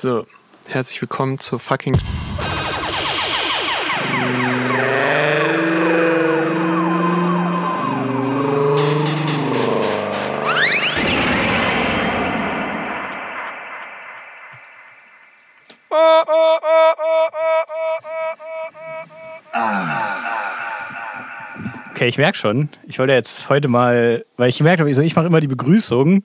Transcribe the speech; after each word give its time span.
So, 0.00 0.26
herzlich 0.66 1.02
willkommen 1.02 1.38
zur 1.38 1.58
fucking. 1.58 1.94
Okay, 21.90 22.08
ich 22.08 22.16
merke 22.16 22.38
schon. 22.38 22.70
Ich 22.86 22.98
wollte 22.98 23.12
jetzt 23.12 23.50
heute 23.50 23.68
mal, 23.68 24.24
weil 24.38 24.48
ich 24.48 24.56
gemerkt 24.56 24.80
habe, 24.80 24.88
ich, 24.88 24.96
so, 24.96 25.02
ich 25.02 25.14
mache 25.14 25.26
immer 25.26 25.40
die 25.40 25.46
Begrüßung. 25.46 26.24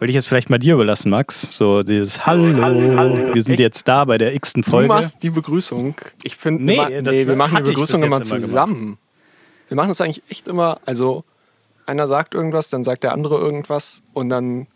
Wollte 0.00 0.12
ich 0.12 0.14
jetzt 0.14 0.28
vielleicht 0.28 0.48
mal 0.48 0.58
dir 0.58 0.74
überlassen, 0.74 1.10
Max. 1.10 1.54
So 1.56 1.82
dieses 1.82 2.24
Hallo, 2.24 2.62
Hallo, 2.62 2.96
hallo. 2.96 3.34
wir 3.34 3.42
sind 3.42 3.52
Echt? 3.52 3.60
jetzt 3.60 3.86
da 3.86 4.06
bei 4.06 4.16
der 4.16 4.34
x-ten 4.34 4.62
Du 4.62 4.70
Folge. 4.70 4.88
machst 4.88 5.22
die 5.22 5.28
Begrüßung. 5.28 5.94
Ich 6.22 6.36
finde, 6.36 6.64
Nee, 6.64 7.02
nee, 7.02 7.26
wir 7.26 7.36
machen 7.36 7.56
die 7.64 7.70
Begrüßung 7.72 8.02
immer 8.02 8.16
jetzt 8.16 8.30
immer 8.30 8.40
zusammen. 8.40 8.96
Wir 9.68 9.76
machen 9.76 9.88
das 9.88 10.00
eigentlich 10.00 10.22
echt 10.30 10.48
immer. 10.48 10.80
Also, 10.86 11.24
einer 11.84 12.08
sagt 12.08 12.34
irgendwas, 12.34 12.70
dann 12.70 12.82
sagt 12.82 13.02
der 13.04 13.12
andere 13.12 13.36
irgendwas 13.38 14.02
und 14.14 14.30
dann 14.30 14.68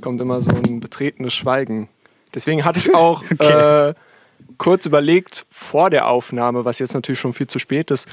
kommt 0.00 0.20
immer 0.20 0.42
so 0.42 0.50
ein 0.50 0.80
betretenes 0.80 1.32
Schweigen. 1.34 1.88
Deswegen 2.34 2.64
hatte 2.64 2.78
ich 2.80 2.92
auch 2.96 3.22
Okay. 3.38 3.90
äh, 3.90 3.94
kurz 4.58 4.86
überlegt, 4.86 5.46
vor 5.50 5.88
der 5.88 6.08
Aufnahme, 6.08 6.64
was 6.64 6.80
jetzt 6.80 6.94
natürlich 6.94 7.20
schon 7.20 7.32
viel 7.32 7.46
zu 7.46 7.60
spät 7.60 7.92
ist, 7.92 8.08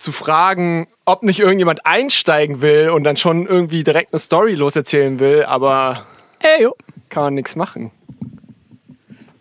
zu 0.00 0.12
fragen, 0.12 0.88
ob 1.04 1.22
nicht 1.22 1.38
irgendjemand 1.38 1.84
einsteigen 1.84 2.62
will 2.62 2.90
und 2.90 3.04
dann 3.04 3.16
schon 3.16 3.46
irgendwie 3.46 3.84
direkt 3.84 4.12
eine 4.12 4.18
Story 4.18 4.54
loserzählen 4.54 5.20
will, 5.20 5.44
aber 5.44 6.06
Ey, 6.40 6.68
kann 7.10 7.24
man 7.24 7.34
nichts 7.34 7.54
machen. 7.54 7.90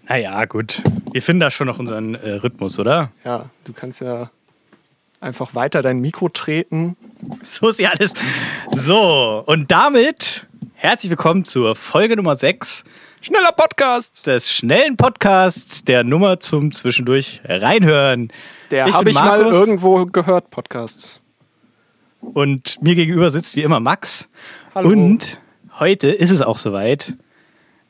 Naja, 0.08 0.44
gut. 0.46 0.84
Wir 1.14 1.22
finden 1.22 1.40
da 1.40 1.50
schon 1.50 1.68
noch 1.68 1.80
unseren 1.80 2.16
äh, 2.16 2.32
Rhythmus, 2.32 2.78
oder? 2.78 3.12
Ja, 3.24 3.46
du 3.64 3.74
kannst 3.74 4.02
ja 4.02 4.32
einfach 5.22 5.56
weiter 5.56 5.82
dein 5.82 6.00
Mikro 6.00 6.30
treten. 6.30 6.98
So 7.44 7.70
ist 7.70 7.80
ja 7.80 7.92
alles. 7.98 8.14
So, 8.76 9.44
und 9.46 9.72
damit 9.72 10.46
herzlich 10.76 11.10
willkommen 11.10 11.46
zur 11.46 11.76
Folge 11.76 12.16
Nummer 12.16 12.36
6 12.36 12.84
Schneller 13.22 13.52
Podcast! 13.52 14.28
des 14.28 14.50
schnellen 14.50 14.96
Podcasts 14.96 15.84
der 15.84 16.06
Nummer 16.06 16.40
zum 16.40 16.72
Zwischendurch 16.72 17.42
reinhören. 17.44 18.32
Der 18.72 18.88
Ich 18.88 18.94
habe 18.94 19.10
ich 19.10 19.16
mal 19.16 19.42
irgendwo 19.42 20.06
gehört, 20.06 20.50
Podcast. 20.52 21.20
Und 22.22 22.82
mir 22.82 22.96
gegenüber 22.96 23.30
sitzt 23.30 23.58
wie 23.58 23.64
immer 23.64 23.82
Max. 23.82 24.30
Hallo. 24.74 24.88
Und 24.90 25.42
heute 25.80 26.08
ist 26.08 26.30
es 26.32 26.42
auch 26.42 26.58
soweit. 26.58 27.14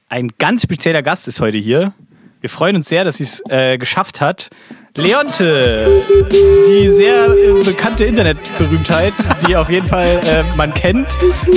Ein 0.07 0.31
ganz 0.39 0.63
spezieller 0.63 1.03
Gast 1.03 1.27
ist 1.27 1.41
heute 1.41 1.59
hier. 1.59 1.93
Wir 2.41 2.49
freuen 2.49 2.75
uns 2.75 2.89
sehr, 2.89 3.03
dass 3.03 3.17
sie 3.17 3.25
es 3.25 3.43
äh, 3.49 3.77
geschafft 3.77 4.21
hat. 4.21 4.49
Leonte, 4.95 6.01
die 6.67 6.89
sehr 6.89 7.27
äh, 7.27 7.63
bekannte 7.63 8.05
Internetberühmtheit, 8.05 9.13
die 9.47 9.55
auf 9.55 9.69
jeden 9.69 9.87
Fall 9.87 10.19
äh, 10.25 10.43
man 10.57 10.73
kennt 10.73 11.07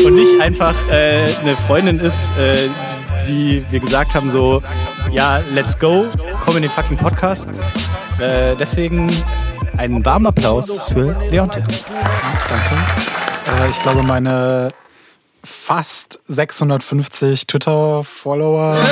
und 0.05 0.15
nicht 0.15 0.41
einfach 0.41 0.75
äh, 0.91 1.25
eine 1.41 1.57
Freundin 1.57 1.99
ist, 1.99 2.31
äh, 2.39 2.69
die 3.27 3.65
wir 3.71 3.81
gesagt 3.81 4.15
haben 4.15 4.31
so, 4.31 4.63
ja, 5.11 5.41
let's 5.55 5.79
go, 5.79 6.07
komm 6.45 6.57
in 6.57 6.63
den 6.63 6.71
fucking 6.71 6.97
Podcast. 6.97 7.49
Äh, 8.19 8.55
deswegen 8.59 9.11
einen 9.79 10.05
warmen 10.05 10.27
Applaus 10.27 10.91
für 10.93 11.17
Leonte. 11.31 11.63
Danke. 11.63 13.65
Äh, 13.65 13.71
ich 13.71 13.81
glaube, 13.81 14.03
meine 14.03 14.69
fast 15.65 16.19
650 16.25 17.47
Twitter-Follower, 17.47 18.85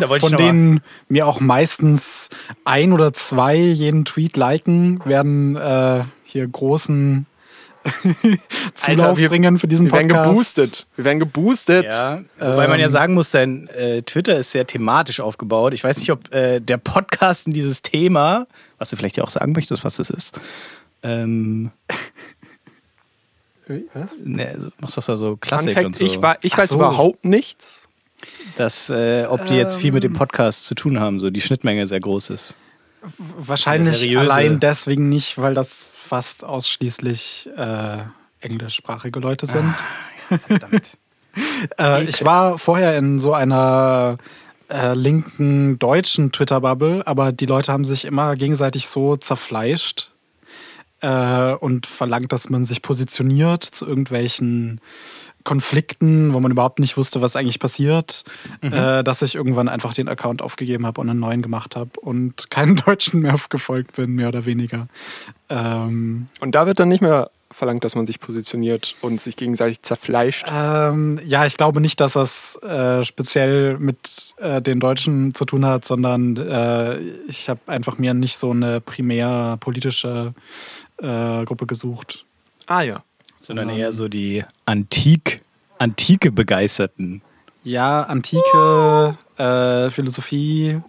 Da 0.00 0.08
wollte 0.10 0.26
ich 0.26 0.30
von 0.30 0.36
denen 0.38 0.80
mir 1.08 1.26
auch 1.26 1.40
meistens 1.40 2.28
ein 2.66 2.92
oder 2.92 3.14
zwei 3.14 3.56
jeden 3.56 4.04
Tweet 4.04 4.36
liken, 4.36 5.00
werden 5.06 5.56
äh, 5.56 6.02
hier 6.24 6.46
großen 6.46 7.24
Zulauf 8.74 9.16
wir- 9.16 9.30
bringen 9.30 9.56
für 9.56 9.66
diesen 9.66 9.86
Wir 9.86 9.92
werden 9.94 10.08
Podcast. 10.08 10.28
geboostet. 10.28 10.86
Wir 10.96 11.04
werden 11.06 11.20
geboostet. 11.20 11.86
Ja, 11.90 12.20
wobei 12.38 12.68
man 12.68 12.78
ja 12.78 12.86
Ähm, 12.86 12.92
sagen 12.92 13.14
muss, 13.14 13.30
dein 13.30 13.66
äh, 13.68 14.02
Twitter 14.02 14.36
ist 14.38 14.50
sehr 14.52 14.66
thematisch 14.66 15.20
aufgebaut. 15.20 15.72
Ich 15.72 15.84
weiß 15.84 15.96
nicht, 15.98 16.12
ob 16.12 16.34
äh, 16.34 16.60
der 16.60 16.76
Podcast 16.76 17.46
in 17.46 17.54
dieses 17.54 17.80
Thema, 17.80 18.46
was 18.76 18.90
du 18.90 18.96
vielleicht 18.96 19.16
ja 19.16 19.24
auch 19.24 19.30
sagen 19.30 19.52
möchtest, 19.52 19.84
was 19.84 19.96
das 19.96 20.10
ist, 20.10 20.38
ähm, 21.02 21.70
Was? 23.94 24.12
ne, 24.22 24.48
also 24.48 24.68
machst 24.80 24.96
du 24.96 24.98
das 24.98 25.06
ja 25.06 25.16
so 25.16 25.36
Klassik 25.36 25.72
Fact, 25.72 25.86
und 25.86 25.96
so. 25.96 26.04
ich, 26.04 26.22
war, 26.22 26.38
ich 26.42 26.56
weiß 26.56 26.70
so. 26.70 26.76
überhaupt 26.76 27.24
nichts. 27.24 27.88
dass, 28.56 28.90
äh, 28.90 29.26
ob 29.28 29.46
die 29.46 29.54
jetzt 29.54 29.76
viel 29.76 29.92
mit 29.92 30.02
dem 30.02 30.12
Podcast 30.12 30.64
zu 30.64 30.74
tun 30.74 30.98
haben, 30.98 31.20
so 31.20 31.30
die 31.30 31.40
Schnittmenge 31.40 31.86
sehr 31.86 32.00
groß 32.00 32.30
ist. 32.30 32.54
Wahrscheinlich 33.16 34.18
allein 34.18 34.58
deswegen 34.58 35.08
nicht, 35.08 35.38
weil 35.38 35.54
das 35.54 35.98
fast 36.02 36.44
ausschließlich 36.44 37.48
äh, 37.56 37.98
englischsprachige 38.40 39.20
Leute 39.20 39.46
sind. 39.46 39.74
Verdammt. 40.46 40.90
Äh, 41.78 42.04
ich 42.04 42.24
war 42.24 42.58
vorher 42.58 42.96
in 42.98 43.20
so 43.20 43.32
einer 43.32 44.16
äh, 44.68 44.94
linken 44.94 45.78
deutschen 45.78 46.32
Twitter-Bubble, 46.32 47.06
aber 47.06 47.30
die 47.30 47.46
Leute 47.46 47.72
haben 47.72 47.84
sich 47.84 48.04
immer 48.04 48.34
gegenseitig 48.34 48.88
so 48.88 49.16
zerfleischt 49.16 50.10
äh, 51.00 51.54
und 51.54 51.86
verlangt, 51.86 52.32
dass 52.32 52.48
man 52.48 52.64
sich 52.64 52.82
positioniert 52.82 53.64
zu 53.64 53.86
irgendwelchen 53.86 54.80
Konflikten, 55.44 56.34
wo 56.34 56.40
man 56.40 56.50
überhaupt 56.50 56.78
nicht 56.78 56.96
wusste, 56.96 57.22
was 57.22 57.34
eigentlich 57.34 57.58
passiert, 57.58 58.24
äh, 58.60 59.02
dass 59.02 59.22
ich 59.22 59.34
irgendwann 59.34 59.68
einfach 59.68 59.94
den 59.94 60.08
Account 60.08 60.42
aufgegeben 60.42 60.84
habe 60.84 61.00
und 61.00 61.08
einen 61.08 61.20
neuen 61.20 61.40
gemacht 61.40 61.74
habe 61.74 61.98
und 62.00 62.50
keinen 62.50 62.76
Deutschen 62.86 63.20
mehr 63.20 63.34
gefolgt 63.48 63.96
bin, 63.96 64.14
mehr 64.14 64.28
oder 64.28 64.44
weniger. 64.44 64.88
Ähm, 65.48 66.28
Und 66.40 66.54
da 66.54 66.66
wird 66.66 66.80
dann 66.80 66.88
nicht 66.88 67.00
mehr 67.00 67.30
verlangt, 67.50 67.82
dass 67.82 67.94
man 67.94 68.06
sich 68.06 68.20
positioniert 68.20 68.94
und 69.00 69.20
sich 69.20 69.36
gegenseitig 69.36 69.82
zerfleischt. 69.82 70.46
Ähm, 70.52 71.18
ja, 71.24 71.46
ich 71.46 71.56
glaube 71.56 71.80
nicht, 71.80 72.00
dass 72.00 72.12
das 72.12 72.56
äh, 72.62 73.02
speziell 73.04 73.78
mit 73.78 74.34
äh, 74.38 74.60
den 74.60 74.80
Deutschen 74.80 75.34
zu 75.34 75.44
tun 75.46 75.64
hat, 75.64 75.84
sondern 75.84 76.36
äh, 76.36 76.98
ich 77.26 77.48
habe 77.48 77.60
einfach 77.66 77.98
mir 77.98 78.12
nicht 78.12 78.36
so 78.36 78.50
eine 78.50 78.80
primär 78.80 79.56
politische 79.60 80.34
äh, 81.00 81.44
Gruppe 81.44 81.66
gesucht. 81.66 82.24
Ah 82.66 82.82
ja. 82.82 83.02
Sondern 83.38 83.68
eher 83.70 83.92
so 83.92 84.08
die 84.08 84.44
Antik, 84.66 85.40
antike 85.78 86.32
Begeisterten. 86.32 87.22
Ja, 87.64 88.02
Antike, 88.02 89.16
äh, 89.36 89.90
Philosophie, 89.90 90.80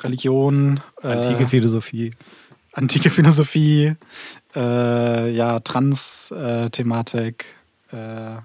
Religion, 0.00 0.80
äh, 1.02 1.08
Antike 1.08 1.46
Philosophie. 1.48 2.12
antike 2.72 3.10
Philosophie, 3.10 3.94
äh, 4.54 5.30
ja, 5.30 5.58
Trans-Thematik. 5.60 7.46
Äh, 7.92 8.36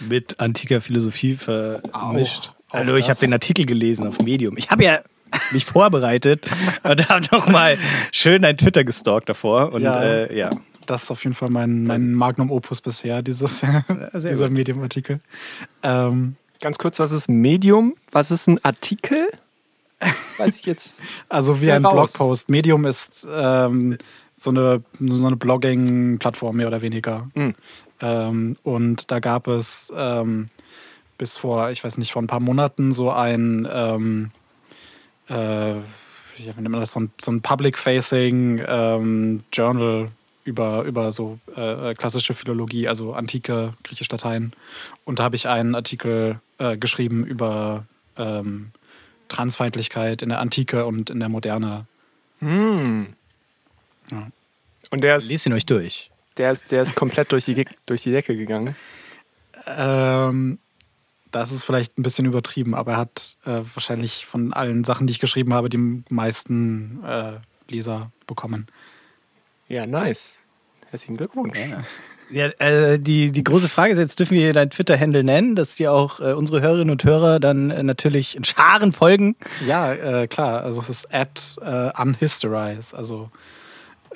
Mit 0.00 0.38
antiker 0.40 0.80
Philosophie 0.80 1.36
vermischt. 1.36 1.92
Auch- 1.92 2.74
auch 2.74 2.78
Hallo, 2.80 2.96
ich 2.96 3.08
habe 3.08 3.20
den 3.20 3.32
Artikel 3.32 3.64
gelesen 3.64 4.06
auf 4.06 4.20
Medium. 4.20 4.56
Ich 4.58 4.70
habe 4.70 4.84
ja 4.84 4.98
mich 5.52 5.64
vorbereitet 5.64 6.44
und 6.82 7.08
habe 7.08 7.26
noch 7.32 7.48
mal 7.48 7.78
schön 8.12 8.42
dein 8.42 8.56
Twitter 8.56 8.84
gestalkt 8.84 9.28
davor. 9.28 9.72
Und 9.72 9.82
Ja. 9.82 10.02
äh, 10.02 10.36
ja. 10.36 10.50
Das 10.86 11.02
ist 11.04 11.10
auf 11.10 11.24
jeden 11.24 11.34
Fall 11.34 11.50
mein, 11.50 11.82
mein 11.84 12.14
Magnum 12.14 12.50
Opus 12.52 12.80
bisher, 12.80 13.20
dieses, 13.22 13.64
dieser. 14.14 14.48
Medium-Artikel. 14.48 15.20
Ähm, 15.82 16.36
Ganz 16.60 16.78
kurz, 16.78 16.98
was 17.00 17.10
ist 17.12 17.28
Medium? 17.28 17.94
Was 18.12 18.30
ist 18.30 18.46
ein 18.46 18.64
Artikel? 18.64 19.26
Weiß 20.38 20.60
ich 20.60 20.66
jetzt. 20.66 21.00
also 21.28 21.60
wie 21.60 21.70
ein 21.72 21.84
raus. 21.84 22.12
Blogpost. 22.12 22.48
Medium 22.48 22.84
ist 22.86 23.26
ähm, 23.30 23.98
so 24.34 24.50
eine, 24.50 24.82
so 24.98 25.26
eine 25.26 25.36
Blogging-Plattform, 25.36 26.56
mehr 26.56 26.68
oder 26.68 26.82
weniger. 26.82 27.28
Mhm. 27.34 27.54
Ähm, 28.00 28.56
und 28.62 29.10
da 29.10 29.18
gab 29.20 29.48
es 29.48 29.92
ähm, 29.96 30.48
bis 31.18 31.36
vor, 31.36 31.70
ich 31.70 31.82
weiß 31.82 31.98
nicht, 31.98 32.12
vor 32.12 32.22
ein 32.22 32.26
paar 32.26 32.40
Monaten 32.40 32.92
so 32.92 33.10
ein, 33.10 33.66
ähm, 33.70 34.30
äh, 35.28 35.74
wie 36.36 36.44
nennt 36.44 36.68
man 36.68 36.80
das, 36.80 36.92
so 36.92 37.00
ein, 37.00 37.10
so 37.20 37.30
ein 37.30 37.40
Public-Facing 37.40 38.62
ähm, 38.66 39.40
Journal 39.52 40.10
über, 40.44 40.82
über 40.82 41.10
so 41.12 41.38
äh, 41.56 41.94
klassische 41.94 42.34
Philologie, 42.34 42.88
also 42.88 43.14
antike 43.14 43.72
griechische 43.82 44.12
Latein. 44.12 44.52
Und 45.04 45.18
da 45.18 45.24
habe 45.24 45.36
ich 45.36 45.48
einen 45.48 45.74
Artikel 45.74 46.40
äh, 46.58 46.76
geschrieben 46.76 47.26
über 47.26 47.84
ähm, 48.16 48.70
Transfeindlichkeit 49.28 50.22
in 50.22 50.28
der 50.28 50.38
Antike 50.38 50.86
und 50.86 51.10
in 51.10 51.18
der 51.18 51.28
Moderne. 51.28 51.86
Hm. 52.38 53.08
Ja. 54.10 54.28
Und 54.90 55.00
der 55.02 55.16
ist, 55.16 55.30
Lest 55.30 55.46
ihn 55.46 55.52
euch 55.52 55.66
durch. 55.66 56.10
der 56.36 56.52
ist, 56.52 56.70
der 56.70 56.82
ist 56.82 56.94
komplett 56.94 57.32
durch 57.32 57.44
die, 57.44 57.64
durch 57.86 58.02
die 58.02 58.12
Decke 58.12 58.36
gegangen. 58.36 58.76
Ähm, 59.66 60.58
das 61.38 61.52
ist 61.52 61.64
vielleicht 61.64 61.98
ein 61.98 62.02
bisschen 62.02 62.26
übertrieben, 62.26 62.74
aber 62.74 62.92
er 62.92 62.98
hat 62.98 63.36
äh, 63.44 63.62
wahrscheinlich 63.74 64.26
von 64.26 64.52
allen 64.52 64.84
Sachen, 64.84 65.06
die 65.06 65.12
ich 65.12 65.20
geschrieben 65.20 65.54
habe, 65.54 65.68
die 65.68 66.04
meisten 66.08 67.02
äh, 67.04 67.38
Leser 67.68 68.12
bekommen. 68.26 68.66
Ja, 69.68 69.86
nice. 69.86 70.44
Herzlichen 70.90 71.16
Glückwunsch. 71.16 71.58
Ja. 71.58 71.84
Ja, 72.28 72.46
äh, 72.58 72.98
die, 72.98 73.30
die 73.30 73.44
große 73.44 73.68
Frage 73.68 73.92
ist 73.92 73.98
jetzt, 74.00 74.18
dürfen 74.18 74.36
wir 74.36 74.52
deinen 74.52 74.70
Twitter-Handle 74.70 75.22
nennen, 75.22 75.54
dass 75.54 75.76
dir 75.76 75.92
auch 75.92 76.18
äh, 76.18 76.32
unsere 76.32 76.60
Hörerinnen 76.60 76.90
und 76.90 77.04
Hörer 77.04 77.38
dann 77.38 77.70
äh, 77.70 77.84
natürlich 77.84 78.36
in 78.36 78.42
Scharen 78.42 78.92
folgen? 78.92 79.36
Ja, 79.64 79.92
äh, 79.92 80.26
klar. 80.26 80.62
Also 80.62 80.80
es 80.80 80.90
ist 80.90 81.14
at 81.14 81.56
äh, 81.62 81.90
unhistorize. 82.00 82.96
Also 82.96 83.30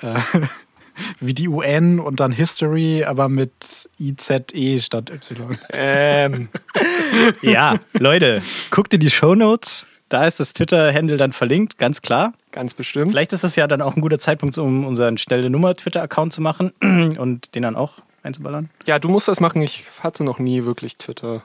äh, 0.01 0.19
wie 1.19 1.33
die 1.33 1.47
UN 1.47 1.99
und 1.99 2.19
dann 2.19 2.31
History, 2.31 3.03
aber 3.03 3.29
mit 3.29 3.89
IZE 3.99 4.79
statt 4.79 5.09
Y. 5.09 5.57
Ähm, 5.73 6.49
Ja, 7.41 7.79
Leute, 7.93 8.41
guckt 8.69 8.93
in 8.93 8.99
die 8.99 9.09
Shownotes. 9.09 9.85
Da 10.09 10.27
ist 10.27 10.39
das 10.41 10.51
Twitter-Handle 10.53 11.15
dann 11.15 11.31
verlinkt, 11.31 11.77
ganz 11.77 12.01
klar. 12.01 12.33
ganz 12.51 12.73
bestimmt. 12.73 13.11
Vielleicht 13.11 13.31
ist 13.31 13.45
das 13.45 13.55
ja 13.55 13.65
dann 13.67 13.81
auch 13.81 13.95
ein 13.95 14.01
guter 14.01 14.19
Zeitpunkt, 14.19 14.57
um 14.57 14.85
unseren 14.85 15.17
schnelle 15.17 15.49
Nummer 15.49 15.73
Twitter-Account 15.73 16.33
zu 16.33 16.41
machen 16.41 16.71
und 17.17 17.55
den 17.55 17.63
dann 17.63 17.75
auch 17.77 17.99
einzuballern. 18.23 18.69
Ja, 18.85 18.99
du 18.99 19.07
musst 19.07 19.27
das 19.29 19.39
machen. 19.39 19.61
Ich 19.61 19.85
hatte 20.03 20.23
noch 20.25 20.37
nie 20.37 20.65
wirklich 20.65 20.97
Twitter. 20.97 21.43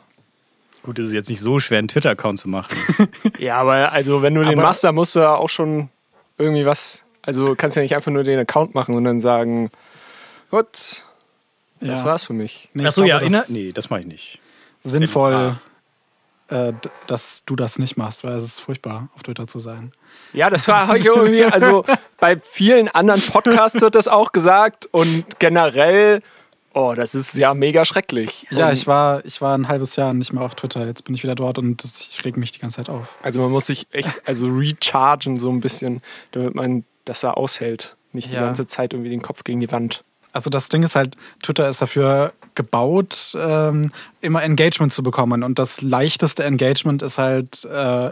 Gut, 0.82 0.98
es 0.98 1.06
ist 1.08 1.12
jetzt 1.14 1.30
nicht 1.30 1.40
so 1.40 1.60
schwer, 1.60 1.78
einen 1.78 1.88
Twitter-Account 1.88 2.40
zu 2.40 2.48
machen. 2.48 2.76
Ja, 3.38 3.58
aber 3.58 3.92
also 3.92 4.22
wenn 4.22 4.34
du 4.34 4.40
den 4.42 4.54
Aber- 4.54 4.62
machst, 4.62 4.82
dann 4.82 4.94
musst 4.96 5.14
du 5.14 5.20
ja 5.20 5.34
auch 5.34 5.48
schon 5.48 5.88
irgendwie 6.38 6.66
was. 6.66 7.02
Also 7.26 7.54
kannst 7.56 7.76
ja 7.76 7.82
nicht 7.82 7.94
einfach 7.94 8.10
nur 8.12 8.24
den 8.24 8.38
Account 8.38 8.74
machen 8.74 8.94
und 8.94 9.04
dann 9.04 9.20
sagen, 9.20 9.70
gut, 10.50 10.68
das 11.80 12.00
Ja. 12.00 12.04
war's 12.04 12.24
für 12.24 12.32
mich. 12.32 12.68
Nee, 12.72 12.86
Achso, 12.86 13.04
ja, 13.04 13.20
das 13.20 13.48
nee, 13.50 13.72
das 13.72 13.90
mache 13.90 14.00
ich 14.00 14.06
nicht. 14.06 14.40
sinnvoll, 14.82 15.56
äh, 16.48 16.72
dass 17.08 17.44
du 17.44 17.56
das 17.56 17.78
nicht 17.80 17.96
machst, 17.96 18.22
weil 18.22 18.34
es 18.34 18.44
ist 18.44 18.60
furchtbar, 18.60 19.08
auf 19.16 19.24
Twitter 19.24 19.48
zu 19.48 19.58
sein. 19.58 19.90
Ja, 20.32 20.48
das 20.48 20.68
war 20.68 20.96
irgendwie, 20.96 21.44
also 21.44 21.84
bei 22.20 22.38
vielen 22.38 22.88
anderen 22.88 23.20
Podcasts 23.20 23.80
wird 23.80 23.96
das 23.96 24.06
auch 24.06 24.30
gesagt 24.30 24.86
und 24.92 25.40
generell, 25.40 26.22
oh, 26.72 26.94
das 26.94 27.16
ist 27.16 27.34
ja 27.34 27.52
mega 27.52 27.84
schrecklich. 27.84 28.46
Ja, 28.50 28.68
und, 28.68 28.74
ich 28.74 28.86
war, 28.86 29.24
ich 29.24 29.40
war 29.40 29.58
ein 29.58 29.66
halbes 29.66 29.96
Jahr 29.96 30.14
nicht 30.14 30.32
mehr 30.32 30.44
auf 30.44 30.54
Twitter. 30.54 30.86
Jetzt 30.86 31.02
bin 31.04 31.16
ich 31.16 31.24
wieder 31.24 31.34
dort 31.34 31.58
und 31.58 31.82
das, 31.82 32.00
ich 32.12 32.24
reg 32.24 32.36
mich 32.36 32.52
die 32.52 32.60
ganze 32.60 32.76
Zeit 32.76 32.90
auf. 32.90 33.16
Also 33.22 33.40
man 33.40 33.50
muss 33.50 33.66
sich 33.66 33.88
echt, 33.90 34.22
also 34.28 34.46
rechargen 34.46 35.40
so 35.40 35.50
ein 35.50 35.60
bisschen, 35.60 36.00
damit 36.30 36.54
man 36.54 36.84
das 37.06 37.20
da 37.20 37.30
aushält. 37.32 37.96
Nicht 38.12 38.30
die 38.30 38.36
Ja. 38.36 38.42
ganze 38.42 38.66
Zeit 38.66 38.92
irgendwie 38.92 39.10
den 39.10 39.22
Kopf 39.22 39.42
gegen 39.44 39.60
die 39.60 39.72
Wand. 39.72 40.04
Also 40.32 40.50
das 40.50 40.68
Ding 40.68 40.82
ist 40.82 40.96
halt, 40.96 41.16
Twitter 41.42 41.66
ist 41.68 41.80
dafür 41.80 42.34
gebaut, 42.54 43.34
ähm, 43.38 43.90
immer 44.20 44.42
Engagement 44.42 44.92
zu 44.92 45.02
bekommen. 45.02 45.42
Und 45.42 45.58
das 45.58 45.80
leichteste 45.80 46.44
Engagement 46.44 47.00
ist 47.02 47.16
halt, 47.16 47.64
äh, 47.64 48.10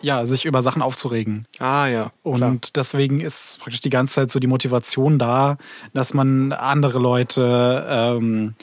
ja, 0.00 0.24
sich 0.26 0.44
über 0.44 0.62
Sachen 0.62 0.82
aufzuregen. 0.82 1.46
Ah 1.58 1.86
ja. 1.86 2.12
Und 2.22 2.36
klar. 2.38 2.56
deswegen 2.74 3.20
ist 3.20 3.58
praktisch 3.60 3.80
die 3.80 3.90
ganze 3.90 4.14
Zeit 4.14 4.30
so 4.30 4.38
die 4.38 4.46
Motivation 4.46 5.18
da, 5.18 5.56
dass 5.94 6.14
man 6.14 6.52
andere 6.52 6.98
Leute 6.98 7.86
ähm, 7.88 8.54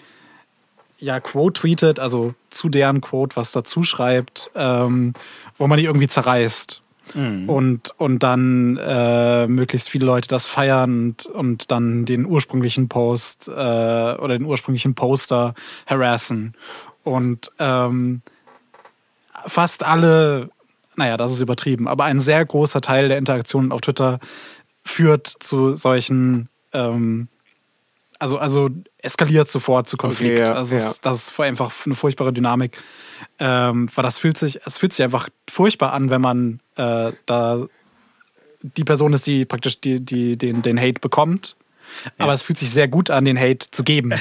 ja 0.99 1.19
Quote 1.19 1.59
tweetet, 1.61 1.99
also 1.99 2.35
zu 2.49 2.69
deren 2.69 3.01
Quote 3.01 3.35
was 3.35 3.51
dazu 3.51 3.83
schreibt, 3.83 4.49
ähm, 4.55 5.13
wo 5.57 5.67
man 5.67 5.77
die 5.77 5.85
irgendwie 5.85 6.07
zerreißt. 6.07 6.81
Und, 7.47 7.93
und 7.97 8.19
dann 8.19 8.77
äh, 8.77 9.47
möglichst 9.47 9.89
viele 9.89 10.05
Leute 10.05 10.27
das 10.27 10.45
feiern 10.45 11.09
und, 11.09 11.25
und 11.27 11.71
dann 11.71 12.05
den 12.05 12.25
ursprünglichen 12.25 12.89
Post 12.89 13.47
äh, 13.47 13.51
oder 13.51 14.37
den 14.37 14.45
ursprünglichen 14.45 14.95
Poster 14.95 15.53
harassen. 15.85 16.55
Und 17.03 17.51
ähm, 17.59 18.21
fast 19.45 19.85
alle, 19.85 20.49
naja, 20.95 21.17
das 21.17 21.31
ist 21.31 21.41
übertrieben, 21.41 21.87
aber 21.87 22.05
ein 22.05 22.19
sehr 22.19 22.43
großer 22.43 22.81
Teil 22.81 23.07
der 23.07 23.17
Interaktionen 23.17 23.71
auf 23.71 23.81
Twitter 23.81 24.19
führt 24.83 25.27
zu 25.27 25.75
solchen, 25.75 26.49
ähm, 26.73 27.27
also, 28.19 28.37
also 28.37 28.69
eskaliert 28.97 29.49
sofort 29.49 29.87
zu 29.87 29.97
Konflikt. 29.97 30.39
Okay, 30.39 30.49
ja, 30.49 30.55
also 30.55 30.75
ja. 30.75 30.81
es, 30.81 31.01
das 31.01 31.27
ist 31.27 31.39
einfach 31.39 31.71
eine 31.85 31.95
furchtbare 31.95 32.33
Dynamik. 32.33 32.77
Ähm, 33.39 33.89
weil 33.93 34.03
das 34.03 34.17
fühlt 34.17 34.37
sich, 34.37 34.59
es 34.65 34.77
fühlt 34.77 34.93
sich 34.93 35.03
einfach 35.03 35.29
furchtbar 35.49 35.93
an, 35.93 36.09
wenn 36.09 36.21
man 36.21 36.59
äh, 36.75 37.11
da 37.25 37.67
die 38.61 38.83
Person 38.83 39.13
ist, 39.13 39.27
die 39.27 39.45
praktisch 39.45 39.79
die, 39.79 40.03
die, 40.03 40.37
den, 40.37 40.61
den 40.61 40.79
Hate 40.79 40.99
bekommt. 40.99 41.55
Aber 42.17 42.33
es 42.33 42.41
fühlt 42.41 42.57
sich 42.57 42.71
sehr 42.71 42.87
gut 42.87 43.09
an, 43.09 43.25
den 43.25 43.39
Hate 43.39 43.69
zu 43.69 43.83
geben. 43.83 44.13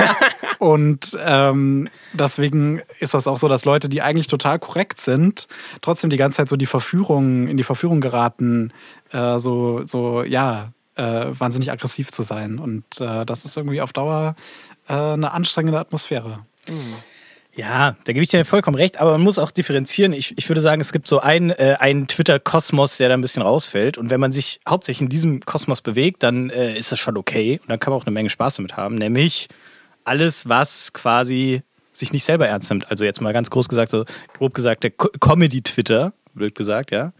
Und 0.58 1.16
ähm, 1.24 1.88
deswegen 2.14 2.80
ist 2.98 3.14
das 3.14 3.26
auch 3.26 3.36
so, 3.36 3.46
dass 3.46 3.64
Leute, 3.64 3.88
die 3.88 4.02
eigentlich 4.02 4.26
total 4.26 4.58
korrekt 4.58 5.00
sind, 5.00 5.46
trotzdem 5.82 6.10
die 6.10 6.16
ganze 6.16 6.38
Zeit 6.38 6.48
so 6.48 6.56
die 6.56 6.66
Verführung, 6.66 7.46
in 7.46 7.56
die 7.56 7.62
Verführung 7.62 8.00
geraten, 8.00 8.72
äh, 9.12 9.38
so, 9.38 9.82
so, 9.84 10.24
ja, 10.24 10.72
äh, 10.96 11.26
wahnsinnig 11.30 11.70
aggressiv 11.70 12.10
zu 12.10 12.22
sein. 12.22 12.58
Und 12.58 12.84
äh, 13.00 13.24
das 13.24 13.44
ist 13.44 13.56
irgendwie 13.56 13.80
auf 13.80 13.92
Dauer 13.92 14.34
äh, 14.88 14.94
eine 14.94 15.32
anstrengende 15.32 15.78
Atmosphäre. 15.78 16.38
Ja, 17.54 17.96
da 18.04 18.12
gebe 18.12 18.22
ich 18.22 18.28
dir 18.28 18.44
vollkommen 18.44 18.76
recht, 18.76 19.00
aber 19.00 19.12
man 19.12 19.22
muss 19.22 19.38
auch 19.38 19.50
differenzieren. 19.50 20.12
Ich, 20.12 20.36
ich 20.36 20.46
würde 20.50 20.60
sagen, 20.60 20.82
es 20.82 20.92
gibt 20.92 21.08
so 21.08 21.20
einen, 21.20 21.50
äh, 21.50 21.76
einen 21.80 22.06
Twitter-Kosmos, 22.06 22.98
der 22.98 23.08
da 23.08 23.14
ein 23.14 23.22
bisschen 23.22 23.42
rausfällt. 23.42 23.96
Und 23.96 24.10
wenn 24.10 24.20
man 24.20 24.32
sich 24.32 24.60
hauptsächlich 24.68 25.02
in 25.02 25.08
diesem 25.08 25.40
Kosmos 25.40 25.80
bewegt, 25.80 26.22
dann 26.22 26.50
äh, 26.50 26.76
ist 26.76 26.92
das 26.92 26.98
schon 26.98 27.16
okay. 27.16 27.58
Und 27.62 27.70
dann 27.70 27.80
kann 27.80 27.92
man 27.92 28.00
auch 28.00 28.06
eine 28.06 28.12
Menge 28.12 28.28
Spaß 28.28 28.56
damit 28.56 28.76
haben. 28.76 28.96
Nämlich 28.96 29.48
alles, 30.04 30.48
was 30.48 30.92
quasi 30.92 31.62
sich 31.94 32.12
nicht 32.12 32.24
selber 32.24 32.46
ernst 32.46 32.68
nimmt. 32.68 32.90
Also 32.90 33.06
jetzt 33.06 33.22
mal 33.22 33.32
ganz 33.32 33.48
groß 33.48 33.68
gesagt, 33.68 33.90
so 33.90 34.04
grob 34.36 34.52
gesagt, 34.52 34.84
der 34.84 34.90
Co- 34.90 35.08
Comedy-Twitter, 35.18 36.12
blöd 36.36 36.54
gesagt, 36.54 36.92
ja. 36.92 37.12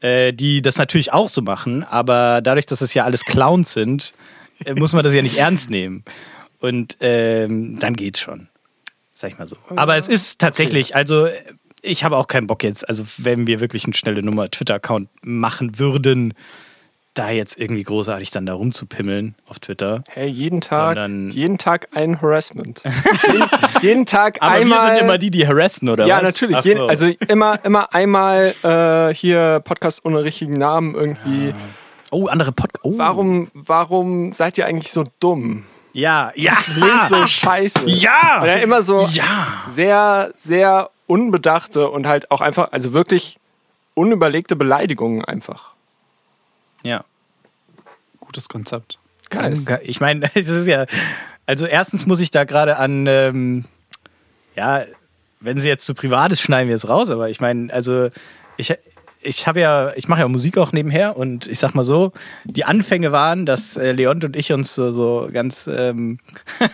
Äh, 0.00 0.32
die 0.32 0.62
das 0.62 0.78
natürlich 0.78 1.12
auch 1.12 1.28
so 1.28 1.42
machen, 1.42 1.84
aber 1.84 2.40
dadurch, 2.42 2.66
dass 2.66 2.80
es 2.80 2.94
ja 2.94 3.04
alles 3.04 3.24
Clowns 3.24 3.72
sind, 3.72 4.14
äh, 4.64 4.74
muss 4.74 4.92
man 4.92 5.04
das 5.04 5.14
ja 5.14 5.22
nicht 5.22 5.36
ernst 5.36 5.68
nehmen. 5.70 6.04
Und 6.60 6.96
ähm, 7.00 7.78
dann 7.78 7.94
geht's 7.94 8.20
schon. 8.20 8.48
Sag 9.12 9.32
ich 9.32 9.38
mal 9.38 9.46
so. 9.46 9.56
Aber 9.76 9.96
es 9.96 10.08
ist 10.08 10.38
tatsächlich, 10.38 10.94
also 10.94 11.28
ich 11.82 12.04
habe 12.04 12.16
auch 12.16 12.28
keinen 12.28 12.46
Bock 12.46 12.62
jetzt, 12.62 12.88
also 12.88 13.04
wenn 13.18 13.46
wir 13.46 13.60
wirklich 13.60 13.84
eine 13.84 13.94
schnelle 13.94 14.22
Nummer 14.22 14.48
Twitter-Account 14.48 15.08
machen 15.22 15.78
würden, 15.78 16.34
da 17.14 17.30
jetzt 17.30 17.58
irgendwie 17.58 17.82
großartig 17.82 18.30
dann 18.30 18.46
da 18.46 18.54
rumzupimmeln 18.54 19.34
auf 19.46 19.58
Twitter. 19.60 20.02
Hey, 20.08 20.28
jeden 20.28 20.60
Tag, 20.62 20.94
Sondern- 20.96 21.30
jeden 21.30 21.58
Tag 21.58 21.88
ein 21.92 22.22
Harassment. 22.22 22.82
jeden, 23.26 23.48
jeden 23.82 24.06
Tag 24.06 24.38
Aber 24.40 24.52
einmal. 24.54 24.78
wir 24.78 24.88
sind 24.96 25.04
immer 25.04 25.18
die, 25.18 25.30
die 25.30 25.46
harassen, 25.46 25.88
oder 25.90 26.06
ja, 26.06 26.16
was? 26.16 26.22
natürlich. 26.22 26.56
Ach 26.56 26.64
Jeden, 26.64 26.78
so. 26.80 26.86
also 26.88 27.06
immer, 27.28 27.62
immer 27.64 27.94
einmal 27.94 28.54
äh, 28.62 29.14
hier 29.14 29.60
Podcast 29.62 30.04
ohne 30.06 30.24
richtigen 30.24 30.54
Namen 30.54 30.94
irgendwie. 30.94 31.52
oh, 32.10 32.28
andere 32.28 32.52
Podcast. 32.52 32.84
Oh. 32.84 32.96
Warum, 32.96 33.50
warum 33.52 34.32
seid 34.32 34.56
ihr 34.56 34.64
eigentlich 34.66 34.90
so 34.90 35.04
dumm? 35.20 35.64
Ja, 35.92 36.32
ja. 36.34 36.54
Klingt 36.54 37.08
so 37.10 37.26
scheiße. 37.26 37.82
Ja. 37.84 38.40
Oder 38.42 38.62
immer 38.62 38.82
so 38.82 39.06
Ja. 39.10 39.48
sehr, 39.68 40.32
sehr 40.38 40.88
unbedachte 41.06 41.90
und 41.90 42.06
halt 42.06 42.30
auch 42.30 42.40
einfach, 42.40 42.72
also 42.72 42.94
wirklich 42.94 43.38
unüberlegte 43.92 44.56
Beleidigungen 44.56 45.22
einfach. 45.22 45.71
Ja. 46.82 47.04
Gutes 48.20 48.48
Konzept. 48.48 48.98
Nice. 49.34 49.64
Ich 49.82 50.00
meine, 50.00 50.30
es 50.34 50.48
ist 50.48 50.66
ja. 50.66 50.86
Also, 51.46 51.66
erstens 51.66 52.06
muss 52.06 52.20
ich 52.20 52.30
da 52.30 52.44
gerade 52.44 52.76
an. 52.76 53.06
Ähm, 53.06 53.64
ja, 54.56 54.84
wenn 55.40 55.58
sie 55.58 55.68
jetzt 55.68 55.84
zu 55.84 55.94
privat 55.94 56.32
ist, 56.32 56.40
schneiden 56.40 56.68
wir 56.68 56.76
es 56.76 56.88
raus. 56.88 57.10
Aber 57.10 57.30
ich 57.30 57.40
meine, 57.40 57.72
also, 57.72 58.08
ich. 58.56 58.74
Ich 59.24 59.46
habe 59.46 59.60
ja, 59.60 59.92
ich 59.94 60.08
mache 60.08 60.22
ja 60.22 60.26
Musik 60.26 60.58
auch 60.58 60.72
nebenher 60.72 61.16
und 61.16 61.46
ich 61.46 61.60
sag 61.60 61.76
mal 61.76 61.84
so, 61.84 62.10
die 62.42 62.64
Anfänge 62.64 63.12
waren, 63.12 63.46
dass 63.46 63.76
äh, 63.76 63.92
Leont 63.92 64.24
und 64.24 64.34
ich 64.34 64.52
uns 64.52 64.74
so, 64.74 64.90
so 64.90 65.28
ganz 65.32 65.70
ähm, 65.72 66.18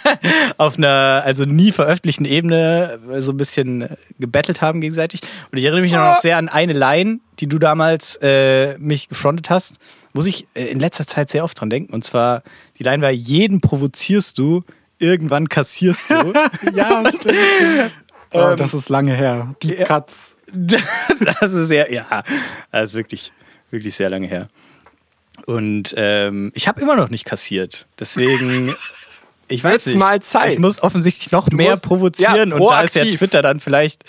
auf 0.57 0.79
einer, 0.79 1.21
also 1.27 1.45
nie 1.45 1.73
veröffentlichten 1.73 2.25
Ebene 2.25 3.01
äh, 3.13 3.21
so 3.21 3.33
ein 3.33 3.37
bisschen 3.37 3.91
gebettelt 4.19 4.63
haben 4.63 4.81
gegenseitig. 4.81 5.21
Und 5.53 5.59
ich 5.59 5.65
erinnere 5.65 5.83
mich 5.83 5.93
noch 5.93 6.17
sehr 6.17 6.39
an 6.39 6.49
eine 6.49 6.73
Line, 6.73 7.21
die 7.39 7.49
du 7.49 7.59
damals 7.59 8.19
äh, 8.23 8.79
mich 8.79 9.09
gefrontet 9.09 9.51
hast, 9.51 9.79
muss 10.13 10.27
ich 10.27 10.47
äh, 10.55 10.65
in 10.67 10.81
letzter 10.81 11.07
Zeit 11.07 11.31
sehr 11.31 11.45
oft 11.45 11.61
dran 11.61 11.71
denken. 11.71 11.93
Und 11.93 12.05
zwar, 12.05 12.43
die 12.79 12.83
Line 12.83 13.03
war, 13.03 13.11
jeden 13.11 13.61
provozierst 13.61 14.39
du, 14.39 14.65
irgendwann 14.99 15.49
kassierst 15.49 16.11
du. 16.11 16.33
Ja, 16.75 17.03
stimmt. 17.15 17.37
oh, 18.33 18.55
das 18.57 18.75
ist 18.75 18.89
lange 18.89 19.15
her. 19.15 19.55
Deep 19.63 19.85
Cuts. 19.87 20.35
das 20.53 21.53
ist 21.53 21.69
sehr, 21.69 21.93
ja, 21.93 22.23
das 22.73 22.91
ist 22.91 22.95
wirklich, 22.95 23.33
wirklich 23.71 23.95
sehr 23.95 24.09
lange 24.11 24.27
her. 24.27 24.49
Und 25.47 25.95
ähm, 25.97 26.51
ich 26.55 26.69
habe 26.69 26.81
immer 26.81 26.97
noch 26.97 27.11
nicht 27.11 27.25
kassiert. 27.25 27.87
Deswegen, 28.01 28.75
ich 29.47 29.63
weiß 29.63 29.73
Wird's 29.73 29.87
nicht. 29.87 29.99
mal 29.99 30.21
Zeit. 30.23 30.55
Ich 30.55 30.59
muss 30.59 30.83
offensichtlich 30.83 31.31
noch 31.33 31.49
mehr 31.51 31.71
musst- 31.73 31.83
provozieren 31.85 32.51
ja, 32.51 32.57
und 32.57 32.67
da 32.71 32.83
ist 32.83 32.95
ja. 32.97 33.05
Twitter 33.05 33.41
dann 33.43 33.61
vielleicht 33.61 34.05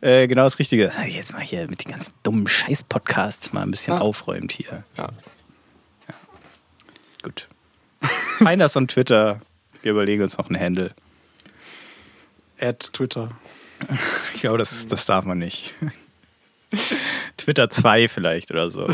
äh, 0.00 0.26
genau 0.26 0.42
das 0.44 0.58
Richtige. 0.58 0.90
Jetzt 1.06 1.32
mal 1.32 1.40
hier 1.42 1.68
mit 1.68 1.84
den 1.84 1.92
ganzen 1.92 2.12
dummen 2.22 2.48
Scheiß-Podcasts 2.48 3.52
mal 3.52 3.62
ein 3.62 3.70
bisschen 3.70 3.94
Ja. 3.94 4.00
aufräumt 4.00 4.50
hier. 4.52 4.84
Ja. 4.96 5.10
Gut. 7.22 7.48
Find 8.38 8.60
us 8.62 8.76
on 8.76 8.88
Twitter. 8.88 9.40
Wir 9.82 9.92
überlegen 9.92 10.22
uns 10.22 10.38
noch 10.38 10.48
einen 10.48 10.60
Handle. 10.60 10.94
Add 12.60 12.90
Twitter. 12.92 13.30
Ich 14.34 14.42
glaube, 14.42 14.58
das, 14.58 14.86
das 14.86 15.06
darf 15.06 15.24
man 15.24 15.38
nicht. 15.38 15.74
Twitter 17.36 17.68
2 17.68 18.08
vielleicht 18.08 18.50
oder 18.50 18.70
so. 18.70 18.88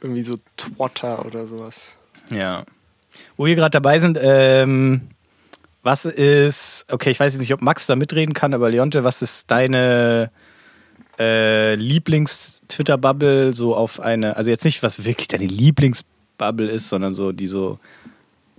Irgendwie 0.00 0.22
so 0.22 0.38
Twitter 0.56 1.24
oder 1.24 1.46
sowas. 1.46 1.96
ja. 2.30 2.64
Wo 3.36 3.46
wir 3.46 3.56
gerade 3.56 3.70
dabei 3.70 3.98
sind, 3.98 4.18
ähm, 4.20 5.10
was 5.82 6.04
ist, 6.04 6.86
okay, 6.88 7.10
ich 7.10 7.18
weiß 7.18 7.32
jetzt 7.32 7.40
nicht, 7.40 7.52
ob 7.52 7.62
Max 7.62 7.86
da 7.86 7.96
mitreden 7.96 8.34
kann, 8.34 8.54
aber 8.54 8.70
Leonte, 8.70 9.02
was 9.02 9.22
ist 9.22 9.50
deine 9.50 10.30
äh, 11.18 11.74
Lieblings-Twitter-Bubble 11.74 13.52
so 13.52 13.74
auf 13.74 14.00
eine, 14.00 14.36
also 14.36 14.50
jetzt 14.50 14.64
nicht, 14.64 14.82
was 14.82 15.04
wirklich 15.04 15.28
deine 15.28 15.46
Lieblings-Bubble 15.46 16.68
ist, 16.68 16.88
sondern 16.88 17.12
so, 17.12 17.32
die 17.32 17.48
so, 17.48 17.78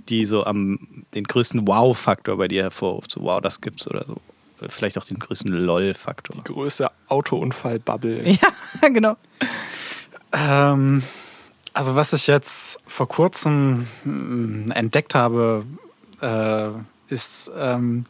die 0.09 0.25
so 0.25 0.45
am, 0.45 1.05
den 1.13 1.23
größten 1.23 1.67
Wow-Faktor 1.67 2.37
bei 2.37 2.47
dir 2.47 2.63
hervorruft, 2.63 3.11
so 3.11 3.21
wow, 3.21 3.39
das 3.39 3.61
gibt's 3.61 3.87
oder 3.87 4.05
so. 4.05 4.17
Vielleicht 4.67 4.97
auch 4.97 5.05
den 5.05 5.19
größten 5.19 5.53
LOL-Faktor. 5.53 6.35
Die 6.35 6.53
größte 6.53 6.91
Autounfall-Bubble. 7.07 8.37
Ja, 8.81 8.89
genau. 8.89 9.15
Ähm, 10.33 11.01
also 11.73 11.95
was 11.95 12.11
ich 12.11 12.27
jetzt 12.27 12.81
vor 12.85 13.07
kurzem 13.07 13.87
mm, 14.03 14.71
entdeckt 14.71 15.15
habe, 15.15 15.65
äh, 16.21 16.69
ist, 17.07 17.49
ähm, 17.57 18.05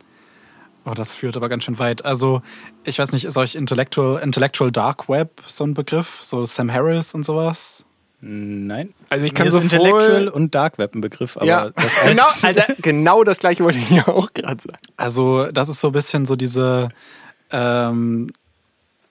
oh, 0.90 0.94
das 0.94 1.14
führt 1.14 1.38
aber 1.38 1.50
ganz 1.50 1.64
schön 1.64 1.80
weit. 1.80 2.06
Also 2.06 2.42
ich 2.84 3.00
weiß 3.00 3.12
nicht, 3.12 3.26
ist 3.26 3.38
euch 3.38 3.56
Intellectual, 3.56 4.22
Intellectual 4.22 4.72
Dark 4.72 5.10
Web 5.10 5.42
so 5.48 5.64
ein 5.64 5.74
Begriff? 5.74 6.20
So 6.24 6.46
Sam 6.46 6.72
Harris 6.72 7.14
und 7.14 7.24
sowas? 7.24 7.86
Nein. 8.22 8.94
Also 9.10 9.26
ich 9.26 9.34
kann 9.34 9.46
Mir 9.46 9.52
so 9.52 9.60
ist 9.60 9.66
Intellectual 9.66 10.28
und 10.28 10.54
Dark 10.54 10.78
Web 10.78 10.94
ein 10.94 11.02
Begriff, 11.02 11.38
aber 11.38 11.46
ja, 11.46 11.70
das 11.70 12.02
genau, 12.06 12.26
Alter, 12.42 12.66
genau 12.82 13.24
das 13.24 13.40
gleiche 13.40 13.64
wollte 13.64 13.78
ich 13.78 13.88
hier 13.88 14.10
auch 14.10 14.34
gerade 14.34 14.62
sagen. 14.62 14.78
Also 14.98 15.46
das 15.52 15.70
ist 15.70 15.80
so 15.80 15.88
ein 15.88 15.94
bisschen 15.94 16.26
so 16.26 16.36
diese, 16.36 16.90
ähm, 17.52 18.30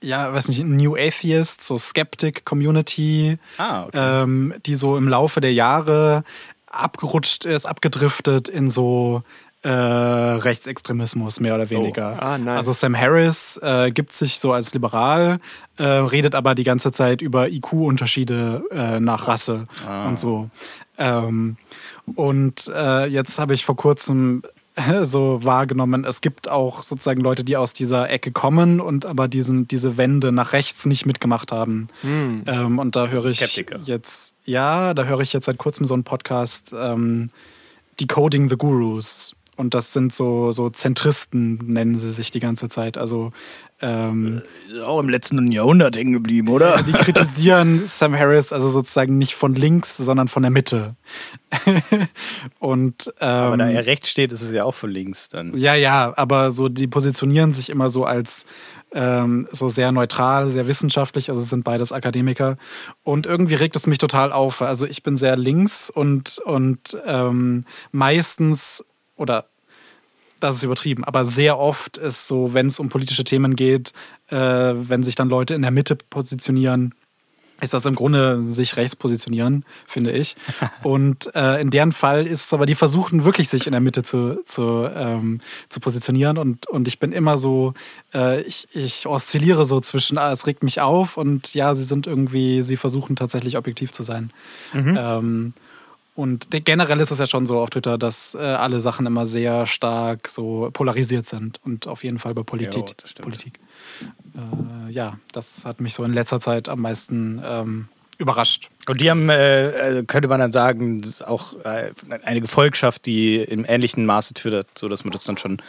ja, 0.02 0.32
weiß 0.32 0.48
nicht, 0.48 0.62
New 0.62 0.94
Atheist, 0.94 1.62
so 1.62 1.78
Skeptic 1.78 2.44
Community, 2.44 3.38
Ah, 3.56 3.84
okay. 3.84 4.22
ähm, 4.22 4.54
die 4.66 4.74
so 4.74 4.96
im 4.96 5.08
Laufe 5.08 5.40
der 5.40 5.54
Jahre 5.54 6.22
abgerutscht 6.66 7.46
ist, 7.46 7.64
abgedriftet 7.66 8.48
in 8.50 8.68
so 8.68 9.22
äh, 9.62 9.68
Rechtsextremismus, 9.68 11.40
mehr 11.40 11.54
oder 11.54 11.68
weniger. 11.70 12.16
Oh, 12.16 12.24
ah, 12.24 12.38
nice. 12.38 12.58
Also 12.58 12.72
Sam 12.72 12.96
Harris 12.96 13.58
äh, 13.62 13.90
gibt 13.90 14.12
sich 14.12 14.38
so 14.38 14.52
als 14.52 14.72
liberal, 14.72 15.40
äh, 15.76 15.84
redet 15.84 16.34
aber 16.34 16.54
die 16.54 16.64
ganze 16.64 16.92
Zeit 16.92 17.22
über 17.22 17.48
IQ-Unterschiede 17.48 18.64
äh, 18.70 19.00
nach 19.00 19.26
Rasse 19.26 19.64
und 20.06 20.18
so. 20.18 20.50
Ähm, 20.96 21.56
und 22.14 22.70
äh, 22.74 23.06
jetzt 23.06 23.38
habe 23.38 23.54
ich 23.54 23.64
vor 23.64 23.76
kurzem 23.76 24.42
so 25.02 25.44
wahrgenommen, 25.44 26.04
es 26.04 26.20
gibt 26.20 26.48
auch 26.48 26.82
sozusagen 26.82 27.20
Leute, 27.20 27.44
die 27.44 27.56
aus 27.56 27.72
dieser 27.72 28.10
Ecke 28.10 28.32
kommen 28.32 28.80
und 28.80 29.06
aber 29.06 29.28
diesen, 29.28 29.66
diese 29.68 29.96
Wende 29.96 30.32
nach 30.32 30.52
rechts 30.52 30.86
nicht 30.86 31.06
mitgemacht 31.06 31.52
haben. 31.52 31.88
Ähm, 32.04 32.78
und 32.78 32.96
da 32.96 33.08
höre 33.08 33.26
ich 33.26 33.38
Skeptiker. 33.38 33.80
jetzt, 33.84 34.34
ja, 34.44 34.94
da 34.94 35.04
höre 35.04 35.20
ich 35.20 35.32
jetzt 35.32 35.46
seit 35.46 35.58
kurzem 35.58 35.84
so 35.84 35.94
einen 35.94 36.04
Podcast, 36.04 36.74
ähm, 36.78 37.30
Decoding 38.00 38.48
the 38.48 38.56
Gurus. 38.56 39.34
Und 39.58 39.74
das 39.74 39.92
sind 39.92 40.14
so, 40.14 40.52
so 40.52 40.70
Zentristen, 40.70 41.56
nennen 41.66 41.98
sie 41.98 42.12
sich 42.12 42.30
die 42.30 42.38
ganze 42.38 42.68
Zeit. 42.68 42.96
Also 42.96 43.32
ähm, 43.80 44.40
auch 44.84 45.00
im 45.00 45.08
letzten 45.08 45.50
Jahrhundert 45.50 45.96
hängen 45.96 46.12
geblieben, 46.12 46.48
oder? 46.48 46.80
die 46.84 46.92
kritisieren 46.92 47.82
Sam 47.86 48.16
Harris 48.16 48.52
also 48.52 48.68
sozusagen 48.68 49.18
nicht 49.18 49.34
von 49.34 49.56
links, 49.56 49.96
sondern 49.96 50.28
von 50.28 50.42
der 50.44 50.52
Mitte. 50.52 50.94
und 52.60 53.12
ähm, 53.20 53.28
Aber 53.28 53.56
da 53.56 53.68
er 53.68 53.86
rechts 53.86 54.08
steht, 54.10 54.32
ist 54.32 54.42
es 54.42 54.52
ja 54.52 54.62
auch 54.62 54.74
von 54.74 54.90
links 54.90 55.28
dann. 55.28 55.56
ja, 55.58 55.74
ja, 55.74 56.12
aber 56.16 56.52
so 56.52 56.68
die 56.68 56.86
positionieren 56.86 57.52
sich 57.52 57.68
immer 57.68 57.90
so 57.90 58.04
als 58.04 58.46
ähm, 58.92 59.44
so 59.50 59.68
sehr 59.68 59.90
neutral, 59.90 60.50
sehr 60.50 60.68
wissenschaftlich, 60.68 61.30
also 61.30 61.42
sind 61.42 61.64
beides 61.64 61.90
Akademiker. 61.90 62.58
Und 63.02 63.26
irgendwie 63.26 63.54
regt 63.54 63.74
es 63.74 63.88
mich 63.88 63.98
total 63.98 64.30
auf. 64.30 64.62
Also 64.62 64.86
ich 64.86 65.02
bin 65.02 65.16
sehr 65.16 65.36
links 65.36 65.90
und, 65.90 66.38
und 66.44 66.96
ähm, 67.04 67.64
meistens 67.90 68.84
oder 69.18 69.46
das 70.40 70.56
ist 70.56 70.62
übertrieben, 70.62 71.04
aber 71.04 71.24
sehr 71.24 71.58
oft 71.58 71.96
ist 71.96 72.28
so, 72.28 72.54
wenn 72.54 72.68
es 72.68 72.78
um 72.78 72.88
politische 72.88 73.24
Themen 73.24 73.56
geht, 73.56 73.92
äh, 74.28 74.36
wenn 74.36 75.02
sich 75.02 75.16
dann 75.16 75.28
Leute 75.28 75.54
in 75.54 75.62
der 75.62 75.72
Mitte 75.72 75.96
positionieren, 75.96 76.94
ist 77.60 77.74
das 77.74 77.86
im 77.86 77.96
Grunde 77.96 78.40
sich 78.40 78.76
rechts 78.76 78.94
positionieren, 78.94 79.64
finde 79.86 80.12
ich. 80.12 80.36
Und 80.84 81.34
äh, 81.34 81.60
in 81.60 81.70
deren 81.70 81.90
Fall 81.90 82.26
ist 82.26 82.46
es 82.46 82.52
aber, 82.52 82.66
die 82.66 82.76
versuchen 82.76 83.24
wirklich 83.24 83.48
sich 83.48 83.66
in 83.66 83.72
der 83.72 83.80
Mitte 83.80 84.04
zu, 84.04 84.44
zu, 84.44 84.88
ähm, 84.94 85.40
zu 85.68 85.80
positionieren. 85.80 86.38
Und, 86.38 86.68
und 86.68 86.86
ich 86.86 87.00
bin 87.00 87.10
immer 87.10 87.36
so, 87.36 87.74
äh, 88.14 88.42
ich, 88.42 88.68
ich 88.74 89.08
oszilliere 89.08 89.64
so 89.64 89.80
zwischen, 89.80 90.18
ah, 90.18 90.30
es 90.30 90.46
regt 90.46 90.62
mich 90.62 90.80
auf 90.80 91.16
und 91.16 91.52
ja, 91.54 91.74
sie 91.74 91.84
sind 91.84 92.06
irgendwie, 92.06 92.62
sie 92.62 92.76
versuchen 92.76 93.16
tatsächlich 93.16 93.56
objektiv 93.56 93.90
zu 93.90 94.04
sein. 94.04 94.30
Ähm, 94.96 95.52
und 96.18 96.48
generell 96.50 96.98
ist 96.98 97.12
es 97.12 97.20
ja 97.20 97.26
schon 97.26 97.46
so 97.46 97.60
auf 97.60 97.70
Twitter, 97.70 97.96
dass 97.96 98.34
äh, 98.34 98.38
alle 98.38 98.80
Sachen 98.80 99.06
immer 99.06 99.24
sehr 99.24 99.66
stark 99.66 100.26
so 100.26 100.68
polarisiert 100.72 101.26
sind 101.26 101.60
und 101.64 101.86
auf 101.86 102.02
jeden 102.02 102.18
Fall 102.18 102.34
bei 102.34 102.42
Politik. 102.42 102.88
Jo, 102.88 102.94
das. 103.00 103.14
Politik. 103.14 103.60
Äh, 104.34 104.90
ja, 104.90 105.20
das 105.30 105.64
hat 105.64 105.80
mich 105.80 105.94
so 105.94 106.02
in 106.02 106.12
letzter 106.12 106.40
Zeit 106.40 106.68
am 106.68 106.80
meisten 106.80 107.40
ähm, 107.44 107.88
überrascht. 108.18 108.68
Und 108.88 109.00
die 109.00 109.08
haben, 109.12 109.28
äh, 109.28 109.98
äh, 109.98 110.04
könnte 110.04 110.26
man 110.26 110.40
dann 110.40 110.50
sagen, 110.50 111.02
das 111.02 111.22
auch 111.22 111.54
äh, 111.64 111.92
eine 112.24 112.40
Gefolgschaft, 112.40 113.06
die 113.06 113.36
im 113.36 113.64
ähnlichen 113.64 114.04
Maße 114.04 114.34
twittert, 114.34 114.76
so 114.76 114.88
dass 114.88 115.04
man 115.04 115.12
das 115.12 115.22
dann 115.22 115.36
schon 115.36 115.62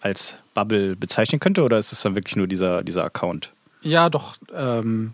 als 0.00 0.38
Bubble 0.54 0.96
bezeichnen 0.96 1.40
könnte? 1.40 1.62
Oder 1.62 1.76
ist 1.76 1.92
es 1.92 2.00
dann 2.00 2.14
wirklich 2.14 2.36
nur 2.36 2.46
dieser, 2.46 2.82
dieser 2.82 3.04
Account? 3.04 3.52
Ja, 3.82 4.08
doch. 4.08 4.36
Ähm, 4.54 5.12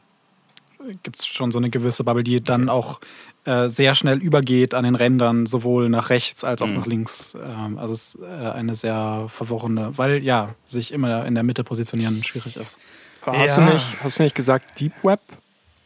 Gibt 1.03 1.19
es 1.21 1.27
schon 1.27 1.51
so 1.51 1.59
eine 1.59 1.71
gewisse 1.71 2.05
Bubble, 2.05 2.23
die 2.25 2.41
dann 2.43 2.69
auch 2.69 3.01
äh, 3.45 3.69
sehr 3.69 3.95
schnell 3.95 4.19
übergeht 4.23 4.75
an 4.75 4.85
den 4.85 4.95
Rändern, 4.95 5.47
sowohl 5.47 5.89
nach 5.89 6.11
rechts 6.11 6.45
als 6.45 6.61
auch 6.63 6.67
Mhm. 6.67 6.75
nach 6.75 6.87
links. 6.87 7.37
Ähm, 7.43 7.79
also 7.79 7.93
es 7.95 8.15
ist 8.15 8.23
äh, 8.23 8.27
eine 8.27 8.75
sehr 8.75 9.27
verworrene, 9.29 9.93
weil 9.97 10.23
ja, 10.23 10.55
sich 10.65 10.93
immer 10.93 11.25
in 11.27 11.35
der 11.35 11.45
Mitte 11.45 11.65
positionieren 11.65 12.23
schwierig 12.23 12.57
ist. 12.57 12.79
Hast, 13.23 13.57
Ja. 13.59 13.67
du 13.67 13.73
nicht, 13.73 13.85
hast 14.03 14.19
du 14.19 14.23
nicht 14.23 14.35
gesagt 14.37 14.79
Deep 14.81 14.93
Web? 15.03 15.21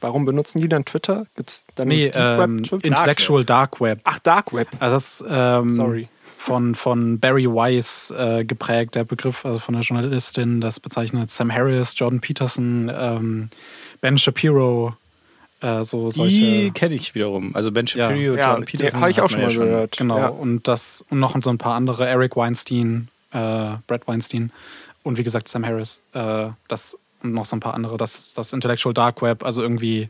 Warum 0.03 0.25
benutzen 0.25 0.61
die 0.61 0.69
dann 0.69 0.85
Twitter? 0.87 1.27
Gibt 1.37 1.51
es 1.51 1.67
dann 1.75 1.89
Nee, 1.89 2.07
Deep 2.11 2.17
ähm, 2.17 2.61
Web? 2.71 2.85
Intellectual 2.85 3.45
Dark 3.45 3.81
Web. 3.81 4.01
Ach, 4.05 4.19
Dark 4.19 4.53
Web. 4.55 4.69
Also 4.79 4.97
das 4.97 5.25
ähm, 5.29 5.71
Sorry. 5.71 6.09
Von, 6.43 6.75
von 6.75 7.21
Barry 7.21 7.47
Weiss 7.47 8.11
äh, 8.17 8.45
geprägt, 8.47 8.95
der 8.95 9.05
Begriff 9.05 9.45
also 9.45 9.59
von 9.59 9.75
der 9.75 9.83
Journalistin. 9.83 10.63
Das 10.63 10.81
bezeichnet 10.81 11.31
Sam 11.31 11.53
Harris, 11.53 11.93
Jordan 11.99 12.21
Peterson, 12.21 12.91
ähm, 12.95 13.49
Ben 14.01 14.17
Shapiro, 14.17 14.97
äh, 15.61 15.85
so 15.85 16.09
Die 16.09 16.15
solche. 16.15 16.71
kenne 16.73 16.95
ich 16.95 17.15
wiederum. 17.15 17.55
Also 17.55 17.71
Ben 17.73 17.85
Ja. 17.85 18.09
Shapiro, 18.09 18.37
Ja, 18.37 18.47
Jordan 18.47 18.65
die 18.65 18.71
Peterson. 18.79 19.01
habe 19.03 19.11
ich 19.11 19.21
auch 19.21 19.29
schon 19.29 19.43
mal 19.43 19.51
ja 19.53 19.59
gehört. 19.59 19.97
Genau, 19.99 20.17
Ja. 20.19 20.29
und 20.29 20.67
das 20.67 21.05
und 21.11 21.19
noch 21.19 21.37
so 21.43 21.51
ein 21.51 21.59
paar 21.59 21.75
andere, 21.75 22.09
Eric 22.09 22.37
Weinstein, 22.37 23.09
äh, 23.33 23.77
Brad 23.87 24.07
Weinstein 24.09 24.51
und 25.03 25.19
wie 25.19 25.23
gesagt 25.23 25.47
Sam 25.47 25.67
Harris, 25.67 26.01
äh, 26.15 26.47
das 26.69 26.97
und 27.23 27.35
noch 27.35 27.45
so 27.45 27.55
ein 27.55 27.61
paar 27.61 27.75
andere. 27.75 27.99
Das 27.99 28.15
ist 28.19 28.39
das 28.39 28.55
Intellectual 28.55 28.95
Dark 28.95 29.21
Web, 29.21 29.45
also 29.45 29.61
irgendwie 29.63 30.09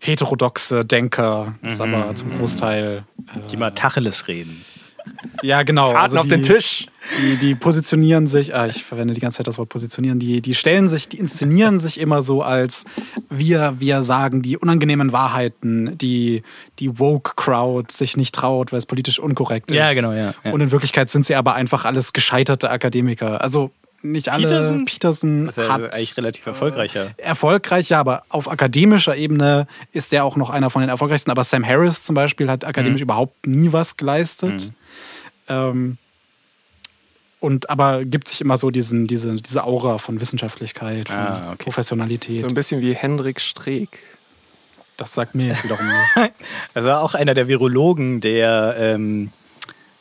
heterodoxe 0.00 0.84
Denker, 0.84 1.54
ist 1.62 1.80
aber 1.80 2.12
zum 2.16 2.36
Großteil. 2.36 3.04
Äh, 3.36 3.46
Die 3.52 3.56
mal 3.56 3.70
Tacheles 3.70 4.26
reden. 4.26 4.64
Ja, 5.42 5.62
genau. 5.62 5.86
Karten 5.92 5.98
also 6.02 6.18
auf 6.18 6.28
den 6.28 6.42
die- 6.42 6.48
Tisch. 6.48 6.86
Die, 7.18 7.36
die 7.36 7.54
positionieren 7.54 8.26
sich, 8.26 8.54
ah, 8.54 8.66
ich 8.66 8.84
verwende 8.84 9.14
die 9.14 9.20
ganze 9.20 9.38
Zeit 9.38 9.46
das 9.46 9.56
Wort 9.58 9.70
positionieren, 9.70 10.18
die, 10.18 10.42
die 10.42 10.54
stellen 10.54 10.86
sich, 10.86 11.08
die 11.08 11.18
inszenieren 11.18 11.80
sich 11.80 11.98
immer 11.98 12.22
so 12.22 12.42
als 12.42 12.84
wir, 13.30 13.74
wir 13.78 14.02
sagen 14.02 14.42
die 14.42 14.58
unangenehmen 14.58 15.10
Wahrheiten, 15.10 15.96
die 15.96 16.42
die 16.78 16.98
Woke-Crowd 16.98 17.90
sich 17.92 18.16
nicht 18.18 18.34
traut, 18.34 18.70
weil 18.72 18.78
es 18.78 18.86
politisch 18.86 19.18
unkorrekt 19.18 19.70
ist. 19.70 19.76
Ja, 19.78 19.92
genau, 19.94 20.12
ja, 20.12 20.34
ja. 20.44 20.52
Und 20.52 20.60
in 20.60 20.70
Wirklichkeit 20.70 21.08
sind 21.10 21.26
sie 21.26 21.34
aber 21.34 21.54
einfach 21.54 21.84
alles 21.86 22.12
gescheiterte 22.12 22.70
Akademiker. 22.70 23.40
Also 23.40 23.70
nicht 24.02 24.28
alle. 24.28 24.46
Peterson? 24.46 24.84
Peterson 24.84 25.46
Das 25.46 25.56
ist 25.58 25.64
ja 25.66 25.72
hat 25.72 25.94
eigentlich 25.94 26.16
relativ 26.16 26.46
erfolgreicher. 26.46 27.10
erfolgreich, 27.16 27.88
ja, 27.88 28.00
aber 28.00 28.22
auf 28.28 28.50
akademischer 28.50 29.16
Ebene 29.16 29.66
ist 29.92 30.12
der 30.12 30.24
auch 30.24 30.36
noch 30.36 30.50
einer 30.50 30.70
von 30.70 30.80
den 30.82 30.88
erfolgreichsten. 30.90 31.30
Aber 31.30 31.44
Sam 31.44 31.66
Harris 31.66 32.02
zum 32.02 32.14
Beispiel 32.14 32.50
hat 32.50 32.64
akademisch 32.64 33.00
überhaupt 33.00 33.46
nie 33.46 33.72
was 33.72 33.96
geleistet. 33.96 34.70
Ähm, 35.50 35.98
und 37.40 37.70
aber 37.70 38.04
gibt 38.04 38.28
sich 38.28 38.40
immer 38.42 38.58
so 38.58 38.70
diesen, 38.70 39.06
diese, 39.06 39.34
diese 39.36 39.64
Aura 39.64 39.98
von 39.98 40.20
Wissenschaftlichkeit, 40.20 41.08
von 41.08 41.18
Ah, 41.18 41.52
okay. 41.52 41.64
Professionalität. 41.64 42.40
So 42.40 42.46
ein 42.46 42.54
bisschen 42.54 42.80
wie 42.82 42.94
Hendrik 42.94 43.40
Streeck. 43.40 44.00
Das 44.98 45.14
sagt 45.14 45.34
mir 45.34 45.46
jetzt 45.48 45.64
wiederum 45.64 45.86
nicht. 45.86 46.34
Also 46.74 46.90
auch 46.92 47.14
einer 47.14 47.32
der 47.32 47.48
Virologen, 47.48 48.20
der 48.20 48.74
ähm, 48.78 49.30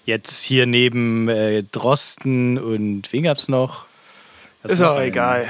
jetzt 0.06 0.44
hier 0.44 0.66
neben 0.66 1.30
äh, 1.30 1.64
Drosten 1.64 2.58
und 2.58 3.12
wen 3.14 3.24
gab's 3.24 3.48
noch? 3.48 3.88
Gab's 4.62 4.74
Ist 4.74 4.80
noch 4.82 4.90
auch 4.92 4.96
einen? 4.98 5.08
egal. 5.08 5.48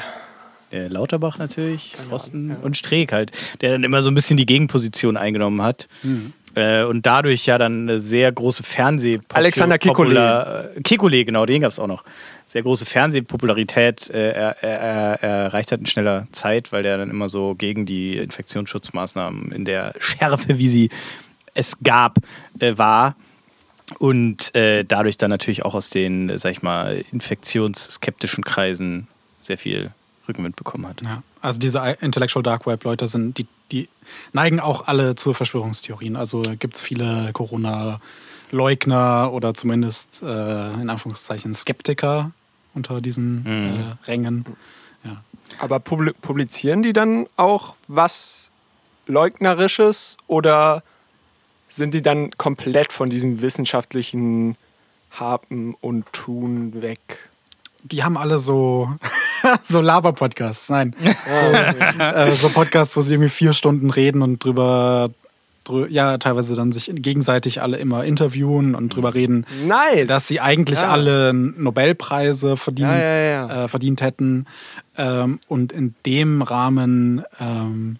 Der 0.71 0.87
Lauterbach 0.87 1.39
natürlich, 1.39 1.95
Drosten 2.07 2.55
und 2.57 2.77
Streeck 2.77 3.11
halt, 3.11 3.31
der 3.61 3.71
dann 3.71 3.83
immer 3.83 4.03
so 4.03 4.11
ein 4.11 4.13
bisschen 4.13 4.37
die 4.37 4.45
Gegenposition 4.45 5.17
eingenommen 5.17 5.63
hat. 5.63 5.87
Äh, 6.59 6.83
und 6.83 7.05
dadurch 7.05 7.45
ja 7.45 7.57
dann 7.57 7.83
eine 7.83 7.99
sehr 7.99 8.31
große 8.31 8.63
Fernseh... 8.63 9.19
Alexander 9.33 9.77
Popular- 9.77 10.75
äh, 10.75 10.79
Kekulé, 10.81 11.23
genau, 11.23 11.45
den 11.45 11.61
gab's 11.61 11.79
auch 11.79 11.87
noch. 11.87 12.03
Sehr 12.47 12.63
große 12.63 12.85
Fernsehpopularität 12.85 14.09
äh, 14.09 14.31
er, 14.31 14.63
er, 14.63 15.23
er 15.23 15.29
erreicht 15.45 15.71
hat 15.71 15.79
in 15.79 15.85
schneller 15.85 16.27
Zeit, 16.31 16.71
weil 16.71 16.83
der 16.83 16.97
dann 16.97 17.09
immer 17.09 17.29
so 17.29 17.55
gegen 17.55 17.85
die 17.85 18.17
Infektionsschutzmaßnahmen 18.17 19.51
in 19.51 19.65
der 19.65 19.93
Schärfe, 19.99 20.57
wie 20.59 20.67
sie 20.67 20.89
es 21.53 21.77
gab, 21.83 22.17
äh, 22.59 22.77
war. 22.77 23.15
Und 23.97 24.53
äh, 24.55 24.83
dadurch 24.83 25.17
dann 25.17 25.29
natürlich 25.29 25.63
auch 25.63 25.75
aus 25.75 25.89
den, 25.89 26.37
sag 26.37 26.51
ich 26.51 26.61
mal, 26.61 27.03
infektionsskeptischen 27.11 28.43
Kreisen 28.43 29.07
sehr 29.41 29.57
viel 29.57 29.91
Rückenwind 30.27 30.55
bekommen 30.55 30.87
hat. 30.87 31.01
Ja, 31.03 31.23
also 31.41 31.59
diese 31.59 31.97
Intellectual 32.01 32.43
Dark 32.43 32.67
Web 32.67 32.83
Leute 32.83 33.07
sind, 33.07 33.37
die, 33.37 33.47
die 33.71 33.89
neigen 34.33 34.59
auch 34.59 34.87
alle 34.87 35.15
zu 35.15 35.33
Verschwörungstheorien. 35.33 36.15
Also 36.15 36.41
gibt 36.41 36.75
es 36.75 36.81
viele 36.81 37.31
Corona-Leugner 37.33 39.31
oder 39.31 39.53
zumindest 39.53 40.21
äh, 40.23 40.73
in 40.73 40.89
Anführungszeichen 40.89 41.53
Skeptiker 41.53 42.31
unter 42.73 43.01
diesen 43.01 43.43
Mhm. 43.43 43.79
äh, 43.79 44.05
Rängen. 44.05 44.45
Ja. 45.03 45.23
Aber 45.59 45.77
publi- 45.77 46.13
publizieren 46.21 46.83
die 46.83 46.93
dann 46.93 47.27
auch 47.35 47.75
was 47.87 48.49
Leugnerisches 49.07 50.17
oder 50.27 50.83
sind 51.67 51.93
die 51.93 52.01
dann 52.01 52.31
komplett 52.37 52.91
von 52.91 53.09
diesem 53.09 53.41
wissenschaftlichen 53.41 54.55
Haben 55.11 55.75
und 55.81 56.11
Tun 56.13 56.81
weg? 56.81 57.29
Die 57.83 58.03
haben 58.03 58.17
alle 58.17 58.39
so, 58.39 58.91
so 59.61 59.81
Laber-Podcasts. 59.81 60.69
Nein. 60.69 60.95
So, 60.99 61.45
äh, 62.03 62.31
so 62.31 62.49
Podcasts, 62.49 62.95
wo 62.97 63.01
sie 63.01 63.13
irgendwie 63.15 63.29
vier 63.29 63.53
Stunden 63.53 63.89
reden 63.89 64.21
und 64.21 64.43
drüber, 64.43 65.11
drü 65.65 65.87
ja, 65.89 66.17
teilweise 66.17 66.55
dann 66.55 66.71
sich 66.71 66.91
gegenseitig 66.93 67.61
alle 67.61 67.77
immer 67.77 68.03
interviewen 68.03 68.75
und 68.75 68.95
drüber 68.95 69.13
reden, 69.13 69.45
Nice! 69.65 70.07
dass 70.07 70.27
sie 70.27 70.39
eigentlich 70.41 70.81
Ja. 70.81 70.89
alle 70.91 71.33
Nobelpreise 71.33 72.57
verdient, 72.57 72.89
Ja, 72.91 72.97
ja, 72.97 73.47
ja. 73.47 73.63
Äh, 73.63 73.67
verdient 73.67 74.01
hätten. 74.01 74.45
Ähm, 74.97 75.39
und 75.47 75.71
in 75.71 75.95
dem 76.05 76.41
Rahmen 76.41 77.23
ähm, 77.39 77.97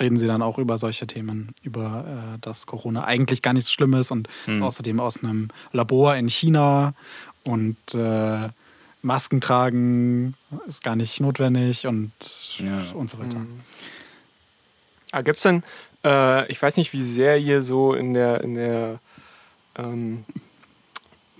reden 0.00 0.16
sie 0.16 0.26
dann 0.26 0.42
auch 0.42 0.58
über 0.58 0.76
solche 0.78 1.06
Themen, 1.06 1.52
über 1.62 2.04
äh, 2.34 2.38
dass 2.40 2.66
Corona 2.66 3.04
eigentlich 3.04 3.42
gar 3.42 3.52
nicht 3.52 3.66
so 3.66 3.72
schlimm 3.72 3.94
ist 3.94 4.10
und 4.10 4.28
Hm. 4.46 4.62
außerdem 4.62 4.98
aus 5.00 5.22
einem 5.22 5.48
Labor 5.72 6.16
in 6.16 6.28
China 6.28 6.94
und 7.46 7.76
äh, 7.94 8.48
Masken 9.04 9.40
tragen 9.40 10.34
ist 10.66 10.82
gar 10.82 10.96
nicht 10.96 11.20
notwendig 11.20 11.86
und, 11.86 12.12
Ja. 12.58 12.80
und 12.94 13.10
so 13.10 13.18
weiter. 13.18 13.38
Ah, 15.12 15.20
gibt's 15.20 15.42
denn, 15.42 15.62
äh, 16.04 16.50
ich 16.50 16.60
weiß 16.60 16.76
nicht, 16.78 16.92
wie 16.92 17.02
sehr 17.02 17.38
ihr 17.38 17.62
so 17.62 17.92
in 17.94 18.14
der, 18.14 18.40
in 18.40 18.54
der 18.54 18.98
ähm, 19.76 20.24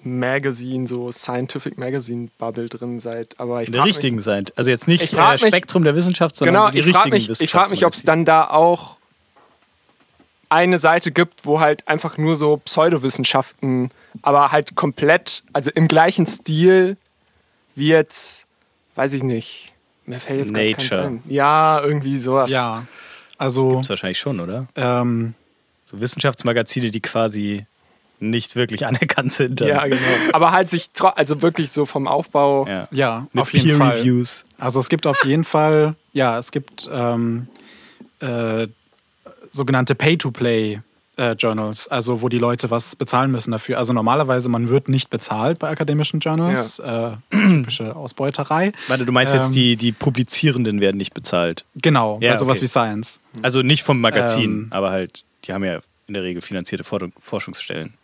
Magazine, 0.02 0.86
so 0.86 1.10
Scientific 1.10 1.78
Magazine 1.78 2.28
Bubble 2.38 2.68
drin 2.68 3.00
seid, 3.00 3.40
aber 3.40 3.62
ich 3.62 3.68
In 3.68 3.72
der 3.72 3.84
mich- 3.84 3.94
richtigen 3.96 4.20
sein. 4.20 4.44
Also 4.56 4.70
jetzt 4.70 4.86
nicht 4.86 5.02
Ich 5.02 5.14
äh, 5.16 5.32
mich- 5.32 5.40
Spektrum 5.40 5.84
der 5.84 5.94
Wissenschaft, 5.94 6.36
sondern 6.36 6.54
Genau, 6.54 6.64
so 6.66 6.70
die 6.72 6.78
ich 6.80 6.84
frage 6.94 7.12
richtigen 7.12 7.32
mich, 7.32 7.40
ich 7.40 7.50
frag 7.50 7.70
mich 7.70 7.86
ob 7.86 7.94
es 7.94 8.02
dann 8.02 8.24
da 8.26 8.48
auch 8.50 8.98
eine 10.50 10.78
Seite 10.78 11.10
gibt, 11.10 11.46
wo 11.46 11.60
halt 11.60 11.88
einfach 11.88 12.18
nur 12.18 12.36
so 12.36 12.58
Pseudowissenschaften, 12.58 13.90
aber 14.22 14.52
halt 14.52 14.74
komplett, 14.76 15.42
also 15.54 15.70
im 15.74 15.88
gleichen 15.88 16.26
Stil 16.26 16.98
wie 17.74 17.88
jetzt, 17.88 18.46
weiß 18.94 19.12
ich 19.14 19.22
nicht, 19.22 19.74
mir 20.06 20.20
fällt 20.20 20.40
jetzt 20.40 20.54
gerade 20.54 20.72
keins 20.72 20.90
Nature. 20.90 21.06
ein. 21.08 21.22
Ja, 21.28 21.80
irgendwie 21.82 22.16
sowas. 22.18 22.50
Ja, 22.50 22.86
also 23.38 23.76
Das 23.78 23.88
wahrscheinlich 23.88 24.18
schon, 24.18 24.40
oder? 24.40 24.66
ähm, 24.76 25.34
So 25.84 26.00
Wissenschaftsmagazine, 26.00 26.90
die 26.90 27.00
quasi 27.00 27.66
nicht 28.20 28.54
wirklich 28.56 28.86
anerkannt 28.86 29.32
sind. 29.32 29.60
dann. 29.60 29.68
Ja, 29.68 29.84
genau. 29.86 30.00
Aber 30.32 30.52
halt 30.52 30.68
sich, 30.68 30.90
also 31.16 31.42
wirklich 31.42 31.72
so 31.72 31.84
vom 31.86 32.06
Aufbau. 32.06 32.66
Ja. 32.66 32.88
ja, 32.90 33.26
Mit 33.32 33.42
auf 33.42 33.52
jeden 33.52 33.66
Peer 33.66 33.76
Fall. 33.76 33.96
Reviews. 33.98 34.44
Also 34.58 34.80
es 34.80 34.88
gibt 34.88 35.06
auf 35.06 35.24
jeden 35.24 35.44
Fall, 35.44 35.94
ja, 36.12 36.38
es 36.38 36.50
gibt 36.52 36.88
ähm, 36.92 37.48
äh, 38.20 38.68
sogenannte 39.50 39.94
Pay-to-Play. 39.94 40.80
Äh, 41.16 41.32
Journals, 41.32 41.86
also 41.88 42.22
wo 42.22 42.28
die 42.28 42.38
Leute 42.38 42.70
was 42.70 42.96
bezahlen 42.96 43.30
müssen 43.30 43.52
dafür. 43.52 43.78
Also 43.78 43.92
normalerweise, 43.92 44.48
man 44.48 44.68
wird 44.68 44.88
nicht 44.88 45.10
bezahlt 45.10 45.60
bei 45.60 45.68
akademischen 45.68 46.18
Journals. 46.20 46.80
Äh, 46.80 47.10
typische 47.30 47.94
Ausbeuterei. 47.96 48.72
Warte, 48.88 49.06
du 49.06 49.12
meinst 49.12 49.32
Ähm, 49.32 49.40
jetzt, 49.40 49.54
die, 49.54 49.76
die 49.76 49.92
Publizierenden 49.92 50.80
werden 50.80 50.96
nicht 50.96 51.14
bezahlt. 51.14 51.64
Genau, 51.76 52.18
Ja, 52.20 52.32
bei 52.32 52.36
sowas 52.36 52.56
okay. 52.58 52.64
wie 52.64 52.68
Science. 52.68 53.20
Also 53.42 53.62
nicht 53.62 53.84
vom 53.84 54.00
Magazin, 54.00 54.50
Ähm. 54.50 54.66
aber 54.70 54.90
halt, 54.90 55.24
die 55.44 55.52
haben 55.52 55.62
ja 55.64 55.78
in 56.08 56.14
der 56.14 56.24
Regel 56.24 56.42
finanzierte 56.42 56.82
For 56.84 57.00
Forschungsstellen. 57.20 57.94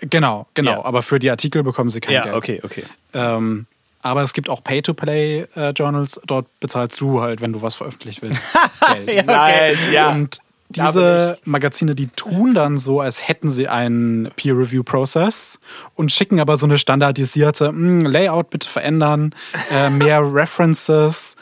Genau, 0.00 0.46
genau. 0.54 0.70
Ja. 0.72 0.84
Aber 0.84 1.02
für 1.02 1.18
die 1.18 1.30
Artikel 1.30 1.62
bekommen 1.62 1.90
sie 1.90 2.00
kein 2.00 2.14
Ja, 2.14 2.22
Geld. 2.24 2.34
okay, 2.36 2.60
okay. 2.62 2.84
Ähm, 3.14 3.66
aber 4.02 4.22
es 4.22 4.32
gibt 4.32 4.48
auch 4.50 4.62
Pay-to-Play-Journals. 4.62 6.20
Dort 6.26 6.46
bezahlst 6.60 7.00
du 7.00 7.20
halt, 7.20 7.40
wenn 7.40 7.52
du 7.52 7.62
was 7.62 7.74
veröffentlichen 7.74 8.22
willst. 8.22 8.54
Geld. 9.06 9.26
Nice, 9.26 9.90
ja. 9.92 10.10
Und 10.10 10.38
diese 10.76 11.38
Magazine, 11.44 11.94
die 11.94 12.08
tun 12.08 12.54
dann 12.54 12.78
so, 12.78 13.00
als 13.00 13.26
hätten 13.26 13.48
sie 13.48 13.68
einen 13.68 14.30
Peer-Review-Prozess 14.36 15.58
und 15.94 16.12
schicken 16.12 16.40
aber 16.40 16.56
so 16.56 16.66
eine 16.66 16.78
standardisierte 16.78 17.68
"Hm, 17.68 18.00
Layout 18.06 18.50
bitte 18.50 18.68
verändern, 18.68 19.34
äh, 19.70 19.90
mehr 19.90 20.20
References. 20.34 21.36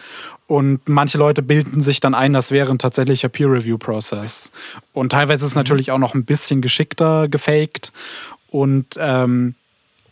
Und 0.47 0.89
manche 0.89 1.17
Leute 1.17 1.43
bilden 1.43 1.81
sich 1.81 2.01
dann 2.01 2.15
ein, 2.15 2.33
das 2.35 2.51
wäre 2.51 2.71
ein 2.71 2.79
tatsächlicher 2.79 3.29
Peer-Review-Prozess. 3.29 4.53
Und 4.93 5.13
teilweise 5.13 5.45
ist 5.45 5.53
es 5.53 5.57
natürlich 5.57 5.91
auch 5.91 5.99
noch 5.99 6.15
ein 6.15 6.25
bisschen 6.25 6.61
geschickter 6.61 7.29
gefaked. 7.29 7.93
Und, 8.51 8.99
ähm, 8.99 9.55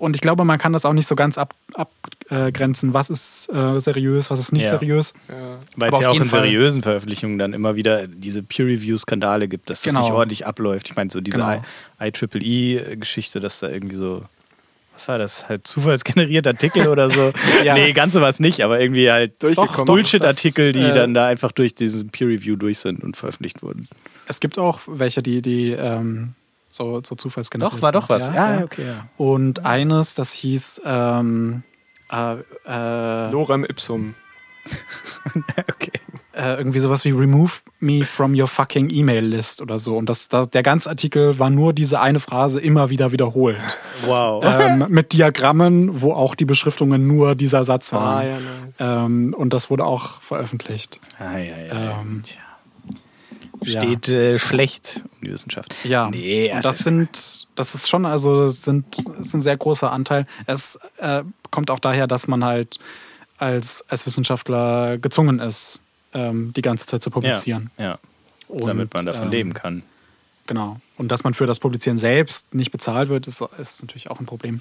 und 0.00 0.16
ich 0.16 0.20
glaube, 0.22 0.44
man 0.44 0.58
kann 0.58 0.72
das 0.72 0.84
auch 0.84 0.92
nicht 0.92 1.06
so 1.06 1.14
ganz 1.14 1.38
abgrenzen, 1.38 1.74
ab, 1.74 1.90
äh, 2.30 2.50
grenzen, 2.52 2.94
was 2.94 3.10
ist 3.10 3.48
äh, 3.52 3.78
seriös, 3.80 4.30
was 4.30 4.40
ist 4.40 4.52
nicht 4.52 4.64
Ja. 4.64 4.70
seriös. 4.70 5.14
Weil 5.76 5.88
Aber 5.88 5.98
es 5.98 6.02
ja 6.04 6.10
auch 6.10 6.14
in 6.16 6.24
Fall- 6.24 6.42
seriösen 6.42 6.82
Veröffentlichungen 6.82 7.38
dann 7.38 7.52
immer 7.52 7.76
wieder 7.76 8.06
diese 8.08 8.42
Peer-Review-Skandale 8.42 9.46
gibt, 9.46 9.70
dass 9.70 9.82
das 9.82 9.92
Genau. 9.92 10.04
nicht 10.04 10.12
ordentlich 10.12 10.46
abläuft. 10.46 10.88
Ich 10.90 10.96
meine, 10.96 11.10
so 11.10 11.20
diese 11.20 11.38
Genau. 11.38 11.62
IEEE-Geschichte, 12.00 13.40
dass 13.40 13.60
da 13.60 13.68
irgendwie 13.68 13.96
so, 13.96 14.22
was 14.94 15.08
war 15.08 15.18
das, 15.18 15.48
halt 15.48 15.66
zufallsgenerierte 15.66 16.50
Artikel 16.50 16.88
oder 16.88 17.10
so. 17.10 17.32
Ja. 17.64 17.74
Nee, 17.74 17.92
ganz 17.92 18.14
sowas 18.14 18.40
nicht, 18.40 18.62
aber 18.62 18.80
irgendwie 18.80 19.10
halt 19.10 19.42
Durchgekommen. 19.42 19.68
Doch, 19.68 19.76
doch. 19.78 19.84
Bullshit-Artikel, 19.86 20.72
die 20.72 20.80
äh, 20.80 20.92
dann 20.94 21.14
da 21.14 21.26
einfach 21.26 21.52
durch 21.52 21.74
diesen 21.74 22.10
Peer-Review 22.10 22.56
durch 22.56 22.78
sind 22.78 23.02
und 23.04 23.16
veröffentlicht 23.16 23.62
wurden. 23.62 23.86
Es 24.26 24.40
gibt 24.40 24.58
auch 24.58 24.80
welche, 24.86 25.22
die, 25.22 25.42
die 25.42 25.70
ähm, 25.72 26.34
so, 26.70 27.02
so 27.04 27.14
zufallsgeneriert 27.16 27.74
Doch, 27.74 27.83
war 27.83 27.92
doch 27.92 28.09
was. 28.09 28.28
Ja, 28.28 28.59
ja. 28.61 28.64
okay, 28.64 28.87
ja. 28.87 29.09
Und 29.18 29.66
eines, 29.66 30.14
das 30.14 30.33
hieß 30.33 30.83
ähm, 30.87 31.62
äh, 32.11 32.37
äh, 32.66 33.30
Lorem 33.30 33.64
ipsum. 33.64 34.14
okay. 35.68 35.90
äh, 36.35 36.54
irgendwie 36.56 36.78
sowas 36.78 37.04
wie 37.04 37.11
Remove 37.11 37.50
me 37.80 38.04
from 38.04 38.38
your 38.38 38.46
fucking 38.46 38.90
email 38.90 39.24
list 39.24 39.62
oder 39.62 39.78
so. 39.78 39.96
Und 39.96 40.09
das, 40.09 40.28
das, 40.28 40.50
der 40.50 40.62
ganze 40.62 40.88
Artikel 40.90 41.38
war 41.38 41.50
nur 41.50 41.72
diese 41.72 42.00
eine 42.00 42.20
Phrase 42.20 42.61
immer 42.61 42.90
wieder 42.90 43.11
wiederholt. 43.11 43.59
Wow. 44.04 44.44
ähm, 44.44 44.87
mit 44.88 45.12
Diagrammen, 45.12 46.00
wo 46.02 46.12
auch 46.12 46.35
die 46.35 46.44
Beschriftungen 46.44 47.06
nur 47.06 47.35
dieser 47.35 47.64
Satz 47.64 47.92
Ah, 47.92 47.96
waren. 47.96 48.26
ja, 48.26 48.35
nice. 48.35 48.74
ähm, 48.78 49.35
und 49.37 49.52
das 49.52 49.70
wurde 49.70 49.85
auch 49.85 50.20
veröffentlicht. 50.20 51.00
Ah, 51.18 51.38
ja, 51.38 51.56
ja. 51.59 52.00
Ähm, 52.00 52.22
Tja. 52.22 52.38
Ja. 53.64 53.81
Steht 53.81 54.09
äh, 54.09 54.38
schlecht 54.38 55.05
um 55.20 55.27
die 55.27 55.33
Wissenschaft. 55.33 55.75
Ja, 55.85 56.11
Nee, 56.11 56.51
und 56.51 56.57
also- 56.57 56.68
das 56.68 56.79
sind, 56.79 57.46
das 57.55 57.75
ist 57.75 57.88
schon, 57.88 58.07
also 58.07 58.44
das 58.44 58.62
sind, 58.62 58.99
das 59.07 59.29
ist 59.29 59.35
ein 59.35 59.40
sehr 59.40 59.57
großer 59.57 59.92
Anteil. 59.92 60.27
Es 60.46 60.79
äh, 60.99 61.23
kommt 61.51 61.70
auch 61.70 61.79
daher, 61.79 62.07
dass 62.07 62.27
man 62.29 62.44
halt 62.44 62.79
als, 63.38 63.85
als 63.88 64.07
Wissenschaftler 64.07 64.99
gezwungen 64.99 65.38
ist, 65.38 65.81
ähm, 66.12 66.53
die 66.55 66.62
ganze 66.62 66.87
Zeit 66.87 67.03
zu 67.03 67.11
publizieren. 67.11 67.70
Ja, 67.79 67.85
ja. 67.85 67.99
Und, 68.49 68.66
damit 68.66 68.92
man 68.94 69.07
davon 69.07 69.25
ähm, 69.25 69.31
leben 69.31 69.55
kann. 69.55 69.85
Genau. 70.46 70.81
Und 70.96 71.12
dass 71.12 71.23
man 71.23 71.35
für 71.35 71.46
das 71.46 71.61
Publizieren 71.61 71.96
selbst 71.96 72.53
nicht 72.55 72.73
bezahlt 72.73 73.09
wird, 73.09 73.27
ist, 73.27 73.40
ist 73.59 73.83
natürlich 73.83 74.11
auch 74.11 74.18
ein 74.18 74.27
Problem. 74.27 74.61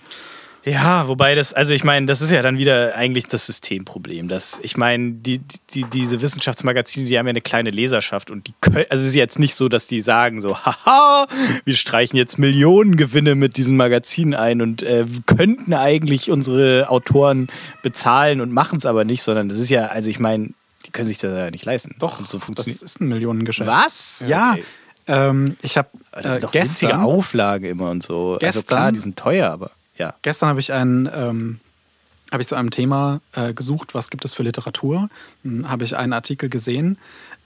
Ja, 0.65 1.07
wobei 1.07 1.35
das, 1.35 1.53
also 1.53 1.73
ich 1.73 1.83
meine, 1.85 2.05
das 2.05 2.21
ist 2.21 2.31
ja 2.31 2.41
dann 2.41 2.57
wieder 2.57 2.95
eigentlich 2.95 3.27
das 3.27 3.45
Systemproblem. 3.45 4.27
Dass, 4.27 4.59
ich 4.61 4.75
meine, 4.75 5.13
die, 5.13 5.39
die, 5.73 5.85
diese 5.85 6.21
Wissenschaftsmagazine, 6.21 7.07
die 7.07 7.17
haben 7.17 7.25
ja 7.27 7.31
eine 7.31 7.41
kleine 7.41 7.69
Leserschaft 7.69 8.29
und 8.29 8.45
die 8.47 8.53
können, 8.59 8.85
also 8.89 9.01
es 9.03 9.09
ist 9.09 9.15
jetzt 9.15 9.39
nicht 9.39 9.55
so, 9.55 9.69
dass 9.69 9.87
die 9.87 10.01
sagen 10.01 10.41
so, 10.41 10.57
haha, 10.65 11.27
wir 11.63 11.75
streichen 11.75 12.17
jetzt 12.17 12.37
Millionen 12.39 12.97
Gewinne 12.97 13.35
mit 13.35 13.55
diesen 13.57 13.77
Magazinen 13.77 14.33
ein 14.33 14.61
und 14.61 14.83
äh, 14.83 15.05
könnten 15.25 15.73
eigentlich 15.73 16.29
unsere 16.29 16.89
Autoren 16.89 17.47
bezahlen 17.81 18.41
und 18.41 18.51
machen 18.51 18.77
es 18.79 18.85
aber 18.85 19.05
nicht, 19.05 19.23
sondern 19.23 19.47
das 19.49 19.59
ist 19.59 19.69
ja, 19.69 19.85
also 19.87 20.09
ich 20.09 20.19
meine, 20.19 20.49
die 20.85 20.91
können 20.91 21.07
sich 21.07 21.19
das 21.19 21.37
ja 21.37 21.51
nicht 21.51 21.65
leisten. 21.65 21.95
Doch, 21.99 22.19
und 22.19 22.27
so 22.27 22.37
das 22.37 22.45
funktioniert. 22.45 22.81
ist 22.81 22.99
ein 22.99 23.07
Millionengeschäft. 23.07 23.69
Was? 23.69 24.25
Ja, 24.27 24.53
okay. 24.53 24.63
ähm, 25.07 25.55
ich 25.61 25.77
habe 25.77 25.89
das 26.11 26.25
äh, 26.25 26.35
ist 26.35 26.43
doch 26.43 26.53
winzige 26.53 26.87
gestern, 26.87 27.01
Auflage 27.01 27.69
immer 27.69 27.89
und 27.91 28.03
so. 28.03 28.33
also 28.33 28.39
Gestern- 28.39 28.65
klar, 28.65 28.91
die 28.91 28.99
sind 28.99 29.17
teuer, 29.17 29.49
aber 29.51 29.71
ja. 29.99 30.15
gestern 30.21 30.49
habe 30.49 30.59
ich 30.59 30.73
ein 30.73 31.09
ähm, 31.13 31.59
habe 32.31 32.41
ich 32.41 32.47
zu 32.47 32.55
einem 32.55 32.69
Thema 32.69 33.21
äh, 33.33 33.53
gesucht, 33.53 33.95
was 33.95 34.09
gibt 34.09 34.23
es 34.25 34.33
für 34.33 34.43
Literatur. 34.43 35.09
Dann 35.43 35.69
habe 35.69 35.83
ich 35.83 35.97
einen 35.97 36.13
Artikel 36.13 36.49
gesehen, 36.49 36.97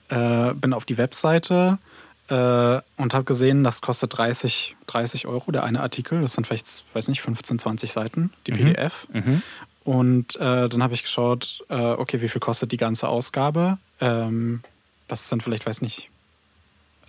äh, 0.09 0.53
bin 0.53 0.73
auf 0.73 0.85
die 0.85 0.97
Webseite 0.97 1.77
äh, 2.27 2.81
und 2.97 3.13
habe 3.13 3.23
gesehen, 3.23 3.63
das 3.63 3.81
kostet 3.81 4.17
30, 4.17 4.75
30 4.87 5.27
Euro, 5.27 5.51
der 5.51 5.63
eine 5.63 5.79
Artikel. 5.79 6.21
Das 6.21 6.33
sind 6.33 6.47
vielleicht, 6.47 6.83
weiß 6.93 7.07
nicht, 7.07 7.21
15, 7.21 7.59
20 7.59 7.91
Seiten, 7.91 8.33
die 8.45 8.51
PDF. 8.51 9.07
Und 9.83 10.35
äh, 10.37 10.69
dann 10.69 10.83
habe 10.83 10.93
ich 10.93 11.03
geschaut, 11.03 11.63
äh, 11.69 11.75
okay, 11.75 12.21
wie 12.21 12.29
viel 12.29 12.39
kostet 12.41 12.71
die 12.71 12.77
ganze 12.77 13.09
Ausgabe? 13.09 13.77
Ähm, 13.99 14.61
das 15.07 15.27
sind 15.27 15.43
vielleicht, 15.43 15.65
weiß 15.65 15.81
nicht, 15.81 16.09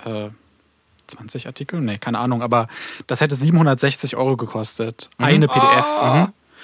äh, 0.05 0.29
20 1.07 1.47
Artikel? 1.47 1.81
Nee, 1.81 1.99
keine 1.99 2.19
Ahnung, 2.19 2.43
aber 2.43 2.69
das 3.07 3.21
hätte 3.21 3.35
760 3.37 4.17
Euro 4.17 4.37
gekostet. 4.37 5.11
Eine 5.19 5.49
PDF. 5.49 5.87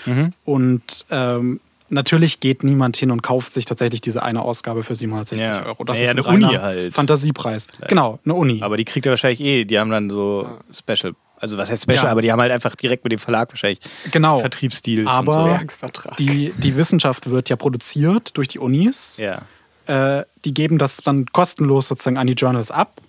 Mhm. 0.07 0.33
Und 0.45 1.07
ähm, 1.11 1.61
natürlich 1.89 2.41
geht 2.41 2.65
niemand 2.65 2.97
hin 2.97 3.11
und 3.11 3.23
kauft 3.23 3.53
sich 3.53 3.65
tatsächlich 3.65 4.01
diese 4.01 4.23
eine 4.23 4.43
Ausgabe 4.43 4.83
für 4.83 4.95
760 4.95 5.47
Ja. 5.47 5.67
Euro. 5.67 5.85
Das 5.85 5.99
Naja, 5.99 6.13
ist 6.13 6.19
ein 6.19 6.25
eine 6.27 6.47
Uni 6.47 6.55
halt. 6.57 6.95
Fantasiepreis. 6.95 7.67
Genau, 7.89 8.19
eine 8.25 8.35
Uni. 8.35 8.63
Aber 8.63 8.77
die 8.77 8.85
kriegt 8.85 9.07
er 9.07 9.11
wahrscheinlich 9.11 9.41
eh, 9.41 9.65
die 9.65 9.79
haben 9.79 9.91
dann 9.91 10.09
so 10.11 10.49
Special. 10.73 11.15
Also 11.43 11.57
was 11.57 11.71
heißt 11.71 11.85
Special, 11.85 12.05
Ja. 12.05 12.11
aber 12.11 12.21
die 12.21 12.31
haben 12.33 12.41
halt 12.41 12.53
einfach 12.53 12.77
direkt 12.77 13.03
mit 13.05 13.13
dem 13.13 13.19
Verlag 13.19 13.51
wahrscheinlich 13.51 13.81
genau. 14.11 14.41
Vertriebsdeals 14.41 15.09
Aber- 15.09 15.45
und 15.45 15.51
Werksvertrag. 15.51 16.17
Die, 16.19 16.53
die 16.59 16.77
Wissenschaft 16.77 17.31
wird 17.31 17.49
ja 17.49 17.57
produziert 17.57 18.37
durch 18.37 18.49
die 18.49 18.59
Unis. 18.59 19.17
so. 19.17 19.23
Ja. 19.23 19.43
Äh, 19.87 20.25
die 20.45 20.53
geben 20.55 20.77
das 20.79 20.99
dann 20.99 21.27
kostenlos 21.27 21.89
sozusagen 21.89 22.19
an 22.19 22.27
die 22.27 22.35
Journals 22.35 22.71
ab. 22.71 23.01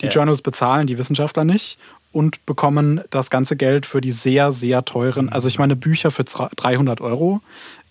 Die 0.00 0.06
Ja. 0.06 0.10
Journals 0.10 0.42
bezahlen 0.42 0.86
die 0.86 0.98
Wissenschaftler 0.98 1.44
nicht 1.44 1.78
und 2.12 2.44
bekommen 2.46 3.00
das 3.10 3.30
ganze 3.30 3.56
Geld 3.56 3.86
für 3.86 4.00
die 4.00 4.10
sehr, 4.10 4.52
sehr 4.52 4.84
teuren, 4.84 5.28
also 5.30 5.48
ich 5.48 5.58
meine 5.58 5.76
Bücher 5.76 6.10
für 6.10 6.24
300 6.24 7.00
Euro, 7.00 7.40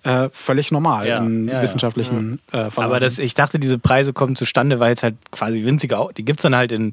äh, 0.03 0.29
völlig 0.33 0.71
normal 0.71 1.07
Ja, 1.07 1.17
in 1.19 1.47
ja, 1.47 1.55
ja. 1.55 1.61
wissenschaftlichen 1.61 2.39
Äh, 2.51 2.69
Verlagen. 2.69 2.73
Aber 2.77 2.99
das, 2.99 3.19
ich 3.19 3.33
dachte, 3.35 3.59
diese 3.59 3.77
Preise 3.79 4.13
kommen 4.13 4.35
zustande, 4.35 4.79
weil 4.79 4.93
es 4.93 5.03
halt 5.03 5.15
quasi 5.31 5.63
winzige, 5.63 6.07
die 6.17 6.25
gibt 6.25 6.39
es 6.39 6.43
dann 6.43 6.55
halt 6.55 6.71
in 6.71 6.91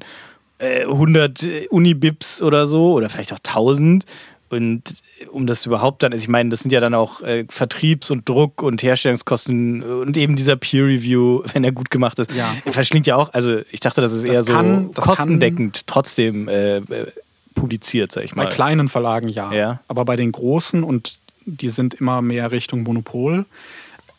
äh, 0.59 0.83
100 0.83 1.47
Unibips 1.69 2.41
oder 2.41 2.67
so 2.67 2.93
oder 2.93 3.09
vielleicht 3.09 3.33
auch 3.33 3.39
1000. 3.39 4.05
Und 4.49 4.95
um 5.31 5.45
das 5.47 5.65
überhaupt 5.65 6.01
dann, 6.03 6.11
also 6.11 6.23
ich 6.23 6.27
meine, 6.29 6.49
das 6.49 6.61
sind 6.61 6.71
ja 6.71 6.79
dann 6.79 6.93
auch 6.95 7.21
äh, 7.21 7.45
Vertriebs- 7.49 8.09
und 8.09 8.27
Druck- 8.27 8.63
und 8.63 8.81
Herstellungskosten 8.81 9.83
und 9.83 10.17
eben 10.17 10.35
dieser 10.35 10.55
Peer-Review, 10.55 11.43
wenn 11.53 11.63
er 11.63 11.71
gut 11.71 11.91
gemacht 11.91 12.17
ist, 12.19 12.31
Ja. 12.33 12.53
verschlingt 12.65 13.05
ja 13.07 13.15
auch, 13.15 13.31
also 13.33 13.59
ich 13.71 13.79
dachte, 13.79 14.01
das 14.01 14.13
ist 14.13 14.27
Das 14.27 14.35
eher 14.35 14.43
so 14.43 14.53
kann- 14.53 14.91
das 14.93 15.05
kostendeckend 15.05 15.85
trotzdem 15.87 16.47
äh, 16.47 16.77
äh, 16.77 17.11
publiziert, 17.53 18.11
sag 18.11 18.23
ich 18.23 18.33
bei 18.33 18.45
mal. 18.45 18.49
kleinen 18.49 18.87
Verlagen 18.89 19.29
ja. 19.29 19.51
Ja. 19.53 19.79
Aber 19.87 20.03
bei 20.05 20.15
den 20.15 20.31
großen 20.31 20.83
und 20.83 21.19
die 21.45 21.69
sind 21.69 21.93
immer 21.95 22.21
mehr 22.21 22.51
Richtung 22.51 22.83
Monopol. 22.83 23.45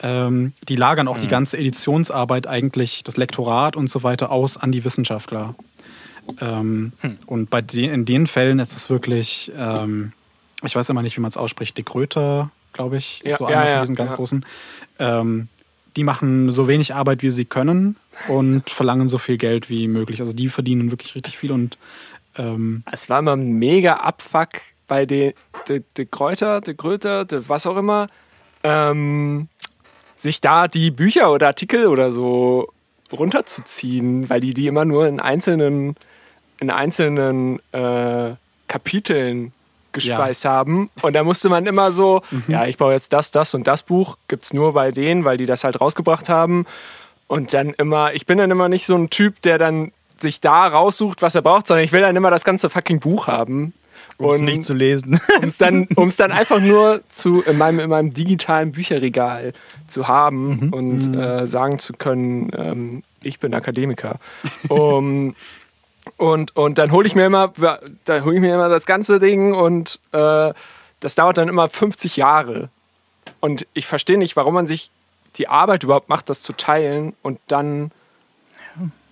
Ähm, 0.02 0.52
die 0.68 0.76
lagern 0.76 1.08
auch 1.08 1.18
die 1.18 1.26
Mhm. 1.26 1.30
ganze 1.30 1.58
Editionsarbeit 1.58 2.46
eigentlich, 2.46 3.02
das 3.04 3.16
Lektorat 3.16 3.76
und 3.76 3.88
so 3.90 4.02
weiter 4.02 4.30
aus 4.30 4.56
an 4.56 4.72
die 4.72 4.84
Wissenschaftler. 4.84 5.54
Ähm, 6.40 6.92
Hm. 7.00 7.16
Und 7.26 7.50
bei 7.50 7.60
den, 7.60 7.90
in 7.92 8.04
den 8.04 8.26
Fällen 8.26 8.58
ist 8.60 8.74
es 8.76 8.88
wirklich, 8.88 9.50
ähm, 9.58 10.12
ich 10.62 10.74
weiß 10.74 10.88
immer 10.90 11.02
nicht, 11.02 11.16
wie 11.16 11.20
man 11.20 11.30
es 11.30 11.36
ausspricht, 11.36 11.76
De 11.76 11.84
Gröter, 11.84 12.50
glaube 12.72 12.96
ich, 12.96 13.22
ist 13.24 13.32
Ja, 13.32 13.36
so 13.36 13.48
ja, 13.48 13.60
einer 13.60 13.68
ja, 13.68 13.76
von 13.76 13.82
diesen 13.82 13.96
ganz 13.96 14.10
ja. 14.10 14.16
großen. 14.16 14.46
Ähm, 14.98 15.48
die 15.96 16.04
machen 16.04 16.52
so 16.52 16.68
wenig 16.68 16.94
Arbeit, 16.94 17.22
wie 17.22 17.30
sie 17.30 17.44
können 17.44 17.96
und 18.28 18.68
verlangen 18.70 19.08
so 19.08 19.18
viel 19.18 19.38
Geld 19.38 19.68
wie 19.68 19.88
möglich. 19.88 20.20
Also 20.20 20.32
die 20.32 20.48
verdienen 20.48 20.90
wirklich 20.90 21.14
richtig 21.14 21.36
viel 21.36 21.52
und 21.52 21.78
ähm, 22.36 22.84
Es 22.90 23.08
war 23.08 23.18
immer 23.18 23.36
ein 23.36 23.52
mega 23.52 23.94
Abfuck 23.94 24.50
bei 24.86 25.06
den 25.06 25.32
de, 25.68 25.82
de 25.96 26.06
Kräuter, 26.06 26.60
de 26.60 26.74
Gröter, 26.74 27.24
de 27.24 27.42
was 27.48 27.66
auch 27.66 27.76
immer, 27.76 28.08
ähm, 28.62 29.48
sich 30.16 30.40
da 30.40 30.68
die 30.68 30.90
Bücher 30.90 31.32
oder 31.32 31.48
Artikel 31.48 31.86
oder 31.86 32.12
so 32.12 32.72
runterzuziehen, 33.12 34.28
weil 34.28 34.40
die 34.40 34.54
die 34.54 34.66
immer 34.66 34.84
nur 34.84 35.08
in 35.08 35.18
einzelnen, 35.18 35.96
in 36.60 36.70
einzelnen 36.70 37.58
äh, 37.72 38.34
Kapiteln 38.68 39.52
gespeist 39.92 40.44
haben. 40.44 40.90
Und 41.02 41.14
da 41.14 41.24
musste 41.24 41.48
man 41.48 41.66
immer 41.66 41.92
so, 41.92 42.22
ja, 42.48 42.66
ich 42.66 42.76
baue 42.76 42.92
jetzt 42.92 43.12
das, 43.12 43.30
das 43.30 43.54
und 43.54 43.66
das 43.66 43.82
Buch, 43.82 44.16
gibt's 44.28 44.52
nur 44.52 44.72
bei 44.72 44.90
denen, 44.90 45.24
weil 45.24 45.36
die 45.36 45.46
das 45.46 45.64
halt 45.64 45.80
rausgebracht 45.80 46.28
haben. 46.28 46.66
Und 47.26 47.54
dann 47.54 47.70
immer, 47.74 48.12
ich 48.12 48.26
bin 48.26 48.38
dann 48.38 48.50
immer 48.50 48.68
nicht 48.68 48.86
so 48.86 48.96
ein 48.96 49.08
Typ, 49.08 49.40
der 49.42 49.58
dann 49.58 49.92
sich 50.18 50.40
da 50.40 50.66
raussucht, 50.66 51.22
was 51.22 51.34
er 51.34 51.42
braucht, 51.42 51.66
sondern 51.66 51.84
ich 51.84 51.92
will 51.92 52.00
dann 52.00 52.16
immer 52.16 52.30
das 52.30 52.44
ganze 52.44 52.68
fucking 52.68 53.00
Buch 53.00 53.26
haben. 53.26 53.72
um 54.18 54.32
es 54.32 54.40
nicht 54.40 54.64
zu 54.64 54.74
lesen. 54.74 55.20
um 55.40 55.48
es 55.48 55.56
dann, 55.56 55.86
um's 55.94 56.16
dann 56.16 56.32
einfach 56.32 56.60
nur 56.60 57.02
zu, 57.12 57.42
in, 57.42 57.56
meinem, 57.56 57.80
in 57.80 57.90
meinem 57.90 58.12
digitalen 58.12 58.72
Bücherregal 58.72 59.52
zu 59.86 60.08
haben 60.08 60.70
und 60.72 61.16
äh, 61.16 61.46
sagen 61.46 61.78
zu 61.78 61.92
können, 61.92 62.50
ähm, 62.56 63.02
ich 63.22 63.38
bin 63.38 63.54
Akademiker. 63.54 64.18
Um, 64.68 65.34
und, 66.16 66.56
und 66.56 66.78
dann 66.78 66.92
hole 66.92 67.06
ich 67.06 67.14
mir 67.14 67.26
immer, 67.26 67.52
dann 68.04 68.24
hole 68.24 68.34
ich 68.34 68.40
mir 68.40 68.54
immer 68.54 68.68
das 68.68 68.86
ganze 68.86 69.18
Ding 69.18 69.54
und 69.54 70.00
äh, 70.12 70.52
das 71.00 71.14
dauert 71.14 71.38
dann 71.38 71.48
immer 71.48 71.68
50 71.68 72.16
Jahre. 72.16 72.70
Und 73.40 73.66
ich 73.72 73.86
verstehe 73.86 74.18
nicht, 74.18 74.36
warum 74.36 74.54
man 74.54 74.66
sich 74.66 74.90
die 75.36 75.48
Arbeit 75.48 75.82
überhaupt 75.82 76.08
macht, 76.08 76.28
das 76.28 76.42
zu 76.42 76.52
teilen 76.52 77.14
und 77.22 77.38
dann 77.46 77.92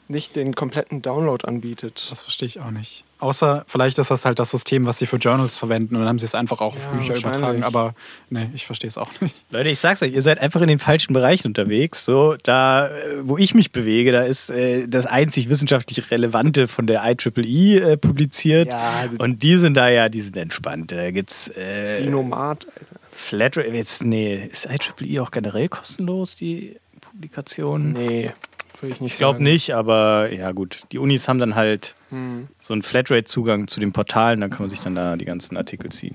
nicht 0.09 0.37
den 0.37 0.55
kompletten 0.55 1.03
Download 1.03 1.47
anbietet. 1.47 2.07
Das 2.11 2.23
verstehe 2.23 2.47
ich 2.47 2.61
auch 2.61 2.71
nicht. 2.71 3.05
Außer 3.21 3.64
vielleicht 3.66 3.99
ist 3.99 4.11
das 4.12 4.25
halt 4.25 4.38
das 4.38 4.51
System, 4.51 4.87
was 4.87 4.99
sie 4.99 5.07
für 5.07 5.16
Journals 5.16 5.59
verwenden 5.59 5.97
und 5.97 6.03
dann 6.03 6.09
haben 6.09 6.18
sie 6.21 6.25
es 6.25 6.35
einfach 6.37 6.61
auch 6.61 6.77
auf 6.77 6.85
Ja, 6.85 6.90
Bücher 6.92 7.14
wahrscheinlich. 7.14 7.25
übertragen. 7.40 7.62
Aber 7.64 7.94
nee, 8.31 8.49
ich 8.55 8.64
verstehe 8.64 8.87
es 8.88 8.97
auch 8.97 9.11
nicht. 9.21 9.44
Leute, 9.51 9.68
ich 9.71 9.79
sag's 9.81 10.03
euch, 10.03 10.12
ihr 10.12 10.23
seid 10.23 10.38
einfach 10.38 10.61
in 10.62 10.68
den 10.68 10.79
falschen 10.79 11.12
Bereichen 11.14 11.49
unterwegs. 11.49 12.05
So, 12.05 12.37
da, 12.42 12.88
äh, 12.88 12.92
wo 13.23 13.37
ich 13.37 13.55
mich 13.55 13.73
bewege, 13.73 14.12
da 14.12 14.23
ist 14.23 14.51
äh, 14.51 14.87
das 14.87 15.07
einzig 15.07 15.51
wissenschaftlich 15.51 16.11
Relevante 16.12 16.68
von 16.68 16.87
der 16.87 17.03
IEEE 17.05 17.81
äh, 17.81 17.97
publiziert. 17.97 18.73
Ja, 18.73 18.92
also- 19.01 19.18
Und 19.18 19.42
die 19.42 19.57
sind 19.57 19.75
da 19.75 19.88
ja, 19.88 20.09
die 20.09 20.21
sind 20.21 20.37
entspannt. 20.37 20.92
Da 20.92 21.11
gibt's 21.11 21.49
äh, 21.49 21.97
Dinomat. 22.03 22.66
Flatrate. 23.11 23.68
Jetzt, 23.68 24.05
nee, 24.05 24.37
ist 24.49 24.66
IEEE 25.01 25.21
auch 25.21 25.33
generell 25.33 25.68
kostenlos, 25.68 26.37
die 26.37 26.77
Publikation? 27.01 27.92
Nee, 27.92 28.31
würde 28.80 28.94
ich 28.94 29.00
nicht 29.00 29.12
Ich 29.12 29.18
glaube 29.18 29.42
nicht, 29.42 29.74
aber 29.74 30.32
ja 30.32 30.52
gut. 30.52 30.82
Die 30.92 30.98
Unis 30.98 31.28
haben 31.28 31.38
dann 31.38 31.54
halt 31.54 31.94
Hm. 32.10 32.48
so 32.58 32.72
einen 32.72 32.82
Flatrate-Zugang 32.82 33.68
zu 33.68 33.80
den 33.80 33.92
Portalen, 33.92 34.40
dann 34.40 34.50
kann 34.50 34.60
man 34.60 34.70
sich 34.70 34.80
dann 34.80 34.94
da 34.94 35.16
die 35.16 35.24
ganzen 35.26 35.56
Artikel 35.56 35.90
ziehen. 35.90 36.14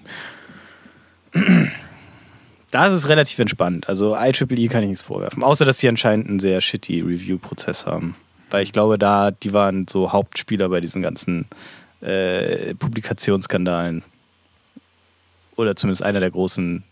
Da 2.72 2.88
ist 2.88 2.94
es 2.94 3.08
relativ 3.08 3.38
entspannt. 3.40 3.88
Also 3.88 4.16
IEEE 4.16 4.68
kann 4.68 4.84
ich 4.84 4.90
nichts 4.90 5.04
vorwerfen. 5.04 5.44
Außer, 5.44 5.66
dass 5.66 5.80
sie 5.80 5.88
anscheinend 5.90 6.28
einen 6.28 6.40
sehr 6.40 6.60
shitty 6.62 7.02
Review-Prozess 7.02 7.86
haben. 7.86 8.16
Weil 8.50 8.64
ich 8.64 8.72
glaube, 8.72 8.98
da, 8.98 9.32
die 9.32 9.54
waren 9.54 9.88
so 9.88 10.12
Hauptspieler 10.12 10.70
bei 10.70 10.82
diesen 10.82 11.02
ganzen 11.02 11.46
äh, 12.02 12.74
Publikationsskandalen. 12.76 14.04
Oder 15.56 15.76
zumindest 15.76 16.02
einer 16.04 16.20
der 16.20 16.32
großen, 16.32 16.84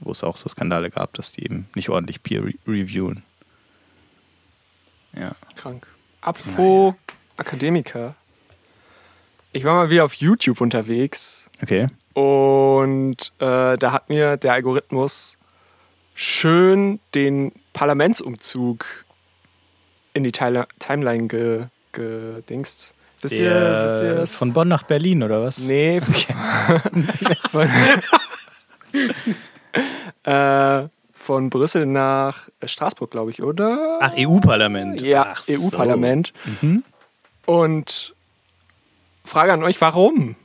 wo 0.00 0.10
es 0.10 0.24
auch 0.24 0.36
so 0.36 0.48
Skandale 0.48 0.90
gab, 0.90 1.14
dass 1.14 1.32
die 1.32 1.44
eben 1.44 1.68
nicht 1.76 1.88
ordentlich 1.88 2.22
peer-reviewen. 2.22 3.22
Ja. 5.16 5.32
Krank. 5.54 5.86
Apropos 6.20 6.94
Akademiker. 7.36 8.14
Ich 9.52 9.64
war 9.64 9.74
mal 9.74 9.90
wieder 9.90 10.04
auf 10.04 10.14
YouTube 10.14 10.60
unterwegs 10.60 11.48
Okay. 11.62 11.86
und 12.12 13.32
äh, 13.38 13.76
da 13.78 13.92
hat 13.92 14.08
mir 14.10 14.36
der 14.36 14.52
Algorithmus 14.52 15.38
schön 16.14 17.00
den 17.14 17.52
Parlamentsumzug 17.72 18.84
in 20.12 20.24
die 20.24 20.32
Teile 20.32 20.66
Timeline 20.78 21.28
ge 21.28 21.66
gedingst. 21.92 22.94
Wisst 23.22 23.34
ihr, 23.34 23.50
wisst 23.50 24.02
ihr 24.02 24.14
das? 24.16 24.34
von 24.34 24.52
Bonn 24.52 24.68
nach 24.68 24.82
Berlin 24.82 25.22
oder 25.22 25.40
was? 25.42 25.58
Nee. 25.58 26.02
von, 27.50 27.66
äh, 30.24 30.88
von 31.26 31.50
Brüssel 31.50 31.86
nach 31.86 32.48
Straßburg, 32.64 33.10
glaube 33.10 33.32
ich, 33.32 33.42
oder? 33.42 33.98
Ach, 34.00 34.12
EU-Parlament. 34.16 35.00
Ja, 35.00 35.34
Ach 35.34 35.42
so. 35.42 35.52
EU-Parlament. 35.52 36.32
Mhm. 36.62 36.84
Und 37.46 38.14
Frage 39.24 39.52
an 39.52 39.64
euch, 39.64 39.80
warum? 39.80 40.36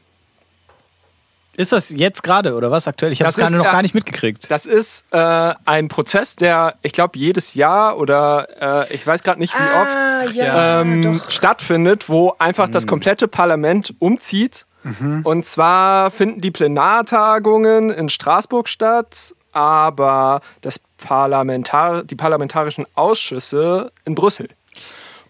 Ist 1.56 1.72
das 1.72 1.92
jetzt 1.92 2.24
gerade 2.24 2.56
oder 2.56 2.72
was 2.72 2.88
aktuell? 2.88 3.12
Ich 3.12 3.22
habe 3.22 3.30
es 3.30 3.36
gerade 3.36 3.56
noch 3.56 3.68
äh, 3.68 3.72
gar 3.72 3.82
nicht 3.84 3.94
mitgekriegt. 3.94 4.50
Das 4.50 4.66
ist 4.66 5.06
äh, 5.12 5.54
ein 5.66 5.88
Prozess, 5.88 6.36
der, 6.36 6.76
ich 6.82 6.94
glaube, 6.94 7.20
jedes 7.20 7.54
Jahr 7.54 8.00
oder 8.00 8.88
äh, 8.90 8.94
ich 8.94 9.06
weiß 9.06 9.22
gerade 9.22 9.40
nicht 9.40 9.54
wie 9.54 10.28
oft 10.28 10.36
ja, 10.36 10.82
ähm, 10.82 11.20
stattfindet, 11.30 12.10
wo 12.10 12.34
einfach 12.40 12.70
das 12.70 12.88
komplette 12.88 13.28
Parlament 13.28 13.94
umzieht. 14.00 14.66
Und 15.24 15.46
zwar 15.46 16.10
finden 16.10 16.42
die 16.42 16.50
Plenartagungen 16.50 17.92
in 17.92 18.10
Straßburg 18.10 18.68
statt, 18.68 19.36
aber 19.52 20.42
das 20.62 20.80
Parlamentar 20.98 22.04
die 22.04 22.16
parlamentarischen 22.16 22.86
Ausschüsse 22.96 23.92
in 24.06 24.16
Brüssel. 24.16 24.50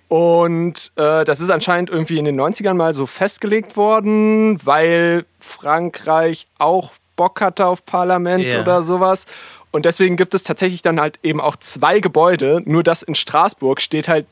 Und 0.08 0.92
äh, 0.98 1.24
das 1.24 1.40
ist 1.40 1.50
anscheinend 1.50 1.90
irgendwie 1.90 2.18
in 2.18 2.26
den 2.26 2.40
90ern 2.40 2.74
mal 2.74 2.94
so 2.94 3.06
festgelegt 3.08 3.78
worden, 3.78 4.60
weil 4.66 5.26
Frankreich 5.40 6.48
auch 6.58 6.92
Bock 7.16 7.40
hatte 7.40 7.66
auf 7.66 7.86
Parlament 7.86 8.44
Ja. 8.44 8.62
oder 8.62 8.84
sowas. 8.84 9.26
Und 9.72 9.86
deswegen 9.86 10.18
gibt 10.18 10.34
es 10.34 10.44
tatsächlich 10.44 10.82
dann 10.82 11.00
halt 11.00 11.18
eben 11.24 11.40
auch 11.40 11.56
zwei 11.56 12.02
Gebäude. 12.02 12.62
Nur 12.66 12.84
das 12.84 13.04
in 13.04 13.16
Straßburg 13.16 13.80
steht 13.80 14.10
halt, 14.10 14.26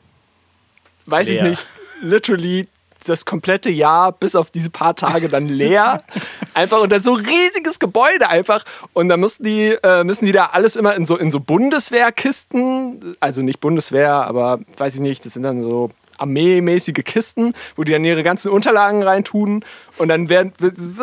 weiß 1.06 1.28
ich 1.28 1.40
Leer. 1.40 1.50
nicht, 1.50 1.66
literally 2.02 2.68
das 3.08 3.24
komplette 3.24 3.70
Jahr 3.70 4.12
bis 4.12 4.34
auf 4.34 4.50
diese 4.50 4.70
paar 4.70 4.94
Tage 4.96 5.28
dann 5.28 5.48
leer. 5.48 6.02
einfach 6.54 6.80
unter 6.80 7.00
so 7.00 7.12
riesiges 7.12 7.78
Gebäude 7.78 8.28
einfach. 8.28 8.64
Und 8.92 9.08
da 9.08 9.16
müssen 9.16 9.44
die, 9.44 9.76
äh, 9.82 10.04
müssen 10.04 10.26
die 10.26 10.32
da 10.32 10.46
alles 10.52 10.76
immer 10.76 10.94
in 10.94 11.06
so, 11.06 11.16
in 11.16 11.30
so 11.30 11.40
Bundeswehrkisten, 11.40 13.16
also 13.20 13.42
nicht 13.42 13.60
Bundeswehr, 13.60 14.12
aber 14.12 14.60
weiß 14.76 14.96
ich 14.96 15.00
nicht, 15.00 15.24
das 15.24 15.34
sind 15.34 15.42
dann 15.42 15.62
so 15.62 15.90
armeemäßige 16.18 17.02
Kisten, 17.04 17.54
wo 17.76 17.84
die 17.84 17.92
dann 17.92 18.04
ihre 18.04 18.22
ganzen 18.22 18.50
Unterlagen 18.50 19.02
reintun 19.02 19.64
und 19.96 20.08
dann 20.08 20.28
werden 20.28 20.52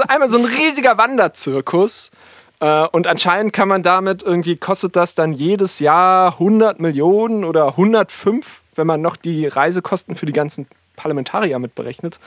einmal 0.08 0.30
so 0.30 0.38
ein 0.38 0.46
riesiger 0.46 0.98
Wanderzirkus. 0.98 2.12
Äh, 2.60 2.88
Und 2.92 3.08
anscheinend 3.08 3.54
kann 3.54 3.68
man 3.68 3.84
damit 3.84 4.24
irgendwie, 4.24 4.58
kostet 4.58 4.96
das 4.96 5.16
dann 5.16 5.34
jedes 5.34 5.80
Jahr 5.80 6.34
100 6.34 6.80
Millionen 6.80 7.44
oder 7.44 7.70
105, 7.70 8.62
wenn 8.76 8.88
man 8.88 9.02
noch 9.02 9.16
die 9.16 9.48
Reisekosten 9.48 10.16
für 10.16 10.26
die 10.26 10.34
ganzen 10.34 10.68
Parlamentarier 10.98 11.58
mitberechnet. 11.60 12.20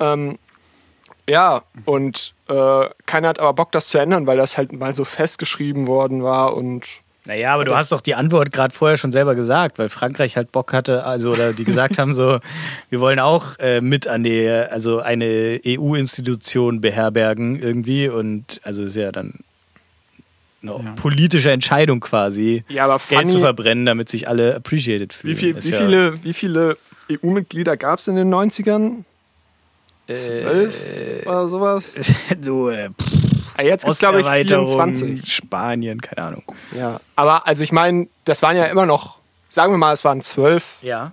Ähm, 0.00 0.38
ja, 1.28 1.60
und 1.84 2.32
äh, 2.48 2.86
keiner 3.04 3.28
hat 3.28 3.38
aber 3.38 3.52
Bock, 3.52 3.72
das 3.72 3.88
zu 3.88 3.98
ändern, 3.98 4.26
weil 4.26 4.38
das 4.38 4.56
halt 4.56 4.72
mal 4.72 4.94
so 4.94 5.04
festgeschrieben 5.04 5.86
worden 5.86 6.22
war 6.22 6.56
und 6.56 6.86
Naja, 7.26 7.52
aber 7.52 7.66
du 7.66 7.76
hast 7.76 7.92
doch 7.92 8.00
die 8.00 8.14
Antwort 8.14 8.50
gerade 8.52 8.72
vorher 8.72 8.96
schon 8.96 9.12
selber 9.12 9.34
gesagt, 9.34 9.78
weil 9.78 9.90
Frankreich 9.90 10.38
halt 10.38 10.50
Bock 10.52 10.72
hatte, 10.72 11.04
also 11.04 11.30
oder 11.32 11.52
die 11.52 11.64
gesagt 11.64 11.98
haben 11.98 12.14
so, 12.14 12.38
wir 12.88 13.00
wollen 13.00 13.18
auch 13.18 13.58
äh, 13.58 13.82
mit 13.82 14.06
an 14.08 14.24
die, 14.24 14.48
also 14.48 15.00
eine 15.00 15.60
EU-Institution 15.66 16.80
beherbergen 16.80 17.60
irgendwie 17.60 18.08
und 18.08 18.60
also 18.64 18.84
ist 18.84 18.96
ja 18.96 19.12
dann 19.12 19.34
eine 20.62 20.72
Ja. 20.72 20.92
politische 20.96 21.50
Entscheidung 21.50 22.00
quasi, 22.00 22.64
Ja, 22.68 22.84
aber 22.86 22.98
Geld 23.06 23.26
zu 23.28 23.34
funny- 23.34 23.40
verbrennen, 23.44 23.84
damit 23.86 24.08
sich 24.08 24.26
alle 24.28 24.56
appreciated 24.56 25.12
Wie, 25.22 25.34
fühlen. 25.34 25.36
viel, 25.36 25.56
Ist 25.58 25.66
wie, 25.66 25.70
ja, 25.72 25.78
viele, 25.78 26.24
wie 26.24 26.32
viele 26.32 26.76
EU-Mitglieder 27.10 27.76
gab 27.76 27.98
es 27.98 28.08
in 28.08 28.16
den 28.16 28.32
90ern? 28.32 29.04
Äh, 30.06 30.14
Zwölf 30.14 31.26
oder 31.26 31.48
sowas? 31.48 32.12
so, 32.40 32.70
äh, 32.70 32.90
pff, 32.90 33.18
Ah, 33.56 33.62
Jetzt 33.64 33.84
gibt 33.84 33.94
es, 33.94 33.98
glaube 33.98 34.20
ich, 34.20 34.24
Osterweiterung, 34.24 34.66
24. 34.68 35.34
Spanien, 35.34 36.00
keine 36.00 36.28
Ahnung. 36.28 36.44
Ja. 36.76 37.00
Aber 37.16 37.44
also 37.44 37.64
ich 37.64 37.72
meine, 37.72 38.06
das 38.24 38.40
waren 38.42 38.56
ja 38.56 38.64
immer 38.66 38.86
noch, 38.86 39.18
sagen 39.48 39.72
wir 39.72 39.78
mal, 39.78 39.92
es 39.92 40.04
waren 40.04 40.20
zwölf. 40.20 40.76
Ja. 40.80 41.10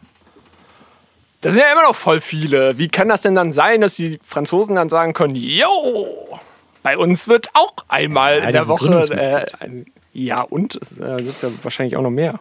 Das 1.41 1.53
sind 1.55 1.63
ja 1.63 1.71
immer 1.71 1.81
noch 1.87 1.95
voll 1.95 2.21
viele. 2.21 2.77
Wie 2.77 2.87
kann 2.87 3.07
das 3.09 3.21
denn 3.21 3.33
dann 3.33 3.51
sein, 3.51 3.81
dass 3.81 3.95
die 3.95 4.19
Franzosen 4.23 4.75
dann 4.75 4.89
sagen 4.89 5.13
können, 5.13 5.33
yo, 5.35 6.39
bei 6.83 6.97
uns 6.99 7.27
wird 7.27 7.49
auch 7.55 7.73
einmal 7.87 8.39
Ja, 8.39 8.45
in 8.45 8.51
der 8.53 8.67
Woche. 8.67 8.93
Äh, 9.11 9.45
ein- 9.63 9.85
ja, 10.13 10.41
und 10.41 10.75
es 10.75 10.99
äh, 10.99 11.17
gibt 11.17 11.41
ja 11.41 11.49
wahrscheinlich 11.63 11.97
auch 11.97 12.01
noch 12.03 12.11
mehr. 12.11 12.39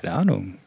Keine 0.00 0.14
Ahnung. 0.14 0.58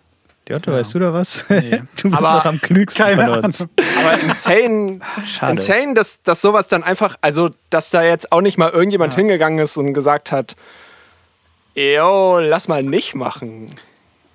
Deotte, 0.48 0.72
weißt 0.72 0.94
du 0.94 1.00
da 1.00 1.14
was? 1.14 1.46
Nee. 1.50 1.82
Du 2.02 2.10
bist 2.10 2.24
Aber 2.24 2.40
doch 2.40 2.46
am 2.46 2.62
klügsten 2.62 3.16
von 3.16 3.44
uns. 3.44 3.62
Aber 3.62 4.20
insane, 4.22 5.00
Schade. 5.28 5.52
insane 5.54 5.94
dass, 5.94 6.22
dass 6.24 6.42
sowas 6.42 6.68
dann 6.68 6.84
einfach, 6.84 7.18
also 7.22 7.50
dass 7.70 7.90
da 7.90 8.04
jetzt 8.04 8.32
auch 8.32 8.42
nicht 8.42 8.58
mal 8.58 8.70
irgendjemand 8.70 9.16
hingegangen 9.16 9.60
ist 9.60 9.78
und 9.78 9.94
gesagt 9.94 10.32
hat, 10.32 10.56
yo, 11.76 12.40
lass 12.40 12.68
mal 12.68 12.84
nicht 12.84 13.16
machen. 13.16 13.68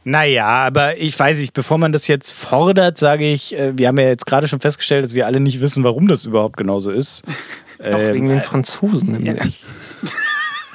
Naja, 0.04 0.46
aber 0.46 0.96
ich 0.98 1.16
weiß 1.16 1.38
nicht, 1.38 1.52
bevor 1.54 1.78
man 1.78 1.92
das 1.92 2.08
jetzt 2.08 2.32
fordert, 2.32 2.98
sage 2.98 3.24
ich, 3.24 3.56
äh, 3.56 3.78
wir 3.78 3.86
haben 3.88 3.98
ja 3.98 4.08
jetzt 4.08 4.26
gerade 4.26 4.48
schon 4.48 4.58
festgestellt, 4.60 5.04
dass 5.04 5.14
wir 5.14 5.26
alle 5.26 5.38
nicht 5.38 5.60
wissen, 5.60 5.84
warum 5.84 6.08
das 6.08 6.24
überhaupt 6.24 6.56
genauso 6.56 6.90
ist. 6.90 7.22
Doch, 7.78 7.98
Ähm, 7.98 8.14
wegen 8.14 8.28
den 8.28 8.42
Franzosen 8.42 9.12
nämlich. 9.12 9.60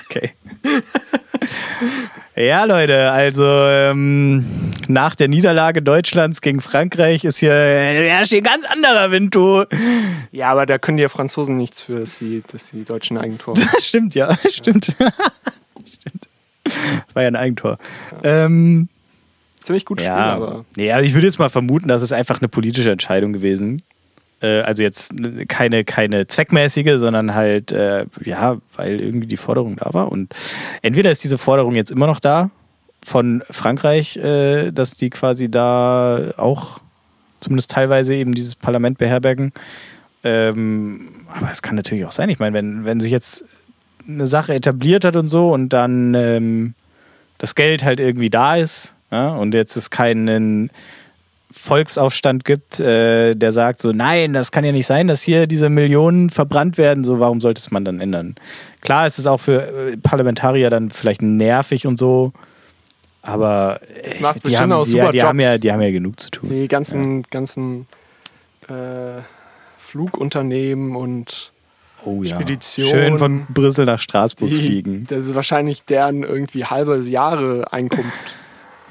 Okay. 0.09 0.31
Ja, 2.37 2.63
Leute, 2.65 3.11
also 3.11 3.43
ähm, 3.43 4.45
nach 4.87 5.15
der 5.15 5.27
Niederlage 5.27 5.81
Deutschlands 5.81 6.41
gegen 6.41 6.61
Frankreich 6.61 7.23
ist 7.23 7.39
hier 7.39 7.53
herrscht 7.53 8.29
hier 8.29 8.39
ein 8.39 8.43
ganz 8.43 8.65
anderer 8.65 9.11
Wind, 9.11 9.33
du. 9.33 9.65
Ja, 10.31 10.51
aber 10.51 10.65
da 10.65 10.77
können 10.77 10.97
die 10.97 11.03
ja 11.03 11.09
Franzosen 11.09 11.55
nichts 11.55 11.81
für, 11.81 11.99
dass 11.99 12.19
die, 12.19 12.43
dass 12.51 12.71
die 12.71 12.83
deutschen 12.85 13.17
Eigentor. 13.17 13.55
Das 13.73 13.87
stimmt, 13.87 14.15
ja, 14.15 14.37
stimmt. 14.49 14.93
stimmt. 15.85 16.29
War 17.13 17.23
ja 17.23 17.27
ein 17.27 17.35
Eigentor. 17.35 17.77
Ähm, 18.23 18.89
Ziemlich 19.61 19.85
gut 19.85 19.99
ja, 20.01 20.15
aber. 20.15 20.65
nee, 20.75 20.91
also 20.91 21.05
ich 21.05 21.13
würde 21.13 21.27
jetzt 21.27 21.39
mal 21.39 21.49
vermuten, 21.49 21.87
dass 21.87 22.01
es 22.01 22.13
einfach 22.13 22.39
eine 22.39 22.47
politische 22.47 22.91
Entscheidung 22.91 23.33
gewesen. 23.33 23.81
Äh, 24.41 24.61
also 24.61 24.83
jetzt 24.83 25.13
keine, 25.47 25.83
keine 25.83 26.27
zweckmäßige, 26.27 26.97
sondern 26.97 27.35
halt, 27.35 27.71
äh, 27.71 28.05
ja, 28.23 28.57
weil 28.75 28.99
irgendwie 29.01 29.27
die 29.27 29.37
Forderung 29.37 29.77
da 29.77 29.93
war. 29.93 30.11
Und 30.11 30.33
entweder 30.81 31.11
ist 31.11 31.23
diese 31.23 31.37
Forderung 31.37 31.75
jetzt 31.75 31.91
immer 31.91 32.07
noch 32.07 32.19
da 32.19 32.49
von 33.03 33.43
Frankreich, 33.49 34.17
äh, 34.17 34.71
dass 34.71 34.97
die 34.97 35.09
quasi 35.09 35.49
da 35.49 36.33
auch 36.37 36.79
zumindest 37.39 37.71
teilweise 37.71 38.15
eben 38.15 38.33
dieses 38.33 38.55
Parlament 38.55 38.97
beherbergen. 38.97 39.53
Ähm, 40.23 41.09
aber 41.35 41.51
es 41.51 41.61
kann 41.61 41.75
natürlich 41.75 42.05
auch 42.05 42.11
sein. 42.11 42.29
Ich 42.29 42.39
meine, 42.39 42.53
wenn, 42.55 42.85
wenn 42.85 42.99
sich 42.99 43.11
jetzt 43.11 43.45
eine 44.07 44.27
Sache 44.27 44.53
etabliert 44.53 45.05
hat 45.05 45.15
und 45.15 45.29
so 45.29 45.51
und 45.51 45.69
dann 45.69 46.13
ähm, 46.15 46.73
das 47.37 47.55
Geld 47.55 47.83
halt 47.83 47.99
irgendwie 47.99 48.29
da 48.29 48.55
ist 48.55 48.95
ja, 49.11 49.29
und 49.29 49.53
jetzt 49.53 49.77
es 49.77 49.89
keinen 49.89 50.69
Volksaufstand 51.67 52.45
gibt, 52.45 52.79
äh, 52.79 53.35
der 53.35 53.51
sagt 53.51 53.81
so, 53.81 53.91
nein, 53.91 54.33
das 54.33 54.51
kann 54.51 54.63
ja 54.63 54.71
nicht 54.71 54.87
sein, 54.87 55.07
dass 55.07 55.21
hier 55.21 55.47
diese 55.47 55.69
Millionen 55.69 56.29
verbrannt 56.29 56.77
werden, 56.77 57.03
so 57.03 57.19
warum 57.19 57.41
sollte 57.41 57.59
es 57.59 57.71
man 57.71 57.83
dann 57.85 57.99
ändern? 57.99 58.35
Klar 58.81 59.05
ist 59.05 59.19
es 59.19 59.27
auch 59.27 59.39
für 59.39 59.67
äh, 59.91 59.97
Parlamentarier 59.97 60.69
dann 60.69 60.89
vielleicht 60.91 61.21
nervig 61.21 61.85
und 61.85 61.99
so, 61.99 62.31
aber 63.21 63.81
Das 64.05 64.19
macht 64.21 64.47
die, 64.47 64.57
haben, 64.57 64.71
auch 64.71 64.85
die, 64.85 64.91
super 64.91 65.11
die, 65.11 65.21
haben 65.21 65.39
Jobs. 65.39 65.49
ja, 65.51 65.57
die 65.57 65.71
haben 65.71 65.81
ja 65.81 65.91
genug 65.91 66.19
zu 66.19 66.31
tun. 66.31 66.49
Die 66.49 66.67
ganzen, 66.69 67.23
ganzen 67.23 67.87
äh, 68.69 69.21
Flugunternehmen 69.77 70.95
und 70.95 71.51
Oh 72.05 72.23
ja. 72.23 72.35
Spedition. 72.35 72.87
Schön 72.89 73.17
von 73.17 73.47
Brüssel 73.49 73.85
nach 73.85 73.99
Straßburg 73.99 74.49
die, 74.49 74.55
fliegen. 74.55 75.05
das 75.09 75.25
ist 75.25 75.35
wahrscheinlich 75.35 75.83
deren 75.83 76.23
irgendwie 76.23 76.63
halbe 76.63 76.97
Jahre 76.99 77.73
Einkunft. 77.73 78.13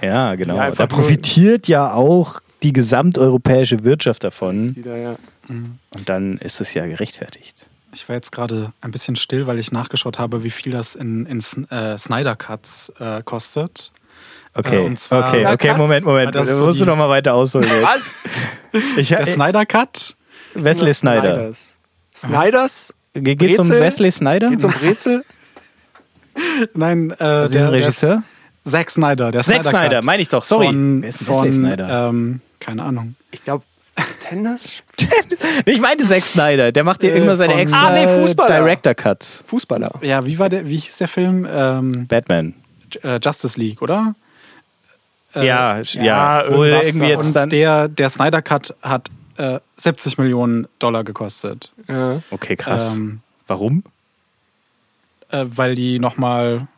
Ja, 0.03 0.35
genau. 0.35 0.57
Da 0.73 0.87
profitiert 0.87 1.69
ja 1.69 1.95
auch 1.95 2.41
die 2.63 2.73
gesamteuropäische 2.73 3.85
Wirtschaft 3.85 4.25
davon. 4.25 4.75
Die 4.75 4.83
da, 4.83 4.97
ja. 4.97 5.17
Und 5.49 5.79
dann 6.09 6.39
ist 6.39 6.61
es 6.61 6.75
ja 6.75 6.87
gerechtfertigt. 6.87 7.69
Ich 7.95 8.09
war 8.09 8.17
jetzt 8.17 8.33
gerade 8.33 8.73
ein 8.81 8.91
bisschen 8.91 9.17
still, 9.17 9.47
weil 9.47 9.59
ich 9.59 9.73
nachgeschaut 9.73 10.19
habe, 10.19 10.43
wie 10.45 10.51
viel 10.51 10.73
das 10.73 10.95
in, 10.97 11.25
in 11.27 11.39
äh, 11.71 11.97
Snyder 11.97 12.37
Cuts 12.37 12.93
äh, 12.99 13.23
kostet. 13.25 13.91
Okay, 14.55 14.77
Äh, 14.83 14.87
und 14.87 14.99
zwar- 14.99 15.29
okay, 15.29 15.47
okay, 15.47 15.69
Cuts? 15.69 15.79
Moment, 15.79 16.05
Moment. 16.05 16.35
Das 16.35 16.47
so 16.49 16.65
musst 16.67 16.81
du 16.81 16.85
die- 16.85 16.91
noch 16.91 16.97
mal 16.97 17.09
weiter 17.09 17.35
ausholen. 17.35 17.69
Jetzt. 17.69 17.83
Was? 17.83 18.15
Ich, 18.99 19.09
Der 19.09 19.25
Snyder 19.27 19.65
Cut? 19.65 20.15
Wesley 20.55 20.93
Snyder. 20.93 21.53
Snyders. 21.55 21.75
Snyders? 22.15 22.95
Ge- 23.15 23.35
Geht's 23.35 23.59
um 23.59 23.69
Brezel? 23.69 23.81
Wesley 23.81 24.11
Snyder? 24.11 24.51
Geht's 24.51 24.65
um 24.65 24.71
Brezel? 24.73 25.25
Nein, 26.75 27.11
äh, 27.19 27.23
Also 27.25 27.53
diesen 27.55 27.69
Regisseur? 27.69 28.23
Zack 28.69 28.91
Snyder. 28.91 29.31
Der 29.31 29.43
Zack 29.43 29.65
Snyder, 29.65 30.01
meine 30.05 30.23
ich 30.23 30.29
doch, 30.29 30.45
sorry. 30.45 30.67
Von, 30.67 31.03
Wer 31.03 31.09
ist 31.09 31.21
denn 31.21 31.27
von 31.27 31.53
Snyder? 31.53 32.09
Ähm, 32.09 32.41
keine 32.61 32.83
Ahnung. 32.83 33.15
Ich 33.31 33.43
glaube, 33.43 33.65
Tennis? 34.21 34.83
Ich 35.65 35.81
meinte 35.81 36.05
Zack 36.05 36.25
Snyder, 36.27 36.71
der 36.73 36.85
macht 36.85 37.03
dir 37.03 37.15
Äh, 37.15 37.19
immer 37.19 37.37
seine 37.37 37.55
extra 37.55 37.87
Ah, 37.89 37.91
nee, 37.93 38.07
Fußballer. 38.07 38.57
Director 38.59 38.95
Cuts. 38.95 39.43
Fußballer. 39.47 39.91
Ja, 40.03 40.25
wie 40.27 40.39
war 40.39 40.49
der, 40.49 40.67
wie 40.69 40.77
hieß 40.77 40.99
der 40.99 41.09
Film? 41.09 41.47
Ähm, 41.51 42.07
Batman. 42.07 42.55
äh, 43.03 43.19
Justice 43.23 43.59
League, 43.59 43.81
oder? 43.83 44.15
Äh, 45.35 45.47
ja, 45.47 45.81
ja, 45.81 46.03
ja, 46.03 46.45
wohl 46.55 46.69
irgendwie 46.69 47.07
jetzt 47.07 47.27
Und 47.29 47.37
dann. 47.37 47.51
der, 47.51 47.89
der 47.89 48.11
Snyder 48.11 48.43
Cut 48.43 48.75
hat 48.83 49.09
äh, 49.39 49.61
70 49.77 50.19
Millionen 50.19 50.67
Dollar 50.79 51.05
gekostet. 51.05 51.73
Ja. 51.89 52.21
Okay, 52.31 52.57
krass. 52.57 52.97
Ähm, 52.97 53.21
Warum? 53.47 53.83
äh, 55.31 55.45
weil 55.47 55.75
die 55.75 55.99
nochmal, 55.99 56.69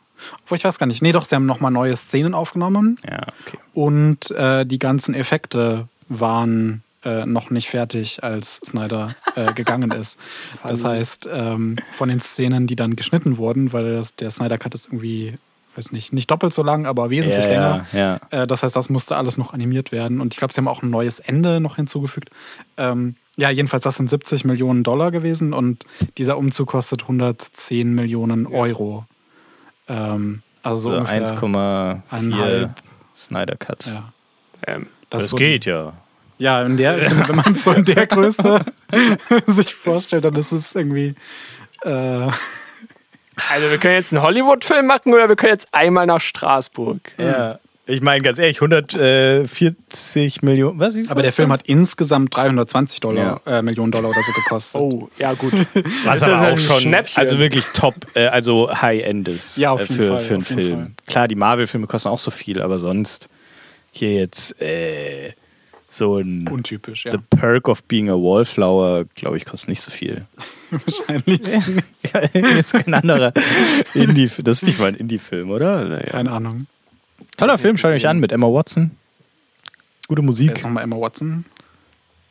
obwohl 0.43 0.57
ich 0.57 0.65
weiß 0.65 0.79
gar 0.79 0.87
nicht, 0.87 1.03
nee 1.03 1.13
doch, 1.13 1.25
sie 1.25 1.35
haben 1.35 1.47
nochmal 1.47 1.71
neue 1.71 1.95
Szenen 1.97 2.35
aufgenommen 2.35 2.99
Ja, 3.09 3.23
okay. 3.47 3.59
und 3.75 4.31
äh, 4.33 4.65
die 4.67 4.79
ganzen 4.79 5.15
Effekte 5.15 5.89
waren 6.09 6.83
äh, 7.05 7.27
noch 7.27 7.51
nicht 7.51 7.69
fertig, 7.69 8.25
als 8.25 8.57
Snyder 8.65 9.15
äh, 9.37 9.53
gegangen 9.55 9.91
ist. 9.93 10.19
Das 10.67 10.85
heißt, 10.85 11.29
ähm, 11.33 11.77
von 11.93 12.09
den 12.09 12.21
Szenen, 12.21 12.67
die 12.67 12.77
dann 12.77 12.97
geschnitten 12.97 13.39
wurden, 13.39 13.73
weil 13.73 13.95
das, 13.95 14.17
der 14.17 14.31
Snyder 14.31 14.59
Cut 14.59 14.75
ist 14.75 14.89
irgendwie, 14.89 15.39
weiß 15.77 15.93
nicht, 15.93 16.13
nicht 16.13 16.31
doppelt 16.31 16.53
so 16.53 16.63
lang, 16.63 16.87
aber 16.87 17.11
wesentlich 17.11 17.47
ja, 17.47 17.51
länger. 17.51 17.87
Ja, 17.93 18.21
ja. 18.33 18.43
Äh, 18.43 18.47
das 18.47 18.63
heißt, 18.63 18.75
das 18.75 18.91
musste 18.91 19.17
alles 19.17 19.39
noch 19.39 19.55
animiert 19.55 19.93
werden. 19.93 20.21
Und 20.21 20.35
ich 20.35 20.39
glaube, 20.39 20.53
sie 20.53 20.59
haben 20.59 20.69
auch 20.69 20.83
ein 20.83 20.91
neues 20.91 21.21
Ende 21.21 21.61
noch 21.61 21.77
hinzugefügt. 21.77 22.31
Ähm, 22.77 23.15
ja, 23.37 23.51
jedenfalls, 23.51 23.85
das 23.85 23.97
sind 23.97 24.11
70 24.11 24.45
Millionen 24.45 24.83
Dollar 24.83 25.13
gewesen 25.13 25.53
und 25.53 25.85
dieser 26.19 26.37
Umzug 26.37 26.71
kostet 26.71 27.03
110 27.03 27.95
Millionen 27.95 28.49
Euro. 28.49 29.05
Ähm, 29.89 30.43
also 30.63 30.77
so 30.77 30.91
So 30.91 30.97
ungefähr. 30.99 31.27
1,4 31.27 32.01
eineinhalb. 32.11 32.71
Snyder 33.17 33.57
Cuts. 33.57 33.95
Ja, 33.95 34.13
Ähm, 34.67 34.87
das, 35.11 35.23
Das 35.23 35.31
so 35.31 35.37
geht 35.37 35.65
ja. 35.65 35.93
Ja, 36.39 36.63
in 36.63 36.77
der, 36.77 36.97
wenn 37.29 37.37
man 37.37 37.53
es 37.53 37.65
so 37.65 37.73
in 37.73 37.85
der 37.85 38.07
Größe 38.07 38.65
sich 39.47 39.75
vorstellt, 39.75 40.25
dann 40.25 40.35
ist 40.37 40.53
es 40.53 40.75
irgendwie. 40.75 41.15
Äh, 41.83 41.89
also 43.51 43.71
wir 43.71 43.79
können 43.79 43.95
jetzt 43.95 44.13
einen 44.13 44.23
Hollywood-Film 44.23 44.87
machen 44.87 45.13
oder 45.15 45.29
wir 45.29 45.37
können 45.37 45.53
jetzt 45.53 45.69
einmal 45.73 46.07
nach 46.07 46.21
Straßburg. 46.21 47.13
Ja. 47.19 47.59
Ich 47.91 48.03
meine, 48.03 48.21
ganz 48.23 48.39
ehrlich, 48.39 48.61
140 48.61 50.43
Millionen. 50.43 50.79
Was? 50.79 50.95
Wie 50.95 51.01
viel 51.03 51.11
aber 51.11 51.23
der 51.23 51.33
Film 51.33 51.51
hat 51.51 51.63
insgesamt 51.65 52.37
320 52.37 53.01
Dollar, 53.01 53.41
Ja. 53.47 53.59
äh, 53.59 53.63
Millionen 53.63 53.93
Dollar 53.93 54.11
oder 54.11 54.21
so 54.23 54.33
gekostet. 54.33 54.81
Oh, 54.81 55.09
ja 55.19 55.33
gut. 55.33 55.53
Was 56.05 56.19
ist 56.19 56.29
aber 56.29 56.53
auch 56.53 56.59
schon, 56.59 56.81
Schnäppchen. 56.81 57.19
also 57.21 57.39
wirklich 57.39 57.65
top, 57.73 57.95
äh, 58.15 58.27
also 58.27 58.71
High-End 58.71 59.27
ist 59.29 59.57
Ja, 59.57 59.71
auf 59.71 59.81
äh, 59.81 59.85
jeden 59.85 59.95
für, 59.97 60.07
Fall, 60.09 60.19
für 60.21 60.35
einen 60.35 60.43
auf 60.43 60.51
jeden 60.51 60.63
Film. 60.63 60.79
Fall. 60.79 60.91
Klar, 61.07 61.29
die 61.29 61.35
Marvel-Filme 61.35 61.87
kosten 61.87 62.09
auch 62.11 62.19
so 62.19 62.31
viel, 62.31 62.61
aber 62.61 62.79
sonst 62.79 63.29
hier 63.91 64.13
jetzt 64.15 64.61
äh, 64.61 65.33
So 65.91 66.19
ein 66.19 66.47
Untypisch, 66.47 67.07
ja. 67.07 67.13
The 67.13 67.19
Perk 67.31 67.69
of 67.69 67.83
Being 67.85 68.11
a 68.11 68.15
Wallflower, 68.15 69.07
glaube 69.15 69.39
ich, 69.39 69.47
kostet 69.47 69.71
nicht 69.71 69.81
so 69.81 69.91
viel. 69.91 70.27
Wahrscheinlich. 70.71 71.41
ja, 72.13 72.21
ist 72.59 72.73
kein 72.75 72.93
anderer 72.93 73.33
Indie, 73.95 74.31
das 74.45 74.59
ist 74.59 74.63
nicht 74.65 74.79
mal 74.79 74.89
ein 74.89 74.95
Indie-Film, 74.97 75.51
oder? 75.51 75.87
Naja. 75.87 76.05
Keine 76.05 76.31
Ahnung. 76.31 76.67
Toller 77.37 77.59
Film, 77.59 77.77
schaut 77.77 77.93
euch 77.93 78.07
an 78.07 78.19
mit 78.21 78.33
Emma 78.33 78.47
Watson. 78.47 78.93
Gute 80.09 80.23
Wer 80.23 80.27
Musik. 80.27 80.53
ist 80.53 80.65
nochmal 80.65 80.85
Emma 80.85 80.97
Watson? 80.97 81.45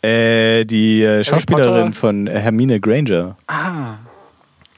Äh, 0.01 0.65
die 0.65 1.03
äh, 1.03 1.23
Schauspielerin 1.23 1.93
von 1.93 2.27
äh, 2.27 2.39
Hermine 2.39 2.79
Granger. 2.79 3.37
Ah, 3.47 3.95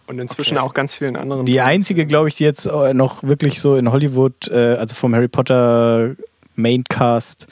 Und 0.07 0.19
inzwischen 0.19 0.57
auch 0.57 0.73
ganz 0.73 0.95
vielen 0.95 1.15
anderen. 1.15 1.45
Die 1.45 1.61
einzige, 1.61 2.05
glaube 2.05 2.29
ich, 2.29 2.35
die 2.35 2.43
jetzt 2.43 2.65
äh, 2.65 2.93
noch 2.93 3.23
wirklich 3.23 3.59
so 3.59 3.75
in 3.75 3.91
Hollywood, 3.91 4.47
äh, 4.49 4.75
also 4.75 4.95
vom 4.95 5.13
Harry 5.13 5.27
Potter 5.27 6.15
Maincast, 6.55 7.47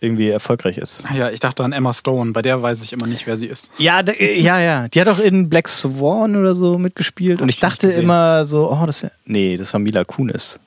irgendwie 0.00 0.28
erfolgreich 0.28 0.76
ist. 0.76 1.04
ja, 1.14 1.30
ich 1.30 1.40
dachte 1.40 1.64
an 1.64 1.72
Emma 1.72 1.92
Stone. 1.92 2.32
Bei 2.32 2.42
der 2.42 2.60
weiß 2.60 2.82
ich 2.82 2.92
immer 2.92 3.06
nicht, 3.06 3.26
wer 3.26 3.36
sie 3.36 3.46
ist. 3.46 3.70
Ja, 3.78 4.02
ja, 4.18 4.60
ja. 4.60 4.88
Die 4.88 5.00
hat 5.00 5.08
auch 5.08 5.18
in 5.18 5.48
Black 5.48 5.66
Swan 5.66 6.36
oder 6.36 6.54
so 6.54 6.78
mitgespielt. 6.78 7.40
Und 7.40 7.44
Hab 7.44 7.48
ich 7.48 7.56
ich 7.56 7.60
dachte 7.60 7.88
immer 7.88 8.44
so, 8.44 8.70
oh, 8.70 8.86
das 8.86 9.02
wär, 9.02 9.12
Nee, 9.24 9.56
das 9.56 9.72
war 9.72 9.80
Mila 9.80 10.04
Kunis. 10.04 10.60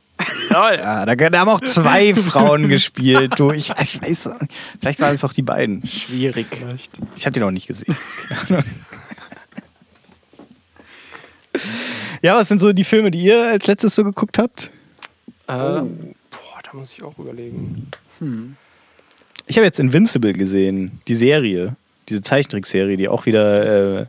Lol. 0.49 0.77
Ja, 0.77 1.05
da, 1.05 1.39
haben 1.39 1.49
auch 1.49 1.61
zwei 1.61 2.15
Frauen 2.15 2.69
gespielt. 2.69 3.33
Du, 3.37 3.51
ich, 3.51 3.71
ich 3.81 4.01
weiß. 4.01 4.29
Vielleicht 4.79 4.99
waren 4.99 5.13
es 5.13 5.23
auch 5.23 5.33
die 5.33 5.43
beiden. 5.43 5.87
Schwierig. 5.87 6.47
Ich 7.15 7.25
habe 7.25 7.33
die 7.33 7.39
noch 7.39 7.51
nicht 7.51 7.67
gesehen. 7.67 7.95
ja, 12.21 12.35
was 12.35 12.47
sind 12.47 12.59
so 12.59 12.73
die 12.73 12.83
Filme, 12.83 13.11
die 13.11 13.21
ihr 13.23 13.47
als 13.47 13.67
letztes 13.67 13.93
so 13.95 14.03
geguckt 14.03 14.37
habt? 14.37 14.71
Oh, 15.47 15.53
boah, 15.53 15.87
da 16.63 16.73
muss 16.73 16.93
ich 16.93 17.03
auch 17.03 17.17
überlegen. 17.19 17.91
Ich 19.45 19.57
habe 19.57 19.65
jetzt 19.65 19.79
Invincible 19.79 20.33
gesehen, 20.33 20.99
die 21.07 21.15
Serie, 21.15 21.75
diese 22.09 22.21
Zeichentrickserie, 22.21 22.97
die 22.97 23.07
auch 23.07 23.25
wieder 23.25 24.01
äh, 24.01 24.05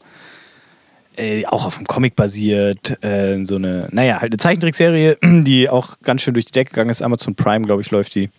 äh, 1.18 1.44
auch 1.46 1.66
auf 1.66 1.76
dem 1.76 1.86
Comic 1.86 2.14
basiert, 2.14 3.02
äh, 3.02 3.44
so 3.44 3.56
eine, 3.56 3.88
naja, 3.90 4.20
halt 4.20 4.32
eine 4.32 4.38
Zeichentrickserie, 4.38 5.18
die 5.22 5.68
auch 5.68 6.00
ganz 6.02 6.22
schön 6.22 6.34
durch 6.34 6.46
die 6.46 6.52
Decke 6.52 6.70
gegangen 6.70 6.90
ist. 6.90 7.02
Amazon 7.02 7.34
Prime, 7.34 7.66
glaube 7.66 7.82
ich, 7.82 7.90
läuft 7.90 8.14
die. 8.14 8.30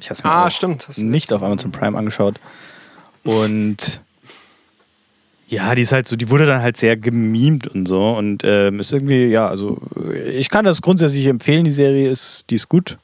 Ich 0.00 0.06
habe 0.06 0.14
es 0.14 0.24
mir 0.24 0.30
Ah, 0.30 0.50
stimmt. 0.50 0.86
Nicht 0.98 1.32
auf 1.32 1.42
Amazon 1.42 1.70
Prime 1.70 1.96
angeschaut. 1.96 2.36
Und 3.24 4.00
ja, 5.46 5.74
die 5.74 5.82
ist 5.82 5.92
halt 5.92 6.08
so, 6.08 6.16
die 6.16 6.30
wurde 6.30 6.46
dann 6.46 6.62
halt 6.62 6.78
sehr 6.78 6.96
gemimt 6.96 7.68
und 7.68 7.86
so 7.86 8.16
und 8.16 8.42
ähm, 8.42 8.80
ist 8.80 8.92
irgendwie, 8.92 9.26
ja, 9.26 9.48
also 9.48 9.82
ich 10.34 10.48
kann 10.48 10.64
das 10.64 10.80
grundsätzlich 10.80 11.26
empfehlen, 11.26 11.64
die 11.64 11.72
Serie 11.72 12.08
ist, 12.08 12.46
die 12.48 12.54
ist 12.54 12.70
gut. 12.70 12.96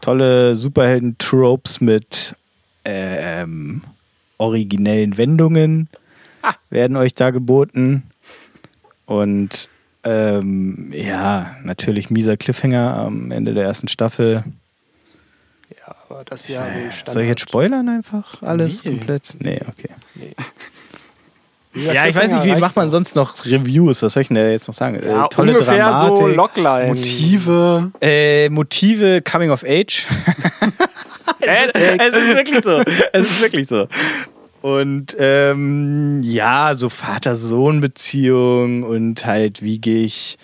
Tolle 0.00 0.54
Superhelden-Tropes 0.54 1.80
mit 1.80 2.36
ähm, 2.84 3.80
originellen 4.38 5.18
Wendungen 5.18 5.88
werden 6.70 6.96
euch 6.96 7.14
da 7.14 7.30
geboten. 7.30 8.02
Und 9.06 9.68
ähm, 10.04 10.90
ja, 10.94 11.56
natürlich 11.64 12.10
mieser 12.10 12.36
Cliffhanger 12.36 12.94
am 12.98 13.30
Ende 13.30 13.54
der 13.54 13.64
ersten 13.64 13.88
Staffel. 13.88 14.44
Ja, 15.76 15.94
aber 16.08 16.24
das 16.24 16.42
ist 16.42 16.48
ja 16.50 16.64
wie 16.66 16.90
Standard. 16.92 17.12
Soll 17.14 17.22
ich 17.22 17.28
jetzt 17.28 17.40
spoilern 17.42 17.88
einfach 17.88 18.42
alles 18.42 18.84
Nee. 18.84 18.90
komplett? 18.92 19.36
Nee, 19.40 19.60
okay. 19.68 19.90
Nee. 20.14 20.34
Ja, 21.74 22.06
ich 22.06 22.14
weiß 22.14 22.32
nicht, 22.32 22.44
wie 22.44 22.56
macht 22.58 22.74
man 22.74 22.90
sonst 22.90 23.14
noch 23.14 23.44
Reviews? 23.44 24.02
Was 24.02 24.14
soll 24.14 24.22
ich 24.22 24.28
denn 24.28 24.36
da 24.36 24.48
jetzt 24.48 24.66
noch 24.66 24.74
sagen? 24.74 24.98
Ja, 25.04 25.26
äh, 25.26 25.28
tolle 25.28 25.52
ungefähr 25.52 25.76
Dramatik. 25.78 26.16
so 26.16 26.26
Logline. 26.26 26.86
Motive. 26.88 27.92
äh, 28.00 28.48
Motive 28.48 29.22
Coming 29.22 29.50
of 29.50 29.62
Age. 29.64 30.06
es, 31.40 31.70
es 31.74 32.14
ist 32.16 32.36
wirklich 32.36 32.64
so. 32.64 32.82
Es 33.12 33.22
ist 33.22 33.40
wirklich 33.40 33.68
so. 33.68 33.86
Und 34.60 35.16
ähm, 35.18 36.20
ja, 36.22 36.74
so 36.74 36.88
Vater-Sohn-Beziehung 36.88 38.82
und 38.82 39.24
halt, 39.24 39.62
wie 39.62 39.78
gehe 39.80 40.04
ich 40.04 40.36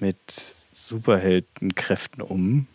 mit 0.00 0.16
Superheldenkräften 0.72 2.22
um? 2.22 2.66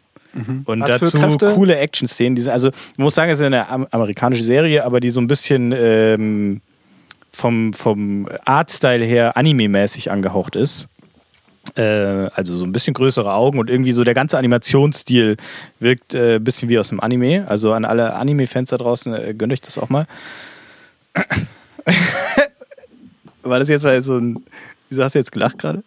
Und 0.66 0.80
Was 0.80 0.92
dazu 1.02 1.18
coole 1.56 1.76
Action-Szenen. 1.78 2.48
Also, 2.50 2.70
ich 2.70 2.98
muss 2.98 3.16
sagen, 3.16 3.32
es 3.32 3.40
ist 3.40 3.46
eine 3.46 3.68
am- 3.70 3.88
amerikanische 3.92 4.44
Serie, 4.44 4.86
aber 4.86 5.00
die 5.02 5.10
so 5.10 5.20
ein 5.20 5.28
bisschen 5.28 5.74
ähm, 5.76 6.62
vom, 7.34 7.74
vom 7.74 8.30
Artstyle 8.46 9.04
her 9.04 9.36
anime-mäßig 9.36 10.10
angehaucht 10.10 10.56
ist. 10.56 10.88
Äh, 11.76 12.28
also 12.34 12.58
so 12.58 12.66
ein 12.66 12.72
bisschen 12.72 12.94
größere 12.94 13.32
Augen 13.34 13.60
und 13.60 13.70
irgendwie 13.70 13.92
so 13.92 14.04
der 14.04 14.14
ganze 14.14 14.38
Animationsstil 14.38 15.38
wirkt 15.80 16.14
äh, 16.14 16.36
ein 16.36 16.44
bisschen 16.44 16.70
wie 16.70 16.80
aus 16.80 16.90
dem 16.90 17.00
Anime. 17.00 17.46
Also 17.48 17.72
an 17.74 17.86
alle 17.86 18.14
Anime-Fans 18.16 18.70
da 18.72 18.78
draußen, 18.78 19.14
äh, 19.14 19.34
gönnt 19.36 19.54
euch 19.54 19.62
das 19.62 19.78
auch 19.78 19.90
mal. 19.90 20.08
War 23.44 23.60
das 23.60 23.70
jetzt 23.70 23.84
mal 23.84 24.02
so 24.02 24.18
ein. 24.18 24.44
Wieso 24.90 25.04
hast 25.04 25.14
du 25.14 25.20
jetzt 25.20 25.32
gelacht 25.32 25.60
gerade? 25.60 25.84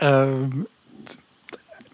Ähm, 0.00 0.66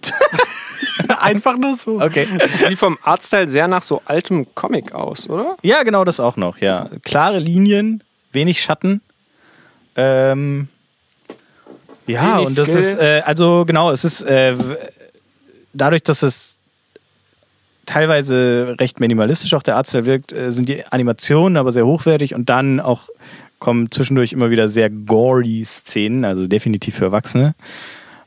einfach 1.20 1.56
nur 1.56 1.74
so. 1.74 2.00
Okay. 2.00 2.26
Sieht 2.68 2.78
vom 2.78 2.98
Artstyle 3.02 3.48
sehr 3.48 3.68
nach 3.68 3.82
so 3.82 4.02
altem 4.04 4.52
Comic 4.54 4.92
aus, 4.92 5.28
oder? 5.28 5.56
Ja, 5.62 5.82
genau 5.82 6.04
das 6.04 6.20
auch 6.20 6.36
noch, 6.36 6.58
ja. 6.58 6.90
Klare 7.02 7.38
Linien, 7.38 8.02
wenig 8.32 8.62
Schatten. 8.62 9.00
Ähm, 9.94 10.68
ja, 12.06 12.36
Wenig 12.36 12.48
und 12.48 12.58
das 12.58 12.68
Skill. 12.68 12.78
ist, 12.80 12.96
äh, 12.96 13.22
also 13.24 13.64
genau, 13.66 13.90
es 13.90 14.04
ist 14.04 14.22
äh, 14.22 14.56
dadurch, 15.72 16.02
dass 16.02 16.22
es 16.22 16.58
teilweise 17.86 18.76
recht 18.78 19.00
minimalistisch 19.00 19.54
auch 19.54 19.62
der 19.62 19.76
Artstyle 19.76 20.06
wirkt, 20.06 20.32
äh, 20.32 20.50
sind 20.52 20.68
die 20.68 20.86
Animationen 20.86 21.56
aber 21.56 21.72
sehr 21.72 21.86
hochwertig 21.86 22.34
und 22.34 22.48
dann 22.48 22.80
auch 22.80 23.08
kommen 23.58 23.90
zwischendurch 23.90 24.32
immer 24.32 24.50
wieder 24.50 24.68
sehr 24.68 24.90
gory 24.90 25.62
Szenen, 25.64 26.24
also 26.24 26.46
definitiv 26.46 26.96
für 26.96 27.04
Erwachsene. 27.06 27.54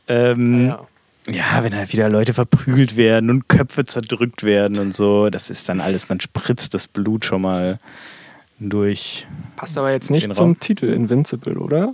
Ähm, 0.07 0.67
Ja. 0.67 0.87
ja, 1.27 1.63
wenn 1.63 1.75
halt 1.75 1.91
wieder 1.91 2.07
Leute 2.09 2.33
verprügelt 2.33 2.95
werden 2.95 3.29
und 3.29 3.49
Köpfe 3.49 3.85
zerdrückt 3.85 4.43
werden 4.43 4.79
und 4.79 4.93
so, 4.93 5.29
das 5.29 5.49
ist 5.49 5.67
dann 5.67 5.81
alles, 5.81 6.07
dann 6.07 6.21
spritzt 6.21 6.73
das 6.73 6.87
Blut 6.87 7.25
schon 7.25 7.41
mal 7.41 7.79
durch. 8.59 9.27
Passt 9.55 9.77
aber 9.77 9.91
jetzt 9.91 10.09
nicht 10.11 10.33
zum. 10.33 10.59
Titel 10.59 10.85
Invincible, 10.85 11.57
oder? 11.57 11.93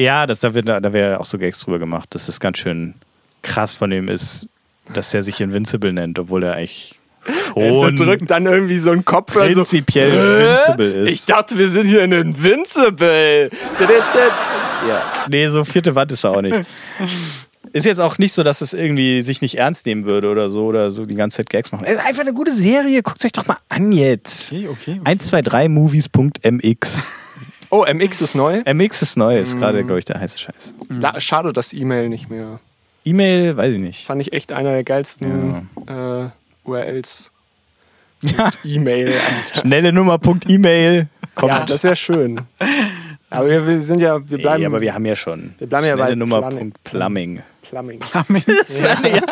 Ja, 0.00 0.26
das, 0.26 0.40
da 0.40 0.54
wird 0.54 0.68
da 0.68 0.92
wäre 0.92 1.20
auch 1.20 1.24
so 1.24 1.38
Gags 1.38 1.60
drüber 1.60 1.78
gemacht, 1.78 2.14
dass 2.14 2.26
das 2.26 2.40
ganz 2.40 2.58
schön 2.58 2.94
krass 3.42 3.74
von 3.74 3.90
dem 3.90 4.08
ist, 4.08 4.48
dass 4.92 5.10
der 5.10 5.22
sich 5.22 5.40
Invincible 5.40 5.92
nennt, 5.92 6.18
obwohl 6.18 6.42
er 6.42 6.54
eigentlich 6.54 6.98
Und 7.54 7.80
schon 7.80 7.96
drückt 7.96 8.30
dann 8.30 8.46
irgendwie 8.46 8.78
so 8.78 8.92
ein 8.92 9.04
Kopf 9.04 9.34
so. 9.34 9.40
prinzipiell 9.40 10.10
Hä? 10.10 10.42
Invincible 10.42 11.06
ist. 11.06 11.12
Ich 11.12 11.26
dachte, 11.26 11.58
wir 11.58 11.68
sind 11.68 11.86
hier 11.86 12.02
in 12.02 12.12
Invincible. 12.12 13.50
Ja. 14.88 15.02
Nee, 15.28 15.50
so 15.50 15.62
vierte 15.64 15.94
Wand 15.94 16.10
ist 16.12 16.24
er 16.24 16.30
auch 16.30 16.40
nicht. 16.40 16.64
Ist 17.72 17.86
jetzt 17.86 18.00
auch 18.00 18.18
nicht 18.18 18.32
so, 18.32 18.42
dass 18.42 18.62
es 18.62 18.72
irgendwie 18.72 19.22
sich 19.22 19.42
nicht 19.42 19.58
ernst 19.58 19.86
nehmen 19.86 20.04
würde 20.04 20.28
oder 20.28 20.48
so 20.48 20.64
oder 20.64 20.90
so 20.90 21.06
die 21.06 21.14
ganze 21.14 21.36
Zeit 21.36 21.50
Gags 21.50 21.70
machen. 21.70 21.84
Es 21.84 21.98
ist 21.98 22.06
einfach 22.06 22.22
eine 22.22 22.32
gute 22.32 22.50
Serie, 22.52 23.00
guckt 23.02 23.24
euch 23.24 23.30
doch 23.32 23.46
mal 23.46 23.58
an 23.68 23.92
jetzt. 23.92 24.52
Okay, 24.52 24.66
okay. 24.68 25.00
123movies.mx. 25.04 27.06
Oh, 27.70 27.84
MX 27.86 28.20
ist 28.22 28.34
neu. 28.34 28.62
MX 28.66 29.02
ist 29.02 29.16
neu, 29.16 29.38
ist 29.38 29.56
gerade, 29.56 29.84
glaube 29.84 29.98
ich, 30.00 30.04
der 30.04 30.20
heiße 30.20 30.38
Scheiß. 30.38 30.74
La- 30.88 31.20
Schade, 31.20 31.52
dass 31.52 31.72
E-Mail 31.72 32.08
nicht 32.08 32.28
mehr. 32.28 32.58
E-Mail, 33.04 33.56
weiß 33.56 33.74
ich 33.74 33.78
nicht. 33.80 34.04
Fand 34.06 34.20
ich 34.20 34.32
echt 34.32 34.52
einer 34.52 34.72
der 34.72 34.84
geilsten 34.84 35.68
äh, 35.86 36.28
URLs. 36.64 37.30
E-Mail. 38.64 39.12
Schnelle 39.58 39.92
Nummer.email. 39.92 41.06
Kommt. 41.34 41.52
Ja, 41.52 41.64
das 41.64 41.84
wäre 41.84 41.96
schön. 41.96 42.40
Aber 43.30 43.48
wir, 43.48 43.66
wir 43.66 43.80
sind 43.80 44.00
ja, 44.00 44.28
wir 44.28 44.38
bleiben 44.38 44.62
Ey, 44.62 44.66
aber 44.66 44.80
wir 44.80 44.92
haben 44.92 45.06
ja 45.06 45.14
schon. 45.14 45.54
Wir 45.58 45.68
bleiben 45.68 45.86
ja 45.86 45.94
Schnelle 45.94 46.10
bei 46.10 46.14
Nummer. 46.16 46.48
Plumbing. 46.84 47.42
Plumbing. 47.70 48.00
Plumbing. 48.00 48.42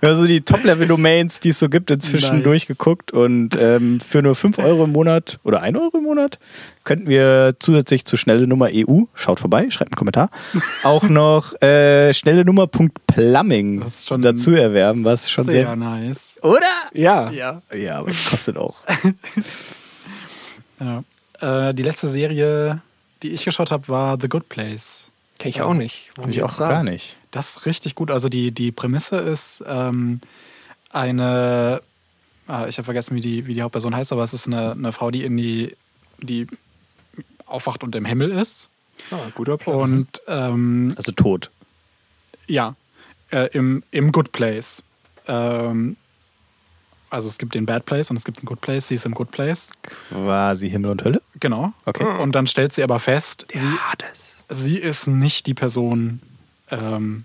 Also 0.00 0.26
die 0.26 0.40
Top-Level-Domains, 0.40 1.40
die 1.40 1.50
es 1.50 1.58
so 1.58 1.68
gibt, 1.68 1.90
inzwischen 1.90 2.36
Nice. 2.36 2.44
durchgeguckt 2.44 3.12
und 3.12 3.56
ähm, 3.58 4.00
für 4.00 4.22
nur 4.22 4.34
5 4.34 4.58
Euro 4.58 4.84
im 4.84 4.92
Monat 4.92 5.38
oder 5.44 5.62
1 5.62 5.78
Euro 5.78 5.98
im 5.98 6.04
Monat 6.04 6.38
könnten 6.84 7.08
wir 7.08 7.54
zusätzlich 7.58 8.04
zu 8.06 8.16
schnelle 8.16 8.46
Nummer 8.46 8.68
EU, 8.72 9.02
schaut 9.14 9.40
vorbei, 9.40 9.68
schreibt 9.70 9.92
einen 9.92 9.96
Kommentar, 9.96 10.30
auch 10.84 11.04
noch 11.04 11.60
äh, 11.62 12.12
schnelle 12.14 12.44
Nummer.plumbing 12.44 13.80
Das 13.80 14.00
ist 14.00 14.08
schon 14.08 14.22
dazu 14.22 14.52
erwerben, 14.52 15.04
was 15.04 15.30
schon 15.30 15.44
sehr. 15.44 15.66
Sehr 15.66 15.76
nice. 15.76 16.38
Oder? 16.42 16.60
Ja. 16.94 17.30
Ja. 17.30 17.62
Ja, 17.74 17.98
aber 17.98 18.10
es 18.10 18.24
kostet 18.24 18.56
auch. 18.56 18.76
ja. 20.80 21.04
Äh, 21.40 21.74
die 21.74 21.82
letzte 21.82 22.08
Serie, 22.08 22.80
die 23.24 23.30
ich 23.32 23.44
geschaut 23.44 23.70
habe, 23.70 23.88
war 23.88 24.18
The 24.20 24.28
Good 24.28 24.48
Place. 24.48 25.10
Kenn 25.38 25.48
ich 25.48 25.62
auch 25.62 25.74
nicht. 25.74 26.10
Kann 26.14 26.30
ich 26.30 26.42
auch 26.42 26.56
gar 26.58 26.84
nicht. 26.84 27.16
Das 27.30 27.56
ist 27.56 27.66
richtig 27.66 27.94
gut. 27.94 28.10
Also 28.10 28.28
die, 28.28 28.52
die 28.52 28.70
Prämisse 28.70 29.16
ist 29.16 29.64
ähm, 29.66 30.20
eine, 30.90 31.80
ah, 32.46 32.66
ich 32.68 32.76
habe 32.78 32.84
vergessen, 32.84 33.16
wie 33.16 33.20
die, 33.20 33.46
wie 33.46 33.54
die 33.54 33.62
Hauptperson 33.62 33.96
heißt, 33.96 34.12
aber 34.12 34.22
es 34.22 34.32
ist 34.34 34.46
eine, 34.46 34.72
eine 34.72 34.92
Frau, 34.92 35.10
die 35.10 35.24
in 35.24 35.36
die, 35.36 35.74
die 36.20 36.46
aufwacht 37.46 37.82
und 37.82 37.96
im 37.96 38.04
Himmel 38.04 38.30
ist. 38.30 38.68
Ah, 39.10 39.16
guter 39.34 39.56
Plan. 39.56 39.76
Und 39.76 40.22
ähm, 40.28 40.92
Also 40.96 41.10
tot. 41.12 41.50
ja, 42.46 42.76
äh, 43.32 43.48
im, 43.52 43.82
im 43.90 44.12
Good 44.12 44.32
Place. 44.32 44.82
Ähm, 45.26 45.96
Also 47.14 47.28
es 47.28 47.38
gibt 47.38 47.54
den 47.54 47.64
Bad 47.64 47.86
Place 47.86 48.10
und 48.10 48.16
es 48.16 48.24
gibt 48.24 48.42
den 48.42 48.46
Good 48.46 48.60
Place. 48.60 48.88
Sie 48.88 48.96
ist 48.96 49.06
im 49.06 49.14
Good 49.14 49.30
Place. 49.30 49.70
Quasi 50.10 50.68
Himmel 50.68 50.90
und 50.90 51.04
Hölle? 51.04 51.22
Genau. 51.40 51.72
Okay. 51.84 52.04
Und 52.20 52.34
dann 52.34 52.46
stellt 52.46 52.72
sie 52.72 52.82
aber 52.82 52.98
fest, 52.98 53.46
sie, 53.52 53.68
sie 54.48 54.76
ist 54.78 55.06
nicht 55.06 55.46
die 55.46 55.54
Person, 55.54 56.20
ähm, 56.70 57.24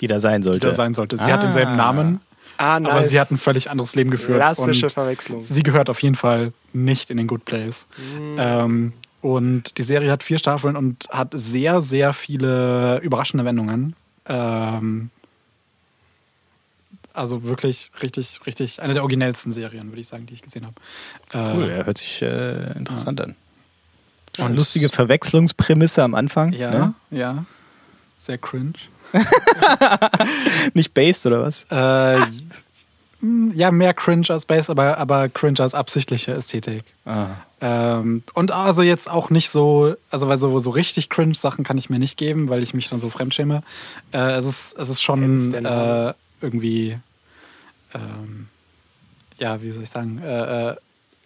Die 0.00 0.06
da 0.06 0.20
sein 0.20 0.42
die 0.42 0.46
sollte. 0.48 0.66
da 0.68 0.72
sein 0.72 0.94
sollte. 0.94 1.16
Sie 1.16 1.24
hat 1.24 1.40
Ah. 1.40 1.42
denselben 1.42 1.76
Namen, 1.76 2.20
Ah, 2.58 2.78
nice. 2.78 2.92
aber 2.92 3.02
sie 3.08 3.20
hat 3.20 3.30
ein 3.32 3.38
völlig 3.38 3.70
anderes 3.70 3.94
Leben 3.96 4.10
geführt. 4.10 4.38
Klassische 4.38 4.86
und 4.86 4.92
Verwechslung. 4.92 5.40
sie 5.40 5.62
gehört 5.62 5.90
auf 5.90 6.00
jeden 6.02 6.14
Fall 6.14 6.52
nicht 6.72 7.10
in 7.10 7.16
den 7.16 7.26
Good 7.26 7.44
Place. 7.44 7.86
Ähm, 8.36 8.92
und 9.20 9.78
die 9.78 9.82
Serie 9.82 10.12
hat 10.12 10.22
vier 10.22 10.38
Staffeln 10.38 10.76
und 10.76 11.08
hat 11.10 11.30
sehr, 11.34 11.80
sehr 11.80 12.12
viele 12.12 13.00
überraschende 13.02 13.44
Wendungen. 13.44 13.96
Ähm, 14.26 15.10
also 17.18 17.44
wirklich 17.44 17.90
richtig, 18.02 18.40
richtig 18.46 18.80
eine 18.82 18.94
der 18.94 19.02
originellsten 19.02 19.52
Serien, 19.52 19.88
würde 19.90 20.00
ich 20.00 20.08
sagen, 20.08 20.26
die 20.26 20.34
ich 20.34 20.42
gesehen 20.42 20.64
habe. 20.66 20.74
Cool, 21.56 21.68
Äh, 21.70 21.78
ja, 21.78 21.84
hört 21.84 21.98
sich 21.98 22.22
äh, 22.22 22.72
interessant 22.78 23.20
an. 23.20 23.34
Und- 24.38 24.44
Und 24.46 24.56
lustige 24.56 24.88
Verwechslungsprämisse 24.88 26.02
am 26.02 26.14
Anfang. 26.14 26.52
ja, 26.52 26.70
Ne? 26.70 26.94
ja. 27.10 27.44
Sehr 28.16 28.38
cringe. 28.38 28.72
Nicht 30.74 30.94
based 30.94 31.26
oder 31.26 31.42
was? 31.42 31.64
Äh, 31.70 32.20
ja, 33.54 33.70
mehr 33.72 33.94
cringe 33.94 34.26
als 34.30 34.44
Base, 34.44 34.70
aber, 34.70 34.98
aber 34.98 35.28
cringe 35.28 35.58
als 35.60 35.74
absichtliche 35.74 36.32
Ästhetik. 36.34 36.84
Ah. 37.04 37.28
Ähm, 37.60 38.22
und 38.34 38.52
also 38.52 38.82
jetzt 38.82 39.10
auch 39.10 39.30
nicht 39.30 39.50
so, 39.50 39.96
also 40.10 40.28
weil 40.28 40.36
so, 40.38 40.56
so 40.60 40.70
richtig 40.70 41.08
cringe 41.08 41.34
Sachen 41.34 41.64
kann 41.64 41.78
ich 41.78 41.90
mir 41.90 41.98
nicht 41.98 42.16
geben, 42.16 42.48
weil 42.48 42.62
ich 42.62 42.74
mich 42.74 42.88
dann 42.88 43.00
so 43.00 43.10
fremdschäme. 43.10 43.62
Äh, 44.12 44.18
es, 44.36 44.44
ist, 44.44 44.78
es 44.78 44.88
ist 44.88 45.02
schon 45.02 45.52
äh, 45.52 46.14
irgendwie, 46.40 46.98
ähm, 47.94 48.48
ja, 49.38 49.62
wie 49.62 49.70
soll 49.70 49.82
ich 49.84 49.90
sagen, 49.90 50.18
äh, 50.22 50.70
äh, 50.70 50.76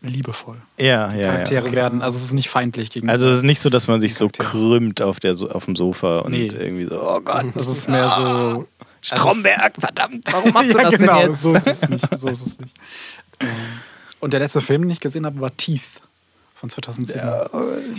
liebevoll. 0.02 0.56
Ja, 0.78 1.12
ja. 1.14 1.30
Charaktere 1.32 1.66
ja. 1.68 1.72
werden, 1.72 2.02
also 2.02 2.16
es 2.18 2.24
ist 2.24 2.32
nicht 2.34 2.48
feindlich 2.48 2.90
gegen. 2.90 3.08
Also 3.08 3.28
es 3.28 3.38
ist 3.38 3.42
nicht 3.44 3.60
so, 3.60 3.70
dass 3.70 3.88
man 3.88 4.00
sich 4.00 4.14
so 4.14 4.28
krümmt 4.28 5.00
auf, 5.00 5.20
der, 5.20 5.32
auf 5.54 5.64
dem 5.64 5.76
Sofa 5.76 6.20
und 6.20 6.32
Nee. 6.32 6.48
irgendwie 6.52 6.84
so, 6.84 7.00
oh 7.00 7.20
Gott, 7.20 7.46
es 7.54 7.66
ist 7.68 7.88
mehr 7.88 8.08
so. 8.08 8.66
Stromberg, 9.04 9.72
verdammt, 9.78 10.24
warum 10.30 10.52
machst 10.52 10.72
du 10.74 10.78
ja, 10.78 10.90
das 10.90 11.00
genau, 11.00 11.20
denn 11.20 11.30
jetzt? 11.30 11.42
so 11.42 11.54
ist 11.54 11.66
es 11.66 11.88
nicht. 11.88 12.06
So 12.18 12.28
ist 12.28 12.46
es 12.46 12.58
nicht. 12.60 12.76
Ähm, 13.40 13.48
Und 14.20 14.32
der 14.32 14.40
letzte 14.40 14.60
Film, 14.60 14.82
den 14.82 14.90
ich 14.90 15.00
gesehen 15.00 15.26
habe, 15.26 15.40
war 15.40 15.56
Teeth 15.56 16.00
von 16.62 16.70
2007. 16.70 17.20
Ja, 17.20 17.46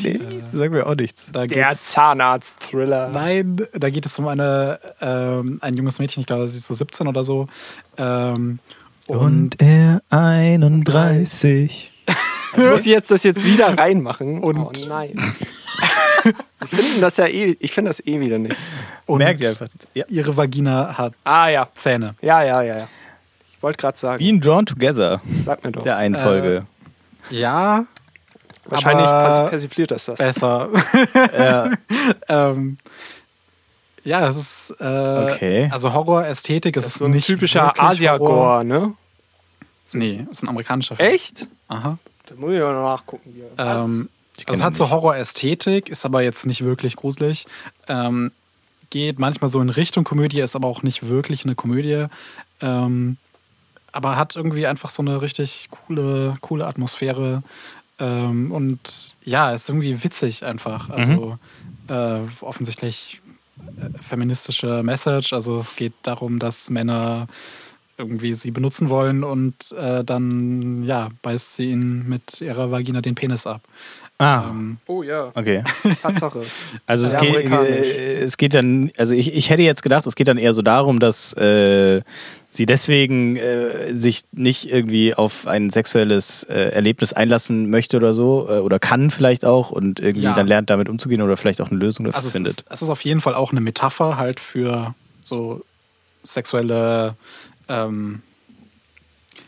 nee, 0.04 0.20
sag 0.54 0.72
mir 0.72 0.88
auch 0.88 0.96
nichts. 0.96 1.26
Da 1.34 1.46
Der 1.46 1.76
Zahnarzt-Thriller. 1.76 3.10
Nein, 3.10 3.58
da 3.74 3.90
geht 3.90 4.06
es 4.06 4.18
um 4.18 4.28
eine, 4.30 4.80
ähm, 5.02 5.58
ein 5.62 5.76
junges 5.76 6.00
Mädchen, 6.00 6.22
ich 6.22 6.28
glaube, 6.28 6.48
sie 6.48 6.58
ist 6.60 6.68
so 6.68 6.74
17 6.74 7.10
oder 7.10 7.26
so. 7.26 7.48
Ähm, 7.98 8.60
und, 9.08 9.62
er 9.62 10.02
31. 10.12 11.92
Muss 12.56 12.80
ich 12.82 12.86
jetzt 12.86 13.12
das 13.12 13.24
jetzt 13.24 13.44
wieder 13.44 13.78
reinmachen? 13.78 14.40
Und- 14.42 14.58
oh 14.58 14.72
nein. 14.88 15.12
ich 16.64 16.70
finde 16.70 17.02
das 17.02 17.18
ja 17.18 17.26
eh, 17.28 17.58
ich 17.60 17.74
finde 17.74 17.90
das 17.90 18.00
eh 18.06 18.18
wieder 18.22 18.40
nicht. 18.40 18.56
und 19.08 19.18
Merkt 19.18 19.42
ihr 19.42 19.50
einfach. 19.50 19.68
Ja. 19.94 20.06
ihre 20.08 20.38
Vagina 20.38 20.98
hat 20.98 21.16
Ah 21.26 21.50
ja. 21.50 21.68
Zähne. 21.74 22.16
Ja, 22.22 22.42
ja, 22.44 22.62
ja, 22.62 22.78
ja. 22.78 22.88
Ich 23.58 23.62
wollte 23.62 23.78
gerade 23.78 23.98
sagen, 23.98 24.20
Being 24.20 24.40
Drawn 24.40 24.66
Together, 24.66 25.20
sag 25.44 25.66
mir 25.66 25.74
doch. 25.74 25.84
der 25.84 25.98
einen 25.98 26.16
Folge. 26.16 26.66
Ja, 27.30 27.86
Wahrscheinlich 28.66 29.06
aber- 29.08 29.46
persi- 29.46 29.50
persifliert 29.50 29.92
das 29.92 30.06
das. 30.06 30.18
besser. 30.20 30.70
Ja. 31.38 31.72
ähm, 32.30 32.78
ja, 34.06 34.28
es 34.28 34.36
ist 34.38 34.76
äh, 34.82 34.84
Okay. 35.34 35.70
also 35.72 35.94
Horror-Ästhetik. 35.94 36.74
Das 36.76 36.86
ist 36.86 36.94
ist 36.94 37.00
so 37.00 37.06
ein 37.06 37.12
nicht 37.12 37.26
typischer. 37.28 37.74
Asia-Gore, 37.82 38.66
ne? 38.66 38.94
Nee, 39.94 40.26
ist 40.32 40.44
ein 40.44 40.50
amerikanischer 40.50 40.96
Film. 40.96 41.10
Echt? 41.14 41.48
Aha. 41.68 41.98
Da 42.26 42.36
muss 42.36 42.52
ich 42.54 42.60
noch 42.60 42.74
nachgucken. 42.74 43.32
Hier. 43.36 43.50
Ähm, 43.58 44.10
Ich 44.38 44.48
also 44.48 44.60
es 44.60 44.66
hat 44.66 44.76
so. 44.76 44.90
Horror-Ästhetik, 44.90 45.88
ist 45.90 46.06
aber 46.06 46.22
jetzt 46.24 46.46
nicht 46.46 46.64
wirklich 46.66 46.96
gruselig. 46.96 47.46
Ähm, 47.88 48.32
geht 48.90 49.20
manchmal 49.20 49.50
so 49.50 49.62
in 49.62 49.70
Richtung 49.70 50.04
Komödie, 50.04 50.40
ist 50.42 50.56
aber 50.56 50.68
auch 50.68 50.84
nicht 50.84 51.08
wirklich 51.08 51.46
eine 51.46 51.56
Komödie. 51.56 52.06
Ähm, 52.62 53.18
aber 53.92 54.16
hat 54.18 54.36
irgendwie 54.36 54.66
einfach 54.68 54.90
so 54.90 55.02
eine 55.02 55.22
richtig 55.22 55.70
coole, 55.70 56.36
coole 56.42 56.66
Atmosphäre. 56.66 57.44
Ähm, 58.04 58.52
und 58.52 59.16
ja, 59.24 59.54
ist 59.54 59.70
irgendwie 59.70 60.04
witzig 60.04 60.44
einfach. 60.44 60.90
Also 60.90 61.38
äh, 61.88 62.20
offensichtlich 62.42 63.22
äh, 63.78 63.98
feministische 63.98 64.84
Message. 64.84 65.32
Also 65.32 65.60
es 65.60 65.78
geht 65.78 65.94
darum, 66.04 66.40
dass 66.40 66.70
Männer 66.70 67.28
irgendwie 67.98 68.34
sie 68.34 68.52
benutzen 68.52 68.90
wollen 68.90 69.24
und 69.24 69.72
äh, 69.72 70.04
dann 70.04 70.84
ja 70.84 71.10
beißt 71.22 71.56
sie 71.56 71.72
ihnen 71.72 72.10
mit 72.10 72.42
ihrer 72.42 72.72
Vagina 72.72 73.02
den 73.02 73.16
Penis 73.16 73.48
ab. 73.48 73.62
Ah, 74.20 74.50
Ähm, 74.52 74.78
oh 74.88 75.02
ja, 75.04 75.32
okay. 75.34 75.64
Tatsache. 76.02 76.44
Also 76.86 77.06
es 77.08 77.18
geht, 77.18 77.50
äh, 77.52 78.20
es 78.22 78.38
geht 78.38 78.54
dann, 78.54 78.92
also 78.98 79.14
ich, 79.16 79.34
ich 79.34 79.50
hätte 79.50 79.64
jetzt 79.64 79.82
gedacht, 79.84 80.06
es 80.06 80.16
geht 80.16 80.28
dann 80.28 80.38
eher 80.38 80.54
so 80.54 80.62
darum, 80.62 81.00
dass 81.00 81.34
äh, 81.34 82.02
sie 82.52 82.66
deswegen 82.68 83.36
äh, 83.36 83.94
sich 83.96 84.22
nicht 84.32 84.70
irgendwie 84.72 85.16
auf 85.16 85.48
ein 85.48 85.72
sexuelles 85.72 86.44
äh, 86.44 86.70
Erlebnis 86.70 87.12
einlassen 87.12 87.70
möchte 87.72 87.98
oder 87.98 88.14
so, 88.14 88.48
äh, 88.50 88.60
oder 88.60 88.78
kann 88.80 89.10
vielleicht 89.12 89.44
auch 89.46 89.72
und 89.72 90.00
irgendwie 90.00 90.26
Ja. 90.26 90.36
dann 90.36 90.48
lernt, 90.48 90.70
damit 90.70 90.90
umzugehen 90.90 91.22
oder 91.22 91.36
vielleicht 91.36 91.60
auch 91.60 91.70
eine 91.72 91.80
Lösung 91.80 92.06
dafür 92.06 92.18
also 92.18 92.28
es 92.28 92.34
findet. 92.34 92.52
ist, 92.60 92.66
es 92.70 92.82
ist 92.84 92.90
auf 92.90 93.04
jeden 93.04 93.20
Fall 93.22 93.34
auch 93.34 93.52
eine 93.52 93.62
Metapher 93.62 94.18
halt 94.18 94.40
für 94.40 94.94
so 95.24 95.66
sexuelle 96.22 97.16
ähm, 97.68 98.22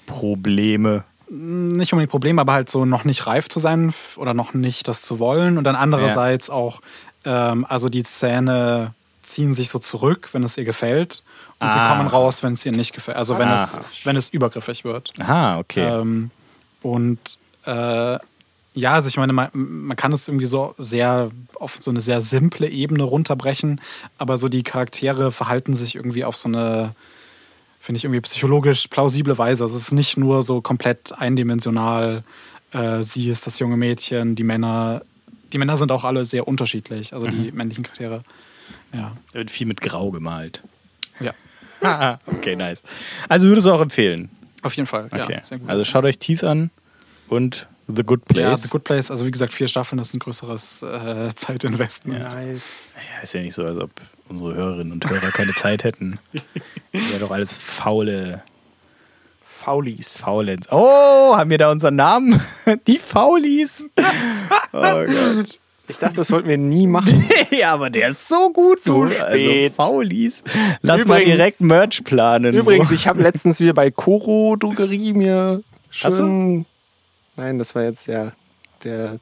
Probleme. 0.05 1.03
Nicht 1.29 1.91
unbedingt 1.93 2.11
Probleme, 2.11 2.41
aber 2.41 2.53
halt 2.53 2.69
so 2.69 2.85
noch 2.85 3.03
nicht 3.03 3.25
reif 3.27 3.49
zu 3.49 3.59
sein 3.59 3.93
oder 4.17 4.33
noch 4.33 4.53
nicht 4.53 4.87
das 4.87 5.01
zu 5.01 5.19
wollen. 5.19 5.57
Und 5.57 5.63
dann 5.63 5.75
andererseits 5.75 6.49
auch, 6.49 6.81
ähm, 7.25 7.65
also 7.67 7.89
die 7.89 8.03
Zähne 8.03 8.93
ziehen 9.23 9.53
sich 9.53 9.69
so 9.69 9.79
zurück, 9.79 10.29
wenn 10.33 10.43
es 10.43 10.57
ihr 10.57 10.65
gefällt. 10.65 11.23
Und 11.59 11.71
sie 11.73 11.79
Ah. 11.79 11.89
kommen 11.95 12.07
raus, 12.07 12.43
wenn 12.43 12.53
es 12.53 12.65
ihr 12.65 12.71
nicht 12.73 12.93
gefällt. 12.93 13.17
Also 13.17 13.37
wenn, 13.37 13.47
Ah. 13.47 13.55
es, 13.55 13.81
wenn 14.03 14.15
es 14.17 14.29
übergriffig 14.29 14.83
wird. 14.83 15.13
Aha, 15.19 15.57
okay. 15.59 15.81
Ähm, 15.87 16.29
und 16.81 17.19
äh, 17.65 18.19
ja, 18.77 18.91
also 18.93 19.07
ich 19.07 19.17
meine, 19.17 19.31
man, 19.33 19.49
man 19.53 19.95
kann 19.95 20.11
es 20.11 20.27
irgendwie 20.27 20.45
so 20.45 20.75
sehr 20.77 21.31
auf 21.59 21.77
so 21.79 21.89
eine 21.91 22.01
sehr 22.01 22.19
simple 22.21 22.67
Ebene 22.69 23.03
runterbrechen, 23.03 23.79
aber 24.17 24.37
so 24.37 24.49
die 24.49 24.63
Charaktere 24.63 25.31
verhalten 25.31 25.73
sich 25.73 25.95
irgendwie 25.95 26.25
auf 26.25 26.35
so 26.35 26.49
eine, 26.49 26.93
finde 27.85 27.97
ich, 27.97 28.03
irgendwie 28.03 28.21
psychologisch 28.21 28.87
plausible 28.87 29.37
Weise. 29.37 29.63
Also 29.63 29.77
es 29.77 29.83
ist 29.83 29.91
nicht 29.91 30.17
nur 30.17 30.41
so 30.41 30.59
komplett 30.59 31.13
eindimensional, 31.17 32.23
äh, 32.71 33.03
sie 33.03 33.29
ist 33.29 33.45
das 33.45 33.59
junge 33.59 33.77
Mädchen, 33.77 34.35
die 34.35 34.43
Männer, 34.43 35.03
die 35.53 35.59
Männer 35.59 35.77
sind 35.77 35.91
auch 35.91 36.03
alle 36.03 36.25
sehr 36.25 36.47
unterschiedlich, 36.47 37.13
also 37.13 37.27
die 37.27 37.51
männlichen 37.51 37.83
Charaktere. 37.83 38.23
Ja. 38.91 39.15
Da 39.31 39.39
wird 39.39 39.51
viel 39.51 39.67
mit 39.67 39.81
Grau 39.81 40.11
gemalt. 40.11 40.63
Ja. 41.19 41.33
Okay, 42.25 42.55
nice. 42.55 42.81
Also 43.29 43.47
würdest 43.47 43.67
du 43.67 43.71
auch 43.71 43.81
empfehlen? 43.81 44.29
Auf 44.63 44.73
jeden 44.75 44.87
Fall. 44.87 45.05
Okay. 45.11 45.33
Ja, 45.33 45.43
sehr 45.43 45.59
gut. 45.59 45.69
Also 45.69 45.83
schaut 45.83 46.03
euch 46.05 46.17
Teeth 46.17 46.43
an 46.43 46.71
und 47.27 47.67
The 47.87 48.01
Good 48.01 48.25
Place. 48.25 48.41
ja, 48.43 48.57
The 48.57 48.69
Good 48.69 48.83
Place, 48.83 49.11
also 49.11 49.27
wie 49.27 49.31
gesagt, 49.31 49.53
vier 49.53 49.67
Staffeln, 49.67 49.99
das 49.99 50.07
ist 50.07 50.15
ein 50.15 50.19
größeres 50.19 50.81
äh, 50.81 51.35
Zeitinvestment. 51.35 52.23
Nice. 52.23 52.95
Ja, 53.15 53.21
ist 53.21 53.33
ja 53.35 53.41
nicht 53.41 53.53
so, 53.53 53.63
als 53.63 53.77
ob 53.77 53.91
unsere 54.29 54.53
Hörerinnen 54.55 54.91
und 54.93 55.09
Hörer 55.09 55.31
keine 55.31 55.53
Zeit 55.53 55.83
hätten. 55.83 56.19
Ja, 57.11 57.19
doch 57.19 57.31
alles 57.31 57.57
faule 57.57 58.41
Faulis. 59.45 60.17
Faulenz. 60.17 60.67
Oh, 60.71 61.35
haben 61.35 61.49
wir 61.49 61.57
da 61.57 61.69
unseren 61.71 61.95
Namen? 61.97 62.41
Die 62.87 62.97
Faulis. 62.97 63.85
Oh 64.71 65.05
Gott. 65.05 65.59
Ich 65.87 65.97
dachte, 65.97 66.15
das 66.17 66.27
sollten 66.29 66.47
wir 66.49 66.57
nie 66.57 66.87
machen. 66.87 67.29
ja, 67.51 67.73
aber 67.73 67.89
der 67.89 68.09
ist 68.09 68.27
so 68.27 68.49
gut. 68.51 68.83
Zu 68.83 69.07
spät. 69.09 69.71
Also 69.71 69.75
Faulis. 69.75 70.43
Lass 70.81 71.05
mal 71.05 71.19
Übrigens- 71.21 71.35
direkt 71.37 71.61
Merch 71.61 72.03
planen. 72.03 72.53
Übrigens, 72.55 72.91
ich 72.91 73.07
habe 73.07 73.21
letztens 73.21 73.59
wieder 73.59 73.73
bei 73.73 73.91
Koro 73.91 74.55
Drogerie 74.57 75.13
mir 75.13 75.61
so. 75.91 76.09
schön. 76.11 76.65
Nein, 77.37 77.57
das 77.59 77.73
war 77.75 77.83
jetzt 77.83 78.07
der, 78.07 78.33
der 78.83 79.19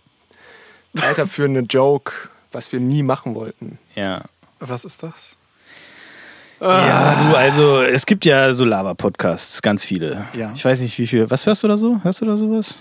weiterführende 0.94 1.62
Joke, 1.62 2.14
was 2.52 2.72
wir 2.72 2.80
nie 2.80 3.04
machen 3.04 3.36
wollten. 3.36 3.78
ja. 3.96 4.22
Was 4.66 4.86
ist 4.86 5.04
das? 5.04 5.38
Ja, 6.62 7.16
du, 7.16 7.36
also 7.36 7.82
es 7.82 8.06
gibt 8.06 8.24
ja 8.24 8.54
so 8.54 8.64
Lava-Podcasts, 8.64 9.62
ganz 9.62 9.84
viele. 9.84 10.28
Ja. 10.34 10.54
Ich 10.56 10.64
weiß 10.64 10.80
nicht, 10.80 10.98
wie 10.98 11.08
viel. 11.08 11.30
Was 11.30 11.46
hörst 11.46 11.64
du 11.64 11.68
da 11.68 11.76
so? 11.76 12.00
Hörst 12.04 12.22
du 12.22 12.26
da 12.26 12.38
sowas? 12.38 12.78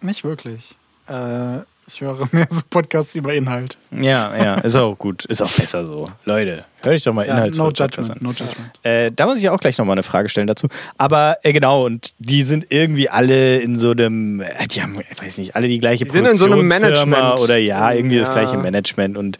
Nicht 0.00 0.24
wirklich. 0.24 0.74
Äh, 1.06 1.58
Ich 1.94 2.00
höre 2.00 2.26
mehr 2.32 2.46
so 2.50 2.62
Podcasts 2.70 3.14
über 3.14 3.34
Inhalt. 3.34 3.76
Ja, 3.90 4.34
ja, 4.36 4.54
ist 4.56 4.76
auch 4.76 4.96
gut. 4.96 5.24
Ist 5.26 5.42
auch 5.42 5.50
besser 5.52 5.84
so. 5.84 6.10
Leute, 6.24 6.64
hör 6.82 6.92
dich 6.92 7.04
doch 7.04 7.12
mal 7.12 7.26
Ja, 7.26 7.34
inhaltsvoll 7.34 7.66
no 7.68 7.72
judgment, 7.72 8.22
no 8.22 8.30
judgment. 8.30 8.70
Äh, 8.82 9.10
da 9.12 9.26
muss 9.26 9.38
ich 9.38 9.48
auch 9.50 9.58
gleich 9.60 9.76
nochmal 9.78 9.94
eine 9.94 10.02
Frage 10.02 10.28
stellen 10.28 10.46
dazu. 10.46 10.68
Aber 10.96 11.36
äh, 11.42 11.52
genau, 11.52 11.84
und 11.84 12.14
die 12.18 12.42
sind 12.44 12.66
irgendwie 12.70 13.08
alle 13.10 13.58
in 13.58 13.76
so 13.76 13.90
einem, 13.90 14.40
äh, 14.40 14.66
die 14.68 14.82
haben, 14.82 14.98
ich 15.10 15.22
weiß 15.22 15.38
nicht, 15.38 15.54
alle 15.56 15.68
die 15.68 15.78
gleiche 15.80 16.04
Die 16.04 16.10
sind 16.10 16.26
in 16.26 16.34
so 16.36 16.46
einem 16.46 16.66
Management. 16.66 17.40
Oder 17.40 17.58
ja, 17.58 17.92
irgendwie 17.92 18.18
das 18.18 18.28
Ja. 18.28 18.34
gleiche 18.34 18.56
Management 18.58 19.16
und 19.18 19.38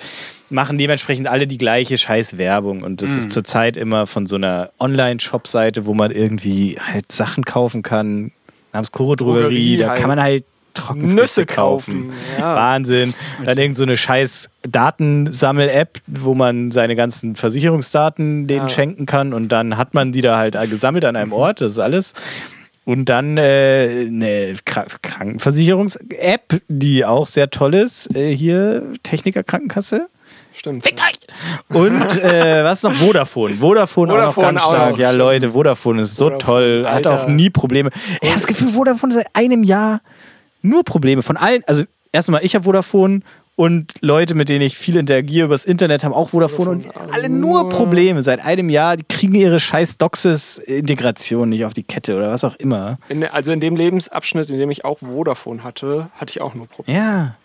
machen 0.51 0.77
dementsprechend 0.77 1.29
alle 1.29 1.47
die 1.47 1.59
gleiche 1.59 1.97
scheiß 1.97 2.37
Werbung. 2.37 2.83
Und 2.83 3.01
das 3.01 3.11
Mhm. 3.11 3.17
ist 3.19 3.33
zurzeit 3.33 3.77
immer 3.79 4.07
von 4.07 4.27
so 4.27 4.37
einer 4.37 4.71
Online-Shop-Seite, 4.79 5.87
wo 5.87 5.95
man 5.95 6.11
irgendwie 6.11 6.79
halt 6.79 7.11
Sachen 7.11 7.45
kaufen 7.45 7.83
kann, 7.83 8.33
namens 8.73 8.93
Kuro 8.93 9.17
Drogerie, 9.17 9.43
Drogerie 9.43 9.77
da 9.79 9.89
halt. 9.89 9.99
kann 9.99 10.09
man 10.09 10.21
halt 10.23 10.45
Nüsse 10.95 11.47
kaufen. 11.47 12.09
kaufen. 12.11 12.13
Ja. 12.39 12.55
Wahnsinn. 12.57 13.15
Dann 13.45 13.59
irgend 13.59 13.77
so 13.77 13.83
eine 13.85 13.97
scheiß 13.97 14.51
Datensammel-App, 14.69 15.99
wo 16.07 16.35
man 16.35 16.71
seine 16.71 16.97
ganzen 16.97 17.37
Versicherungsdaten 17.37 18.47
denen 18.47 18.63
Ja. 18.63 18.69
schenken 18.69 19.07
kann 19.07 19.33
und 19.35 19.49
dann 19.51 19.77
hat 19.77 19.95
man 19.95 20.13
die 20.13 20.21
da 20.23 20.37
halt 20.39 20.57
gesammelt 20.71 21.05
an 21.05 21.17
einem 21.17 21.33
Ort, 21.33 21.61
das 21.61 21.73
ist 21.73 21.79
alles. 21.79 22.13
Und 22.85 23.05
dann 23.09 23.37
äh, 23.39 24.07
eine 24.09 24.55
Kra 24.65 24.87
Krankenversicherungs-App, 25.03 26.63
die 26.69 27.05
auch 27.05 27.27
sehr 27.29 27.51
toll 27.51 27.75
ist. 27.75 28.15
Äh, 28.17 28.35
hier, 28.35 28.83
Techniker 29.05 29.45
Krankenkasse. 29.45 30.09
Stimmt. 30.55 30.83
Fickt 30.85 31.01
euch! 31.01 31.77
Und 31.77 32.23
äh, 32.23 32.65
was 32.65 32.83
noch? 32.83 32.93
Vodafone. 32.93 33.55
Vodafone, 33.57 34.13
auch 34.13 34.17
noch 34.19 34.35
Vodafone 34.35 34.47
ganz 34.55 34.63
auch 34.65 34.71
stark. 34.75 34.91
noch, 34.93 34.99
ja. 34.99 35.11
Leute, 35.13 35.51
Vodafone 35.51 36.03
ist 36.03 36.17
so 36.17 36.27
Vodafone, 36.27 36.39
toll. 36.45 36.85
Hat 36.87 37.07
Alter. 37.07 37.23
auch 37.23 37.29
nie 37.29 37.51
Probleme. 37.51 37.91
Ich 38.21 38.29
habe 38.29 38.35
das 38.35 38.47
Gefühl, 38.47 38.69
Vodafone 38.71 39.15
seit 39.15 39.29
einem 39.33 39.63
Jahr 39.63 40.01
nur 40.63 40.85
Probleme. 40.85 41.23
Von 41.23 41.37
allen, 41.37 41.63
also 41.67 41.85
erstmal, 42.13 42.45
ich 42.45 42.55
habe 42.55 42.65
Vodafone 42.65 43.21
und 43.55 43.95
Leute, 44.01 44.35
mit 44.35 44.49
denen 44.49 44.63
ich 44.63 44.77
viel 44.79 44.97
interagiere 44.97 45.47
übers 45.47 45.65
Internet, 45.65 46.05
haben 46.05 46.15
auch 46.15 46.31
Vodafone 46.31 46.71
und 46.71 46.97
alle 47.13 47.29
nur 47.29 47.69
Probleme. 47.69 48.23
Seit 48.23 48.45
einem 48.45 48.71
Jahr, 48.71 48.97
die 48.97 49.05
kriegen 49.05 49.35
ihre 49.35 49.61
scheiß 49.61 49.99
Doxes-Integration 49.99 51.51
nicht 51.51 51.65
auf 51.65 51.75
die 51.75 51.83
Kette 51.83 52.17
oder 52.17 52.31
was 52.31 52.45
auch 52.45 52.57
immer. 52.57 52.99
In, 53.09 53.25
also 53.25 53.53
in 53.53 53.61
dem 53.61 53.77
Lebensabschnitt, 53.77 54.49
in 54.49 54.59
dem 54.59 54.71
ich 54.71 54.85
auch 54.85 55.01
Vodafone 55.01 55.63
hatte, 55.65 56.09
hatte 56.15 56.31
ich 56.31 56.41
auch 56.41 56.55
nur 56.55 56.67
Probleme. 56.67 56.99
Ja. 56.99 57.37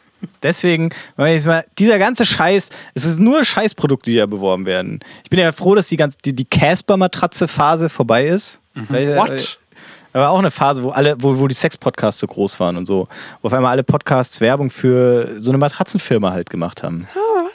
Deswegen, 0.41 0.89
wenn 1.15 1.27
ich 1.27 1.33
jetzt 1.33 1.45
mal, 1.45 1.63
dieser 1.77 1.99
ganze 1.99 2.25
Scheiß, 2.25 2.69
es 2.95 3.05
ist 3.05 3.19
nur 3.19 3.45
Scheißprodukte, 3.45 4.09
die 4.09 4.17
da 4.17 4.25
beworben 4.25 4.65
werden. 4.65 4.99
Ich 5.23 5.29
bin 5.29 5.39
ja 5.39 5.51
froh, 5.51 5.75
dass 5.75 5.89
die 5.89 5.97
ganze, 5.97 6.17
die, 6.25 6.33
die 6.33 6.45
Casper-Matratze-Phase 6.45 7.89
vorbei 7.89 8.25
ist. 8.25 8.61
Vielleicht, 8.87 9.59
äh, 9.66 9.66
What? 10.13 10.15
Aber 10.15 10.29
auch 10.31 10.39
eine 10.39 10.51
Phase, 10.51 10.83
wo 10.83 10.89
alle, 10.89 11.15
wo, 11.19 11.37
wo 11.39 11.47
die 11.47 11.55
Sex-Podcasts 11.55 12.19
so 12.19 12.27
groß 12.27 12.59
waren 12.59 12.77
und 12.77 12.85
so. 12.85 13.07
Wo 13.41 13.47
auf 13.47 13.53
einmal 13.53 13.71
alle 13.71 13.83
Podcasts 13.83 14.41
Werbung 14.41 14.69
für 14.69 15.39
so 15.39 15.51
eine 15.51 15.57
Matratzenfirma 15.57 16.31
halt 16.31 16.49
gemacht 16.49 16.83
haben. 16.83 17.07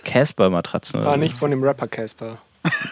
Casper-Matratzen. 0.05 1.01
oder 1.01 1.07
War 1.09 1.15
so. 1.15 1.21
nicht 1.21 1.37
von 1.37 1.51
dem 1.51 1.63
Rapper 1.63 1.89
Casper. 1.89 2.39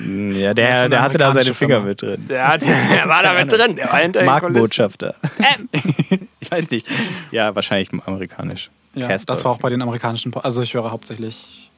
Ja, 0.00 0.52
der, 0.52 0.88
der 0.88 1.00
hatte 1.02 1.16
da 1.18 1.32
seine 1.32 1.54
Finger 1.54 1.76
Firma. 1.76 1.86
mit 1.88 2.02
drin. 2.02 2.26
Der, 2.28 2.48
hat, 2.48 2.62
der 2.62 3.08
war 3.08 3.22
da 3.22 3.32
mit 3.34 3.52
drin. 3.52 3.76
Der 3.76 3.86
war 3.92 3.98
hinter. 4.00 4.24
Markenbotschafter. 4.24 5.14
ich 6.40 6.50
weiß 6.50 6.70
nicht. 6.70 6.86
Ja, 7.30 7.54
wahrscheinlich 7.54 7.90
amerikanisch. 8.04 8.70
Ja, 8.94 9.06
Casper. 9.06 9.32
das 9.34 9.44
war 9.44 9.52
auch 9.52 9.58
bei 9.58 9.68
den 9.70 9.80
amerikanischen, 9.82 10.32
Po- 10.32 10.40
also 10.40 10.62
ich 10.62 10.74
höre 10.74 10.90
hauptsächlich, 10.90 11.70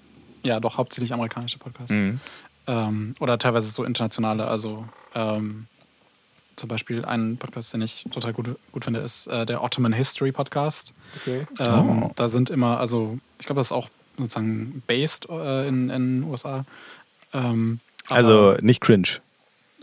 ja 0.43 0.59
doch 0.61 0.79
hauptsächlich 0.79 1.13
amerikanische 1.13 1.59
Podcasts. 1.59 1.93
Mhm. 1.93 2.21
Ähm, 2.67 3.15
oder 3.21 3.37
teilweise 3.37 3.67
so 3.71 3.85
internationale, 3.85 4.47
also 4.47 4.87
ähm, 5.15 5.67
zum 6.57 6.69
Beispiel 6.69 7.05
ein 7.05 7.37
Podcast, 7.37 7.73
den 7.73 7.83
ich 7.83 8.05
total 8.11 8.33
gut, 8.33 8.57
gut 8.73 8.85
finde, 8.85 9.01
ist 9.01 9.27
äh, 9.27 9.47
der 9.47 9.63
Ottoman 9.63 9.93
History 9.93 10.33
Podcast. 10.33 10.95
Okay. 11.21 11.47
Ähm, 11.59 12.03
Oh. 12.05 12.11
Da 12.17 12.29
sind 12.29 12.51
immer, 12.51 12.79
also 12.79 13.19
ich 13.39 13.47
glaube, 13.47 13.61
das 13.61 13.69
ist 13.69 13.73
auch 13.73 13.89
sozusagen 14.19 14.83
based 14.87 15.29
äh, 15.29 15.67
in 15.69 15.89
den 15.89 16.23
USA. 16.25 16.65
Ähm, 17.33 17.81
Also 18.09 18.57
nicht 18.61 18.81
cringe. 18.81 19.09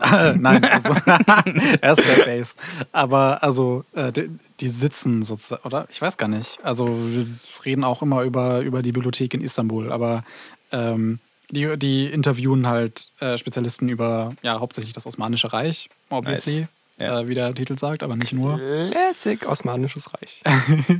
Nein, 0.00 0.64
also 0.64 0.94
er 1.82 1.92
ist 1.92 2.02
sehr 2.04 2.24
based. 2.24 2.58
Aber 2.90 3.42
also 3.42 3.84
äh, 3.92 4.10
die, 4.10 4.30
die 4.60 4.68
sitzen 4.68 5.22
sozusagen, 5.22 5.62
oder? 5.64 5.86
Ich 5.90 6.00
weiß 6.00 6.16
gar 6.16 6.28
nicht. 6.28 6.58
Also 6.64 6.86
wir 6.88 7.26
reden 7.66 7.84
auch 7.84 8.00
immer 8.00 8.22
über, 8.22 8.60
über 8.60 8.80
die 8.80 8.92
Bibliothek 8.92 9.34
in 9.34 9.42
Istanbul, 9.42 9.92
aber 9.92 10.24
ähm, 10.72 11.18
die, 11.50 11.76
die 11.78 12.06
interviewen 12.06 12.66
halt 12.66 13.10
äh, 13.20 13.36
Spezialisten 13.38 13.88
über 13.88 14.30
ja 14.42 14.60
hauptsächlich 14.60 14.92
das 14.94 15.06
Osmanische 15.06 15.52
Reich, 15.52 15.88
obviously, 16.10 16.66
Ja. 16.98 17.20
äh, 17.20 17.28
wie 17.28 17.34
der 17.34 17.54
Titel 17.54 17.78
sagt, 17.78 18.02
aber 18.02 18.16
nicht 18.16 18.32
nur. 18.32 18.58
Lässig 18.58 19.46
Osmanisches 19.46 20.10
Reich. 20.14 20.42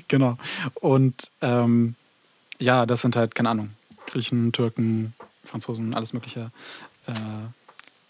genau. 0.09 0.37
Und 0.75 1.31
ähm, 1.43 1.95
ja, 2.59 2.87
das 2.87 3.03
sind 3.03 3.17
halt, 3.17 3.35
keine 3.35 3.51
Ahnung, 3.51 3.71
Griechen, 4.07 4.53
Türken, 4.53 5.15
Franzosen, 5.45 5.95
alles 5.95 6.13
Mögliche. 6.13 6.51
Äh, 7.07 7.13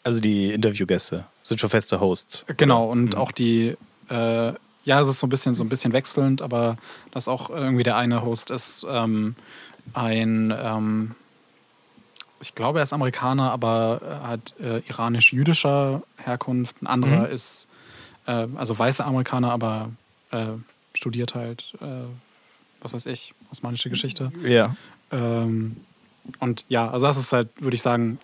Also 0.03 0.21
die 0.21 0.51
Interviewgäste 0.53 1.27
sind 1.43 1.61
schon 1.61 1.71
feste 1.71 2.01
Hosts. 2.01 2.45
Genau, 2.57 2.87
und 2.91 3.17
auch 3.17 3.33
die, 3.33 3.77
äh, 4.09 4.53
ja, 4.85 5.01
es 5.01 5.09
ist 5.09 5.19
so 5.21 5.27
ein 5.27 5.31
bisschen 5.31 5.53
so 5.55 5.63
ein 5.63 5.69
bisschen 5.69 5.93
wechselnd, 5.93 6.41
aber 6.43 6.77
dass 7.13 7.29
auch 7.29 7.51
irgendwie 7.51 7.83
der 7.83 7.97
eine 7.97 8.23
Host 8.23 8.51
ist 8.51 8.85
ähm, 8.89 9.37
ein, 9.93 10.55
ähm, 10.57 11.15
ich 12.41 12.55
glaube, 12.55 12.79
er 12.79 12.83
ist 12.83 12.93
Amerikaner, 12.93 13.53
aber 13.53 14.01
äh, 14.25 14.27
hat 14.27 14.55
äh, 14.61 14.79
iranisch-jüdischer 14.89 16.03
Herkunft. 16.17 16.81
Ein 16.83 16.87
anderer 16.87 17.29
Mhm. 17.29 17.35
ist, 17.35 17.69
äh, 18.27 18.47
also 18.57 18.79
weißer 18.79 19.07
Amerikaner, 19.07 19.53
aber 19.53 19.91
äh, 20.31 20.47
studiert 20.95 21.35
halt, 21.35 21.75
äh, 21.83 21.87
was 22.81 22.95
weiß 22.95 23.07
ich, 23.07 23.35
osmanische 23.51 23.91
Geschichte. 23.91 24.31
Ja. 24.43 24.75
Ähm, 25.11 25.77
und 26.39 26.65
ja, 26.69 26.89
also 26.91 27.07
das 27.07 27.19
ist 27.19 27.33
halt, 27.33 27.49
würde 27.59 27.75
ich 27.75 27.83
sagen, 27.83 28.19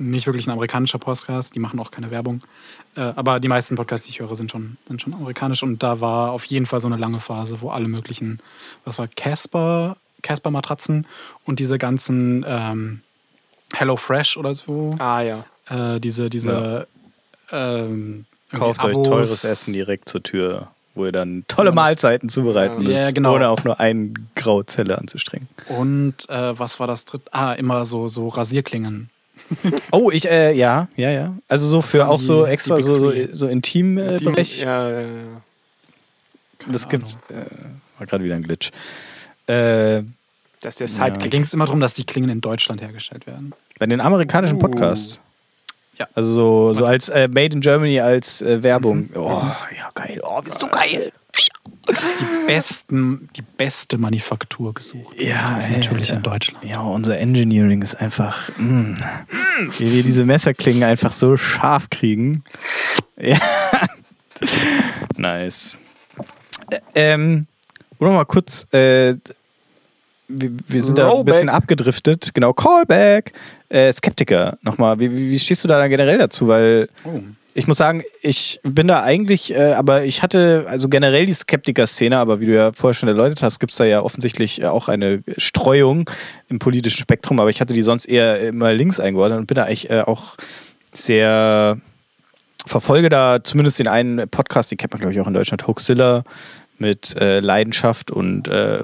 nicht 0.00 0.26
wirklich 0.26 0.46
ein 0.46 0.52
amerikanischer 0.52 0.98
Podcast. 0.98 1.54
Die 1.54 1.58
machen 1.58 1.78
auch 1.80 1.90
keine 1.90 2.10
Werbung. 2.10 2.42
Äh, 2.94 3.00
aber 3.00 3.40
die 3.40 3.48
meisten 3.48 3.74
Podcasts, 3.76 4.06
die 4.06 4.12
ich 4.12 4.20
höre, 4.20 4.34
sind 4.34 4.50
schon, 4.50 4.76
sind 4.86 5.02
schon 5.02 5.12
amerikanisch. 5.14 5.62
Und 5.62 5.82
da 5.82 6.00
war 6.00 6.30
auf 6.30 6.44
jeden 6.44 6.66
Fall 6.66 6.80
so 6.80 6.86
eine 6.86 6.96
lange 6.96 7.20
Phase, 7.20 7.60
wo 7.60 7.70
alle 7.70 7.88
möglichen, 7.88 8.40
was 8.84 8.98
war 8.98 9.08
Casper, 9.08 9.96
Casper-Matratzen 10.22 11.06
und 11.44 11.58
diese 11.58 11.78
ganzen 11.78 12.44
ähm, 12.46 13.00
Hello 13.74 13.96
Fresh 13.96 14.36
oder 14.36 14.54
so, 14.54 14.90
Ah 14.98 15.20
ja. 15.20 15.44
äh, 15.68 16.00
diese, 16.00 16.30
diese 16.30 16.86
ähm, 17.52 18.24
Kauft 18.54 18.82
euch 18.84 18.92
Abos. 18.94 19.08
teures 19.08 19.44
Essen 19.44 19.74
direkt 19.74 20.08
zur 20.08 20.22
Tür, 20.22 20.68
wo 20.94 21.04
ihr 21.04 21.12
dann 21.12 21.44
tolle 21.48 21.70
Mahlzeiten 21.72 22.28
zubereiten 22.30 22.82
Ja, 22.82 22.88
müsst, 22.88 23.04
ja, 23.04 23.10
genau. 23.10 23.34
ohne 23.34 23.48
auch 23.50 23.62
nur 23.64 23.78
eine 23.78 24.14
Grauzelle 24.34 24.96
anzustrengen. 24.96 25.48
Und 25.68 26.28
äh, 26.30 26.58
was 26.58 26.80
war 26.80 26.86
das 26.86 27.04
dritte? 27.04 27.30
Ah, 27.32 27.52
immer 27.52 27.84
so, 27.84 28.08
so 28.08 28.28
Rasierklingen. 28.28 29.10
Oh, 29.92 30.10
ich, 30.10 30.28
äh, 30.28 30.52
ja, 30.52 30.88
ja, 30.96 31.10
ja. 31.10 31.34
Also 31.46 31.66
so 31.68 31.80
für 31.82 32.08
auch 32.08 32.18
die- 32.18 32.24
so 32.24 32.44
extra 32.46 32.80
so, 32.80 32.98
so, 32.98 33.12
so 33.32 33.46
intim 33.48 33.96
äh, 33.98 34.18
Bereich. 34.18 34.62
Ja, 34.62 34.90
ja, 34.90 35.00
ja. 35.00 35.42
das 36.70 36.88
Keine 36.88 37.04
gibt, 37.04 37.18
äh, 37.30 37.44
war 37.98 38.06
gerade 38.06 38.24
wieder 38.24 38.34
ein 38.34 38.42
Glitch. 38.42 38.70
Äh, 39.46 40.02
Das 40.60 40.80
ist 40.80 40.80
der 40.80 40.86
Da 41.08 41.12
Sidekick. 41.14 41.30
ging 41.30 41.42
es 41.42 41.52
immer 41.54 41.66
darum, 41.66 41.80
dass 41.80 41.94
die 41.94 42.04
Klingen 42.04 42.30
in 42.30 42.40
Deutschland 42.40 42.80
hergestellt 42.82 43.26
werden. 43.26 43.52
bei 43.78 43.86
den 43.86 44.00
amerikanischen 44.00 44.56
Uh. 44.56 44.60
Podcasts. 44.60 45.20
Ja. 45.98 46.06
Also 46.14 46.32
so, 46.32 46.74
so 46.74 46.84
als 46.84 47.08
äh, 47.08 47.26
Made 47.28 47.54
in 47.54 47.60
Germany 47.60 47.98
als 48.00 48.40
äh, 48.42 48.62
Werbung. 48.62 49.10
Oh, 49.14 49.28
ja, 49.76 49.90
geil. 49.94 50.20
Oh, 50.24 50.40
bist 50.40 50.62
du 50.62 50.66
geil. 50.68 51.12
Die 51.88 52.46
besten, 52.46 53.28
die 53.36 53.42
beste 53.42 53.98
Manufaktur 53.98 54.74
gesucht. 54.74 55.18
Ja, 55.20 55.54
das 55.54 55.64
ist 55.64 55.70
natürlich 55.76 56.10
in 56.10 56.22
Deutschland. 56.22 56.64
Ja, 56.64 56.80
unser 56.80 57.18
Engineering 57.18 57.82
ist 57.82 57.94
einfach, 57.94 58.48
mm, 58.58 58.94
wie 59.78 59.92
wir 59.92 60.02
diese 60.02 60.24
Messerklingen 60.24 60.82
einfach 60.84 61.12
so 61.12 61.36
scharf 61.36 61.88
kriegen. 61.90 62.44
Ja. 63.20 63.38
nice. 65.16 65.76
Ä- 66.70 66.80
Ähm, 66.94 67.46
nur 67.98 68.10
noch 68.10 68.16
mal 68.18 68.24
kurz, 68.24 68.66
äh, 68.72 69.16
wir, 70.28 70.50
wir 70.66 70.82
sind 70.82 70.98
da 70.98 71.06
ein 71.06 71.10
Rollback. 71.10 71.34
bisschen 71.34 71.48
abgedriftet. 71.48 72.30
Genau, 72.34 72.52
Callback. 72.52 73.32
Äh, 73.70 73.92
Skeptiker, 73.92 74.58
nochmal. 74.62 74.98
Wie, 74.98 75.10
wie 75.10 75.30
wie 75.30 75.38
stehst 75.38 75.64
du 75.64 75.68
da 75.68 75.78
dann 75.78 75.90
generell 75.90 76.18
dazu? 76.18 76.48
Weil 76.48 76.88
Oh. 77.04 77.20
ich 77.54 77.66
muss 77.66 77.76
sagen, 77.76 78.02
ich 78.22 78.60
bin 78.62 78.88
da 78.88 79.02
eigentlich, 79.02 79.52
äh, 79.54 79.72
aber 79.72 80.04
ich 80.04 80.22
hatte 80.22 80.64
also 80.68 80.88
generell 80.88 81.26
die 81.26 81.32
Skeptiker-Szene, 81.32 82.16
aber 82.18 82.40
wie 82.40 82.46
du 82.46 82.54
ja 82.54 82.72
vorher 82.72 82.94
schon 82.94 83.08
erläutert 83.08 83.42
hast, 83.42 83.58
gibt 83.58 83.72
es 83.72 83.78
da 83.78 83.84
ja 83.84 84.00
offensichtlich 84.02 84.64
auch 84.64 84.88
eine 84.88 85.22
Streuung 85.36 86.08
im 86.48 86.58
politischen 86.58 86.98
Spektrum, 87.00 87.40
aber 87.40 87.50
ich 87.50 87.60
hatte 87.60 87.74
die 87.74 87.82
sonst 87.82 88.06
eher 88.06 88.40
immer 88.40 88.72
links 88.72 89.00
eingeordnet 89.00 89.40
und 89.40 89.46
bin 89.46 89.56
da 89.56 89.64
eigentlich 89.64 89.90
äh, 89.90 90.00
auch 90.02 90.36
sehr 90.92 91.78
verfolge 92.66 93.08
da 93.08 93.42
zumindest 93.42 93.78
den 93.78 93.88
einen 93.88 94.28
Podcast, 94.28 94.70
den 94.70 94.78
kennt 94.78 94.92
man 94.92 95.00
glaube 95.00 95.12
ich 95.14 95.20
auch 95.20 95.26
in 95.26 95.34
Deutschland, 95.34 95.66
Hoaxilla 95.66 96.22
mit 96.78 97.16
äh, 97.16 97.40
Leidenschaft 97.40 98.10
und 98.10 98.46
äh, 98.48 98.80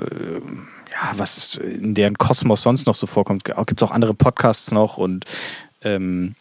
ja, 0.95 1.13
was 1.17 1.57
in 1.57 1.95
deren 1.95 2.17
Kosmos 2.17 2.63
sonst 2.63 2.87
noch 2.87 2.95
so 2.95 3.07
vorkommt. 3.07 3.45
Gibt 3.45 3.83
es 3.83 3.83
auch 3.83 3.91
andere 3.91 4.15
Podcasts 4.15 4.71
noch 4.71 4.97
und 4.97 5.25
ähm, 5.83 6.35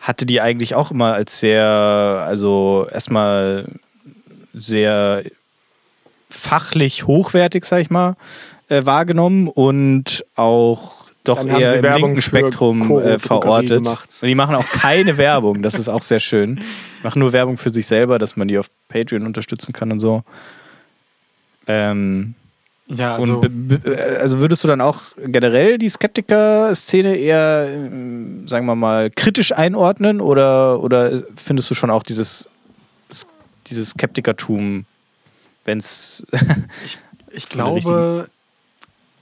hatte 0.00 0.26
die 0.26 0.40
eigentlich 0.40 0.74
auch 0.74 0.90
immer 0.90 1.14
als 1.14 1.40
sehr, 1.40 1.64
also 1.64 2.86
erstmal 2.92 3.66
sehr 4.52 5.22
fachlich 6.28 7.06
hochwertig, 7.06 7.64
sag 7.64 7.80
ich 7.80 7.90
mal, 7.90 8.16
äh, 8.68 8.84
wahrgenommen 8.84 9.48
und 9.48 10.24
auch 10.34 11.04
doch 11.22 11.38
Dann 11.38 11.58
eher 11.58 11.76
im 11.76 11.82
Werbung 11.82 12.10
linken 12.10 12.22
Spektrum 12.22 13.00
äh, 13.00 13.18
verortet. 13.18 13.86
Und 13.86 14.22
die 14.22 14.34
machen 14.34 14.56
auch 14.56 14.66
keine 14.66 15.16
Werbung, 15.16 15.62
das 15.62 15.74
ist 15.74 15.88
auch 15.88 16.02
sehr 16.02 16.20
schön. 16.20 16.60
Machen 17.02 17.20
nur 17.20 17.32
Werbung 17.32 17.56
für 17.56 17.72
sich 17.72 17.86
selber, 17.86 18.18
dass 18.18 18.36
man 18.36 18.48
die 18.48 18.58
auf 18.58 18.66
Patreon 18.88 19.24
unterstützen 19.24 19.72
kann 19.72 19.90
und 19.90 20.00
so. 20.00 20.22
Ähm, 21.66 22.34
Ja, 22.86 23.14
also, 23.14 23.40
und 23.40 23.86
äh, 23.86 24.18
also 24.20 24.40
würdest 24.40 24.62
du 24.62 24.68
dann 24.68 24.80
auch 24.80 25.00
generell 25.16 25.78
die 25.78 25.88
Skeptiker-Szene 25.88 27.16
eher, 27.16 27.68
ähm, 27.70 28.46
sagen 28.46 28.66
wir 28.66 28.74
mal, 28.74 29.10
kritisch 29.10 29.52
einordnen 29.52 30.20
oder, 30.20 30.82
oder 30.82 31.22
findest 31.36 31.70
du 31.70 31.74
schon 31.74 31.90
auch 31.90 32.02
dieses, 32.02 32.48
dieses 33.66 33.90
Skeptikertum, 33.90 34.84
wenn 35.64 35.78
es. 35.78 36.26
ich 36.84 36.98
der 37.30 37.48
glaube, 37.48 38.28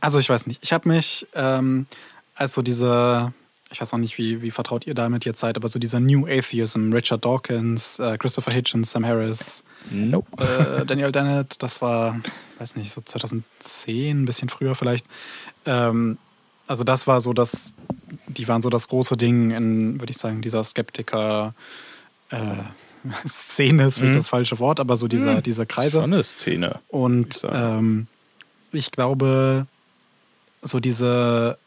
also 0.00 0.18
ich 0.18 0.28
weiß 0.28 0.48
nicht, 0.48 0.60
ich 0.64 0.72
habe 0.72 0.88
mich, 0.88 1.28
ähm, 1.34 1.86
als 2.34 2.54
so 2.54 2.62
diese, 2.62 3.32
ich 3.72 3.80
weiß 3.80 3.92
noch 3.92 3.98
nicht, 3.98 4.18
wie, 4.18 4.42
wie 4.42 4.50
vertraut 4.50 4.86
ihr 4.86 4.94
damit 4.94 5.24
jetzt 5.24 5.40
seid, 5.40 5.56
aber 5.56 5.66
so 5.68 5.78
dieser 5.78 5.98
New 6.00 6.26
Atheism, 6.26 6.92
Richard 6.92 7.24
Dawkins, 7.24 7.98
äh, 7.98 8.18
Christopher 8.18 8.52
Hitchens, 8.52 8.92
Sam 8.92 9.04
Harris, 9.06 9.64
nope. 9.90 10.26
äh, 10.42 10.84
Daniel 10.84 11.10
Dennett, 11.10 11.62
das 11.62 11.80
war, 11.80 12.20
weiß 12.58 12.76
nicht, 12.76 12.90
so 12.92 13.00
2010, 13.00 14.22
ein 14.22 14.24
bisschen 14.26 14.48
früher 14.48 14.74
vielleicht. 14.74 15.06
Ähm, 15.66 16.18
also 16.66 16.84
das 16.84 17.06
war 17.06 17.20
so 17.20 17.32
das, 17.32 17.74
die 18.28 18.46
waren 18.48 18.62
so 18.62 18.70
das 18.70 18.88
große 18.88 19.16
Ding 19.16 19.50
in, 19.50 20.00
würde 20.00 20.10
ich 20.10 20.18
sagen, 20.18 20.42
dieser 20.42 20.62
Skeptiker 20.64 21.54
äh, 22.30 22.36
Szene 23.26 23.86
ist 23.86 23.98
vielleicht 23.98 24.12
Mhm. 24.14 24.18
das 24.18 24.28
falsche 24.28 24.58
Wort, 24.60 24.78
aber 24.78 24.96
so 24.96 25.08
dieser, 25.08 25.42
diese 25.42 25.66
Kreise. 25.66 26.00
Schon 26.00 26.12
eine 26.12 26.22
Szene. 26.22 26.80
Und 26.88 27.36
ich 27.36 27.50
ähm, 27.52 28.06
ich 28.70 28.90
glaube, 28.92 29.66
so 30.62 30.78
diese, 30.78 31.58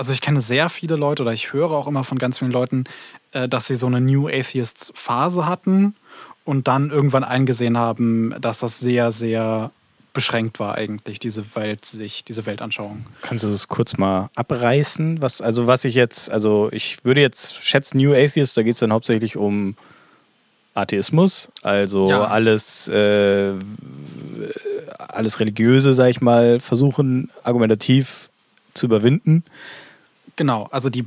also 0.00 0.14
ich 0.14 0.22
kenne 0.22 0.40
sehr 0.40 0.70
viele 0.70 0.96
Leute 0.96 1.22
oder 1.24 1.34
ich 1.34 1.52
höre 1.52 1.72
auch 1.72 1.86
immer 1.86 2.04
von 2.04 2.18
ganz 2.18 2.38
vielen 2.38 2.52
Leuten, 2.52 2.84
äh, 3.32 3.50
dass 3.50 3.66
sie 3.66 3.76
so 3.76 3.86
eine 3.86 4.00
New 4.00 4.28
Atheist-Phase 4.28 5.46
hatten 5.46 5.94
und 6.46 6.68
dann 6.68 6.88
irgendwann 6.88 7.22
eingesehen 7.22 7.76
haben, 7.76 8.34
dass 8.40 8.60
das 8.60 8.80
sehr, 8.80 9.12
sehr 9.12 9.72
beschränkt 10.14 10.58
war 10.58 10.74
eigentlich, 10.76 11.18
diese 11.18 11.44
Weltsicht, 11.54 12.28
diese 12.30 12.46
Weltanschauung. 12.46 13.04
Kannst 13.20 13.44
du 13.44 13.50
das 13.50 13.68
kurz 13.68 13.98
mal 13.98 14.30
abreißen? 14.36 15.20
Was, 15.20 15.42
also 15.42 15.66
was 15.66 15.84
ich 15.84 15.96
jetzt, 15.96 16.30
also 16.30 16.70
ich 16.72 17.04
würde 17.04 17.20
jetzt 17.20 17.62
schätzen, 17.62 17.98
New 17.98 18.14
Atheist, 18.14 18.56
da 18.56 18.62
geht 18.62 18.72
es 18.72 18.80
dann 18.80 18.94
hauptsächlich 18.94 19.36
um 19.36 19.76
Atheismus, 20.72 21.50
also 21.60 22.08
Ja. 22.08 22.24
alles, 22.24 22.88
äh, 22.88 23.52
alles 24.96 25.40
Religiöse, 25.40 25.92
sag 25.92 26.08
ich 26.08 26.22
mal, 26.22 26.58
versuchen 26.58 27.30
argumentativ 27.42 28.30
zu 28.72 28.86
überwinden. 28.86 29.44
Genau, 30.40 30.68
also 30.70 30.88
die, 30.88 31.04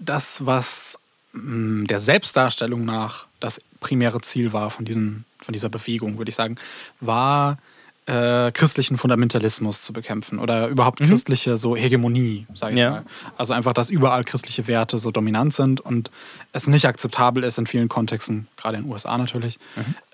das, 0.00 0.46
was 0.46 0.98
mh, 1.34 1.84
der 1.88 2.00
Selbstdarstellung 2.00 2.86
nach 2.86 3.26
das 3.38 3.60
primäre 3.80 4.22
Ziel 4.22 4.54
war 4.54 4.70
von, 4.70 4.86
diesen, 4.86 5.26
von 5.42 5.52
dieser 5.52 5.68
Bewegung, 5.68 6.16
würde 6.16 6.30
ich 6.30 6.36
sagen, 6.36 6.56
war 6.98 7.58
äh, 8.06 8.50
christlichen 8.52 8.96
Fundamentalismus 8.96 9.82
zu 9.82 9.92
bekämpfen 9.92 10.38
oder 10.38 10.68
überhaupt 10.68 11.00
christliche 11.00 11.58
so 11.58 11.76
Hegemonie, 11.76 12.46
sage 12.54 12.72
ich 12.72 12.78
Ja. 12.80 12.90
mal. 12.92 13.04
Also 13.36 13.52
einfach, 13.52 13.74
dass 13.74 13.90
überall 13.90 14.24
christliche 14.24 14.66
Werte 14.66 14.98
so 14.98 15.10
dominant 15.10 15.52
sind 15.52 15.82
und 15.82 16.10
es 16.54 16.66
nicht 16.66 16.86
akzeptabel 16.86 17.44
ist 17.44 17.58
in 17.58 17.66
vielen 17.66 17.90
Kontexten, 17.90 18.48
gerade 18.56 18.78
in 18.78 18.84
den 18.84 18.90
USA 18.90 19.18
natürlich, 19.18 19.58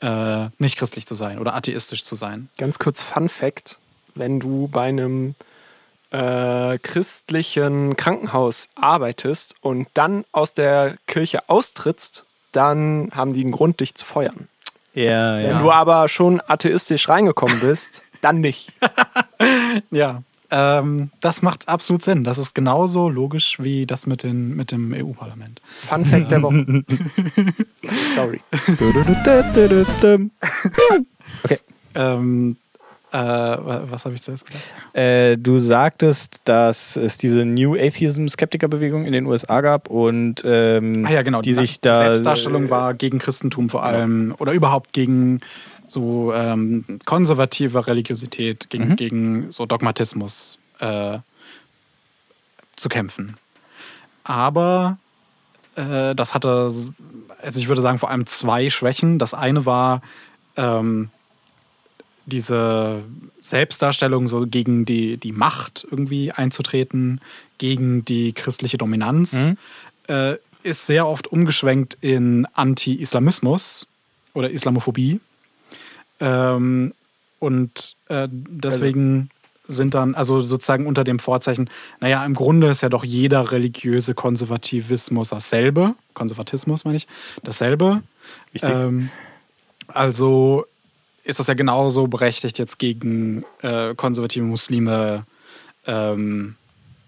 äh, 0.00 0.48
nicht 0.58 0.76
christlich 0.78 1.06
zu 1.06 1.14
sein 1.14 1.38
oder 1.38 1.54
atheistisch 1.54 2.02
zu 2.02 2.16
sein. 2.16 2.48
Ganz 2.58 2.80
kurz 2.80 3.02
Fun 3.02 3.28
Fact: 3.28 3.78
Wenn 4.16 4.40
du 4.40 4.66
bei 4.66 4.88
einem 4.88 5.36
äh, 6.12 6.78
christlichen 6.78 7.96
Krankenhaus 7.96 8.68
arbeitest 8.74 9.56
und 9.60 9.88
dann 9.94 10.24
aus 10.32 10.54
der 10.54 10.94
Kirche 11.06 11.48
austrittst, 11.48 12.24
dann 12.52 13.10
haben 13.14 13.32
die 13.32 13.42
einen 13.42 13.52
Grund, 13.52 13.80
dich 13.80 13.94
zu 13.94 14.04
feuern. 14.04 14.48
Ja, 14.94 15.38
Wenn 15.38 15.58
du 15.60 15.72
aber 15.72 16.06
schon 16.08 16.42
atheistisch 16.46 17.08
reingekommen 17.08 17.60
bist, 17.60 18.02
dann 18.20 18.40
nicht. 18.40 18.72
Ja, 19.90 20.22
ähm, 20.52 21.06
das 21.20 21.42
macht 21.42 21.66
absolut 21.68 22.04
Sinn. 22.04 22.24
Das 22.24 22.36
ist 22.38 22.54
genauso 22.54 23.08
logisch 23.08 23.56
wie 23.58 23.86
das 23.86 24.06
mit, 24.06 24.22
den, 24.22 24.54
mit 24.54 24.70
dem 24.70 24.92
EU-Parlament. 24.92 25.62
Fun 25.80 26.04
Fact 26.04 26.30
der 26.30 26.42
Woche. 26.42 26.84
Sorry. 28.14 28.40
Okay. 31.42 31.58
Ähm, 31.94 32.56
äh, 33.12 33.16
wa- 33.18 33.82
was 33.86 34.04
habe 34.04 34.14
ich 34.14 34.22
zuerst 34.22 34.46
gesagt? 34.46 34.72
Äh, 34.94 35.36
du 35.36 35.58
sagtest, 35.58 36.40
dass 36.44 36.96
es 36.96 37.18
diese 37.18 37.44
New 37.44 37.74
Atheism 37.74 38.26
Skeptikerbewegung 38.28 39.04
in 39.04 39.12
den 39.12 39.26
USA 39.26 39.60
gab 39.60 39.88
und 39.88 40.42
ähm, 40.44 41.04
Ah 41.06 41.12
ja, 41.12 41.22
genau. 41.22 41.42
die 41.42 41.52
sich 41.52 41.80
da 41.80 41.98
Selbstdarstellung 41.98 42.70
war 42.70 42.94
gegen 42.94 43.18
Christentum 43.18 43.68
vor 43.68 43.84
allem 43.84 44.34
oder 44.38 44.52
überhaupt 44.52 44.92
gegen 44.92 45.40
so 45.86 46.32
ähm, 46.34 46.84
konservative 47.04 47.86
Religiosität, 47.86 48.70
gegen, 48.70 48.88
Mhm. 48.90 48.96
gegen 48.96 49.50
so 49.52 49.66
Dogmatismus 49.66 50.58
äh, 50.80 51.18
zu 52.76 52.88
kämpfen. 52.88 53.36
Aber 54.24 54.96
äh, 55.76 56.14
das 56.14 56.34
hatte, 56.34 56.48
also 56.48 56.92
ich 57.42 57.68
würde 57.68 57.82
sagen, 57.82 57.98
vor 57.98 58.08
allem 58.10 58.24
zwei 58.26 58.70
Schwächen. 58.70 59.18
Das 59.18 59.34
eine 59.34 59.66
war 59.66 60.00
ähm, 60.56 61.10
diese 62.26 63.02
Selbstdarstellung 63.40 64.28
so 64.28 64.46
gegen 64.46 64.84
die, 64.84 65.16
die 65.16 65.32
Macht 65.32 65.86
irgendwie 65.90 66.32
einzutreten, 66.32 67.20
gegen 67.58 68.04
die 68.04 68.32
christliche 68.32 68.78
Dominanz, 68.78 69.32
Mhm. 69.32 69.56
äh, 70.08 70.36
ist 70.62 70.86
sehr 70.86 71.06
oft 71.08 71.26
umgeschwenkt 71.28 71.98
in 72.00 72.46
Anti-Islamismus 72.54 73.86
oder 74.34 74.50
Islamophobie. 74.50 75.20
Ähm, 76.20 76.94
und 77.40 77.96
äh, 78.08 78.28
deswegen 78.30 79.30
sind 79.66 79.94
dann, 79.94 80.14
also 80.14 80.40
sozusagen 80.40 80.86
unter 80.86 81.02
dem 81.02 81.18
Vorzeichen, 81.18 81.68
naja, 82.00 82.24
im 82.24 82.34
Grunde 82.34 82.68
ist 82.68 82.82
ja 82.82 82.88
doch 82.88 83.04
jeder 83.04 83.50
religiöse 83.50 84.14
Konservativismus 84.14 85.30
dasselbe, 85.30 85.94
Konservatismus 86.14 86.84
meine 86.84 86.96
ich, 86.98 87.08
dasselbe. 87.42 88.02
Wichtig. 88.52 88.70
Ähm, 88.70 89.08
also 89.88 90.66
ist 91.24 91.38
das 91.38 91.46
ja 91.46 91.54
genauso 91.54 92.06
berechtigt, 92.06 92.58
jetzt 92.58 92.78
gegen 92.78 93.44
äh, 93.62 93.94
konservative 93.94 94.44
Muslime 94.44 95.24
ähm, 95.86 96.56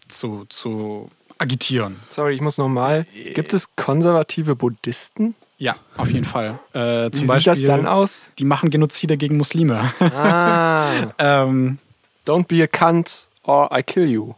zu, 0.08 0.44
zu 0.48 1.10
agitieren. 1.38 1.96
Sorry, 2.10 2.34
ich 2.34 2.40
muss 2.40 2.58
nochmal. 2.58 3.06
Gibt 3.34 3.52
es 3.52 3.74
konservative 3.76 4.56
Buddhisten? 4.56 5.34
Ja, 5.58 5.76
auf 5.96 6.10
jeden 6.10 6.24
Fall. 6.24 6.58
Äh, 6.72 7.10
Wie 7.12 7.16
sieht 7.16 7.26
Beispiel, 7.26 7.52
das 7.52 7.62
dann 7.62 7.86
aus? 7.86 8.30
die 8.38 8.44
machen 8.44 8.70
Genozide 8.70 9.16
gegen 9.16 9.36
Muslime. 9.36 9.92
Ah, 10.00 11.12
ähm, 11.18 11.78
don't 12.26 12.46
be 12.46 12.62
a 12.62 12.66
cunt 12.66 13.28
or 13.44 13.70
I 13.76 13.82
kill 13.82 14.08
you. 14.08 14.34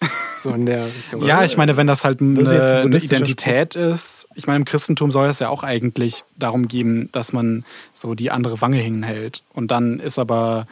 So 0.38 0.50
in 0.50 0.66
der 0.66 0.86
Richtung. 0.86 1.24
ja, 1.24 1.42
ich 1.42 1.56
meine, 1.56 1.76
wenn 1.76 1.88
das 1.88 2.04
halt 2.04 2.20
eine, 2.20 2.38
ein 2.38 2.46
eine 2.46 2.98
Identität 2.98 3.74
ist. 3.74 4.28
Ich 4.36 4.46
meine, 4.46 4.58
im 4.58 4.64
Christentum 4.64 5.10
soll 5.10 5.26
es 5.26 5.40
ja 5.40 5.48
auch 5.48 5.64
eigentlich 5.64 6.22
darum 6.36 6.68
gehen, 6.68 7.08
dass 7.10 7.32
man 7.32 7.64
so 7.92 8.14
die 8.14 8.30
andere 8.30 8.60
Wange 8.60 8.78
hinhält. 8.78 9.42
Und 9.52 9.72
dann 9.72 9.98
ist 9.98 10.16
aber, 10.16 10.68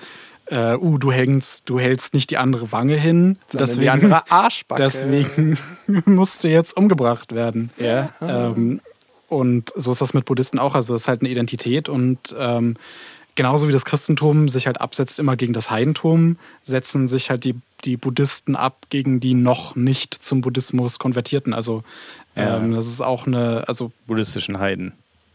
äh, 0.47 0.77
uh, 0.77 0.99
du 0.99 1.11
hältst, 1.11 1.69
du 1.69 1.81
hältst 1.81 2.15
nicht 2.15 2.31
die 2.31 2.37
andere 2.37 2.71
Wange 2.71 2.95
hin. 2.95 3.39
Sondern 3.49 3.67
deswegen, 3.67 3.81
die 3.81 3.91
andere 3.91 4.31
Arschbacke. 4.31 4.83
deswegen 4.85 5.59
musst 6.05 6.45
du 6.45 6.49
jetzt 6.49 6.77
umgebracht 6.77 7.35
werden. 7.35 7.71
ja. 7.79 8.11
Ähm, 8.21 8.81
und 9.29 9.73
so 9.75 9.91
ist 9.91 10.01
das 10.01 10.15
mit 10.15 10.25
Buddhisten 10.25 10.59
auch. 10.59 10.77
Also 10.77 10.95
es 10.95 11.03
ist 11.03 11.09
halt 11.09 11.23
eine 11.23 11.31
Identität 11.31 11.89
und 11.89 12.35
ähm, 12.39 12.77
genauso 13.37 13.69
wie 13.69 13.73
das 13.73 13.85
Christentum 13.85 14.49
sich 14.49 14.67
halt 14.67 14.81
absetzt 14.81 15.19
immer 15.21 15.37
gegen 15.37 15.53
das 15.53 15.71
Heidentum, 15.71 16.39
setzen 16.65 17.07
sich 17.09 17.31
halt 17.31 17.45
die, 17.45 17.55
die 17.85 17.97
Buddhisten 17.97 18.57
ab 18.57 18.87
gegen 18.91 19.21
die 19.21 19.35
noch 19.35 19.77
nicht 19.77 20.15
zum 20.15 20.41
Buddhismus 20.41 20.99
konvertierten. 20.99 21.55
Also 21.55 21.85
Ja. 22.35 22.57
ähm, 22.57 22.73
das 22.75 22.87
ist 22.87 23.01
auch 23.01 23.27
eine, 23.27 23.65
also 23.69 23.93
buddhistischen 24.07 24.59
Heiden. 24.59 24.93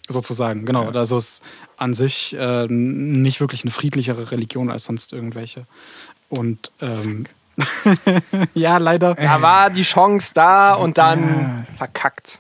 sozusagen, 0.10 0.66
genau. 0.66 0.90
Also 0.90 1.16
es 1.16 1.30
ist 1.36 1.44
an 1.78 1.94
sich 1.94 2.36
äh, 2.38 2.68
nicht 2.68 3.40
wirklich 3.40 3.64
eine 3.64 3.72
friedlichere 3.72 4.32
Religion 4.32 4.70
als 4.70 4.84
sonst 4.84 5.14
irgendwelche. 5.14 5.66
Und 6.28 6.72
ähm, 6.82 7.26
ja, 8.54 8.78
leider. 8.78 9.16
Da 9.16 9.42
war 9.42 9.70
die 9.70 9.84
Chance 9.84 10.32
da 10.34 10.74
und 10.74 10.98
dann 10.98 11.66
verkackt. 11.78 12.40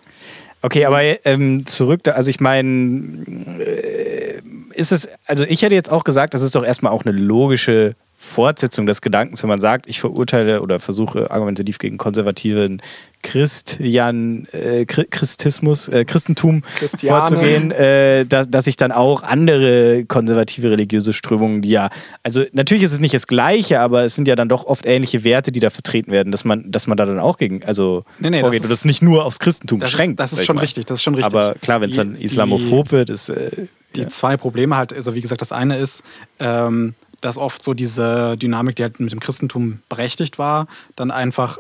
Okay, 0.63 0.85
aber 0.85 1.01
ähm, 1.25 1.65
zurück, 1.65 2.03
da, 2.03 2.11
also 2.11 2.29
ich 2.29 2.39
meine, 2.39 3.25
äh, 3.59 4.41
ist 4.71 4.91
es, 4.91 5.07
also 5.25 5.43
ich 5.43 5.61
hätte 5.61 5.75
jetzt 5.75 5.91
auch 5.91 6.03
gesagt, 6.03 6.33
das 6.33 6.41
ist 6.41 6.55
doch 6.55 6.63
erstmal 6.63 6.91
auch 6.91 7.05
eine 7.05 7.17
logische 7.17 7.95
Fortsetzung 8.23 8.85
des 8.85 9.01
Gedankens, 9.01 9.41
wenn 9.41 9.49
man 9.49 9.59
sagt, 9.59 9.87
ich 9.87 9.99
verurteile 9.99 10.61
oder 10.61 10.79
versuche 10.79 11.31
argumentativ 11.31 11.79
gegen 11.79 11.97
konservativen 11.97 12.79
Christian, 13.23 14.47
äh, 14.51 14.85
Christismus, 14.85 15.87
äh, 15.87 16.05
Christentum 16.05 16.63
Christiane. 16.75 17.17
vorzugehen, 17.17 17.71
äh, 17.71 18.25
dass, 18.27 18.47
dass 18.47 18.67
ich 18.67 18.77
dann 18.77 18.91
auch 18.91 19.23
andere 19.23 20.05
konservative 20.05 20.69
religiöse 20.69 21.13
Strömungen, 21.13 21.63
die 21.63 21.69
ja, 21.69 21.89
also 22.21 22.43
natürlich 22.53 22.83
ist 22.83 22.93
es 22.93 22.99
nicht 22.99 23.15
das 23.15 23.25
Gleiche, 23.25 23.79
aber 23.79 24.03
es 24.03 24.15
sind 24.15 24.27
ja 24.27 24.35
dann 24.35 24.49
doch 24.49 24.65
oft 24.65 24.85
ähnliche 24.85 25.23
Werte, 25.23 25.51
die 25.51 25.59
da 25.59 25.71
vertreten 25.71 26.11
werden, 26.11 26.31
dass 26.31 26.45
man, 26.45 26.71
dass 26.71 26.85
man 26.85 26.97
da 26.97 27.05
dann 27.05 27.19
auch 27.19 27.37
gegen, 27.37 27.63
also 27.63 28.05
nee, 28.19 28.29
nee, 28.29 28.41
vorgeht 28.41 28.59
das 28.59 28.65
ist, 28.65 28.69
und 28.69 28.71
das 28.71 28.85
nicht 28.85 29.01
nur 29.01 29.25
aufs 29.25 29.39
Christentum 29.39 29.79
beschränkt. 29.79 30.19
Ist, 30.19 30.31
das 30.31 30.39
ist 30.39 30.45
schon 30.45 30.57
mal. 30.57 30.61
richtig, 30.61 30.85
das 30.85 30.99
ist 30.99 31.03
schon 31.03 31.15
richtig. 31.15 31.33
Aber 31.33 31.55
klar, 31.55 31.81
wenn 31.81 31.89
es 31.89 31.95
dann 31.95 32.15
islamophob 32.15 32.91
wird, 32.91 33.09
ist 33.09 33.29
äh, 33.29 33.67
die 33.95 34.01
ja. 34.01 34.07
zwei 34.07 34.37
Probleme 34.37 34.77
halt, 34.77 34.93
also 34.93 35.15
wie 35.15 35.21
gesagt, 35.21 35.41
das 35.41 35.51
eine 35.51 35.77
ist, 35.77 36.03
ähm, 36.39 36.95
dass 37.21 37.37
oft 37.37 37.63
so 37.63 37.73
diese 37.73 38.37
Dynamik, 38.37 38.75
die 38.75 38.83
halt 38.83 38.99
mit 38.99 39.11
dem 39.11 39.19
Christentum 39.19 39.79
berechtigt 39.89 40.39
war, 40.39 40.67
dann 40.95 41.11
einfach, 41.11 41.59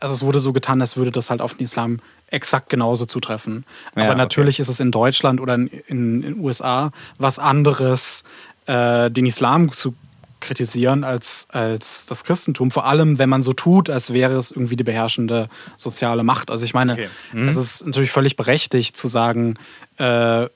also 0.00 0.14
es 0.14 0.22
wurde 0.22 0.40
so 0.40 0.52
getan, 0.52 0.80
als 0.80 0.96
würde 0.96 1.12
das 1.12 1.30
halt 1.30 1.40
auf 1.40 1.54
den 1.54 1.64
Islam 1.64 2.00
exakt 2.28 2.68
genauso 2.68 3.06
zutreffen. 3.06 3.64
Ja, 3.96 4.04
Aber 4.04 4.14
natürlich 4.14 4.56
okay. 4.56 4.62
ist 4.62 4.68
es 4.68 4.80
in 4.80 4.90
Deutschland 4.90 5.40
oder 5.40 5.54
in 5.54 6.22
den 6.22 6.40
USA 6.40 6.90
was 7.18 7.38
anderes, 7.38 8.24
äh, 8.66 9.10
den 9.10 9.26
Islam 9.26 9.72
zu 9.72 9.94
kritisieren 10.40 11.04
als, 11.04 11.46
als 11.50 12.06
das 12.06 12.24
Christentum. 12.24 12.70
Vor 12.70 12.84
allem, 12.84 13.18
wenn 13.18 13.28
man 13.28 13.42
so 13.42 13.52
tut, 13.52 13.88
als 13.88 14.12
wäre 14.12 14.36
es 14.36 14.50
irgendwie 14.50 14.76
die 14.76 14.84
beherrschende 14.84 15.48
soziale 15.76 16.24
Macht. 16.24 16.50
Also 16.50 16.64
ich 16.64 16.74
meine, 16.74 16.94
okay. 16.94 17.08
mhm. 17.32 17.46
das 17.46 17.56
ist 17.56 17.86
natürlich 17.86 18.10
völlig 18.10 18.34
berechtigt 18.36 18.96
zu 18.96 19.06
sagen, 19.06 19.54
äh, 19.98 20.48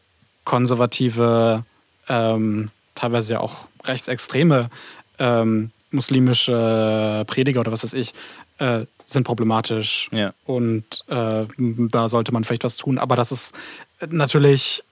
konservative, 0.47 1.65
ähm, 2.09 2.71
teilweise 2.95 3.35
ja 3.35 3.41
auch 3.41 3.69
rechtsextreme 3.85 4.71
ähm, 5.19 5.71
muslimische 5.91 7.25
Prediger 7.27 7.61
oder 7.61 7.73
was 7.73 7.85
weiß 7.85 7.93
ich, 7.93 8.15
äh, 8.59 8.87
sind 9.05 9.25
problematisch. 9.25 10.09
Ja. 10.13 10.33
Und 10.47 11.05
äh, 11.09 11.45
da 11.59 12.09
sollte 12.09 12.33
man 12.33 12.45
vielleicht 12.45 12.65
was 12.65 12.77
tun. 12.77 12.99
Aber 12.99 13.17
das 13.17 13.33
ist 13.33 13.55
natürlich, 14.09 14.83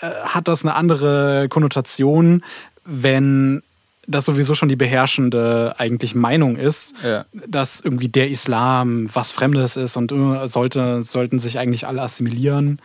äh, 0.00 0.10
hat 0.24 0.48
das 0.48 0.64
eine 0.64 0.74
andere 0.74 1.48
Konnotation, 1.48 2.42
wenn 2.84 3.62
das 4.08 4.24
sowieso 4.24 4.54
schon 4.54 4.68
die 4.68 4.76
beherrschende 4.76 5.74
eigentlich 5.78 6.14
Meinung 6.14 6.56
ist, 6.56 6.94
ja. 7.02 7.24
dass 7.46 7.80
irgendwie 7.80 8.08
der 8.08 8.30
Islam 8.30 9.08
was 9.12 9.32
Fremdes 9.32 9.76
ist 9.76 9.96
und 9.96 10.12
äh, 10.12 10.46
sollte, 10.46 11.02
sollten 11.02 11.38
sich 11.38 11.58
eigentlich 11.58 11.86
alle 11.86 12.02
assimilieren. 12.02 12.80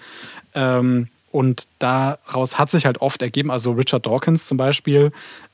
Ähm, 0.56 1.08
und 1.32 1.68
daraus 1.80 2.58
hat 2.58 2.70
sich 2.70 2.86
halt 2.86 3.02
oft 3.02 3.22
ergeben, 3.22 3.52
also 3.52 3.72
Richard 3.72 4.06
Dawkins 4.06 4.46
zum 4.46 4.58
Beispiel, 4.58 5.12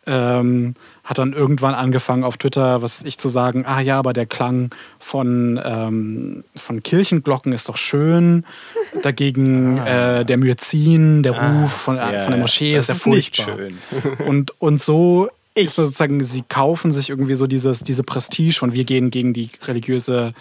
ähm, 0.07 0.73
hat 1.03 1.17
dann 1.19 1.33
irgendwann 1.33 1.73
angefangen 1.73 2.23
auf 2.23 2.37
Twitter, 2.37 2.81
was 2.81 3.03
ich 3.03 3.17
zu 3.17 3.27
sagen, 3.29 3.65
ah 3.65 3.79
ja, 3.79 3.99
aber 3.99 4.13
der 4.13 4.25
Klang 4.25 4.71
von, 4.99 5.59
ähm, 5.63 6.43
von 6.55 6.81
Kirchenglocken 6.81 7.53
ist 7.53 7.69
doch 7.69 7.77
schön. 7.77 8.45
Dagegen 9.03 9.79
ah. 9.79 10.19
äh, 10.19 10.25
der 10.25 10.37
Myrzin, 10.37 11.23
der 11.23 11.35
ah, 11.35 11.61
Ruf 11.61 11.71
von, 11.71 11.97
äh, 11.97 12.13
ja, 12.13 12.19
von 12.21 12.31
der 12.31 12.39
Moschee 12.39 12.75
ist 12.75 12.89
ja 12.89 12.95
furchtbar. 12.95 13.57
Und, 14.25 14.53
und 14.59 14.81
so 14.81 15.29
ich 15.57 15.71
sozusagen, 15.71 16.23
sie 16.23 16.43
kaufen 16.47 16.91
sich 16.91 17.09
irgendwie 17.09 17.33
so 17.33 17.47
dieses, 17.47 17.79
diese 17.79 18.03
Prestige 18.03 18.53
von 18.53 18.73
wir 18.73 18.83
gehen 18.83 19.09
gegen 19.09 19.33
die 19.33 19.49
religiöse 19.65 20.33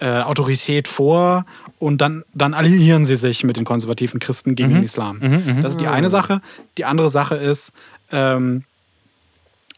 äh, 0.00 0.20
Autorität 0.20 0.88
vor 0.88 1.46
und 1.78 2.00
dann, 2.00 2.24
dann 2.34 2.54
alliieren 2.54 3.04
sie 3.04 3.16
sich 3.16 3.44
mit 3.44 3.56
den 3.56 3.64
konservativen 3.64 4.20
Christen 4.20 4.54
gegen 4.54 4.70
mhm. 4.70 4.74
den 4.74 4.84
Islam. 4.84 5.18
Mhm, 5.18 5.56
mhm. 5.56 5.62
das 5.62 5.72
ist 5.72 5.80
die 5.80 5.86
eine 5.86 6.08
Sache. 6.08 6.40
Die 6.78 6.84
andere 6.84 7.08
Sache 7.08 7.36
ist, 7.36 7.72
ähm, 8.12 8.64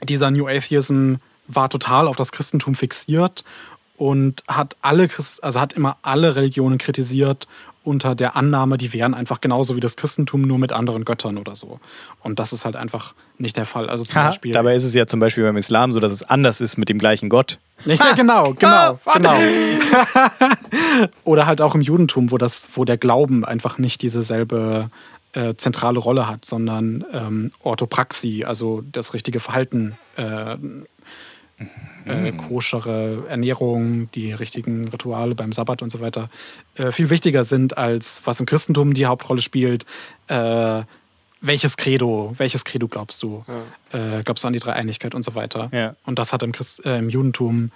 dieser 0.02 0.30
New 0.30 0.46
Atheism 0.46 1.14
war 1.46 1.68
total 1.68 2.06
auf 2.08 2.16
das 2.16 2.32
Christentum 2.32 2.74
fixiert 2.74 3.44
und 3.96 4.44
hat 4.46 4.76
alle 4.80 5.08
Christ 5.08 5.42
also 5.42 5.60
hat 5.60 5.72
immer 5.72 5.96
alle 6.02 6.36
Religionen 6.36 6.78
kritisiert 6.78 7.48
unter 7.88 8.14
der 8.14 8.36
Annahme, 8.36 8.76
die 8.76 8.92
wären 8.92 9.14
einfach 9.14 9.40
genauso 9.40 9.74
wie 9.74 9.80
das 9.80 9.96
Christentum, 9.96 10.42
nur 10.42 10.58
mit 10.58 10.72
anderen 10.72 11.04
Göttern 11.06 11.38
oder 11.38 11.56
so. 11.56 11.80
Und 12.20 12.38
das 12.38 12.52
ist 12.52 12.66
halt 12.66 12.76
einfach 12.76 13.14
nicht 13.38 13.56
der 13.56 13.64
Fall. 13.64 13.88
Also 13.88 14.04
zum 14.04 14.20
ha, 14.20 14.26
Beispiel. 14.26 14.52
Dabei 14.52 14.74
ist 14.74 14.84
es 14.84 14.92
ja 14.92 15.06
zum 15.06 15.20
Beispiel 15.20 15.42
beim 15.44 15.56
Islam 15.56 15.92
so, 15.92 15.98
dass 15.98 16.12
es 16.12 16.22
anders 16.22 16.60
ist 16.60 16.76
mit 16.76 16.90
dem 16.90 16.98
gleichen 16.98 17.30
Gott. 17.30 17.58
Ja, 17.86 18.12
genau, 18.14 18.52
genau, 18.58 18.98
ah, 19.04 19.12
genau. 19.14 19.34
oder 21.24 21.46
halt 21.46 21.62
auch 21.62 21.74
im 21.74 21.80
Judentum, 21.80 22.30
wo 22.30 22.36
das, 22.36 22.68
wo 22.74 22.84
der 22.84 22.98
Glauben 22.98 23.44
einfach 23.44 23.78
nicht 23.78 24.02
dieselbe 24.02 24.90
äh, 25.32 25.54
zentrale 25.54 25.98
Rolle 25.98 26.28
hat, 26.28 26.44
sondern 26.44 27.04
ähm, 27.12 27.52
Orthopraxie, 27.62 28.44
also 28.44 28.82
das 28.92 29.14
richtige 29.14 29.40
Verhalten 29.40 29.96
äh, 30.16 30.56
äh, 32.08 32.32
koschere 32.32 33.24
Ernährung, 33.28 34.10
die 34.12 34.32
richtigen 34.32 34.88
Rituale 34.88 35.34
beim 35.34 35.52
Sabbat 35.52 35.82
und 35.82 35.90
so 35.90 36.00
weiter 36.00 36.30
äh, 36.74 36.90
viel 36.90 37.10
wichtiger 37.10 37.44
sind, 37.44 37.78
als 37.78 38.22
was 38.24 38.40
im 38.40 38.46
Christentum 38.46 38.94
die 38.94 39.06
Hauptrolle 39.06 39.42
spielt. 39.42 39.84
Äh, 40.28 40.82
welches 41.40 41.76
Credo, 41.76 42.34
welches 42.36 42.64
Credo 42.64 42.88
glaubst 42.88 43.22
du? 43.22 43.44
Ja. 43.92 44.18
Äh, 44.18 44.22
glaubst 44.24 44.42
du 44.42 44.48
an 44.48 44.52
die 44.52 44.58
Dreieinigkeit 44.58 45.14
und 45.14 45.24
so 45.24 45.34
weiter? 45.34 45.68
Ja. 45.72 45.94
Und 46.04 46.18
das 46.18 46.32
hat 46.32 46.42
im, 46.42 46.52
Christ, 46.52 46.84
äh, 46.84 46.98
im 46.98 47.10
Judentum 47.10 47.70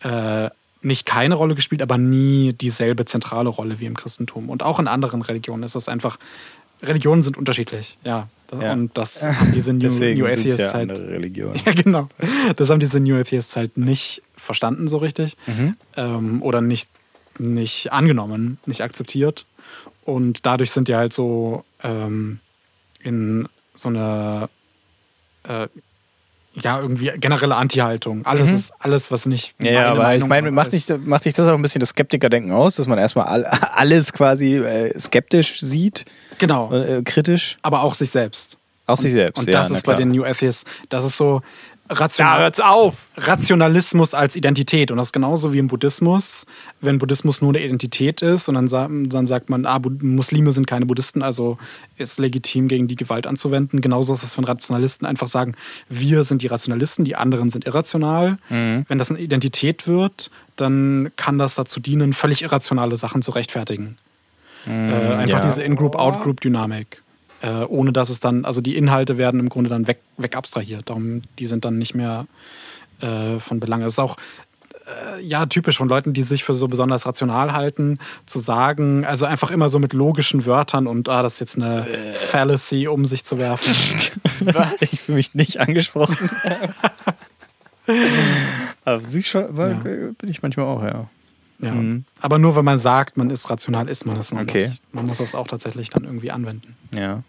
äh, 0.00 0.48
nicht 0.80 1.06
keine 1.06 1.34
Rolle 1.34 1.54
gespielt, 1.54 1.82
aber 1.82 1.98
nie 1.98 2.52
dieselbe 2.52 3.04
zentrale 3.04 3.48
Rolle 3.48 3.80
wie 3.80 3.86
im 3.86 3.96
Christentum. 3.96 4.50
Und 4.50 4.62
auch 4.62 4.80
in 4.80 4.88
anderen 4.88 5.22
Religionen 5.22 5.62
ist 5.62 5.74
das 5.74 5.88
einfach, 5.88 6.18
Religionen 6.82 7.22
sind 7.22 7.36
unterschiedlich, 7.36 7.98
ja. 8.04 8.28
Ja. 8.60 8.74
Und 8.74 8.96
das 8.98 9.24
haben 9.24 9.52
diese 9.52 9.72
New, 9.72 9.88
New 9.88 10.26
Atheists 10.26 10.58
ja 10.58 10.72
halt. 10.74 10.98
Ja, 11.66 11.72
genau. 11.72 12.08
Das 12.56 12.68
haben 12.68 12.80
diese 12.80 13.00
New 13.00 13.16
Atheists 13.16 13.56
halt 13.56 13.78
nicht 13.78 14.22
verstanden 14.36 14.88
so 14.88 14.98
richtig. 14.98 15.36
Mhm. 15.46 15.76
Ähm, 15.96 16.42
oder 16.42 16.60
nicht, 16.60 16.90
nicht 17.38 17.92
angenommen, 17.92 18.58
nicht 18.66 18.82
akzeptiert. 18.82 19.46
Und 20.04 20.44
dadurch 20.44 20.70
sind 20.70 20.88
die 20.88 20.96
halt 20.96 21.14
so 21.14 21.64
ähm, 21.82 22.40
in 23.00 23.48
so 23.74 23.88
eine 23.88 24.50
äh, 25.44 25.68
ja, 26.54 26.80
irgendwie 26.80 27.10
generelle 27.16 27.56
Anti-Haltung. 27.56 28.26
Alles 28.26 28.50
mhm. 28.50 28.56
ist 28.56 28.72
alles, 28.78 29.10
was 29.10 29.26
nicht. 29.26 29.54
Ja, 29.62 29.72
ja 29.72 29.90
aber 29.90 30.02
Meinung 30.02 30.22
ich 30.22 30.28
meine, 30.28 30.50
macht 30.50 30.72
nicht, 30.72 30.90
macht 31.06 31.26
das 31.26 31.48
auch 31.48 31.54
ein 31.54 31.62
bisschen 31.62 31.80
das 31.80 31.90
Skeptikerdenken 31.90 32.52
aus, 32.52 32.76
dass 32.76 32.86
man 32.86 32.98
erstmal 32.98 33.26
all, 33.26 33.44
alles 33.74 34.12
quasi 34.12 34.56
äh, 34.56 34.98
skeptisch 34.98 35.60
sieht? 35.60 36.04
Genau. 36.38 36.72
Äh, 36.72 37.02
kritisch. 37.02 37.56
Aber 37.62 37.82
auch 37.82 37.94
sich 37.94 38.10
selbst. 38.10 38.58
Auch 38.86 38.98
sich 38.98 39.12
selbst. 39.12 39.38
Und, 39.38 39.46
und 39.46 39.54
das 39.54 39.70
ist 39.70 39.86
bei 39.86 39.94
den 39.94 40.10
New 40.10 40.24
Atheists, 40.24 40.64
das 40.88 41.04
ist 41.04 41.16
so, 41.16 41.40
Rational 41.92 42.38
ja, 42.38 42.42
hört's 42.44 42.60
auf. 42.60 42.94
Rationalismus 43.16 44.14
als 44.14 44.36
Identität. 44.36 44.90
Und 44.90 44.96
das 44.96 45.08
ist 45.08 45.12
genauso 45.12 45.52
wie 45.52 45.58
im 45.58 45.68
Buddhismus. 45.68 46.46
Wenn 46.80 46.98
Buddhismus 46.98 47.42
nur 47.42 47.50
eine 47.50 47.62
Identität 47.62 48.22
ist 48.22 48.48
und 48.48 48.54
dann, 48.54 49.08
dann 49.08 49.26
sagt 49.26 49.50
man, 49.50 49.66
ah, 49.66 49.80
Muslime 50.00 50.52
sind 50.52 50.66
keine 50.66 50.86
Buddhisten, 50.86 51.22
also 51.22 51.58
ist 51.96 52.18
legitim, 52.18 52.68
gegen 52.68 52.88
die 52.88 52.96
Gewalt 52.96 53.26
anzuwenden. 53.26 53.80
Genauso 53.80 54.14
ist 54.14 54.22
es, 54.22 54.36
wenn 54.38 54.44
Rationalisten 54.44 55.06
einfach 55.06 55.28
sagen, 55.28 55.54
wir 55.88 56.24
sind 56.24 56.42
die 56.42 56.46
Rationalisten, 56.46 57.04
die 57.04 57.16
anderen 57.16 57.50
sind 57.50 57.66
irrational. 57.66 58.38
Mhm. 58.48 58.84
Wenn 58.88 58.98
das 58.98 59.10
eine 59.10 59.20
Identität 59.20 59.86
wird, 59.86 60.30
dann 60.56 61.10
kann 61.16 61.38
das 61.38 61.54
dazu 61.54 61.80
dienen, 61.80 62.12
völlig 62.12 62.42
irrationale 62.42 62.96
Sachen 62.96 63.22
zu 63.22 63.32
rechtfertigen. 63.32 63.98
Mhm, 64.66 64.90
äh, 64.90 65.14
einfach 65.14 65.38
ja. 65.40 65.44
diese 65.44 65.62
In-Group-Out-Group-Dynamik 65.62 67.02
äh, 67.42 67.64
ohne 67.64 67.92
dass 67.92 68.08
es 68.08 68.20
dann, 68.20 68.44
also 68.44 68.60
die 68.60 68.76
Inhalte 68.76 69.18
werden 69.18 69.40
im 69.40 69.48
Grunde 69.48 69.68
dann 69.68 69.86
weg, 69.86 70.00
weg 70.16 70.36
abstrahiert. 70.36 70.88
Darum, 70.88 71.22
die 71.38 71.46
sind 71.46 71.64
dann 71.64 71.78
nicht 71.78 71.94
mehr 71.94 72.26
äh, 73.00 73.38
von 73.38 73.60
Belang. 73.60 73.82
Es 73.82 73.94
ist 73.94 73.98
auch 73.98 74.16
äh, 74.86 75.20
ja 75.20 75.46
typisch 75.46 75.78
von 75.78 75.88
Leuten, 75.88 76.12
die 76.12 76.22
sich 76.22 76.44
für 76.44 76.54
so 76.54 76.68
besonders 76.68 77.04
rational 77.06 77.52
halten, 77.52 77.98
zu 78.26 78.38
sagen, 78.38 79.04
also 79.04 79.26
einfach 79.26 79.50
immer 79.50 79.68
so 79.68 79.78
mit 79.78 79.92
logischen 79.92 80.46
Wörtern 80.46 80.86
und 80.86 81.08
ah, 81.08 81.22
das 81.22 81.34
ist 81.34 81.40
jetzt 81.40 81.56
eine 81.56 81.88
äh. 81.88 82.12
Fallacy, 82.12 82.86
um 82.88 83.06
sich 83.06 83.24
zu 83.24 83.38
werfen. 83.38 83.74
Was? 84.52 84.82
Ich 84.82 85.00
fühle 85.00 85.16
mich 85.16 85.34
nicht 85.34 85.58
angesprochen. 85.60 86.16
Aber 88.84 89.00
sie 89.00 89.22
schon, 89.22 89.56
ja. 89.56 89.66
bin 89.74 90.14
ich 90.28 90.42
manchmal 90.42 90.66
auch, 90.66 90.82
ja. 90.82 91.08
Ja. 91.60 91.72
Mhm. 91.72 92.04
Aber 92.20 92.38
nur 92.38 92.56
wenn 92.56 92.64
man 92.64 92.78
sagt, 92.78 93.16
man 93.16 93.30
ist 93.30 93.48
rational, 93.48 93.88
ist 93.88 94.04
man 94.04 94.16
es 94.18 94.32
okay. 94.32 94.68
nicht. 94.68 94.82
Man 94.92 95.06
muss 95.06 95.18
das 95.18 95.34
auch 95.34 95.46
tatsächlich 95.46 95.90
dann 95.90 96.04
irgendwie 96.04 96.32
anwenden. 96.32 96.76
Ja. 96.92 97.22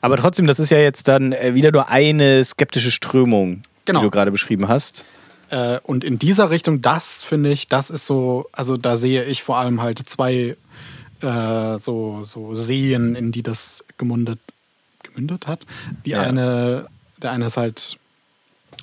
Aber 0.00 0.16
trotzdem, 0.16 0.46
das 0.46 0.58
ist 0.58 0.70
ja 0.70 0.78
jetzt 0.78 1.08
dann 1.08 1.32
äh, 1.32 1.54
wieder 1.54 1.70
nur 1.70 1.88
eine 1.88 2.42
skeptische 2.44 2.90
Strömung, 2.90 3.62
genau. 3.84 4.00
die 4.00 4.06
du 4.06 4.10
gerade 4.10 4.30
beschrieben 4.30 4.68
hast. 4.68 5.06
Äh, 5.50 5.80
und 5.82 6.04
in 6.04 6.18
dieser 6.18 6.50
Richtung, 6.50 6.82
das 6.82 7.24
finde 7.24 7.50
ich, 7.50 7.68
das 7.68 7.90
ist 7.90 8.06
so, 8.06 8.46
also 8.52 8.76
da 8.76 8.96
sehe 8.96 9.24
ich 9.24 9.42
vor 9.42 9.56
allem 9.56 9.80
halt 9.80 9.98
zwei 9.98 10.56
äh, 11.20 11.78
so, 11.78 12.20
so 12.24 12.54
Seen, 12.54 13.14
in 13.14 13.32
die 13.32 13.42
das 13.42 13.84
gemundet, 13.96 14.40
gemündet 15.02 15.46
hat. 15.46 15.66
Die 16.04 16.10
ja. 16.10 16.22
eine, 16.22 16.86
der 17.22 17.32
eine 17.32 17.46
ist 17.46 17.56
halt, 17.56 17.98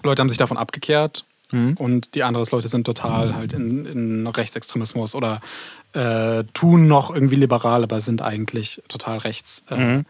Leute 0.03 0.21
haben 0.21 0.29
sich 0.29 0.37
davon 0.37 0.57
abgekehrt 0.57 1.23
mhm. 1.51 1.75
und 1.77 2.15
die 2.15 2.23
anderen 2.23 2.47
Leute 2.51 2.67
sind 2.67 2.85
total 2.85 3.35
halt 3.35 3.53
in, 3.53 3.85
in 3.85 4.27
Rechtsextremismus 4.27 5.15
oder 5.15 5.41
äh, 5.93 6.43
tun 6.53 6.87
noch 6.87 7.13
irgendwie 7.13 7.35
liberal, 7.35 7.83
aber 7.83 8.01
sind 8.01 8.21
eigentlich 8.21 8.81
total 8.87 9.19
rechts. 9.19 9.63
Äh, 9.69 9.77
mhm 9.77 10.05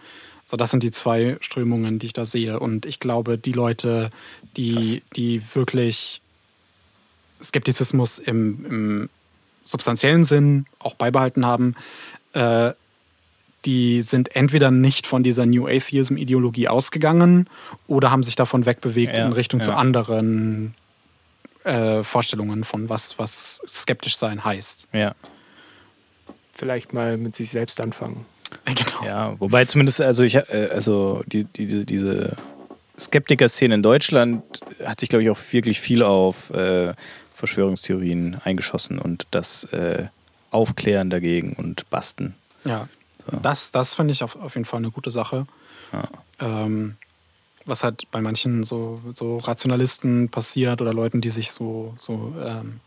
So, 0.45 0.57
das 0.57 0.71
sind 0.71 0.83
die 0.83 0.91
zwei 0.91 1.37
Strömungen, 1.41 1.97
die 1.97 2.07
ich 2.07 2.13
da 2.13 2.23
sehe. 2.23 2.59
Und 2.59 2.85
ich 2.85 2.99
glaube, 2.99 3.37
die 3.37 3.51
Leute, 3.51 4.11
die, 4.55 5.01
die 5.15 5.41
wirklich 5.55 6.21
Skeptizismus 7.41 8.19
im, 8.19 8.65
im 8.65 9.09
substanziellen 9.63 10.23
Sinn 10.23 10.67
auch 10.77 10.93
beibehalten 10.93 11.45
haben, 11.45 11.75
äh, 12.33 12.73
die 13.65 14.01
sind 14.01 14.35
entweder 14.35 14.69
nicht 14.69 15.07
von 15.07 15.23
dieser 15.23 15.47
New 15.47 15.65
Atheism-Ideologie 15.67 16.67
ausgegangen 16.67 17.49
oder 17.87 18.11
haben 18.11 18.21
sich 18.21 18.35
davon 18.35 18.67
wegbewegt 18.67 19.17
Ja, 19.17 19.25
in 19.25 19.33
Richtung 19.33 19.61
zu 19.61 19.71
ja. 19.71 19.77
anderen 19.77 20.75
äh, 21.63 22.03
Vorstellungen 22.03 22.63
von 22.63 22.89
was, 22.89 23.17
was 23.17 23.61
skeptisch 23.67 24.17
sein 24.17 24.45
heißt. 24.45 24.87
Ja. 24.93 25.15
Vielleicht 26.53 26.93
mal 26.93 27.17
mit 27.17 27.35
sich 27.35 27.49
selbst 27.49 27.81
anfangen. 27.81 28.25
Genau. 28.65 29.05
Ja, 29.05 29.35
wobei 29.39 29.65
zumindest, 29.65 30.01
also 30.01 30.23
ich, 30.23 30.35
äh, 30.35 30.69
also 30.73 31.23
die, 31.27 31.43
die, 31.43 31.85
diese, 31.85 32.35
Skeptiker-Szene 32.99 33.75
in 33.75 33.83
Deutschland 33.83 34.43
hat 34.85 34.99
sich, 34.99 35.09
glaube 35.09 35.23
ich, 35.23 35.29
auch 35.29 35.39
wirklich 35.51 35.79
viel 35.79 36.03
auf 36.03 36.49
äh, 36.51 36.93
Verschwörungstheorien 37.33 38.39
eingeschossen 38.43 38.99
und 38.99 39.27
das 39.31 39.65
äh, 39.65 40.05
Aufklären 40.51 41.09
dagegen 41.09 41.53
und 41.53 41.89
Basten. 41.89 42.35
Ja, 42.63 42.87
So. 43.29 43.37
das, 43.41 43.71
das 43.71 43.93
finde 43.93 44.13
ich 44.13 44.23
auf, 44.23 44.35
auf 44.37 44.55
jeden 44.55 44.65
Fall 44.65 44.79
eine 44.79 44.91
gute 44.91 45.11
Sache. 45.11 45.45
Ja. 45.91 46.07
Ähm, 46.39 46.95
was 47.65 47.83
halt 47.83 48.09
bei 48.11 48.21
manchen 48.21 48.63
so, 48.63 49.01
so 49.13 49.37
Rationalisten 49.37 50.29
passiert 50.29 50.81
oder 50.81 50.93
Leuten, 50.93 51.19
die 51.19 51.31
sich 51.31 51.51
so, 51.51 51.93
so 51.97 52.33
ähm, 52.43 52.79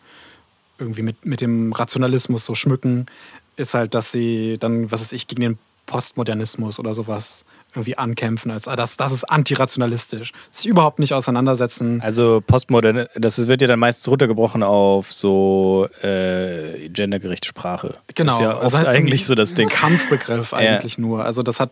irgendwie 0.79 1.03
mit, 1.03 1.27
mit 1.27 1.41
dem 1.41 1.73
Rationalismus 1.73 2.45
so 2.45 2.55
schmücken, 2.55 3.07
ist 3.59 3.75
halt, 3.75 3.95
dass 3.95 4.13
sie 4.13 4.57
dann, 4.59 4.91
was 4.91 5.01
weiß 5.01 5.13
ich, 5.13 5.27
gegen 5.27 5.43
den 5.43 5.59
Postmodernismus 5.87 6.79
oder 6.79 6.95
sowas 6.95 7.45
irgendwie 7.75 7.99
ankämpfen, 7.99 8.51
als 8.51 8.67
ah, 8.67 8.77
das, 8.77 8.97
das 8.97 9.13
ist 9.13 9.25
antirationalistisch. 9.25 10.33
Sich 10.51 10.67
überhaupt 10.67 10.99
nicht 10.99 11.13
auseinandersetzen. 11.13 12.01
Also 12.01 12.43
Postmodern, 12.47 13.07
das 13.15 13.47
wird 13.47 13.61
ja 13.61 13.69
dann 13.69 13.79
meistens 13.79 14.09
runtergebrochen 14.09 14.63
auf 14.63 15.13
so 15.13 15.87
äh, 16.03 16.89
gendergerechte 16.89 17.49
Sprache. 17.49 17.93
Genau, 18.15 18.33
Das 18.33 18.41
ist 18.41 18.45
ja 18.45 18.59
also 18.59 18.77
oft 18.77 18.87
heißt 18.87 18.97
eigentlich 18.97 19.23
ein 19.23 19.27
so 19.27 19.35
das 19.35 19.55
Ding. 19.55 19.69
Kampfbegriff 19.69 20.55
eigentlich 20.55 20.99
nur. 20.99 21.25
Also 21.25 21.43
das 21.43 21.61
hat, 21.61 21.71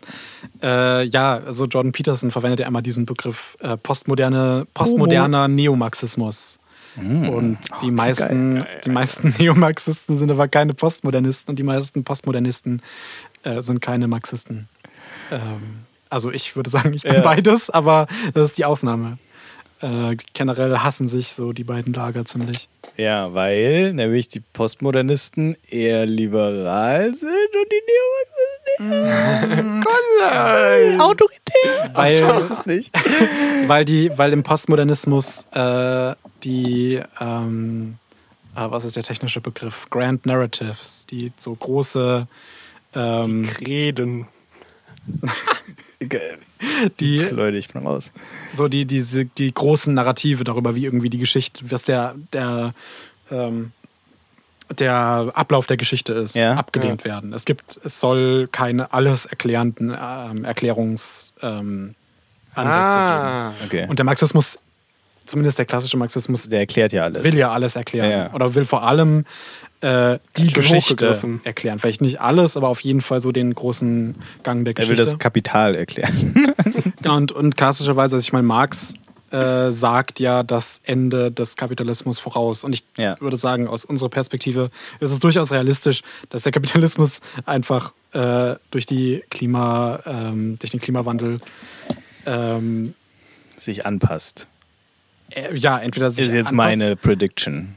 äh, 0.62 1.04
ja, 1.04 1.40
also 1.46 1.64
Jordan 1.64 1.92
Peterson 1.92 2.30
verwendet 2.30 2.60
ja 2.60 2.66
immer 2.66 2.82
diesen 2.82 3.06
Begriff 3.06 3.56
äh, 3.60 3.76
postmoderne, 3.76 4.66
postmoderner 4.74 5.48
Neomarxismus. 5.48 6.58
Und 6.96 7.58
die 7.82 7.90
meisten, 7.90 8.64
die 8.84 8.90
meisten 8.90 9.34
Neomarxisten 9.38 10.14
sind 10.14 10.30
aber 10.30 10.48
keine 10.48 10.74
Postmodernisten 10.74 11.52
und 11.52 11.58
die 11.58 11.62
meisten 11.62 12.04
Postmodernisten 12.04 12.82
äh, 13.42 13.60
sind 13.62 13.80
keine 13.80 14.08
Marxisten. 14.08 14.68
Ähm, 15.30 15.84
also 16.08 16.30
ich 16.30 16.56
würde 16.56 16.70
sagen, 16.70 16.94
ich 16.94 17.02
bin 17.02 17.14
Ja. 17.14 17.20
beides, 17.20 17.68
aber 17.70 18.06
das 18.34 18.50
ist 18.50 18.58
die 18.58 18.64
Ausnahme. 18.64 19.18
Äh, 19.82 20.16
generell 20.32 20.78
hassen 20.78 21.06
sich 21.06 21.28
so 21.32 21.52
die 21.52 21.64
beiden 21.64 21.92
Lager 21.92 22.24
ziemlich. 22.24 22.68
Ja, 22.96 23.34
weil 23.34 23.92
nämlich 23.92 24.28
die 24.28 24.40
Postmodernisten 24.40 25.56
eher 25.68 26.06
liberal 26.06 27.14
sind 27.14 27.28
und 27.30 27.70
die 27.70 27.82
Neomarxisten 28.80 29.76
nicht. 30.90 31.00
Autoritär. 31.00 31.90
Weil- 31.92 32.22
es 32.50 32.66
nicht. 32.66 32.90
weil 33.66 33.84
die, 33.84 34.16
weil 34.16 34.32
im 34.32 34.42
Postmodernismus 34.42 35.46
äh, 35.52 36.14
die, 36.42 37.00
ähm, 37.20 37.98
äh, 38.54 38.70
was 38.70 38.84
ist 38.84 38.96
der 38.96 39.02
technische 39.02 39.40
Begriff? 39.40 39.88
Grand 39.90 40.24
Narratives, 40.26 41.06
die 41.06 41.32
so 41.36 41.54
große, 41.54 42.26
ähm, 42.94 43.48
Reden. 43.60 44.26
die, 47.00 47.18
Leute, 47.20 47.56
ich 47.56 47.68
bin 47.68 47.86
raus. 47.86 48.12
so 48.52 48.68
die, 48.68 48.84
diese, 48.84 49.24
die 49.24 49.52
großen 49.52 49.94
Narrative 49.94 50.44
darüber, 50.44 50.74
wie 50.74 50.84
irgendwie 50.84 51.10
die 51.10 51.18
Geschichte, 51.18 51.64
was 51.70 51.84
der, 51.84 52.14
der, 52.32 52.74
ähm, 53.30 53.72
der 54.78 55.30
Ablauf 55.34 55.66
der 55.66 55.76
Geschichte 55.76 56.12
ist, 56.12 56.34
Ja. 56.34 56.54
abgelehnt 56.54 57.04
werden. 57.04 57.32
Es 57.32 57.44
gibt, 57.44 57.78
es 57.84 58.00
soll 58.00 58.48
keine 58.50 58.92
alles 58.92 59.26
erklärenden 59.26 59.96
ähm, 59.98 60.44
Erklärungsansätze 60.44 61.42
ähm, 61.42 61.94
Ansätze 62.54 62.94
geben. 62.94 62.98
ah. 62.98 63.52
Okay. 63.64 63.86
Und 63.88 63.98
der 63.98 64.04
Marxismus, 64.06 64.58
zumindest 65.26 65.58
der 65.58 65.66
klassische 65.66 65.96
Marxismus, 65.96 66.48
der 66.48 66.60
erklärt 66.60 66.92
ja 66.92 67.04
alles. 67.04 67.24
will 67.24 67.36
ja 67.36 67.50
alles 67.52 67.76
erklären. 67.76 68.10
Ja. 68.10 68.32
Oder 68.34 68.54
will 68.54 68.64
vor 68.64 68.82
allem 68.82 69.24
äh, 69.80 70.18
die 70.36 70.52
Geschichte 70.52 71.18
erklären. 71.44 71.78
Vielleicht 71.78 72.00
nicht 72.00 72.20
alles, 72.20 72.56
aber 72.56 72.68
auf 72.68 72.80
jeden 72.80 73.00
Fall 73.02 73.20
so 73.20 73.30
den 73.32 73.54
großen 73.54 74.14
Gang 74.42 74.64
der 74.64 74.74
er 74.74 74.78
will 74.78 74.96
Geschichte. 74.96 75.04
das 75.12 75.18
Kapital 75.18 75.74
erklären. 75.74 76.54
genau, 77.02 77.16
und, 77.16 77.32
und 77.32 77.56
klassischerweise, 77.56 78.16
also 78.16 78.24
ich 78.24 78.32
meine, 78.32 78.46
Marx 78.46 78.94
äh, 79.32 79.70
sagt 79.72 80.20
ja 80.20 80.42
das 80.44 80.80
Ende 80.84 81.30
des 81.32 81.56
Kapitalismus 81.56 82.18
voraus. 82.20 82.62
Und 82.64 82.72
ich 82.72 82.84
Ja. 82.96 83.20
würde 83.20 83.36
sagen, 83.36 83.66
aus 83.68 83.84
unserer 83.84 84.08
Perspektive 84.08 84.70
ist 85.00 85.10
es 85.10 85.18
durchaus 85.20 85.50
realistisch, 85.52 86.02
dass 86.30 86.42
der 86.42 86.52
Kapitalismus 86.52 87.20
einfach 87.44 87.92
äh, 88.12 88.54
durch, 88.70 88.86
die 88.86 89.24
Klima, 89.28 89.98
ähm, 90.06 90.54
durch 90.60 90.70
den 90.70 90.80
Klimawandel 90.80 91.38
ähm, 92.24 92.94
Sich 93.58 93.84
anpasst. 93.84 94.48
Äh, 95.30 95.54
ja, 95.56 95.78
entweder 95.78 96.10
sich 96.10 96.28
Ist 96.28 96.34
jetzt 96.34 96.52
meine 96.52 96.96
Prediction. 96.96 97.74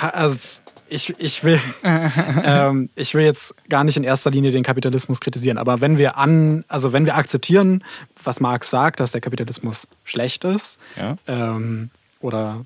Also 0.00 0.60
ich, 0.88 1.14
ich, 1.18 1.44
will, 1.44 1.60
ähm, 1.84 2.88
ich 2.96 3.14
will 3.14 3.24
jetzt 3.24 3.54
gar 3.68 3.84
nicht 3.84 3.96
in 3.96 4.04
erster 4.04 4.30
Linie 4.30 4.50
den 4.50 4.62
Kapitalismus 4.64 5.20
kritisieren, 5.20 5.56
aber 5.58 5.80
wenn 5.80 5.98
wir 5.98 6.16
an, 6.18 6.64
also 6.68 6.92
wenn 6.92 7.06
wir 7.06 7.16
akzeptieren, 7.16 7.84
was 8.22 8.40
Marx 8.40 8.70
sagt, 8.70 9.00
dass 9.00 9.12
der 9.12 9.20
Kapitalismus 9.20 9.86
schlecht 10.04 10.44
ist, 10.44 10.78
Ja. 10.96 11.16
ähm, 11.26 11.90
oder 12.20 12.64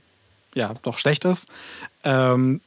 ja, 0.54 0.72
doch 0.82 0.98
schlecht 0.98 1.24
ist, 1.26 1.48
ähm, 2.04 2.60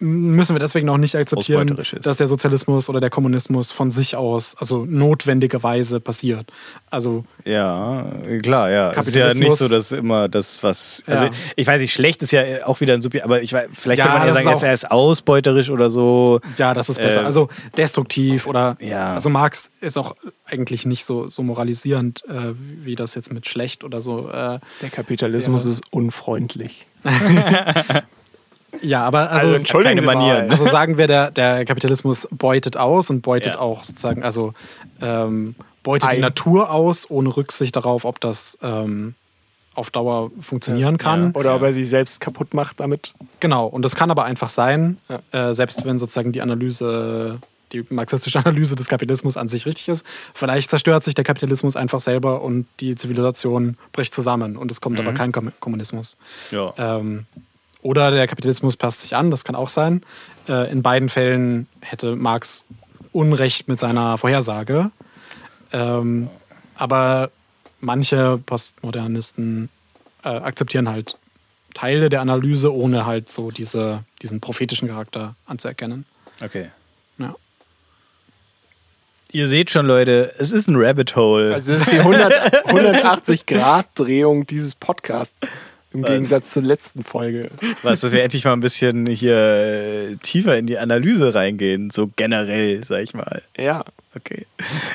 müssen 0.00 0.54
wir 0.54 0.60
deswegen 0.60 0.86
noch 0.86 0.96
nicht 0.98 1.14
akzeptieren, 1.14 1.78
dass 2.02 2.16
der 2.16 2.26
Sozialismus 2.26 2.88
oder 2.88 3.00
der 3.00 3.10
Kommunismus 3.10 3.70
von 3.70 3.90
sich 3.90 4.16
aus, 4.16 4.56
also 4.58 4.86
notwendigerweise 4.88 6.00
passiert. 6.00 6.50
Also 6.90 7.24
Ja, 7.44 8.06
klar, 8.42 8.70
ja. 8.70 8.92
Es 8.92 9.08
ist 9.08 9.14
ja 9.14 9.32
nicht 9.34 9.56
so, 9.56 9.68
dass 9.68 9.92
immer 9.92 10.28
das, 10.28 10.62
was. 10.62 11.02
Also, 11.06 11.26
Ja. 11.26 11.30
ich 11.56 11.66
weiß 11.66 11.80
nicht, 11.82 11.92
schlecht 11.92 12.22
ist 12.22 12.32
ja 12.32 12.42
auch 12.66 12.80
wieder 12.80 12.94
ein 12.94 13.02
Subjekt, 13.02 13.24
aber 13.24 13.42
ich 13.42 13.52
weiß, 13.52 13.68
vielleicht 13.72 13.98
Ja, 13.98 14.06
kann 14.06 14.18
man 14.20 14.28
ja 14.28 14.32
sagen, 14.34 14.50
ist 14.56 14.62
er 14.62 14.72
ist 14.72 14.90
ausbeuterisch 14.90 15.70
oder 15.70 15.90
so. 15.90 16.40
Ja, 16.58 16.72
das 16.74 16.88
ist 16.88 16.96
besser. 17.00 17.22
Äh, 17.22 17.26
also 17.26 17.48
destruktiv 17.76 18.46
oder 18.46 18.76
Ja. 18.80 19.12
also 19.12 19.28
Marx 19.30 19.70
ist 19.80 19.98
auch 19.98 20.16
eigentlich 20.46 20.86
nicht 20.86 21.04
so, 21.04 21.28
so 21.28 21.42
moralisierend, 21.42 22.24
äh, 22.28 22.54
wie 22.56 22.94
das 22.96 23.14
jetzt 23.14 23.32
mit 23.32 23.48
schlecht 23.48 23.84
oder 23.84 24.00
so. 24.00 24.28
Äh, 24.30 24.58
Der 24.80 24.90
Kapitalismus 24.90 25.64
Ja. 25.64 25.70
ist 25.72 25.82
unfreundlich. 25.90 26.86
ja, 28.82 29.04
aber 29.04 29.30
also, 29.30 29.46
Also 29.48 29.58
entschuldigen 29.58 29.96
keine 29.98 30.00
Sie 30.00 30.06
Manieren. 30.18 30.46
mal. 30.46 30.50
also 30.52 30.64
sagen 30.70 30.98
wir, 30.98 31.06
der, 31.06 31.30
der 31.30 31.64
Kapitalismus 31.64 32.28
beutet 32.30 32.76
aus 32.76 33.10
und 33.10 33.22
beutet 33.22 33.54
Ja. 33.54 33.60
auch 33.60 33.84
sozusagen, 33.84 34.22
also 34.22 34.54
ähm, 35.00 35.54
beutet 35.82 36.10
die 36.12 36.16
Ein. 36.16 36.20
Natur 36.22 36.70
aus, 36.70 37.08
ohne 37.10 37.34
Rücksicht 37.36 37.74
darauf, 37.76 38.04
ob 38.04 38.20
das 38.20 38.58
ähm, 38.62 39.14
auf 39.74 39.90
Dauer 39.90 40.30
funktionieren 40.40 40.98
kann. 40.98 41.30
Oder 41.32 41.54
ob 41.54 41.62
er 41.62 41.72
sich 41.72 41.88
selbst 41.88 42.20
kaputt 42.20 42.54
macht 42.54 42.80
damit. 42.80 43.14
Genau, 43.38 43.66
und 43.66 43.82
das 43.82 43.94
kann 43.94 44.10
aber 44.10 44.24
einfach 44.24 44.50
sein, 44.50 44.98
Ja. 45.08 45.50
äh, 45.50 45.54
selbst 45.54 45.84
wenn 45.84 45.96
sozusagen 45.98 46.32
die 46.32 46.42
Analyse, 46.42 47.38
die 47.72 47.84
marxistische 47.88 48.38
Analyse 48.44 48.74
des 48.76 48.88
Kapitalismus 48.88 49.36
an 49.36 49.46
sich 49.48 49.64
richtig 49.66 49.88
ist. 49.88 50.04
Vielleicht 50.34 50.70
zerstört 50.70 51.04
sich 51.04 51.14
der 51.14 51.24
Kapitalismus 51.24 51.76
einfach 51.76 52.00
selber 52.00 52.42
und 52.42 52.66
die 52.80 52.94
Zivilisation 52.96 53.76
bricht 53.92 54.12
zusammen 54.12 54.56
und 54.56 54.70
es 54.72 54.80
kommt 54.80 54.98
aber 54.98 55.12
kein 55.14 55.30
Kom 55.32 55.52
Kommunismus. 55.60 56.16
Ja. 56.50 56.74
Ähm, 56.76 57.26
oder 57.82 58.10
der 58.10 58.26
Kapitalismus 58.26 58.76
passt 58.76 59.02
sich 59.02 59.16
an, 59.16 59.30
das 59.30 59.44
kann 59.44 59.54
auch 59.54 59.70
sein. 59.70 60.02
Äh, 60.48 60.70
in 60.70 60.82
beiden 60.82 61.08
Fällen 61.08 61.66
hätte 61.80 62.16
Marx 62.16 62.64
Unrecht 63.12 63.68
mit 63.68 63.78
seiner 63.78 64.18
Vorhersage. 64.18 64.90
Ähm, 65.72 66.28
aber 66.76 67.30
manche 67.80 68.38
Postmodernisten 68.38 69.68
äh, 70.24 70.28
akzeptieren 70.28 70.88
halt 70.88 71.16
Teile 71.74 72.08
der 72.08 72.20
Analyse, 72.20 72.74
ohne 72.74 73.06
halt 73.06 73.30
so 73.30 73.50
diese, 73.50 74.04
diesen 74.22 74.40
prophetischen 74.40 74.88
Charakter 74.88 75.36
anzuerkennen. 75.46 76.04
Okay. 76.42 76.70
Ja. 77.18 77.34
Ihr 79.32 79.46
seht 79.46 79.70
schon, 79.70 79.86
Leute, 79.86 80.32
es 80.38 80.50
ist 80.50 80.68
ein 80.68 80.74
Rabbit 80.76 81.14
Hole. 81.14 81.54
Also 81.54 81.72
das 81.72 81.82
ist 81.82 81.92
die 81.92 82.00
100 82.00 82.66
180-Grad-Drehung 82.66 84.46
dieses 84.48 84.74
Podcasts. 84.74 85.36
Im 85.92 86.02
Was? 86.02 86.10
Gegensatz 86.10 86.52
zur 86.52 86.62
letzten 86.62 87.02
Folge. 87.02 87.50
Was, 87.82 88.00
dass 88.00 88.12
wir 88.12 88.22
endlich 88.22 88.44
mal 88.44 88.52
ein 88.52 88.60
bisschen 88.60 89.06
hier 89.06 89.36
äh, 89.36 90.16
tiefer 90.22 90.56
in 90.56 90.66
die 90.66 90.78
Analyse 90.78 91.34
reingehen, 91.34 91.90
so 91.90 92.08
generell, 92.14 92.84
sag 92.84 93.02
ich 93.02 93.12
mal. 93.12 93.42
Ja. 93.56 93.84
Okay. 94.16 94.46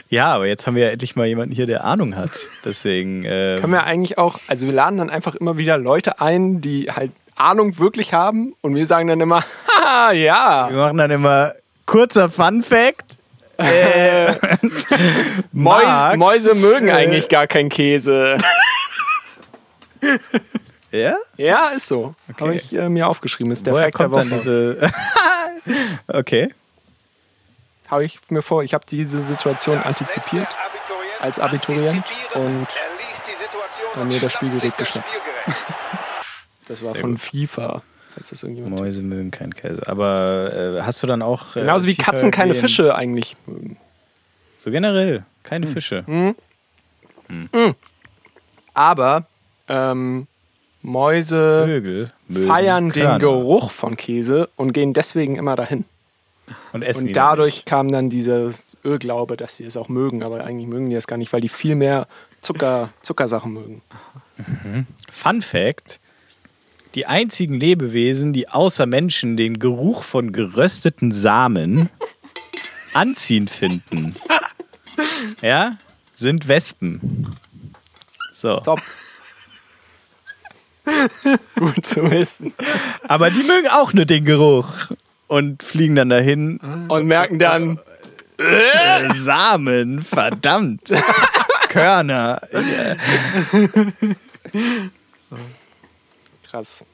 Ja, 0.10 0.36
aber 0.36 0.48
jetzt 0.48 0.68
haben 0.68 0.76
wir 0.76 0.86
ja 0.86 0.92
endlich 0.92 1.16
mal 1.16 1.26
jemanden 1.26 1.54
hier, 1.54 1.66
der 1.66 1.84
Ahnung 1.84 2.16
hat. 2.16 2.32
Deswegen. 2.64 3.24
Ähm, 3.26 3.60
Können 3.60 3.74
wir 3.74 3.84
eigentlich 3.84 4.18
auch, 4.18 4.40
also 4.48 4.68
wir 4.68 4.74
laden 4.74 4.98
dann 4.98 5.10
einfach 5.10 5.36
immer 5.36 5.58
wieder 5.58 5.78
Leute 5.78 6.22
ein, 6.22 6.62
die 6.62 6.92
halt 6.92 7.12
Ahnung 7.36 7.78
wirklich 7.78 8.14
haben 8.14 8.56
und 8.62 8.76
wir 8.76 8.86
sagen 8.86 9.10
dann 9.10 9.20
immer, 9.20 9.44
haha, 9.68 10.14
ja. 10.14 10.70
wir 10.70 10.78
machen 10.78 10.98
dann 10.98 11.12
immer 11.12 11.54
kurzer 11.86 12.30
Fun 12.30 12.64
Fact. 12.64 13.18
Mäus, 15.54 15.84
Max, 15.84 16.18
Mäuse 16.18 16.56
mögen 16.56 16.90
äh, 16.90 16.94
eigentlich 16.94 17.30
gar 17.30 17.48
keinen 17.48 17.70
Käse. 17.70 18.36
Ja? 20.96 21.18
Ja, 21.38 21.68
ist 21.70 21.88
so. 21.88 22.16
Habe 22.40 22.56
ich 22.56 22.74
äh, 22.74 22.90
mir 22.90 23.08
aufgeschrieben. 23.08 23.52
Ist 23.52 23.66
der 23.66 23.74
Woher 23.74 23.86
Fact 23.86 24.00
der 24.00 24.06
kommt 24.10 24.16
dann 24.18 24.32
Woche. 24.32 24.38
diese. 24.38 24.92
okay. 26.08 26.54
Habe 27.88 28.06
ich 28.06 28.20
mir 28.30 28.42
vor, 28.42 28.64
ich 28.64 28.74
habe 28.74 28.86
diese 28.90 29.22
Situation 29.22 29.78
antizipiert 29.78 30.48
als 31.20 31.40
Abiturient 31.40 32.04
und 32.34 32.68
haben 33.96 34.08
mir 34.08 34.20
das 34.20 34.34
Spielgerät 34.34 34.78
geschnappt. 34.78 35.08
das 36.68 36.84
war 36.84 36.96
von 36.96 37.18
FIFA. 37.18 37.82
Falls 38.14 38.30
das 38.30 38.44
irgendjemand 38.44 38.76
Mäuse 38.76 39.02
mögen 39.02 39.30
keinen 39.30 39.54
Käse. 39.54 39.84
Aber 39.88 40.78
äh, 40.80 40.82
hast 40.84 41.04
du 41.04 41.08
dann 41.08 41.22
auch. 41.22 41.56
Äh, 41.56 41.62
Genauso 41.62 41.88
wie 41.88 41.96
Katzen 41.96 42.32
keine 42.32 42.54
gehend- 42.54 42.62
Fische 42.62 42.96
eigentlich 42.96 43.36
mögen. 43.46 43.78
So 44.60 44.72
generell. 44.72 45.18
Hm. 45.18 45.26
Keine 45.44 45.68
Fische. 45.68 46.06
Aber 48.74 49.26
ähm, 49.68 50.28
Mäuse 50.86 51.66
Vögel 51.66 52.12
feiern 52.30 52.92
den 52.92 53.20
Geruch 53.20 53.72
von 53.72 53.98
Käse 53.98 54.50
und 54.56 54.74
gehen 54.74 54.94
deswegen 54.94 55.36
immer 55.36 55.56
dahin. 55.56 55.86
Und 56.74 56.84
essen 56.84 57.08
Und 57.08 57.14
dadurch 57.14 57.56
nicht. 57.56 57.66
kam 57.66 57.92
dann 57.92 58.10
dieses 58.10 58.78
Irrglaube, 58.84 59.36
dass 59.36 59.58
sie 59.58 59.64
es 59.66 59.78
auch 59.78 59.90
mögen, 59.90 60.22
aber 60.22 60.44
eigentlich 60.44 60.68
mögen 60.68 60.90
die 60.90 60.96
es 60.96 61.08
gar 61.08 61.18
nicht, 61.18 61.34
weil 61.34 61.42
die 61.42 61.50
viel 61.50 61.76
mehr 61.76 62.08
Zucker, 62.42 62.90
Zuckersachen 63.02 63.54
mögen. 63.54 63.82
Fun 65.12 65.42
Fact: 65.42 66.00
Die 66.94 67.08
einzigen 67.08 67.56
Lebewesen, 67.56 68.32
die 68.32 68.48
außer 68.48 68.86
Menschen 68.86 69.38
den 69.38 69.58
Geruch 69.58 70.04
von 70.04 70.32
gerösteten 70.32 71.12
Samen 71.12 71.90
anziehend 72.94 73.50
finden, 73.50 74.16
ja, 75.42 75.78
sind 76.14 76.48
Wespen. 76.48 77.36
So. 78.34 78.60
Top. 78.60 78.82
Gut 81.60 81.86
zu 81.86 82.10
wissen. 82.12 82.54
Aber 83.08 83.30
die 83.30 83.44
mögen 83.44 83.68
auch 83.72 83.94
nur 83.94 84.06
den 84.06 84.26
Geruch 84.26 84.68
und 85.28 85.64
fliegen 85.64 85.96
dann 85.96 86.10
dahin. 86.10 86.58
Und 86.88 87.06
merken 87.08 87.40
dann, 87.40 87.80
Äh, 88.38 89.14
Samen, 89.16 90.02
verdammt. 90.04 90.82
Körner. 91.70 92.42
krass. 96.50 96.86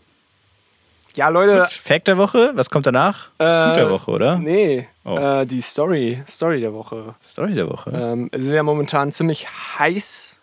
Ja, 1.16 1.28
Leute. 1.30 1.68
Fact 1.70 2.08
der 2.08 2.18
Woche? 2.18 2.52
Was 2.56 2.70
kommt 2.70 2.86
danach? 2.86 3.30
Das 3.38 3.54
äh, 3.54 3.68
Food 3.68 3.76
der 3.78 3.90
Woche, 3.92 4.12
oder? 4.12 4.38
Nee, 4.40 4.88
Oh. 5.04 5.18
äh, 5.18 5.46
die 5.46 5.62
Story, 5.62 6.24
Story 6.30 6.62
der 6.62 6.74
Woche. 6.74 7.16
Story 7.24 7.54
der 7.56 7.68
Woche. 7.70 7.90
Ähm, 7.92 8.30
es 8.32 8.44
ist 8.44 8.52
ja 8.52 8.62
momentan 8.64 9.12
ziemlich 9.12 9.48
heiß. 9.80 10.38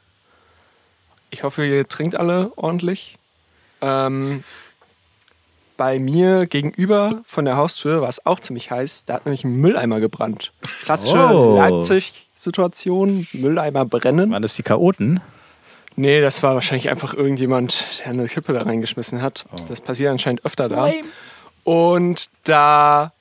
Ich 1.31 1.43
hoffe, 1.45 1.65
ihr 1.65 1.87
trinkt 1.87 2.17
alle 2.17 2.51
ordentlich. 2.57 3.18
Ähm, 3.81 4.45
bei 5.77 5.99
mir 6.01 6.47
gegenüber 6.47 7.21
von 7.25 7.45
der 7.45 7.57
Haustür 7.57 8.01
war 8.03 8.09
es 8.09 8.27
auch 8.27 8.41
ziemlich 8.41 8.71
heiß. 8.71 9.05
Da 9.05 9.15
hat 9.15 9.27
nämlich 9.27 9.45
ein 9.45 9.53
Mülleimer 9.61 10.01
gebrannt. 10.01 10.53
Klassische 10.83 11.17
Oh. 11.17 11.57
Leipzig-Situation, 11.57 13.27
Mülleimer 13.35 13.85
brennen. 13.85 14.33
Waren 14.33 14.43
das 14.43 14.55
die 14.57 14.65
Chaoten? 14.65 15.21
Nee, 15.95 16.21
das 16.21 16.43
war 16.43 16.55
wahrscheinlich 16.55 16.89
einfach 16.89 17.15
irgendjemand, 17.15 17.85
der 18.01 18.07
eine 18.13 18.27
Kippe 18.29 18.53
da 18.53 18.63
reingeschmissen 18.63 19.23
hat. 19.23 19.47
Das 19.69 19.81
passiert 19.81 20.11
anscheinend 20.11 20.45
öfter 20.45 20.69
da. 20.69 20.91
Und 21.65 22.29
da 22.45 23.13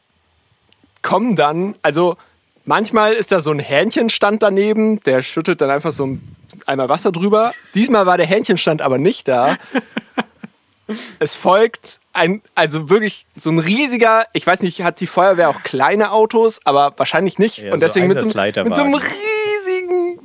kommen 1.02 1.36
dann, 1.36 1.76
also 1.82 2.18
manchmal 2.66 3.14
ist 3.14 3.32
da 3.32 3.42
so 3.42 3.52
ein 3.52 3.60
Hähnchenstand 3.60 4.42
daneben, 4.44 5.00
der 5.04 5.22
schüttet 5.24 5.62
dann 5.62 5.70
einfach 5.72 5.92
so 5.92 6.06
ein 6.06 6.36
Eimer 6.66 6.88
Wasser 6.90 7.12
drüber. 7.12 7.52
Diesmal 7.76 8.06
war 8.06 8.18
der 8.18 8.26
Hähnchenstand 8.28 8.82
aber 8.82 8.98
nicht 8.98 9.28
da. 9.28 9.58
Es 11.20 11.36
folgt 11.36 12.00
ein, 12.14 12.42
also 12.56 12.90
wirklich 12.90 13.26
so 13.36 13.50
ein 13.52 13.60
riesiger, 13.60 14.26
ich 14.34 14.48
weiß 14.48 14.62
nicht, 14.62 14.82
hat 14.84 15.00
die 15.02 15.08
Feuerwehr 15.08 15.50
auch 15.50 15.64
kleine 15.64 16.12
Autos, 16.12 16.60
aber 16.64 16.94
wahrscheinlich 16.98 17.38
nicht. 17.40 17.58
Ja, 17.60 17.74
und 17.74 17.80
so 17.80 17.86
deswegen 17.86 18.08
mit 18.08 18.18
so, 18.22 18.26
einem- 18.26 18.32
mit 18.70 18.76
so 18.76 18.82
einem 18.84 18.94
riesigen 18.96 19.77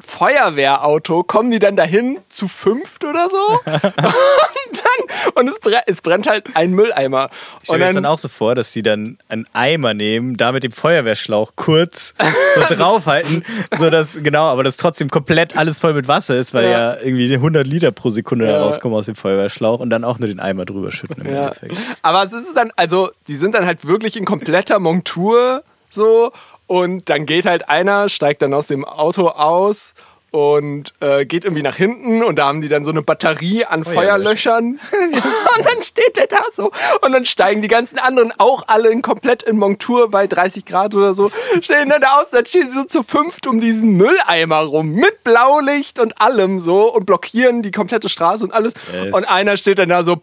Feuerwehrauto 0.04 1.22
kommen 1.24 1.50
die 1.50 1.58
dann 1.58 1.76
dahin 1.76 2.18
zu 2.28 2.48
fünft 2.48 3.04
oder 3.04 3.28
so. 3.28 3.36
und 3.66 4.82
dann, 4.82 5.32
und 5.34 5.48
es, 5.48 5.58
brennt, 5.60 5.82
es 5.86 6.00
brennt 6.02 6.26
halt 6.28 6.54
ein 6.54 6.72
Mülleimer. 6.72 7.28
Ich 7.60 7.64
stelle 7.68 7.76
Und 7.76 7.78
mir 7.80 7.86
das 7.86 7.94
dann, 7.94 8.06
auch 8.06 8.18
so 8.18 8.28
vor, 8.28 8.54
dass 8.54 8.72
die 8.72 8.82
dann 8.82 9.18
einen 9.28 9.46
Eimer 9.52 9.94
nehmen, 9.94 10.36
da 10.36 10.52
mit 10.52 10.62
dem 10.64 10.72
Feuerwehrschlauch 10.72 11.52
kurz 11.56 12.14
so 12.54 12.60
draufhalten, 12.74 13.44
so 13.78 13.90
dass, 13.90 14.18
genau, 14.22 14.44
aber 14.48 14.64
das 14.64 14.76
trotzdem 14.76 15.08
komplett 15.10 15.56
alles 15.56 15.78
voll 15.78 15.94
mit 15.94 16.08
Wasser 16.08 16.36
ist, 16.36 16.54
weil 16.54 16.64
ja, 16.64 16.70
Ja. 16.94 17.00
irgendwie 17.00 17.32
100 17.34 17.66
Liter 17.66 17.92
pro 17.92 18.10
Sekunde 18.10 18.46
Ja. 18.46 18.52
da 18.52 18.62
rauskommen 18.64 18.96
aus 18.96 19.06
dem 19.06 19.14
Feuerwehrschlauch 19.14 19.80
und 19.80 19.90
dann 19.90 20.04
auch 20.04 20.18
nur 20.18 20.28
den 20.28 20.40
Eimer 20.40 20.64
drüber 20.64 20.90
schütten 20.90 21.24
im 21.24 21.32
Ja. 21.32 21.42
Endeffekt. 21.48 21.74
Aber 22.02 22.22
es 22.24 22.32
ist 22.32 22.56
dann, 22.56 22.70
also, 22.76 23.10
die 23.28 23.36
sind 23.36 23.54
dann 23.54 23.66
halt 23.66 23.86
wirklich 23.86 24.16
in 24.16 24.24
kompletter 24.24 24.78
Montur 24.78 25.62
so 25.90 26.32
und 26.66 27.08
dann 27.08 27.26
geht 27.26 27.46
halt 27.46 27.68
einer, 27.68 28.08
steigt 28.08 28.42
dann 28.42 28.54
aus 28.54 28.66
dem 28.66 28.84
Auto 28.84 29.28
aus 29.28 29.94
und 30.32 30.94
äh, 31.00 31.26
geht 31.26 31.44
irgendwie 31.44 31.62
nach 31.62 31.76
hinten 31.76 32.24
und 32.24 32.38
da 32.38 32.46
haben 32.46 32.62
die 32.62 32.68
dann 32.68 32.84
so 32.84 32.90
eine 32.90 33.02
Batterie 33.02 33.66
an 33.66 33.84
Feuerlöschern 33.84 34.64
und 35.56 35.66
dann 35.66 35.82
steht 35.82 36.16
der 36.16 36.26
da 36.26 36.40
so. 36.52 36.72
Und 37.02 37.12
dann 37.12 37.26
steigen 37.26 37.60
die 37.60 37.68
ganzen 37.68 37.98
anderen 37.98 38.32
auch 38.38 38.64
alle 38.66 38.88
in 38.88 39.02
komplett 39.02 39.42
in 39.42 39.58
Montur 39.58 40.10
bei 40.10 40.26
30 40.26 40.64
Grad 40.64 40.94
oder 40.94 41.12
so, 41.14 41.30
stehen 41.60 41.90
dann 41.90 42.00
da 42.00 42.20
aus, 42.20 42.30
dann 42.30 42.46
stehen 42.46 42.70
sie 42.70 42.78
so 42.78 42.84
zu 42.84 43.02
fünft 43.02 43.46
um 43.46 43.60
diesen 43.60 43.90
Mülleimer 43.98 44.60
rum 44.60 44.92
mit 44.92 45.22
Blaulicht 45.22 45.98
und 45.98 46.20
allem 46.20 46.60
so 46.60 46.92
und 46.92 47.04
blockieren 47.04 47.62
die 47.62 47.70
komplette 47.70 48.08
Straße 48.08 48.42
und 48.42 48.52
alles. 48.52 48.72
Yes. 48.90 49.14
und 49.14 49.30
einer 49.30 49.58
steht 49.58 49.78
dann 49.78 49.90
da 49.90 50.02
so 50.02 50.22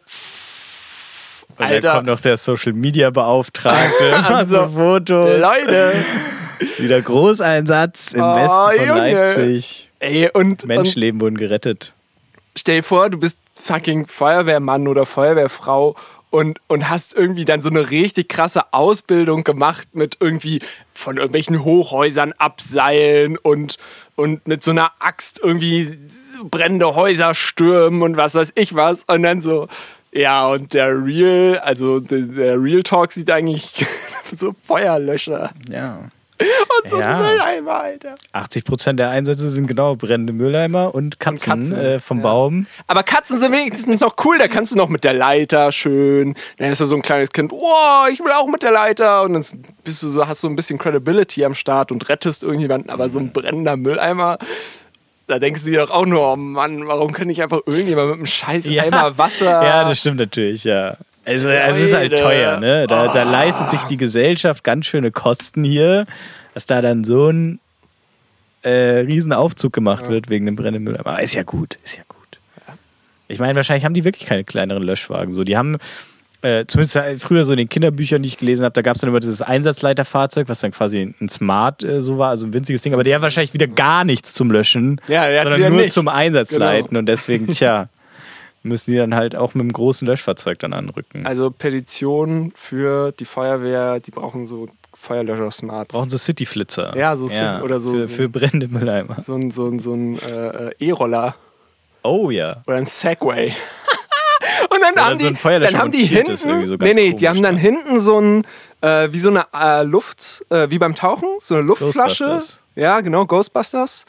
Und 1.60 1.66
Alter. 1.66 1.80
dann 1.82 1.96
kommt 1.98 2.08
noch 2.08 2.20
der 2.20 2.38
Social 2.38 2.74
Media 2.74 3.10
Beauftragte, 3.12 4.16
Also, 4.28 4.68
Fotos, 4.70 5.40
Leute. 5.40 5.94
wieder 6.78 7.02
Großeinsatz 7.02 8.14
im 8.14 8.22
Oh, 8.24 8.36
Westen 8.36 8.80
von 8.80 8.88
Junge. 8.98 9.14
Leipzig. 9.14 9.90
Ey, 10.00 10.30
und, 10.34 10.64
und 10.64 10.66
Menschenleben 10.66 11.20
wurden 11.22 11.38
gerettet. 11.38 11.94
stell 12.58 12.78
dir 12.78 12.84
vor, 12.84 13.10
du 13.10 13.20
bist 13.20 13.38
fucking 13.54 14.08
Feuerwehrmann 14.08 14.88
oder 14.88 15.06
Feuerwehrfrau 15.06 15.96
und, 16.30 16.60
und 16.68 16.90
hast 16.90 17.14
irgendwie 17.16 17.44
dann 17.44 17.62
so 17.62 17.70
eine 17.70 17.90
richtig 17.92 18.30
krasse 18.30 18.72
Ausbildung 18.74 19.44
gemacht 19.44 19.90
mit 19.94 20.18
irgendwie 20.22 20.62
von 20.94 21.18
irgendwelchen 21.18 21.64
Hochhäusern 21.66 22.34
abseilen 22.38 23.36
und, 23.38 23.78
und 24.16 24.48
mit 24.48 24.64
so 24.64 24.72
einer 24.72 24.92
Axt 25.00 25.42
irgendwie 25.44 25.98
brennende 26.50 26.96
Häuser 26.96 27.34
stürmen 27.36 28.02
und 28.02 28.16
was 28.16 28.36
weiß 28.36 28.54
ich 28.56 28.76
was. 28.76 29.04
Und 29.06 29.24
dann 29.24 29.42
so, 29.42 29.68
ja, 30.12 30.48
und 30.48 30.74
der 30.74 31.04
Real, 31.04 31.60
also 31.60 32.00
der, 32.00 32.62
Real 32.62 32.84
Talk 32.84 33.12
sieht 33.12 33.30
eigentlich 33.32 33.86
so 34.36 34.54
Feuerlöscher 34.64 35.52
Ja. 35.70 36.00
und 36.40 36.90
so 36.90 37.00
Ja. 37.00 37.20
ein 37.20 37.32
Mülleimer, 37.34 37.80
Alter. 37.82 38.16
80 38.32 38.64
Prozent 38.64 39.00
der 39.00 39.10
Einsätze 39.10 39.50
sind 39.50 39.68
genau 39.68 39.96
brennende 39.96 40.32
Mülleimer 40.34 40.96
und 40.96 41.20
Katzen, 41.20 41.54
Katzen, 41.62 41.76
äh, 41.76 42.00
vom 42.00 42.18
ja. 42.20 42.24
Baum. 42.24 42.66
Aber 42.88 43.04
Katzen 43.04 43.40
sind 43.40 43.52
wenigstens 43.52 44.00
noch 44.02 44.16
cool, 44.24 44.38
da 44.38 44.48
kannst 44.48 44.72
du 44.72 44.78
noch 44.78 44.88
mit 44.90 45.04
der 45.04 45.14
Leiter 45.14 45.72
schön. 45.74 46.36
Dann 46.58 46.72
ist 46.72 46.80
da 46.80 46.86
so 46.86 46.96
ein 46.96 47.02
kleines 47.02 47.32
Kind, 47.32 47.52
oh, 47.52 48.06
ich 48.12 48.20
will 48.22 48.32
auch 48.32 48.48
mit 48.48 48.64
der 48.64 48.72
Leiter. 48.72 49.24
Und 49.24 49.34
dann 49.34 49.46
bist 49.84 50.02
du 50.02 50.08
so, 50.08 50.28
hast 50.28 50.42
du 50.44 50.48
ein 50.48 50.56
bisschen 50.56 50.78
Credibility 50.80 51.44
am 51.44 51.54
Start 51.56 51.92
und 51.92 52.08
rettest 52.08 52.44
irgendjemanden. 52.44 52.90
Aber 52.90 53.10
so 53.10 53.20
ein 53.20 53.34
brennender 53.34 53.76
Mülleimer, 53.76 54.38
da 55.30 55.40
denkst 55.40 55.64
du 55.64 55.72
dir 55.72 55.80
doch 55.86 55.92
auch 55.92 56.06
nur, 56.06 56.34
oh 56.34 56.36
Mann, 56.36 56.86
warum 56.88 57.12
kann 57.14 57.30
ich 57.30 57.42
einfach 57.42 57.60
irgendjemand 57.66 58.10
mit 58.10 58.18
einem 58.18 58.26
scheiß 58.26 58.68
Eimer 58.68 59.18
Wasser. 59.18 59.46
Ja, 59.64 59.88
das 59.88 60.00
stimmt 60.00 60.18
natürlich, 60.20 60.64
ja. 60.66 60.98
Also, 61.26 61.48
es 61.48 61.78
ist 61.78 61.94
halt 61.94 62.18
teuer, 62.18 62.60
ne? 62.60 62.88
Da, 62.88 63.08
da 63.10 63.22
Ah. 63.22 63.24
leistet 63.32 63.70
sich 63.70 63.84
die 63.84 63.98
Gesellschaft 63.98 64.64
ganz 64.64 64.88
schöne 64.88 65.12
Kosten 65.12 65.64
hier, 65.64 66.06
dass 66.56 66.66
da 66.66 66.82
dann 66.82 67.04
so 67.04 67.30
ein 67.30 67.60
äh, 68.64 69.00
Riesenaufzug 69.06 69.72
gemacht 69.72 70.10
wird 70.10 70.30
wegen 70.30 70.46
dem 70.46 70.56
brennenden 70.56 70.84
Müll. 70.84 70.98
Aber 70.98 71.22
ist 71.22 71.34
ja 71.36 71.44
gut, 71.44 71.78
ist 71.84 71.98
ja 71.98 72.04
gut. 72.10 72.18
Ich 73.28 73.40
meine, 73.40 73.56
wahrscheinlich 73.56 73.86
haben 73.86 73.94
die 73.94 74.04
wirklich 74.06 74.26
keine 74.26 74.44
kleineren 74.44 74.82
Löschwagen. 74.84 75.34
So, 75.34 75.44
die 75.44 75.56
haben 75.56 75.78
äh, 76.42 76.66
zumindest 76.68 76.98
früher 77.24 77.44
so 77.46 77.52
in 77.54 77.58
den 77.58 77.70
Kinderbüchern, 77.70 78.22
die 78.24 78.28
ich 78.28 78.38
gelesen 78.38 78.64
habe, 78.64 78.74
da 78.74 78.82
gab 78.82 78.96
es 78.96 79.02
dann 79.02 79.10
immer 79.10 79.20
dieses 79.20 79.42
Einsatzleiterfahrzeug, 79.42 80.48
was 80.50 80.60
dann 80.62 80.72
quasi 80.72 81.14
ein 81.20 81.30
Smart 81.30 81.84
äh, 81.84 82.02
so 82.02 82.18
war, 82.18 82.30
also 82.30 82.46
ein 82.48 82.54
winziges 82.54 82.82
Ding, 82.82 82.94
aber 82.94 83.04
der 83.04 83.16
hat 83.16 83.22
wahrscheinlich 83.22 83.54
wieder 83.54 83.68
gar 83.68 84.04
nichts 84.06 84.34
zum 84.34 84.50
Löschen, 84.52 85.02
Ja, 85.08 85.26
sondern 85.44 85.60
nur 85.62 85.70
nichts. 85.82 85.94
zum 85.96 86.08
Einsatzleiten 86.08 86.88
Genau. 86.90 87.00
und 87.00 87.06
deswegen, 87.08 87.48
tja, 87.52 87.90
müssen 88.64 88.92
die 88.92 88.98
dann 88.98 89.16
halt 89.16 89.36
auch 89.36 89.54
mit 89.54 89.62
einem 89.62 89.74
großen 89.74 90.08
Löschfahrzeug 90.08 90.60
dann 90.60 90.74
anrücken. 90.74 91.26
Also 91.26 91.50
Petition 91.52 92.52
für 92.56 93.12
die 93.14 93.26
Feuerwehr, 93.26 94.00
die 94.00 94.12
brauchen 94.12 94.46
so 94.46 94.68
Feuerlöscher-Smarts. 94.94 95.94
Brauchen 95.96 96.10
so 96.10 96.18
Cityflitzer. 96.18 96.96
Ja, 96.98 97.16
so 97.16 97.28
City- 97.30 97.62
oder 97.64 97.80
so- 97.80 97.92
Für, 97.94 98.08
für 98.10 98.30
brennende 98.30 98.68
Mülleimer. 98.68 99.18
so 99.26 99.36
ein, 99.36 99.50
so 99.52 99.68
ein, 99.68 99.80
so 99.80 99.94
ein 99.94 100.20
äh, 100.20 100.70
äh, 100.70 100.72
E-Roller. 100.80 101.36
Oh 102.04 102.30
ja. 102.32 102.62
Oder 102.68 102.78
ein 102.78 102.86
Segway. 102.86 103.54
Und 104.70 104.82
dann 104.82 104.94
Oder 104.94 105.06
haben 105.06 105.20
so 105.20 105.28
ein 105.28 105.34
die, 105.34 105.40
Feuerlöscher 105.40 105.72
dann 105.72 105.82
haben 105.82 105.92
die 105.92 106.06
hinten, 106.06 106.36
so 106.36 106.76
nee, 106.76 106.94
nee, 106.94 107.14
die 107.14 107.28
haben 107.28 107.42
dann 107.42 107.56
dann. 107.56 107.58
hinten 107.58 108.00
so 108.00 108.20
ein, 108.20 108.46
äh, 108.82 109.10
wie 109.12 109.20
so 109.20 109.30
eine 109.30 109.48
äh, 109.54 109.84
Luft, 109.84 110.46
äh, 110.50 110.70
wie 110.70 110.80
beim 110.80 110.96
Tauchen, 110.96 111.28
so 111.40 111.56
eine 111.56 111.64
Luftflasche. 111.64 112.42
Ja, 112.76 113.02
genau, 113.02 113.26
Ghostbusters. 113.26 114.06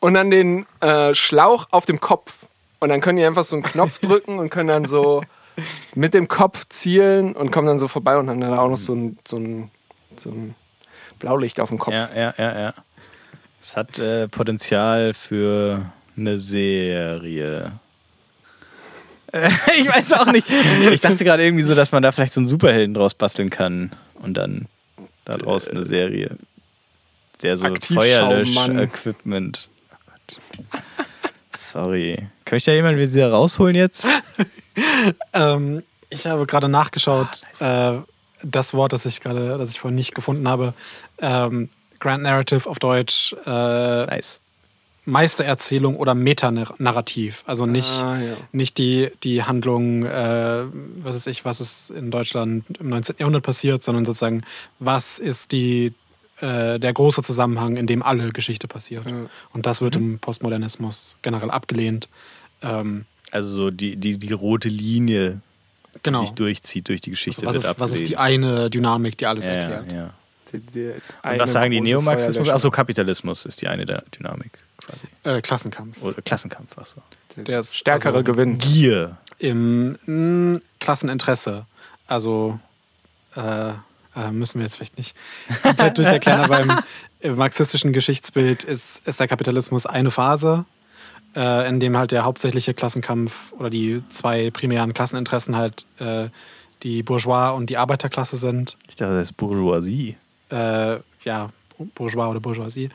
Und 0.00 0.14
dann 0.14 0.30
den 0.30 0.66
äh, 0.80 1.14
Schlauch 1.14 1.66
auf 1.70 1.86
dem 1.86 2.00
Kopf. 2.00 2.46
Und 2.80 2.90
dann 2.90 3.00
können 3.00 3.16
die 3.16 3.24
einfach 3.24 3.44
so 3.44 3.56
einen 3.56 3.62
Knopf 3.62 3.98
drücken 4.00 4.38
und 4.38 4.50
können 4.50 4.68
dann 4.68 4.84
so 4.84 5.22
mit 5.94 6.14
dem 6.14 6.28
Kopf 6.28 6.66
zielen 6.68 7.34
und 7.34 7.50
kommen 7.50 7.66
dann 7.66 7.78
so 7.78 7.88
vorbei 7.88 8.18
und 8.18 8.28
haben 8.28 8.40
dann 8.40 8.54
auch 8.54 8.68
noch 8.68 8.76
so 8.76 8.94
ein, 8.94 9.18
so 9.26 9.38
ein, 9.38 9.70
so 10.16 10.30
ein 10.30 10.54
Blaulicht 11.18 11.60
auf 11.60 11.70
dem 11.70 11.78
Kopf. 11.78 11.94
Ja, 11.94 12.10
ja, 12.14 12.34
ja, 12.36 12.60
ja. 12.60 12.74
Es 13.60 13.76
hat 13.76 13.98
äh, 13.98 14.28
Potenzial 14.28 15.14
für 15.14 15.90
eine 16.16 16.38
Serie. 16.38 17.80
Ich 19.76 19.88
weiß 19.88 20.12
auch 20.12 20.26
nicht. 20.26 20.46
Ich 20.90 21.00
dachte 21.00 21.24
gerade 21.24 21.44
irgendwie 21.44 21.64
so, 21.64 21.74
dass 21.74 21.92
man 21.92 22.02
da 22.02 22.12
vielleicht 22.12 22.32
so 22.32 22.40
einen 22.40 22.46
Superhelden 22.46 22.94
draus 22.94 23.14
basteln 23.14 23.50
kann 23.50 23.92
und 24.14 24.34
dann 24.34 24.66
da 25.24 25.36
draußen 25.36 25.74
eine 25.74 25.84
Serie. 25.84 26.36
Der 27.42 27.56
so. 27.56 27.68
Feuerlösch-Equipment. 27.74 29.68
Sorry. 31.58 32.18
Kann 32.44 32.56
ich 32.56 32.64
da 32.64 32.72
jemand 32.72 32.98
wieder 32.98 33.30
rausholen 33.30 33.76
jetzt? 33.76 34.06
Ähm, 35.32 35.84
ich 36.10 36.26
habe 36.26 36.46
gerade 36.46 36.68
nachgeschaut, 36.68 37.42
äh, 37.60 37.92
das 38.42 38.74
Wort, 38.74 38.92
das 38.92 39.06
ich 39.06 39.20
gerade, 39.20 39.56
das 39.56 39.70
ich 39.70 39.78
vorhin 39.78 39.94
nicht 39.94 40.16
gefunden 40.16 40.48
habe. 40.48 40.74
Ähm, 41.18 41.68
Grand 42.00 42.24
Narrative 42.24 42.68
auf 42.68 42.80
Deutsch, 42.80 43.36
äh, 43.46 44.06
Nice. 44.06 44.40
Meistererzählung 45.06 45.96
oder 45.96 46.14
Metanarrativ. 46.14 47.42
Also 47.46 47.66
nicht, 47.66 48.02
Ah, 48.02 48.18
ja. 48.20 48.36
nicht 48.52 48.78
die, 48.78 49.10
die 49.22 49.42
Handlung, 49.42 50.04
äh, 50.04 50.64
was 50.98 51.16
weiß 51.16 51.26
ich, 51.28 51.44
was 51.44 51.60
ist 51.60 51.90
in 51.90 52.10
Deutschland 52.10 52.64
im 52.78 52.88
19. 52.88 53.16
Jahrhundert 53.18 53.42
passiert, 53.44 53.82
sondern 53.82 54.04
sozusagen, 54.04 54.42
was 54.78 55.18
ist 55.18 55.52
die, 55.52 55.92
äh, 56.40 56.78
der 56.80 56.92
große 56.92 57.22
Zusammenhang, 57.22 57.76
in 57.76 57.86
dem 57.86 58.02
alle 58.02 58.30
Geschichte 58.30 58.66
passiert. 58.66 59.06
Ja. 59.06 59.26
Und 59.52 59.66
das 59.66 59.80
wird 59.80 59.96
im 59.96 60.18
Postmodernismus 60.18 61.18
generell 61.22 61.50
abgelehnt. 61.50 62.08
Ähm, 62.62 63.04
Also 63.30 63.48
so 63.50 63.70
die, 63.70 63.96
die, 63.96 64.16
die 64.18 64.32
rote 64.32 64.68
Linie, 64.68 65.40
die 65.94 65.98
genau. 66.02 66.20
sich 66.20 66.30
durchzieht 66.32 66.88
durch 66.88 67.00
die 67.00 67.10
Geschichte. 67.10 67.44
was, 67.46 67.54
wird 67.54 67.64
ist, 67.64 67.80
was 67.80 67.92
ist 67.92 68.08
die 68.08 68.16
eine 68.16 68.70
Dynamik, 68.70 69.18
die 69.18 69.26
alles 69.26 69.46
ja, 69.46 69.52
erklärt? 69.52 69.92
ja. 69.92 70.10
Die- 70.52 70.58
die- 70.60 70.88
Und 70.90 71.02
eine 71.22 71.38
was 71.42 71.52
sagen 71.52 71.70
die 71.72 71.80
Neomarxismus? 71.80 72.48
Achso, 72.48 72.70
Kapitalismus 72.70 73.44
ist 73.44 73.60
die 73.62 73.66
eine 73.68 73.84
der 73.86 74.04
Dynamik 74.16 74.52
quasi. 74.86 75.36
Äh, 75.38 75.40
Klassenkampf. 75.40 76.02
Oder 76.02 76.22
Klassenkampf, 76.22 76.76
achso. 76.78 77.02
Der 77.36 77.60
ist 77.60 77.76
Stärkere 77.76 78.14
also 78.14 78.24
Gewinn. 78.24 78.58
Gier. 78.58 79.16
im 79.38 79.98
mm, 80.06 80.62
Klasseninteresse. 80.78 81.66
Also 82.06 82.58
äh, 83.36 83.70
äh, 84.16 84.30
müssen 84.30 84.58
wir 84.58 84.62
jetzt 84.64 84.76
vielleicht 84.76 84.96
nicht 84.96 85.16
komplett 85.62 85.98
durcherklären, 85.98 86.40
aber 86.42 86.60
im, 86.60 86.72
im 87.20 87.36
marxistischen 87.36 87.92
Geschichtsbild 87.92 88.64
ist, 88.64 89.06
ist 89.06 89.20
der 89.20 89.28
Kapitalismus 89.28 89.86
eine 89.86 90.10
Phase, 90.10 90.64
äh, 91.34 91.68
in 91.68 91.80
dem 91.80 91.96
halt 91.96 92.12
der 92.12 92.24
hauptsächliche 92.24 92.74
Klassenkampf 92.74 93.52
oder 93.52 93.70
die 93.70 94.02
zwei 94.08 94.50
primären 94.50 94.94
Klasseninteressen 94.94 95.56
halt 95.56 95.86
äh, 95.98 96.28
die 96.82 97.02
Bourgeois 97.02 97.50
und 97.56 97.70
die 97.70 97.78
Arbeiterklasse 97.78 98.36
sind. 98.36 98.76
Ich 98.88 98.96
dachte, 98.96 99.14
das 99.14 99.30
ist 99.30 99.36
Bourgeoisie. 99.36 100.16
Äh, 100.50 100.98
ja, 101.24 101.50
Bourgeois 101.94 102.28
oder 102.28 102.40
Bourgeoisie. 102.40 102.90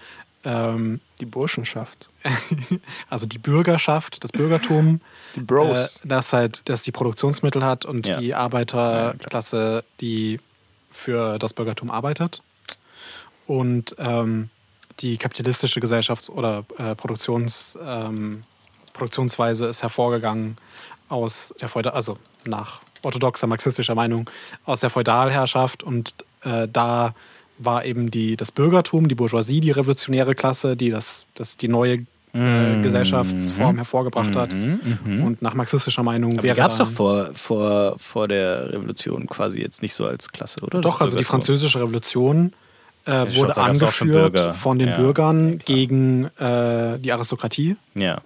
Ähm, 0.45 1.01
Die 1.19 1.25
Burschenschaft. 1.25 2.09
also 3.09 3.25
die 3.25 3.37
Bürgerschaft, 3.37 4.23
das 4.23 4.31
Bürgertum. 4.31 5.01
Die 5.35 5.41
Bros. 5.41 5.77
Äh, 5.77 5.89
das 6.05 6.33
halt, 6.33 6.61
das 6.69 6.81
die 6.83 6.91
Produktionsmittel 6.91 7.63
hat 7.63 7.85
und 7.85 8.07
Ja. 8.07 8.17
die 8.17 8.33
Arbeiterklasse, 8.33 9.83
die 10.01 10.39
für 10.89 11.37
das 11.39 11.53
Bürgertum 11.53 11.91
arbeitet. 11.91 12.41
Und 13.47 13.95
ähm, 13.99 14.49
die 14.99 15.17
kapitalistische 15.17 15.79
Gesellschafts- 15.79 16.29
oder 16.29 16.65
äh, 16.77 16.95
Produktions, 16.95 17.77
ähm, 17.83 18.43
Produktionsweise 18.93 19.67
ist 19.67 19.81
hervorgegangen 19.81 20.57
aus 21.09 21.53
der 21.59 21.69
Feudal, 21.69 21.93
also 21.93 22.17
nach 22.45 22.81
orthodoxer 23.01 23.47
marxistischer 23.47 23.95
Meinung, 23.95 24.29
aus 24.65 24.81
der 24.81 24.89
Feudalherrschaft 24.89 25.83
und 25.83 26.13
äh, 26.43 26.67
da 26.67 27.13
war 27.59 27.85
eben 27.85 28.09
die, 28.09 28.35
das 28.37 28.51
Bürgertum, 28.51 29.07
die 29.07 29.15
Bourgeoisie, 29.15 29.59
die 29.59 29.71
revolutionäre 29.71 30.33
Klasse, 30.33 30.75
die 30.75 30.89
das, 30.89 31.25
das 31.35 31.57
die 31.57 31.67
neue 31.67 31.99
äh, 32.33 32.81
Gesellschaftsform 32.81 33.75
hervorgebracht 33.77 34.35
hat. 34.35 34.53
Und 34.53 35.41
nach 35.41 35.53
marxistischer 35.55 36.03
Meinung 36.03 36.33
Aber 36.33 36.41
die 36.41 36.47
wäre 36.47 36.57
gab 36.57 36.71
es 36.71 36.77
doch 36.77 36.89
vor, 36.89 37.29
vor, 37.33 37.95
vor 37.97 38.27
der 38.27 38.71
Revolution 38.73 39.27
quasi 39.27 39.59
jetzt 39.61 39.81
nicht 39.81 39.93
so 39.93 40.05
als 40.05 40.29
Klasse, 40.31 40.61
oder? 40.61 40.81
Doch, 40.81 41.01
also 41.01 41.17
die 41.17 41.23
französische 41.23 41.79
Revolution 41.81 42.53
äh, 43.05 43.25
wurde 43.35 43.53
sag, 43.53 43.65
gab's 43.67 43.83
auch 43.83 43.91
schon 43.91 44.11
angeführt 44.15 44.55
von 44.55 44.79
den 44.79 44.89
Ja, 44.89 44.97
Bürgern 44.97 45.53
ja, 45.53 45.57
gegen 45.65 46.25
äh, 46.37 46.99
die 46.99 47.11
Aristokratie. 47.11 47.75
Ja. 47.95 48.21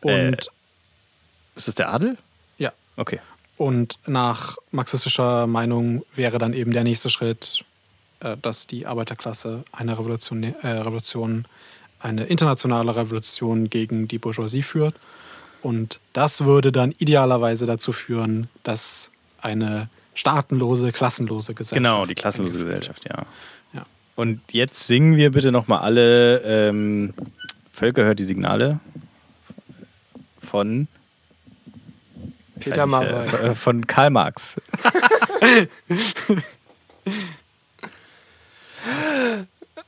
Und, 0.00 0.10
Äh. 0.10 0.36
Ist 1.56 1.68
das 1.68 1.74
der 1.76 1.92
Adel? 1.92 2.16
ja. 2.58 2.72
Okay. 2.96 3.20
und 3.56 3.98
nach 4.06 4.56
marxistischer 4.72 5.46
Meinung 5.46 6.04
wäre 6.14 6.38
dann 6.38 6.52
eben 6.52 6.72
der 6.72 6.82
nächste 6.84 7.10
Schritt, 7.10 7.64
dass 8.40 8.66
die 8.66 8.86
Arbeiterklasse 8.86 9.64
eine 9.72 9.98
Revolution, 9.98 10.42
äh, 10.42 10.68
Revolution, 10.68 11.46
eine 12.00 12.24
internationale 12.24 12.96
Revolution 12.96 13.68
gegen 13.70 14.08
die 14.08 14.18
Bourgeoisie 14.18 14.62
führt. 14.62 14.94
Und 15.62 16.00
das 16.12 16.44
würde 16.44 16.72
dann 16.72 16.92
idealerweise 16.98 17.66
dazu 17.66 17.92
führen, 17.92 18.48
dass 18.62 19.10
eine 19.40 19.88
staatenlose, 20.14 20.92
klassenlose 20.92 21.54
Gesellschaft. 21.54 21.76
Genau, 21.76 22.06
die 22.06 22.14
klassenlose 22.14 22.58
Gesellschaft, 22.58 23.04
ja. 23.08 23.24
Ja. 23.72 23.86
Und 24.16 24.40
jetzt 24.52 24.86
singen 24.86 25.16
wir 25.16 25.30
bitte 25.30 25.52
nochmal 25.52 25.80
alle 25.80 26.38
ähm, 26.40 27.14
Völker 27.72 28.04
hört 28.04 28.18
die 28.18 28.24
Signale 28.24 28.80
von 30.42 30.86
Peter 32.60 32.86
Maffay. 32.86 33.48
äh, 33.48 33.54
von 33.54 33.86
Karl 33.86 34.10
Marx. 34.10 34.60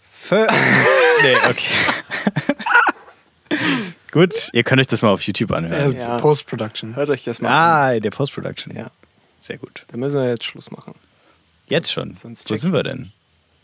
Vö 0.01 0.47
nee, 1.23 1.37
okay. 1.49 1.73
Gut, 4.11 4.51
ihr 4.53 4.65
könnt 4.65 4.81
euch 4.81 4.87
das 4.87 5.03
mal 5.03 5.11
auf 5.11 5.23
YouTube 5.23 5.53
anhören. 5.53 5.97
Ja. 5.97 6.19
Post-Production. 6.19 6.97
Hört 6.97 7.11
euch 7.11 7.25
das 7.25 7.41
mal 7.41 7.49
an. 7.49 7.97
Ah, 7.97 8.01
der 8.01 8.11
Post-Production. 8.11 8.75
Ja. 8.75 8.91
Sehr 9.39 9.59
gut. 9.59 9.85
Da 9.89 9.97
müssen 9.97 10.21
wir 10.21 10.29
jetzt 10.29 10.45
Schluss 10.45 10.71
machen. 10.71 10.95
Jetzt 11.67 11.93
schon. 11.93 12.15
Sonst 12.15 12.51
Wo 12.51 12.55
sind 12.55 12.73
wir 12.73 12.83
denn? 12.83 13.13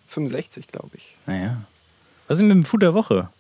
65, 0.09 0.68
glaube 0.68 0.91
ich. 0.95 1.16
Naja. 1.26 1.62
Was 2.28 2.37
ist 2.37 2.41
denn 2.41 2.49
mit 2.49 2.57
dem 2.57 2.64
Food 2.64 2.83
der 2.83 2.95
Woche? 2.95 3.30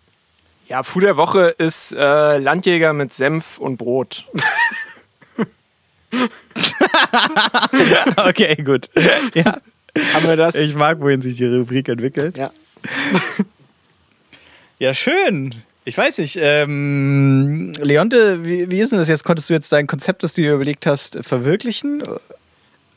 Ja, 0.68 0.82
Food 0.82 1.02
der 1.02 1.16
Woche 1.16 1.48
ist 1.58 1.92
äh, 1.92 2.38
Landjäger 2.38 2.92
mit 2.92 3.12
Senf 3.12 3.58
und 3.58 3.76
Brot. 3.76 4.24
okay, 8.16 8.56
gut. 8.56 8.88
Ja, 9.34 9.58
Haben 10.14 10.26
wir 10.26 10.36
das? 10.36 10.54
ich 10.54 10.74
mag, 10.74 11.00
wohin 11.00 11.20
sich 11.22 11.36
die 11.36 11.46
Rubrik 11.46 11.88
entwickelt. 11.88 12.36
ja. 12.38 12.50
Ja, 14.78 14.94
schön. 14.94 15.54
Ich 15.84 15.96
weiß 15.96 16.18
nicht. 16.18 16.36
Ähm, 16.40 17.72
Leonte, 17.80 18.44
wie, 18.44 18.68
wie 18.70 18.80
ist 18.80 18.90
denn 18.90 18.98
das 18.98 19.08
jetzt? 19.08 19.22
Konntest 19.22 19.48
du 19.48 19.54
jetzt 19.54 19.70
dein 19.72 19.86
Konzept, 19.86 20.24
das 20.24 20.34
du 20.34 20.42
dir 20.42 20.54
überlegt 20.54 20.86
hast, 20.86 21.24
verwirklichen? 21.24 22.02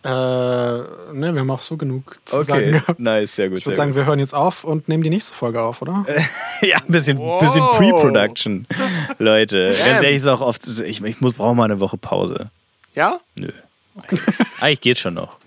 Äh, 0.03 0.07
ne, 0.09 0.85
wir 1.13 1.39
haben 1.39 1.49
auch 1.51 1.61
so 1.61 1.77
genug 1.77 2.17
zu 2.25 2.41
sagen 2.43 2.59
Okay, 2.59 2.71
gehabt. 2.71 2.99
nice, 2.99 3.35
sehr 3.35 3.49
gut. 3.49 3.59
Ich 3.59 3.65
würde 3.65 3.75
sagen, 3.77 3.95
wir 3.95 4.05
hören 4.05 4.19
jetzt 4.19 4.33
auf 4.35 4.63
und 4.63 4.87
nehmen 4.87 5.03
die 5.03 5.09
nächste 5.09 5.33
Folge 5.33 5.61
auf, 5.61 5.81
oder? 5.81 6.05
gut. 6.07 6.15
ja, 6.69 6.77
ein 6.77 6.83
bisschen, 6.87 7.17
Wow. 7.19 7.39
bisschen 7.41 7.63
Pre-Production, 7.75 8.67
Leute. 9.19 9.69
Ganz 9.77 10.03
ehrlich, 10.03 10.17
ist 10.17 10.27
auch 10.27 10.41
oft, 10.41 10.65
ich, 10.67 11.03
ich 11.03 11.21
muss 11.21 11.33
brauche 11.33 11.55
mal 11.55 11.65
eine 11.65 11.79
Woche 11.79 11.97
Pause. 11.97 12.49
Ja? 12.93 13.19
Nö. 13.35 13.49
Eigentlich 14.59 14.81
geht 14.81 14.99
schon 14.99 15.13
noch. 15.15 15.37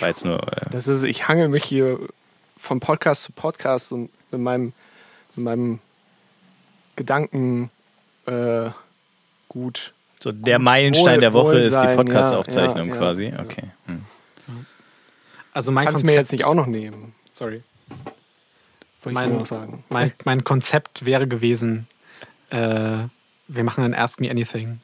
War 0.00 0.08
jetzt 0.08 0.24
nur. 0.24 0.40
Äh, 0.52 0.70
Das 0.70 0.88
ist, 0.88 1.04
ich 1.04 1.28
hangel 1.28 1.48
mich 1.48 1.64
hier 1.64 1.98
von 2.56 2.80
Podcast 2.80 3.22
zu 3.24 3.32
Podcast 3.32 3.92
und 3.92 4.10
mit 4.30 4.40
meinem, 4.40 4.72
mit 5.36 5.44
meinem 5.44 5.78
Gedanken 6.96 7.70
äh, 8.26 8.70
gut. 9.48 9.94
so 10.20 10.32
der 10.32 10.56
Gut, 10.58 10.64
Meilenstein 10.64 11.14
wohl- 11.16 11.20
der 11.20 11.32
Woche 11.32 11.58
ist 11.58 11.80
die 11.80 11.94
Podcast-Aufzeichnung 11.94 12.88
ja, 12.88 12.94
ja, 12.94 13.00
quasi. 13.00 13.24
ja. 13.28 13.40
Okay. 13.40 13.70
Hm. 13.86 14.04
Also 15.52 15.72
mein 15.72 15.86
Kannst 15.86 16.02
du 16.02 16.06
mir 16.06 16.14
jetzt 16.14 16.32
nicht 16.32 16.44
auch 16.44 16.54
noch 16.54 16.66
nehmen. 16.66 17.14
Sorry. 17.32 17.62
Wollte 17.88 18.08
ich 19.06 19.12
Mein- 19.12 19.30
nur 19.30 19.38
noch 19.40 19.46
sagen. 19.46 19.84
Mein, 19.88 20.12
mein 20.24 20.44
Konzept 20.44 21.04
wäre 21.04 21.26
gewesen, 21.28 21.86
äh, 22.50 23.04
wir 23.50 23.64
machen 23.64 23.84
ein 23.84 23.94
Ask 23.94 24.20
Me 24.20 24.30
Anything 24.30 24.80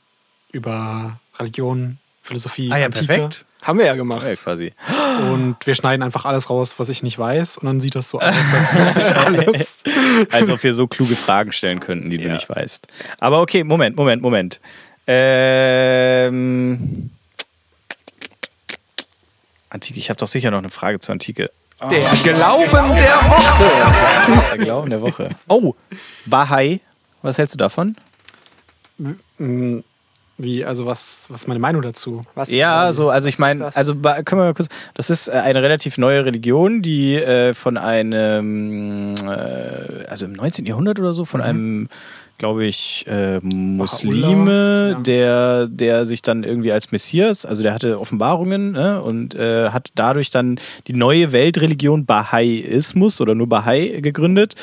über 0.52 1.20
Religion, 1.39 1.98
Philosophie, 2.22 2.70
Ah 2.72 2.78
ja, 2.78 2.86
Antike. 2.86 3.06
perfekt. 3.06 3.44
Haben 3.65 3.78
wir 3.78 3.86
ja 3.86 3.95
gemacht. 3.95 4.27
Ja, 4.27 4.35
quasi. 4.35 4.73
Und 5.32 5.57
wir 5.65 5.74
schneiden 5.74 6.03
einfach 6.03 6.27
alles 6.27 6.51
raus, 6.51 6.74
was 6.78 6.91
ich 6.91 7.03
nicht 7.03 7.19
weiß. 7.19 7.57
Und 7.59 7.66
dann 7.66 7.81
sieht 7.81 7.95
das 7.95 8.11
so 8.11 8.19
aus, 8.19 8.24
als 8.27 8.74
wüsste 8.74 8.99
ich 9.01 9.16
alles. 9.27 9.82
Als 10.31 10.49
ob 10.51 10.62
wir 10.62 10.74
so 10.74 10.86
kluge 10.86 11.16
Fragen 11.16 11.51
stellen 11.51 11.81
könnten, 11.81 12.11
die 12.11 12.19
du 12.19 12.27
Ja. 12.27 12.35
nicht 12.35 12.49
weißt. 12.49 12.86
Aber 13.19 13.41
okay, 13.41 13.65
Moment, 13.65 13.97
Moment, 13.97 14.20
Moment. 14.23 14.61
Ähm, 15.07 17.11
Antike, 19.70 19.99
ich 19.99 20.11
habe 20.11 20.19
doch 20.19 20.28
sicher 20.28 20.51
noch 20.51 20.59
eine 20.59 20.69
Frage 20.70 21.01
zur 21.01 21.15
Antike. 21.15 21.51
Der 21.91 22.11
Glauben 22.23 22.97
der 22.97 23.16
Woche. 23.16 24.49
Der 24.51 24.59
Glauben 24.59 24.91
der 24.91 25.01
Woche. 25.03 25.31
Oh, 25.49 25.74
Bahai. 26.27 26.81
Was 27.23 27.39
hältst 27.39 27.55
du 27.55 27.59
davon? 27.59 27.97
Wie, 30.36 30.65
also 30.65 30.85
was, 30.85 31.27
was 31.28 31.43
ist 31.43 31.47
meine 31.47 31.61
Meinung 31.61 31.82
dazu? 31.82 32.23
Was 32.35 32.51
Ja, 32.51 32.86
das? 32.86 32.97
so, 32.97 33.09
also 33.09 33.28
ich 33.28 33.35
ist 33.35 33.39
meine, 33.39 33.74
also 33.77 33.94
können 33.94 34.24
wir 34.32 34.36
mal 34.36 34.55
kurz, 34.55 34.69
das 34.94 35.09
ist 35.09 35.28
äh, 35.28 35.32
eine 35.32 35.62
relativ 35.62 35.97
neue 35.97 36.24
Religion, 36.24 36.82
die 36.82 37.15
äh, 37.15 37.55
von 37.55 37.77
einem, 37.77 39.15
äh, 39.24 40.06
also 40.06 40.27
im 40.27 40.32
19. 40.32 40.66
Jahrhundert 40.66 40.98
oder 40.98 41.15
so, 41.15 41.24
von 41.24 41.40
einem, 41.40 41.89
glaube 42.39 42.66
ich, 42.66 43.05
äh, 43.06 43.40
Muslime, 43.40 44.90
ja. 44.93 45.01
der, 45.01 45.69
der 45.69 46.06
sich 46.06 46.23
dann 46.23 46.43
irgendwie 46.43 46.73
als 46.73 46.93
Messias, 46.93 47.47
also 47.47 47.62
der 47.62 47.74
hatte 47.74 48.01
Offenbarungen 48.01 48.73
ne, 48.73 49.01
und 49.01 49.35
äh, 49.35 49.70
hat 49.70 49.90
dadurch 49.94 50.31
dann 50.31 50.59
die 50.86 50.93
neue 50.93 51.32
Weltreligion 51.32 52.06
Bahaiismus 52.06 53.20
oder 53.20 53.35
nur 53.35 53.48
Bahai 53.48 54.01
gegründet, 54.01 54.55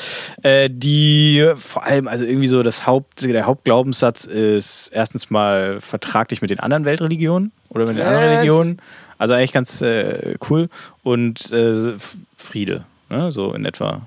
äh, 0.42 0.68
die 0.70 1.50
vor 1.56 1.84
allem, 1.84 2.08
also 2.08 2.24
irgendwie 2.24 2.46
so 2.46 2.62
das 2.62 2.86
Haupt, 2.86 3.22
der 3.22 3.46
Hauptglaubenssatz 3.46 4.24
ist 4.24 4.90
erstens 4.92 5.30
mal 5.30 5.80
vertraglich 5.80 6.42
mit 6.42 6.50
den 6.50 6.60
anderen 6.60 6.84
Weltreligionen 6.84 7.52
oder 7.70 7.86
mit 7.86 7.96
den 7.96 8.06
anderen? 8.06 8.28
Religionen. 8.28 8.82
Also 9.18 9.34
eigentlich 9.34 9.52
ganz 9.52 9.80
äh, 9.82 10.36
cool 10.50 10.68
und 11.02 11.50
äh, 11.52 11.94
Friede, 12.36 12.84
ne, 13.08 13.30
so 13.30 13.54
in 13.54 13.64
etwa. 13.64 14.02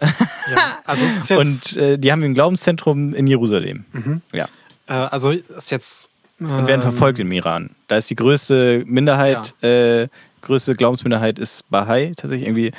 Ja, 0.00 0.78
also 0.84 1.04
es 1.04 1.18
ist 1.18 1.30
jetzt, 1.30 1.76
Und 1.76 1.82
äh, 1.82 1.98
die 1.98 2.10
haben 2.12 2.22
ein 2.22 2.34
Glaubenszentrum 2.34 3.14
in 3.14 3.26
Jerusalem. 3.26 3.84
Ja. 4.32 4.48
äh, 4.86 4.92
also 4.92 5.30
ist 5.30 5.70
jetzt 5.70 6.08
Und 6.38 6.66
werden 6.66 6.82
verfolgt 6.82 7.18
im 7.18 7.30
Iran. 7.32 7.70
Da 7.88 7.96
ist 7.96 8.08
die 8.10 8.16
größte 8.16 8.84
Minderheit, 8.86 9.54
äh, 9.62 10.08
größte 10.40 10.74
Glaubensminderheit 10.74 11.38
ist 11.38 11.68
Bahai, 11.68 12.12
tatsächlich 12.16 12.48
irgendwie 12.48 12.72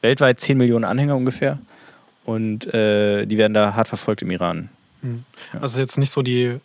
weltweit 0.00 0.40
10 0.40 0.56
Millionen 0.58 0.84
Anhänger 0.84 1.16
ungefähr. 1.16 1.58
Und 2.24 2.72
äh, 2.72 3.26
die 3.26 3.36
werden 3.38 3.54
da 3.54 3.74
hart 3.74 3.88
verfolgt 3.88 4.22
im 4.22 4.30
Iran. 4.30 4.68
Also 5.60 5.80
jetzt 5.80 5.98
nicht 5.98 6.10
so 6.12 6.22
die, 6.22 6.58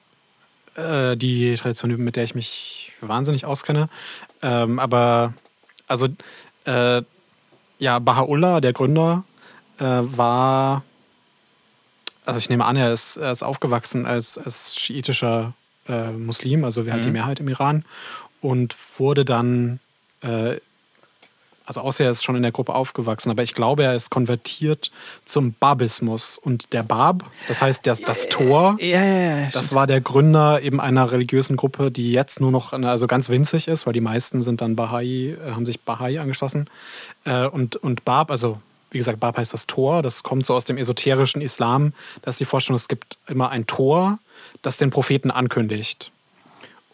äh, 0.75 1.17
die 1.17 1.55
Tradition, 1.55 1.95
mit 1.97 2.15
der 2.15 2.23
ich 2.23 2.35
mich 2.35 2.93
wahnsinnig 3.01 3.45
auskenne. 3.45 3.89
Ähm, 4.41 4.79
aber 4.79 5.33
also 5.87 6.07
äh, 6.65 7.01
ja, 7.79 7.97
Baha'u'llah, 7.97 8.59
der 8.59 8.73
Gründer, 8.73 9.23
äh, 9.79 9.83
war, 9.85 10.83
also 12.25 12.37
ich 12.39 12.49
nehme 12.49 12.65
an, 12.65 12.75
er 12.75 12.91
ist, 12.91 13.17
er 13.17 13.31
ist 13.31 13.43
aufgewachsen 13.43 14.05
als, 14.05 14.37
als 14.37 14.75
schiitischer 14.75 15.53
äh, 15.87 16.11
Muslim, 16.11 16.63
also 16.63 16.85
wir 16.85 16.93
halt 16.93 17.05
die 17.05 17.11
Mehrheit 17.11 17.39
im 17.39 17.47
Iran, 17.47 17.85
und 18.41 18.75
wurde 18.97 19.25
dann 19.25 19.79
äh, 20.21 20.57
also 21.67 21.81
außer 21.81 22.05
er 22.05 22.11
ist 22.11 22.23
schon 22.23 22.37
in 22.37 22.43
der 22.43 22.53
Gruppe 22.53 22.73
aufgewachsen, 22.73 23.29
aber 23.29 23.43
ich 23.43 23.53
glaube, 23.53 23.83
er 23.83 23.93
ist 23.93 24.09
konvertiert 24.09 24.89
zum 25.25 25.51
Babismus. 25.51 26.37
Und 26.37 26.71
der 26.71 26.81
Bab, 26.81 27.29
das 27.49 27.61
heißt 27.61 27.85
das, 27.85 27.99
das 27.99 28.29
Tor, 28.29 28.77
Ja, 28.79 29.03
ja, 29.03 29.39
ja. 29.41 29.47
das 29.51 29.73
war 29.73 29.85
der 29.85 29.99
Gründer 29.99 30.61
eben 30.61 30.79
einer 30.79 31.11
religiösen 31.11 31.57
Gruppe, 31.57 31.91
die 31.91 32.13
jetzt 32.13 32.39
nur 32.39 32.51
noch 32.51 32.71
eine, 32.71 32.89
also 32.89 33.05
ganz 33.05 33.27
winzig 33.27 33.67
ist, 33.67 33.85
weil 33.85 33.91
die 33.91 34.01
meisten 34.01 34.39
sind 34.39 34.61
dann 34.61 34.77
Bahai, 34.77 35.35
äh, 35.45 35.51
haben 35.51 35.65
sich 35.65 35.81
Bahai 35.81 36.21
angeschlossen. 36.21 36.69
Äh, 37.25 37.47
Und, 37.47 37.75
und 37.75 38.05
Bab, 38.05 38.31
also 38.31 38.61
wie 38.97 38.99
gesagt, 38.99 39.19
Bab 39.19 39.37
heißt 39.37 39.53
das 39.53 39.67
Tor, 39.67 40.01
das 40.01 40.23
kommt 40.23 40.43
so 40.47 40.55
aus 40.55 40.65
dem 40.65 40.75
esoterischen 40.75 41.39
Islam. 41.39 41.93
Da 42.23 42.29
ist 42.29 42.39
die 42.39 42.45
Vorstellung, 42.45 42.77
es 42.77 42.87
gibt 42.87 43.19
immer 43.27 43.51
ein 43.51 43.67
Tor, 43.67 44.17
das 44.63 44.77
den 44.77 44.89
Propheten 44.89 45.29
ankündigt. 45.29 46.11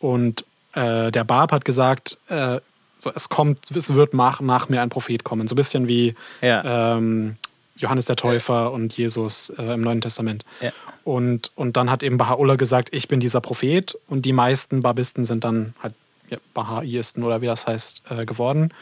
Und 0.01 0.43
äh, 0.73 1.11
der 1.11 1.23
Bab 1.23 1.53
hat 1.53 1.63
gesagt, 1.63 2.17
äh, 2.27 2.59
so, 2.97 3.09
es 3.15 3.29
kommt, 3.29 3.71
es 3.73 3.93
wird 3.93 4.13
nach, 4.13 4.41
nach 4.41 4.67
mir 4.67 4.81
ein 4.81 4.89
Prophet 4.89 5.23
kommen. 5.23 5.47
So 5.47 5.53
ein 5.53 5.55
bisschen 5.55 5.87
wie 5.87 6.13
Ja. 6.41 6.97
ähm, 6.97 7.37
Johannes 7.77 8.03
der 8.03 8.17
Täufer 8.17 8.73
und 8.73 8.97
Jesus 8.97 9.49
äh, 9.57 9.73
im 9.73 9.79
Neuen 9.81 10.01
Testament. 10.01 10.43
Ja. 10.59 10.71
Und, 11.05 11.51
und 11.55 11.77
dann 11.77 11.89
hat 11.89 12.03
eben 12.03 12.17
Baha'u'llah 12.19 12.57
gesagt, 12.57 12.89
ich 12.91 13.07
bin 13.07 13.21
dieser 13.21 13.39
Prophet. 13.39 13.97
Und 14.09 14.25
die 14.25 14.33
meisten 14.33 14.81
Babisten 14.81 15.23
sind 15.23 15.45
dann 15.45 15.73
halt 15.81 15.93
ja, 16.29 16.37
Baha'isten 16.53 17.23
oder 17.23 17.39
wie 17.41 17.45
das 17.45 17.65
heißt, 17.65 18.03
äh, 18.09 18.25
geworden. 18.25 18.73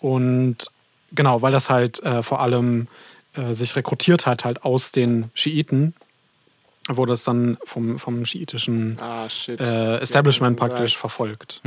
Und 0.00 0.70
genau, 1.14 1.42
weil 1.42 1.52
das 1.52 1.70
halt 1.70 2.02
äh, 2.02 2.22
vor 2.22 2.40
allem 2.40 2.88
äh, 3.34 3.52
sich 3.54 3.76
rekrutiert 3.76 4.26
hat, 4.26 4.44
halt 4.44 4.64
aus 4.64 4.90
den 4.90 5.30
Schiiten, 5.34 5.94
wurde 6.88 7.14
es 7.14 7.24
dann 7.24 7.56
vom, 7.64 7.98
vom 7.98 8.24
schiitischen 8.26 8.98
Ah, 9.00 9.26
äh, 9.48 10.00
Establishment 10.00 10.60
Ja, 10.60 10.66
praktisch 10.66 10.96
verfolgt. 10.96 11.62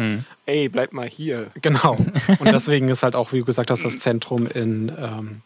Ey, 0.46 0.70
bleib 0.70 0.94
mal 0.94 1.08
hier. 1.08 1.48
Genau. 1.62 1.98
Und 2.40 2.52
deswegen 2.52 2.90
ist 2.90 3.04
halt 3.04 3.16
auch, 3.16 3.34
wie 3.34 3.40
du 3.40 3.46
gesagt 3.46 3.72
hast, 3.72 3.84
das 3.84 4.00
Zentrum 4.00 4.46
in, 4.48 4.92
ähm, 4.98 5.42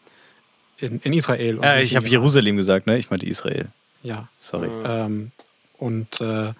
in, 0.76 1.00
in 1.00 1.12
Israel. 1.12 1.58
nicht 1.76 1.90
ich 1.90 1.96
habe. 1.96 2.06
Jerusalem 2.06 2.56
gesagt, 2.56 2.86
ne? 2.86 2.98
Ich 2.98 3.10
meinte 3.10 3.26
Israel. 3.26 3.68
Ja. 4.02 4.28
Sorry. 4.40 4.68
Ähm, 4.84 5.30
und 5.78 6.20
äh, 6.20 6.52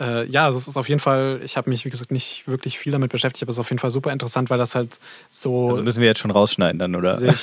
äh, 0.00 0.26
ja, 0.26 0.46
also 0.46 0.58
es 0.58 0.68
ist 0.68 0.76
auf 0.76 0.88
jeden 0.88 1.00
Fall, 1.00 1.40
ich 1.44 1.56
habe 1.56 1.68
mich, 1.68 1.84
wie 1.84 1.90
gesagt, 1.90 2.10
nicht 2.10 2.48
wirklich 2.48 2.78
viel 2.78 2.92
damit 2.92 3.12
beschäftigt, 3.12 3.42
aber 3.42 3.50
es 3.50 3.56
ist 3.56 3.60
auf 3.60 3.70
jeden 3.70 3.78
Fall 3.78 3.90
super 3.90 4.10
interessant, 4.10 4.48
weil 4.50 4.58
das 4.58 4.74
halt 4.74 4.98
so 5.30 5.68
Also 5.68 5.82
müssen 5.82 6.00
wir 6.00 6.08
jetzt 6.08 6.20
schon 6.20 6.30
rausschneiden 6.30 6.78
dann, 6.78 6.94
oder? 6.94 7.20
Nein, 7.20 7.36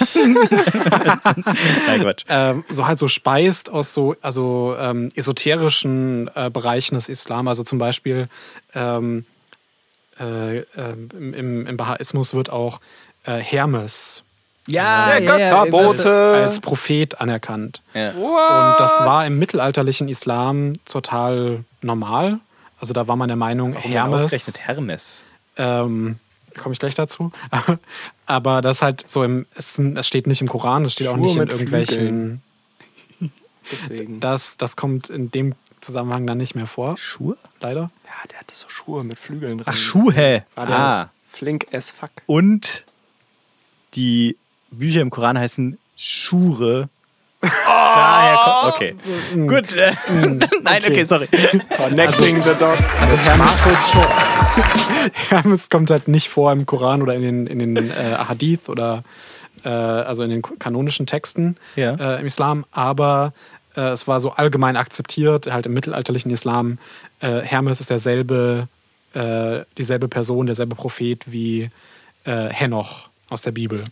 Quatsch. 2.01 2.25
ähm, 2.27 2.63
so 2.69 2.87
halt 2.87 2.99
so 2.99 3.07
speist 3.07 3.69
aus 3.69 3.93
so 3.93 4.15
also 4.21 4.75
ähm, 4.79 5.09
esoterischen 5.15 6.29
äh, 6.35 6.49
Bereichen 6.49 6.95
des 6.95 7.07
Islam. 7.07 7.47
Also 7.47 7.63
zum 7.63 7.77
Beispiel 7.77 8.29
ähm, 8.73 9.25
äh, 10.19 10.59
ähm, 10.59 11.09
im, 11.15 11.33
im, 11.33 11.67
im 11.67 11.77
Bahaismus 11.77 12.33
wird 12.33 12.49
auch 12.49 12.79
äh, 13.25 13.37
Hermes 13.37 14.23
Ja, 14.71 15.19
Der 15.19 15.21
Götterbote. 15.21 16.33
als 16.43 16.59
Prophet 16.59 17.19
anerkannt. 17.21 17.81
Ja. 17.93 18.11
Und 18.11 18.79
das 18.79 18.99
war 18.99 19.25
im 19.25 19.39
mittelalterlichen 19.39 20.07
Islam 20.09 20.73
total 20.85 21.63
normal. 21.81 22.39
Also 22.79 22.93
da 22.93 23.07
war 23.07 23.15
man 23.15 23.27
der 23.27 23.37
Meinung, 23.37 23.73
Hermes. 23.73 23.91
Hermes. 23.91 24.23
Ausgerechnet 24.25 24.61
Hermes. 24.67 25.23
Ähm, 25.57 26.19
komme 26.57 26.73
ich 26.73 26.79
gleich 26.79 26.93
dazu. 26.95 27.31
Aber 28.25 28.61
das 28.61 28.81
halt 28.81 29.09
so 29.09 29.23
im, 29.23 29.45
es, 29.55 29.79
es 29.79 30.07
steht 30.07 30.27
nicht 30.27 30.41
im 30.41 30.47
Koran, 30.47 30.85
es 30.85 30.93
steht 30.93 31.07
auch 31.07 31.15
Schuhe 31.15 31.21
nicht 31.25 31.33
in 31.35 31.39
mit 31.41 31.51
irgendwelchen. 31.51 32.41
Deswegen. 33.71 34.19
Das, 34.19 34.57
das 34.57 34.75
kommt 34.75 35.09
in 35.09 35.31
dem 35.31 35.55
Zusammenhang 35.81 36.25
dann 36.27 36.37
nicht 36.37 36.55
mehr 36.55 36.65
vor, 36.67 36.97
Schuhe? 36.97 37.37
leider. 37.61 37.89
Ja, 38.05 38.27
der 38.31 38.39
hatte 38.39 38.55
so 38.55 38.67
Schuhe 38.69 39.03
mit 39.03 39.17
Flügeln 39.19 39.57
drin. 39.59 39.65
Ach, 39.67 39.77
Schuhe. 39.77 40.43
War 40.55 40.65
der 40.65 40.75
Ah. 40.77 41.09
flink 41.29 41.67
as 41.73 41.91
fuck. 41.91 42.09
Und 42.25 42.85
die 43.95 44.37
Bücher 44.71 45.01
im 45.01 45.09
Koran 45.09 45.37
heißen 45.37 45.77
Schure. 45.97 46.89
Oh! 47.41 47.47
Daher 47.65 48.35
kommt. 48.37 48.75
Okay. 48.75 48.95
Gut. 49.47 49.73
äh, 49.73 49.93
Nein, 50.61 50.81
okay, 50.85 51.05
sorry. 51.05 51.27
Connecting 51.77 52.41
the 52.43 52.49
dots. 52.59 52.81
Also 52.99 53.15
Hermes, 53.17 53.51
Hermes 55.29 55.69
kommt 55.69 55.89
halt 55.89 56.07
nicht 56.07 56.27
vor 56.29 56.51
im 56.51 56.65
Koran 56.65 57.01
oder 57.01 57.15
in 57.15 57.21
den, 57.21 57.47
in 57.47 57.59
den 57.59 57.77
äh, 57.77 57.91
Hadith 58.27 58.67
oder 58.67 59.03
äh, 59.63 59.69
also 59.69 60.23
in 60.23 60.29
den 60.31 60.41
kanonischen 60.41 61.05
Texten 61.05 61.55
Ja. 61.75 61.93
äh, 61.95 62.19
im 62.19 62.25
Islam, 62.25 62.65
aber 62.71 63.33
äh, 63.75 63.81
es 63.89 64.05
war 64.07 64.19
so 64.19 64.31
allgemein 64.31 64.75
akzeptiert, 64.75 65.47
halt 65.51 65.65
im 65.65 65.73
mittelalterlichen 65.73 66.31
Islam, 66.31 66.77
äh, 67.21 67.39
Hermes 67.41 67.79
ist 67.79 67.89
derselbe, 67.89 68.67
dieselbe 69.79 70.07
Person, 70.07 70.45
derselbe 70.45 70.75
Prophet 70.75 71.23
wie 71.31 71.71
Henoch 72.25 73.09
aus 73.31 73.41
der 73.41 73.49
Bibel. 73.51 73.83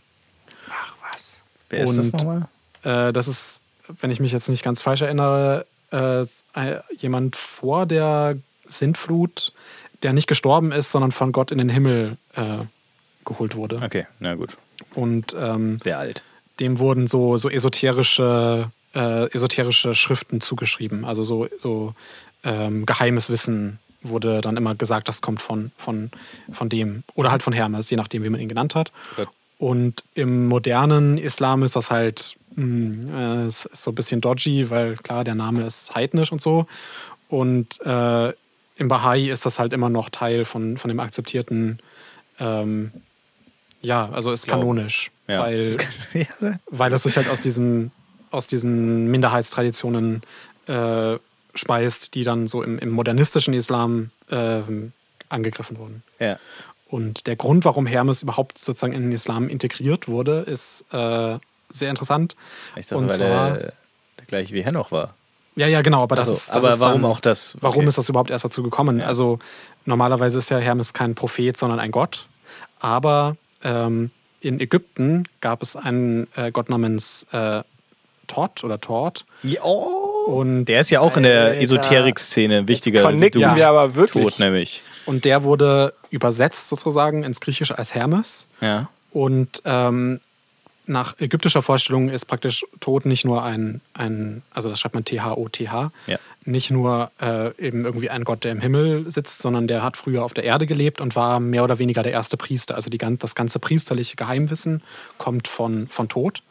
Wer 1.68 1.84
ist 1.84 1.96
das 1.96 2.10
Und- 2.10 2.14
nochmal? 2.14 2.48
Äh, 2.82 3.12
das 3.12 3.28
ist, 3.28 3.60
wenn 4.00 4.10
ich 4.10 4.20
mich 4.20 4.32
jetzt 4.32 4.48
nicht 4.48 4.62
ganz 4.64 4.82
falsch 4.82 5.02
erinnere, 5.02 5.66
äh, 5.90 6.24
jemand 6.98 7.36
vor 7.36 7.86
der 7.86 8.36
Sintflut, 8.66 9.52
der 10.02 10.12
nicht 10.12 10.26
gestorben 10.28 10.70
ist, 10.72 10.92
sondern 10.92 11.10
von 11.12 11.32
Gott 11.32 11.50
in 11.50 11.58
den 11.58 11.68
Himmel 11.68 12.16
äh, 12.36 12.58
geholt 13.24 13.56
wurde. 13.56 13.80
Okay, 13.84 14.06
na 14.20 14.34
gut. 14.34 14.56
Und 14.94 15.34
ähm, 15.38 15.78
Sehr 15.80 15.98
alt. 15.98 16.22
dem 16.60 16.78
wurden 16.78 17.06
so, 17.08 17.36
so 17.36 17.48
esoterische, 17.50 18.70
äh, 18.94 19.30
esoterische 19.32 19.94
Schriften 19.94 20.40
zugeschrieben. 20.40 21.04
Also 21.04 21.22
so, 21.22 21.48
so 21.58 21.94
ähm, 22.44 22.86
geheimes 22.86 23.28
Wissen 23.30 23.78
wurde 24.02 24.40
dann 24.40 24.56
immer 24.56 24.74
gesagt, 24.76 25.08
das 25.08 25.20
kommt 25.20 25.42
von, 25.42 25.72
von, 25.76 26.10
von 26.52 26.68
dem. 26.68 27.02
Oder 27.14 27.32
halt 27.32 27.42
von 27.42 27.52
Hermes, 27.52 27.90
je 27.90 27.96
nachdem, 27.96 28.22
wie 28.22 28.30
man 28.30 28.40
ihn 28.40 28.48
genannt 28.48 28.74
hat. 28.76 28.92
Gut. 29.16 29.28
Und 29.58 30.04
im 30.14 30.46
modernen 30.46 31.18
Islam 31.18 31.62
ist 31.62 31.76
das 31.76 31.90
halt 31.90 32.36
mh, 32.58 33.42
äh, 33.42 33.46
es 33.46 33.66
ist 33.66 33.82
so 33.82 33.90
ein 33.92 33.94
bisschen 33.94 34.20
dodgy, 34.20 34.70
weil 34.70 34.96
klar, 34.96 35.24
der 35.24 35.34
Name 35.34 35.64
ist 35.64 35.94
heidnisch 35.94 36.32
und 36.32 36.40
so. 36.40 36.66
Und 37.28 37.80
äh, 37.84 38.32
im 38.76 38.88
Bahai 38.88 39.30
ist 39.30 39.46
das 39.46 39.58
halt 39.58 39.72
immer 39.72 39.90
noch 39.90 40.10
Teil 40.10 40.44
von, 40.44 40.78
von 40.78 40.88
dem 40.88 41.00
akzeptierten, 41.00 41.80
ähm, 42.38 42.92
ja, 43.80 44.08
also 44.10 44.32
ist 44.32 44.46
kanonisch. 44.46 45.10
Ja. 45.28 45.40
Weil, 45.40 45.76
weil 46.66 46.90
das 46.90 47.02
sich 47.04 47.16
halt 47.16 47.28
aus, 47.28 47.40
diesem, 47.40 47.90
aus 48.30 48.46
diesen 48.46 49.08
Minderheitstraditionen 49.10 50.22
äh, 50.66 51.16
speist, 51.54 52.14
die 52.14 52.24
dann 52.24 52.46
so 52.46 52.62
im, 52.62 52.78
im 52.78 52.90
modernistischen 52.90 53.54
Islam 53.54 54.10
ähm, 54.30 54.92
angegriffen 55.28 55.76
wurden. 55.78 56.02
ja. 56.18 56.38
Und 56.88 57.26
der 57.26 57.36
Grund, 57.36 57.64
warum 57.64 57.86
Hermes 57.86 58.22
überhaupt 58.22 58.58
sozusagen 58.58 58.92
in 58.94 59.02
den 59.02 59.12
Islam 59.12 59.48
integriert 59.48 60.08
wurde, 60.08 60.40
ist 60.40 60.84
äh, 60.92 61.38
sehr 61.70 61.90
interessant. 61.90 62.34
Ich 62.76 62.86
dachte, 62.86 62.96
Und 63.02 63.10
weil 63.10 63.16
zwar- 63.16 63.50
der, 63.52 63.72
der 64.18 64.26
gleiche 64.26 64.54
wie 64.54 64.62
Henoch 64.62 64.90
war. 64.90 65.14
Ja, 65.54 65.66
ja, 65.66 65.82
genau, 65.82 66.02
aber 66.04 66.16
das 66.16 66.28
Also, 66.28 66.38
ist. 66.38 66.48
Das 66.50 66.56
aber 66.56 66.74
ist 66.74 66.80
warum 66.80 67.02
dann, 67.02 67.10
auch 67.10 67.20
das? 67.20 67.56
Warum 67.60 67.78
Okay. 67.80 67.88
ist 67.88 67.98
das 67.98 68.08
überhaupt 68.08 68.30
erst 68.30 68.44
dazu 68.44 68.62
gekommen? 68.62 69.00
Ja. 69.00 69.06
Also 69.06 69.38
normalerweise 69.84 70.38
ist 70.38 70.50
ja 70.50 70.58
Hermes 70.58 70.92
kein 70.94 71.14
Prophet, 71.14 71.56
sondern 71.58 71.80
ein 71.80 71.90
Gott. 71.90 72.26
Aber 72.80 73.36
ähm, 73.64 74.10
in 74.40 74.60
Ägypten 74.60 75.24
gab 75.40 75.62
es 75.62 75.74
einen 75.74 76.28
äh, 76.36 76.52
Gott 76.52 76.68
namens 76.70 77.26
äh, 77.32 77.62
Tot 78.28 78.62
oder 78.62 78.80
Tort. 78.80 79.26
Ja, 79.42 79.60
oh. 79.64 80.17
Und 80.28 80.66
Der 80.66 80.80
ist 80.80 80.90
ja 80.90 81.00
auch 81.00 81.16
in 81.16 81.22
der. 81.22 81.60
Esoterik-Szene 81.60 82.58
ein 82.58 82.68
wichtiger 82.68 83.02
connecten 83.02 83.42
Dude. 83.42 83.56
wir 83.56 83.68
aber 83.68 83.94
wirklich. 83.94 84.24
Tot 84.24 84.38
nämlich. 84.38 84.82
Und 85.06 85.24
der 85.24 85.42
wurde 85.42 85.94
übersetzt 86.10 86.68
sozusagen 86.68 87.22
ins 87.22 87.40
Griechische 87.40 87.78
als 87.78 87.94
Hermes. 87.94 88.46
Ja. 88.60 88.88
Und 89.10 89.62
ähm, 89.64 90.20
nach 90.86 91.18
ägyptischer 91.20 91.62
Vorstellung 91.62 92.08
ist 92.08 92.26
praktisch 92.26 92.64
Tod 92.80 93.04
nicht 93.06 93.24
nur 93.24 93.42
ein, 93.42 93.80
ein 93.94 94.42
also 94.52 94.68
das 94.70 94.80
schreibt 94.80 94.94
man 94.94 95.04
T-H-O-T-H, 95.04 95.92
Ja. 96.06 96.18
nicht 96.44 96.70
nur 96.70 97.10
äh, 97.20 97.50
eben 97.58 97.84
irgendwie 97.84 98.08
ein 98.10 98.24
Gott, 98.24 98.44
der 98.44 98.52
im 98.52 98.60
Himmel 98.60 99.10
sitzt, 99.10 99.40
sondern 99.40 99.66
der 99.66 99.82
hat 99.82 99.96
früher 99.98 100.24
auf 100.24 100.32
der 100.34 100.44
Erde 100.44 100.66
gelebt 100.66 101.00
und 101.02 101.14
war 101.16 101.40
mehr 101.40 101.62
oder 101.64 101.78
weniger 101.78 102.02
der 102.02 102.12
erste 102.12 102.36
Priester. 102.38 102.74
Also 102.74 102.88
die, 102.90 102.98
das 102.98 103.34
ganze 103.34 103.58
priesterliche 103.58 104.16
Geheimwissen 104.16 104.82
kommt 105.18 105.46
von, 105.48 105.88
von 105.88 106.08
Tod. 106.08 106.42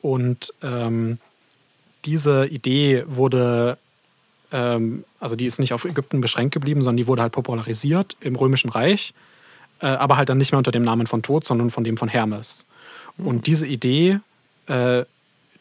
Und 0.00 0.52
ähm, 0.62 1.18
diese 2.06 2.46
Idee 2.46 3.04
wurde, 3.06 3.78
ähm, 4.52 5.04
also 5.20 5.36
die 5.36 5.46
ist 5.46 5.58
nicht 5.58 5.72
auf 5.72 5.84
Ägypten 5.84 6.20
beschränkt 6.20 6.54
geblieben, 6.54 6.80
sondern 6.82 6.96
die 6.98 7.06
wurde 7.06 7.22
halt 7.22 7.32
popularisiert 7.32 8.16
im 8.20 8.36
Römischen 8.36 8.70
Reich, 8.70 9.12
äh, 9.80 9.86
aber 9.86 10.16
halt 10.16 10.28
dann 10.28 10.38
nicht 10.38 10.52
mehr 10.52 10.58
unter 10.58 10.70
dem 10.70 10.82
Namen 10.82 11.06
von 11.06 11.22
Tod, 11.22 11.44
sondern 11.44 11.70
von 11.70 11.84
dem 11.84 11.96
von 11.96 12.08
Hermes. 12.08 12.66
Und 13.18 13.46
diese 13.46 13.66
Idee, 13.66 14.20
äh, 14.66 15.04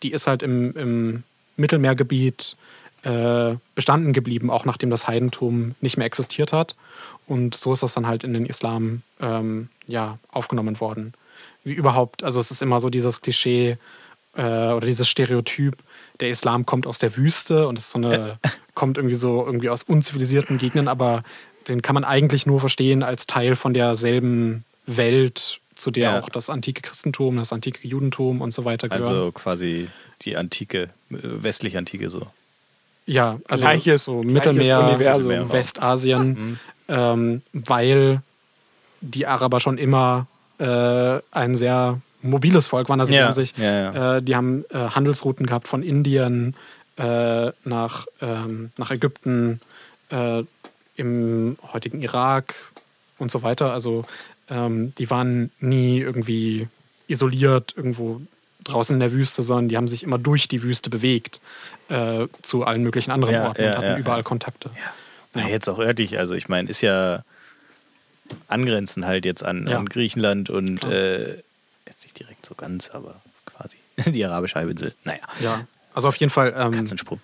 die 0.03 0.11
ist 0.11 0.27
halt 0.27 0.43
im, 0.43 0.75
im 0.75 1.23
Mittelmeergebiet 1.57 2.55
äh, 3.03 3.55
bestanden 3.75 4.13
geblieben, 4.13 4.49
auch 4.49 4.65
nachdem 4.65 4.89
das 4.89 5.07
Heidentum 5.07 5.75
nicht 5.81 5.97
mehr 5.97 6.07
existiert 6.07 6.53
hat. 6.53 6.75
Und 7.27 7.55
so 7.55 7.73
ist 7.73 7.83
das 7.83 7.93
dann 7.93 8.07
halt 8.07 8.23
in 8.23 8.33
den 8.33 8.45
Islam 8.45 9.03
ähm, 9.19 9.69
ja, 9.87 10.19
aufgenommen 10.31 10.79
worden. 10.79 11.13
Wie 11.63 11.73
überhaupt, 11.73 12.23
also 12.23 12.39
es 12.39 12.51
ist 12.51 12.61
immer 12.61 12.79
so 12.79 12.89
dieses 12.89 13.21
Klischee 13.21 13.77
äh, 14.35 14.41
oder 14.41 14.85
dieses 14.85 15.07
Stereotyp, 15.07 15.77
der 16.19 16.29
Islam 16.29 16.65
kommt 16.65 16.87
aus 16.87 16.99
der 16.99 17.15
Wüste 17.17 17.67
und 17.67 17.77
ist 17.77 17.91
so 17.91 17.97
eine, 17.97 18.37
kommt 18.75 18.97
irgendwie 18.97 19.15
so 19.15 19.45
irgendwie 19.45 19.69
aus 19.69 19.83
unzivilisierten 19.83 20.57
Gegenden, 20.57 20.87
aber 20.87 21.23
den 21.67 21.81
kann 21.81 21.93
man 21.95 22.03
eigentlich 22.03 22.45
nur 22.45 22.59
verstehen 22.59 23.03
als 23.03 23.25
Teil 23.27 23.55
von 23.55 23.73
derselben 23.73 24.65
Welt, 24.85 25.59
zu 25.75 25.91
der 25.91 26.11
Ja. 26.11 26.19
auch 26.19 26.29
das 26.29 26.49
antike 26.49 26.81
Christentum, 26.81 27.35
das 27.37 27.51
antike 27.51 27.85
Judentum 27.87 28.39
und 28.41 28.51
so 28.53 28.63
weiter 28.65 28.87
gehören. 28.87 29.03
Also 29.11 29.31
quasi 29.33 29.87
die 30.21 30.37
antike, 30.37 30.83
äh, 31.11 31.17
westliche 31.21 31.77
Antike 31.77 32.09
so. 32.09 32.27
Ja, 33.07 33.39
also 33.49 33.65
Gleiches- 33.65 34.05
so 34.05 34.23
Mittelmeer, 34.23 34.79
Universum. 34.79 35.27
Mittelmeer. 35.27 35.51
Westasien, 35.51 36.59
ähm, 36.87 37.41
weil 37.51 38.21
die 39.01 39.27
Araber 39.27 39.59
schon 39.59 39.77
immer 39.77 40.27
äh, 40.59 41.19
ein 41.31 41.55
sehr 41.55 41.99
mobiles 42.29 42.67
Volk 42.67 42.89
waren. 42.89 42.99
Also 42.99 43.11
die 43.11 43.17
Ja, 43.19 43.25
haben 43.25 43.33
sich, 43.33 43.55
ja, 43.57 43.91
ja. 43.93 44.17
Äh, 44.17 44.21
die 44.21 44.35
haben 44.35 44.65
äh, 44.69 44.77
Handelsrouten 44.77 45.45
gehabt 45.45 45.67
von 45.67 45.83
Indien 45.83 46.55
äh, 46.97 47.51
nach, 47.63 48.05
ähm, 48.21 48.71
nach 48.77 48.91
Ägypten, 48.91 49.59
äh, 50.09 50.43
im 50.97 51.57
heutigen 51.73 52.01
Irak 52.01 52.55
und 53.17 53.29
so 53.31 53.43
weiter. 53.43 53.73
Also 53.73 54.05
ähm, 54.49 54.93
die 54.97 55.09
waren 55.09 55.51
nie 55.59 55.99
irgendwie 55.99 56.67
isoliert 57.07 57.73
irgendwo 57.75 58.21
draußen 58.63 58.93
in 58.95 58.99
der 58.99 59.11
Wüste, 59.11 59.43
sondern 59.43 59.67
die 59.69 59.77
haben 59.77 59.87
sich 59.87 60.03
immer 60.03 60.17
durch 60.17 60.47
die 60.47 60.63
Wüste 60.63 60.89
bewegt 60.89 61.41
äh, 61.89 62.27
zu 62.41 62.63
allen 62.63 62.81
möglichen 62.81 63.11
anderen 63.11 63.35
Ja, 63.35 63.47
Orten 63.47 63.61
ja, 63.61 63.71
und 63.71 63.77
hatten 63.77 63.87
ja, 63.87 63.97
überall 63.97 64.19
ja. 64.19 64.23
Kontakte. 64.23 64.69
Na, 65.33 65.47
jetzt 65.49 65.67
auch 65.69 65.79
örtlich, 65.79 66.17
also 66.17 66.33
ich 66.33 66.47
meine, 66.47 66.69
ist 66.69 66.81
ja 66.81 67.23
angrenzend 68.47 69.05
halt 69.05 69.25
jetzt 69.25 69.43
an, 69.43 69.67
Ja. 69.67 69.77
an 69.77 69.87
Griechenland 69.87 70.49
und 70.49 70.83
äh, 70.85 71.43
jetzt 71.87 72.03
nicht 72.03 72.17
direkt 72.19 72.45
so 72.45 72.55
ganz, 72.55 72.89
aber 72.89 73.21
quasi 73.45 73.77
die 74.11 74.23
arabische 74.25 74.55
Halbinsel. 74.55 74.95
Naja, 75.03 75.21
Ja, 75.41 75.67
also 75.93 76.07
auf 76.07 76.15
jeden 76.17 76.31
Fall. 76.31 76.53
Ähm, 76.57 76.71
Katzensprung 76.71 77.19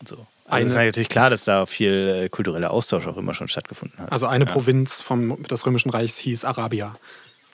und 0.00 0.08
so. 0.08 0.14
Also 0.16 0.26
Eine- 0.48 0.64
es 0.66 0.70
ist 0.72 0.76
natürlich 0.76 1.08
klar, 1.08 1.30
dass 1.30 1.44
da 1.44 1.66
viel 1.66 2.22
äh, 2.24 2.28
kultureller 2.28 2.70
Austausch 2.70 3.06
auch 3.06 3.16
immer 3.16 3.34
schon 3.34 3.48
stattgefunden 3.48 3.98
hat. 3.98 4.12
also 4.12 4.26
eine 4.26 4.44
ja. 4.44 4.50
Provinz 4.52 5.00
vom, 5.00 5.42
des 5.42 5.66
Römischen 5.66 5.90
Reichs 5.90 6.18
hieß 6.18 6.44
Arabia. 6.44 6.96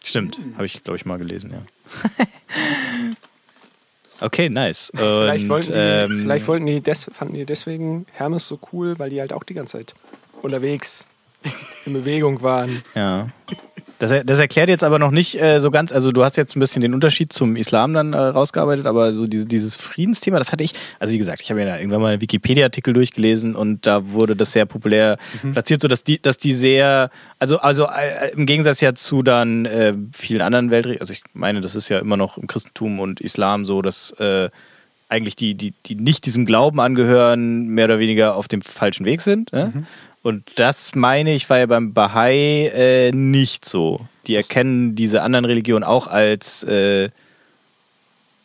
Stimmt, 0.05 0.39
habe 0.57 0.67
ich, 0.67 0.83
glaube 0.85 0.97
ich, 0.97 1.05
mal 1.07 1.17
gelesen, 1.17 1.53
ja. 1.53 1.63
okay, 4.21 4.49
nice. 4.49 4.91
Und, 4.91 4.99
Vielleicht 4.99 5.49
wollten, 5.49 5.73
die, 5.73 5.79
ähm, 5.79 6.23
vielleicht 6.23 6.49
wollten 6.49 6.67
die 6.67 6.81
des, 6.81 7.05
fanden 7.05 7.35
die 7.35 7.47
deswegen 7.47 8.07
Hermes 8.13 8.47
so 8.47 8.59
cool, 8.73 8.99
weil 8.99 9.11
die 9.11 9.21
halt 9.21 9.33
auch 9.33 9.45
die 9.45 9.55
ganze 9.55 9.79
Zeit 9.79 9.95
unterwegs 10.43 11.07
in 11.87 11.93
Bewegung 11.93 12.43
waren. 12.43 12.83
Ja. 12.95 13.29
Das, 14.03 14.13
das 14.27 14.41
erklärt 14.41 14.69
jetzt 14.69 14.83
aber 14.83 14.99
noch 14.99 15.13
nicht 15.13 15.41
äh, 15.41 15.61
so 15.61 15.71
ganz, 15.71 15.93
also 15.93 16.11
du 16.11 16.25
hast 16.25 16.37
jetzt 16.37 16.57
ein 16.57 16.61
bisschen 16.61 16.83
den 16.83 16.93
Unterschied 16.93 17.33
zum 17.33 17.55
Islam 17.55 17.93
dann 17.93 18.15
äh, 18.15 18.19
rausgearbeitet, 18.19 18.87
aber 18.87 19.13
so 19.13 19.29
diese, 19.29 19.47
dieses 19.47 19.77
Friedensthema, 19.77 20.39
das 20.39 20.51
hatte 20.51 20.65
ich, 20.65 20.75
also 20.99 21.15
wie 21.15 21.19
gesagt, 21.19 21.41
ich 21.41 21.51
habe 21.51 21.63
ja 21.63 21.77
irgendwann 21.77 22.03
mal 22.03 22.13
einen 22.15 22.21
Wikipedia-Artikel 22.21 22.95
durchgelesen 22.95 23.55
und 23.55 23.87
da 23.87 24.11
wurde 24.11 24.35
das 24.35 24.51
sehr 24.51 24.67
populär 24.67 25.19
platziert, 25.53 25.83
so 25.83 25.87
dass 25.87 26.03
die, 26.03 26.21
dass 26.21 26.37
die 26.37 26.53
sehr, 26.53 27.11
also, 27.39 27.59
also 27.59 27.85
äh, 27.85 28.33
im 28.33 28.45
Gegensatz 28.45 28.81
ja 28.81 28.93
zu 28.93 29.23
dann 29.23 29.67
äh, 29.67 29.95
vielen 30.13 30.41
anderen 30.41 30.73
Weltregionen, 30.73 31.01
also 31.01 31.13
ich 31.13 31.23
meine, 31.33 31.61
das 31.61 31.77
ist 31.77 31.89
ja 31.89 32.01
immer 32.01 32.17
noch 32.17 32.39
im 32.39 32.49
Christentum 32.49 32.99
und 32.99 33.21
Islam 33.21 33.65
so, 33.65 33.83
dass 33.83 34.11
äh, 34.19 34.51
eigentlich 35.09 35.37
die, 35.37 35.55
die, 35.55 35.75
die 35.87 35.95
nicht 35.95 36.27
diesem 36.27 36.45
Glauben 36.45 36.81
angehören, 36.81 37.69
mehr 37.69 37.85
oder 37.85 38.01
weniger 38.01 38.35
auf 38.35 38.49
dem 38.49 38.63
falschen 38.63 39.07
Weg 39.07 39.21
sind. 39.21 39.53
Ne? 39.53 39.85
Und 40.23 40.59
das 40.59 40.95
meine 40.95 41.35
ich, 41.35 41.51
war 41.51 41.59
ja 41.59 41.67
beim 41.67 41.93
Bahai 41.93 42.69
äh, 42.69 43.11
nicht 43.11 43.65
so. 43.65 44.07
Die 44.27 44.37
erkennen 44.37 44.95
diese 44.95 45.23
anderen 45.23 45.45
Religionen 45.45 45.83
auch 45.83 46.07
als, 46.07 46.63
äh, 46.63 47.11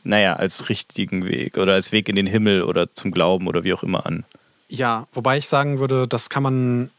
naja, 0.04 0.36
als 0.36 0.70
richtigen 0.70 1.26
Weg 1.26 1.58
oder 1.58 1.74
als 1.74 1.92
Weg 1.92 2.10
in 2.10 2.16
den 2.16 2.26
Himmel 2.26 2.64
oder 2.64 2.94
zum 2.94 3.12
Glauben 3.12 3.48
oder 3.48 3.64
wie 3.64 3.74
auch 3.74 3.84
immer 3.84 4.06
an. 4.06 4.26
Ja, 4.70 5.08
wobei 5.12 5.38
ich 5.38 5.48
sagen 5.48 5.78
würde, 5.78 6.08
das 6.08 6.30
kann 6.30 6.44
man, 6.44 6.90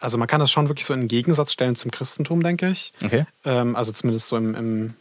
also 0.00 0.18
man 0.18 0.26
kann 0.26 0.40
das 0.40 0.50
schon 0.50 0.68
wirklich 0.68 0.86
so 0.86 0.92
in 0.92 1.00
den 1.00 1.08
Gegensatz 1.08 1.52
stellen 1.52 1.76
zum 1.76 1.92
Christentum, 1.92 2.42
denke 2.42 2.68
ich. 2.68 2.92
Okay. 3.04 3.26
Ähm, 3.44 3.76
also 3.76 3.92
zumindest 3.92 4.28
so 4.28 4.36
im, 4.36 4.54
im 4.56 4.94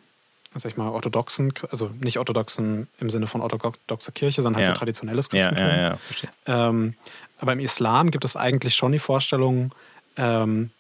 sag 0.56 0.72
ich 0.72 0.78
mal, 0.78 0.90
orthodoxen, 0.90 1.54
also 1.70 1.90
nicht 2.00 2.18
orthodoxen 2.18 2.88
im 3.00 3.10
Sinne 3.10 3.28
von 3.28 3.42
orthodoxer 3.42 4.12
Kirche, 4.12 4.42
sondern 4.42 4.58
halt 4.58 4.68
Ja. 4.68 4.74
so 4.74 4.80
traditionelles 4.80 5.26
Ja, 5.26 5.30
Christentum. 5.30 5.66
ja, 5.68 5.78
ja, 5.90 5.98
verstehe. 5.98 6.30
Ähm, 6.46 6.94
aber 7.40 7.54
im 7.54 7.60
Islam 7.60 8.12
gibt 8.12 8.24
es 8.26 8.36
eigentlich 8.36 8.76
schon 8.76 8.92
die 8.94 9.00
Vorstellung, 9.00 9.74
ähm, 10.18 10.72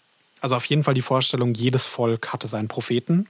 also 0.41 0.55
auf 0.55 0.65
jeden 0.65 0.83
Fall 0.83 0.93
die 0.93 1.01
Vorstellung, 1.01 1.53
jedes 1.53 1.87
Volk 1.87 2.31
hatte 2.31 2.47
seinen 2.47 2.67
Propheten 2.67 3.27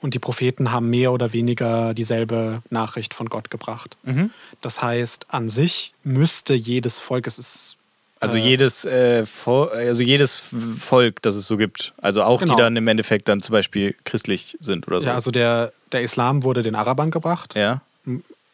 und 0.00 0.14
die 0.14 0.18
Propheten 0.18 0.72
haben 0.72 0.90
mehr 0.90 1.12
oder 1.12 1.32
weniger 1.32 1.94
dieselbe 1.94 2.62
Nachricht 2.70 3.14
von 3.14 3.28
Gott 3.28 3.50
gebracht. 3.50 3.96
Mhm. 4.02 4.30
Das 4.60 4.82
heißt, 4.82 5.26
an 5.32 5.48
sich 5.48 5.94
müsste 6.04 6.54
jedes 6.54 6.98
Volk, 6.98 7.26
es 7.26 7.38
ist 7.38 7.76
Also 8.20 8.36
Äh, 8.38 8.42
jedes, 8.42 8.84
äh, 8.84 9.24
also 9.46 10.02
jedes 10.02 10.42
Volk, 10.78 11.22
das 11.22 11.34
es 11.36 11.46
so 11.46 11.56
gibt. 11.56 11.94
Also 12.02 12.22
auch 12.22 12.40
Genau. 12.40 12.54
die 12.54 12.62
dann 12.62 12.76
im 12.76 12.86
Endeffekt 12.86 13.28
dann 13.28 13.40
zum 13.40 13.52
Beispiel 13.54 13.96
christlich 14.04 14.56
sind 14.60 14.86
oder 14.86 15.00
so. 15.00 15.06
ja, 15.06 15.14
also 15.14 15.30
der, 15.30 15.72
der 15.92 16.02
Islam 16.02 16.42
wurde 16.44 16.62
den 16.62 16.74
Arabern 16.74 17.10
gebracht. 17.10 17.54
ja, 17.54 17.80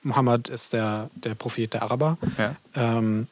Mohammed 0.03 0.49
ist 0.49 0.73
der, 0.73 1.11
der 1.17 1.35
Prophet 1.35 1.75
der 1.75 1.83
Araber. 1.83 2.17
ja. 2.39 2.55
Ähm, 2.77 3.27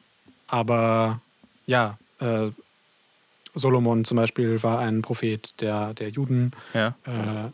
aber 0.47 1.21
ja, 1.67 1.97
äh, 2.19 2.49
Solomon 3.53 4.03
zum 4.03 4.17
Beispiel 4.17 4.61
war 4.61 4.79
ein 4.79 5.01
Prophet 5.01 5.53
der, 5.61 5.93
der 5.93 6.09
Juden. 6.09 6.51
ja. 6.73 6.89
Äh, 7.05 7.49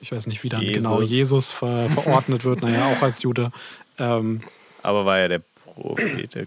ich 0.00 0.12
weiß 0.12 0.28
nicht, 0.28 0.44
wie 0.44 0.48
dann 0.48 0.62
Jesus. 0.62 0.74
genau 0.84 1.00
Jesus 1.02 1.50
ver, 1.50 1.88
verordnet 1.90 2.44
wird, 2.44 2.62
naja, 2.62 2.86
auch 2.94 3.02
als 3.02 3.22
Jude. 3.22 3.50
Ähm, 4.00 4.42
Aber 4.84 5.04
war 5.04 5.18
ja 5.18 5.26
der 5.26 5.40
Prophet. 5.64 6.32
Der 6.36 6.46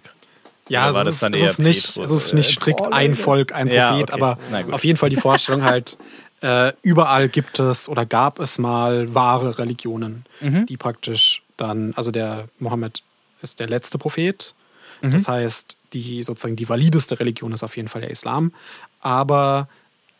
ja, 0.71 0.89
es 0.89 0.95
war 0.95 1.03
das 1.03 1.13
ist, 1.15 1.23
dann 1.23 1.33
es 1.33 1.39
eher 1.41 1.49
ist 1.51 1.59
nicht, 1.59 1.87
Petrus? 1.93 2.11
es 2.11 2.25
ist 2.25 2.33
nicht 2.33 2.49
Äh, 2.49 2.53
strikt 2.53 2.77
boah, 2.79 2.93
ein. 2.93 3.15
Volk, 3.15 3.53
ein 3.53 3.67
Prophet, 3.67 3.75
Ja, 3.77 3.95
okay. 3.97 4.11
aber 4.13 4.37
auf 4.71 4.83
jeden 4.83 4.97
Fall 4.97 5.09
die 5.09 5.15
Vorstellung 5.17 5.63
halt, 5.63 5.97
äh, 6.41 6.73
überall 6.81 7.29
gibt 7.29 7.59
es 7.59 7.87
oder 7.89 8.05
gab 8.05 8.39
es 8.39 8.57
mal 8.57 9.13
wahre 9.13 9.57
Religionen, 9.59 10.25
Mhm. 10.39 10.65
die 10.65 10.77
praktisch 10.77 11.43
dann, 11.57 11.93
also 11.95 12.09
der 12.11 12.47
Mohammed 12.59 13.03
ist 13.41 13.59
der 13.59 13.67
letzte 13.67 13.97
Prophet. 13.97 14.53
Mhm. 15.01 15.11
Das 15.11 15.27
heißt, 15.27 15.75
die 15.93 16.23
sozusagen 16.23 16.55
die 16.55 16.67
valideste 16.69 17.19
Religion 17.19 17.51
ist 17.51 17.63
auf 17.63 17.75
jeden 17.75 17.87
Fall 17.89 18.01
der 18.01 18.11
Islam. 18.11 18.53
Aber 19.01 19.67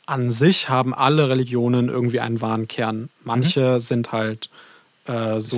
an 0.06 0.32
sich 0.32 0.69
haben 0.69 0.94
alle 0.94 1.30
Religionen 1.30 1.88
irgendwie 1.88 2.19
einen 2.19 2.41
wahren 2.41 2.68
Kern. 2.68 3.10
Manche 3.23 3.80
sind 3.80 4.11
halt 4.11 4.49
äh, 5.06 5.40
so 5.40 5.57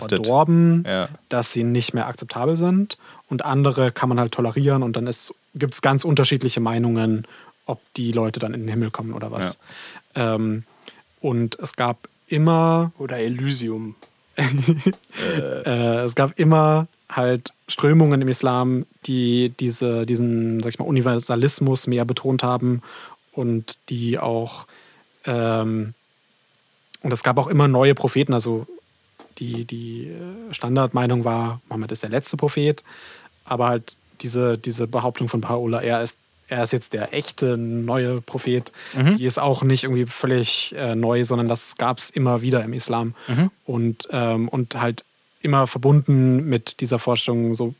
verdorben, 0.00 0.84
Ja. 0.86 1.08
dass 1.28 1.52
sie 1.52 1.64
nicht 1.64 1.94
mehr 1.94 2.06
akzeptabel 2.08 2.56
sind. 2.56 2.98
Und 3.32 3.44
andere 3.44 3.90
kann 3.90 4.08
man 4.08 4.20
halt 4.20 4.32
tolerieren 4.32 4.82
und 4.82 4.94
dann 4.94 5.10
gibt 5.54 5.74
es 5.74 5.82
ganz 5.82 6.04
unterschiedliche 6.04 6.60
Meinungen 6.60 7.26
ob 7.66 7.80
die 7.94 8.12
Leute 8.12 8.40
dann 8.40 8.54
in 8.54 8.60
den 8.60 8.68
Himmel 8.68 8.90
kommen 8.90 9.12
oder 9.12 9.30
was. 9.30 9.58
Ähm, 10.14 10.64
und 11.20 11.58
es 11.58 11.76
gab 11.76 12.08
immer 12.26 12.92
Oder 12.98 13.18
Elysium. 13.18 13.94
äh, 14.36 16.00
es 16.00 16.14
gab 16.14 16.38
immer 16.38 16.86
halt 17.08 17.52
Strömungen 17.68 18.22
im 18.22 18.28
Islam, 18.28 18.86
die 19.06 19.52
diese, 19.60 20.06
diesen, 20.06 20.60
sag 20.60 20.70
ich 20.70 20.78
mal, 20.78 20.86
Universalismus 20.86 21.86
mehr 21.86 22.04
betont 22.04 22.42
haben 22.42 22.82
und 23.32 23.78
die 23.90 24.18
auch 24.18 24.66
ähm, 25.24 25.94
und 27.02 27.12
es 27.12 27.22
gab 27.22 27.36
auch 27.36 27.48
immer 27.48 27.68
neue 27.68 27.94
Propheten. 27.94 28.32
Also 28.32 28.66
die, 29.38 29.64
die 29.64 30.06
äh, 30.06 30.54
Standardmeinung 30.54 31.24
war, 31.24 31.60
Mohammed 31.68 31.92
ist 31.92 32.02
der 32.02 32.10
letzte 32.10 32.36
Prophet, 32.36 32.82
aber 33.44 33.68
halt 33.68 33.96
diese, 34.20 34.56
diese 34.58 34.86
Behauptung 34.86 35.28
von 35.28 35.40
Baha'u'llah, 35.42 35.80
er 35.80 36.02
ist, 36.02 36.16
er 36.48 36.62
ist 36.64 36.72
jetzt 36.72 36.92
der 36.92 37.12
echte 37.14 37.56
neue 37.56 38.20
Prophet, 38.20 38.72
die 39.18 39.24
ist 39.24 39.38
auch 39.38 39.62
nicht 39.62 39.84
irgendwie 39.84 40.06
völlig 40.06 40.74
äh, 40.76 40.94
neu, 40.94 41.24
sondern 41.24 41.48
das 41.48 41.76
gab 41.76 41.98
es 41.98 42.10
immer 42.10 42.42
wieder 42.42 42.62
im 42.62 42.72
Islam. 42.74 43.14
Und, 43.64 44.08
ähm, 44.12 44.48
und 44.48 44.80
halt 44.80 45.04
immer 45.40 45.66
verbunden 45.66 46.48
mit 46.48 46.80
dieser 46.80 46.98
Vorstellung, 46.98 47.54
so 47.54 47.74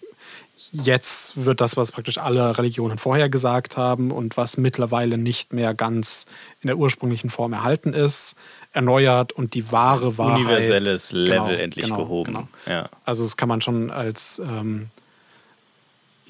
jetzt 0.72 1.44
wird 1.44 1.60
das, 1.60 1.76
was 1.76 1.92
praktisch 1.92 2.18
alle 2.18 2.56
Religionen 2.56 2.98
vorher 2.98 3.28
gesagt 3.28 3.76
haben 3.76 4.10
und 4.10 4.36
was 4.36 4.56
mittlerweile 4.56 5.18
nicht 5.18 5.52
mehr 5.52 5.74
ganz 5.74 6.26
in 6.60 6.68
der 6.68 6.76
ursprünglichen 6.78 7.30
Form 7.30 7.52
erhalten 7.52 7.92
ist, 7.94 8.36
erneuert 8.72 9.32
und 9.32 9.54
die 9.54 9.70
wahre 9.72 10.18
Wahrheit. 10.18 10.40
Universelles 10.40 11.12
Level 11.12 11.48
Genau, 11.48 11.62
endlich 11.62 11.86
genau, 11.86 11.96
gehoben. 11.98 12.32
genau. 12.32 12.48
Ja. 12.66 12.88
Also 13.04 13.24
das 13.24 13.36
kann 13.36 13.48
man 13.48 13.60
schon 13.60 13.90
als 13.90 14.40
ähm, 14.44 14.88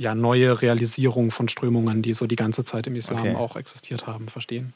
ja, 0.03 0.15
neue 0.15 0.61
Realisierung 0.61 1.31
von 1.31 1.49
Strömungen, 1.49 2.03
die 2.03 2.13
so 2.13 2.27
die 2.27 2.37
ganze 2.37 2.65
Zeit 2.65 2.87
im 2.87 2.97
Islam 2.97 3.21
Okay. 3.21 3.35
auch 3.35 3.57
existiert 3.57 4.07
haben, 4.07 4.29
verstehen. 4.29 4.75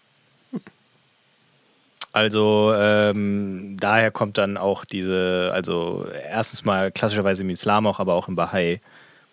Also 2.13 2.73
ähm, 2.75 3.77
daher 3.79 4.11
kommt 4.11 4.39
dann 4.39 4.57
auch 4.57 4.87
diese, 4.87 5.51
also 5.53 6.07
erstens 6.31 6.65
mal 6.65 6.91
klassischerweise 6.91 7.43
im 7.43 7.51
Islam 7.51 7.87
auch, 7.87 8.01
aber 8.01 8.15
auch 8.15 8.29
im 8.29 8.37
Bahai, 8.37 8.81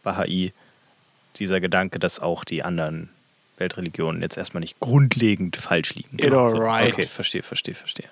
Bahai, 0.03 0.51
dieser 1.37 1.61
Gedanke, 1.61 1.97
dass 1.97 2.19
auch 2.19 2.43
die 2.43 2.61
anderen 2.61 3.09
Weltreligionen 3.57 4.21
jetzt 4.21 4.35
erstmal 4.35 4.59
nicht 4.59 4.81
grundlegend 4.81 5.55
falsch 5.55 5.95
liegen. 5.95 6.17
It 6.19 6.33
alright. 6.33 6.91
Okay, 6.91 7.05
verstehe, 7.05 7.43
verstehe, 7.43 7.75
verstehe. 7.75 8.09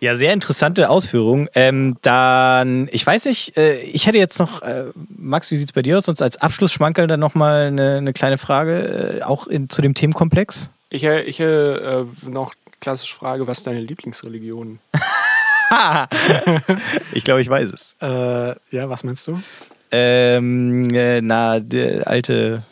Ja, 0.00 0.16
sehr 0.16 0.32
interessante 0.32 0.88
Ausführung. 0.88 1.48
Ähm, 1.54 1.96
dann, 2.00 2.88
ich 2.90 3.06
weiß 3.06 3.26
nicht, 3.26 3.56
äh, 3.58 3.80
ich 3.82 4.06
hätte 4.06 4.16
jetzt 4.16 4.38
noch, 4.38 4.62
äh, 4.62 4.86
Max, 5.08 5.50
wie 5.50 5.56
sieht's 5.56 5.72
bei 5.72 5.82
dir 5.82 5.98
aus? 5.98 6.06
Sonst 6.06 6.22
als 6.22 6.38
Abschlussschmankerl 6.38 7.06
dann 7.06 7.20
nochmal 7.20 7.66
eine, 7.66 7.98
eine 7.98 8.12
kleine 8.14 8.38
Frage, 8.38 9.18
äh, 9.20 9.22
auch 9.22 9.46
in, 9.46 9.68
zu 9.68 9.82
dem 9.82 9.92
Themenkomplex. 9.94 10.70
Ich, 10.88 11.04
äh, 11.04 11.22
ich 11.22 11.38
äh, 11.38 12.04
noch 12.26 12.54
klassische 12.80 13.14
Frage, 13.14 13.46
was 13.46 13.58
ist 13.58 13.66
deine 13.66 13.80
Lieblingsreligion? 13.80 14.80
Ich 17.12 17.22
glaube, 17.22 17.40
ich 17.40 17.48
weiß 17.48 17.70
es. 17.70 17.94
Äh, 18.00 18.56
ja, 18.74 18.88
was 18.88 19.04
meinst 19.04 19.24
du? 19.28 19.40
Ähm, 19.92 20.88
äh, 20.92 21.20
na, 21.20 21.60
der 21.60 22.08
alte 22.08 22.64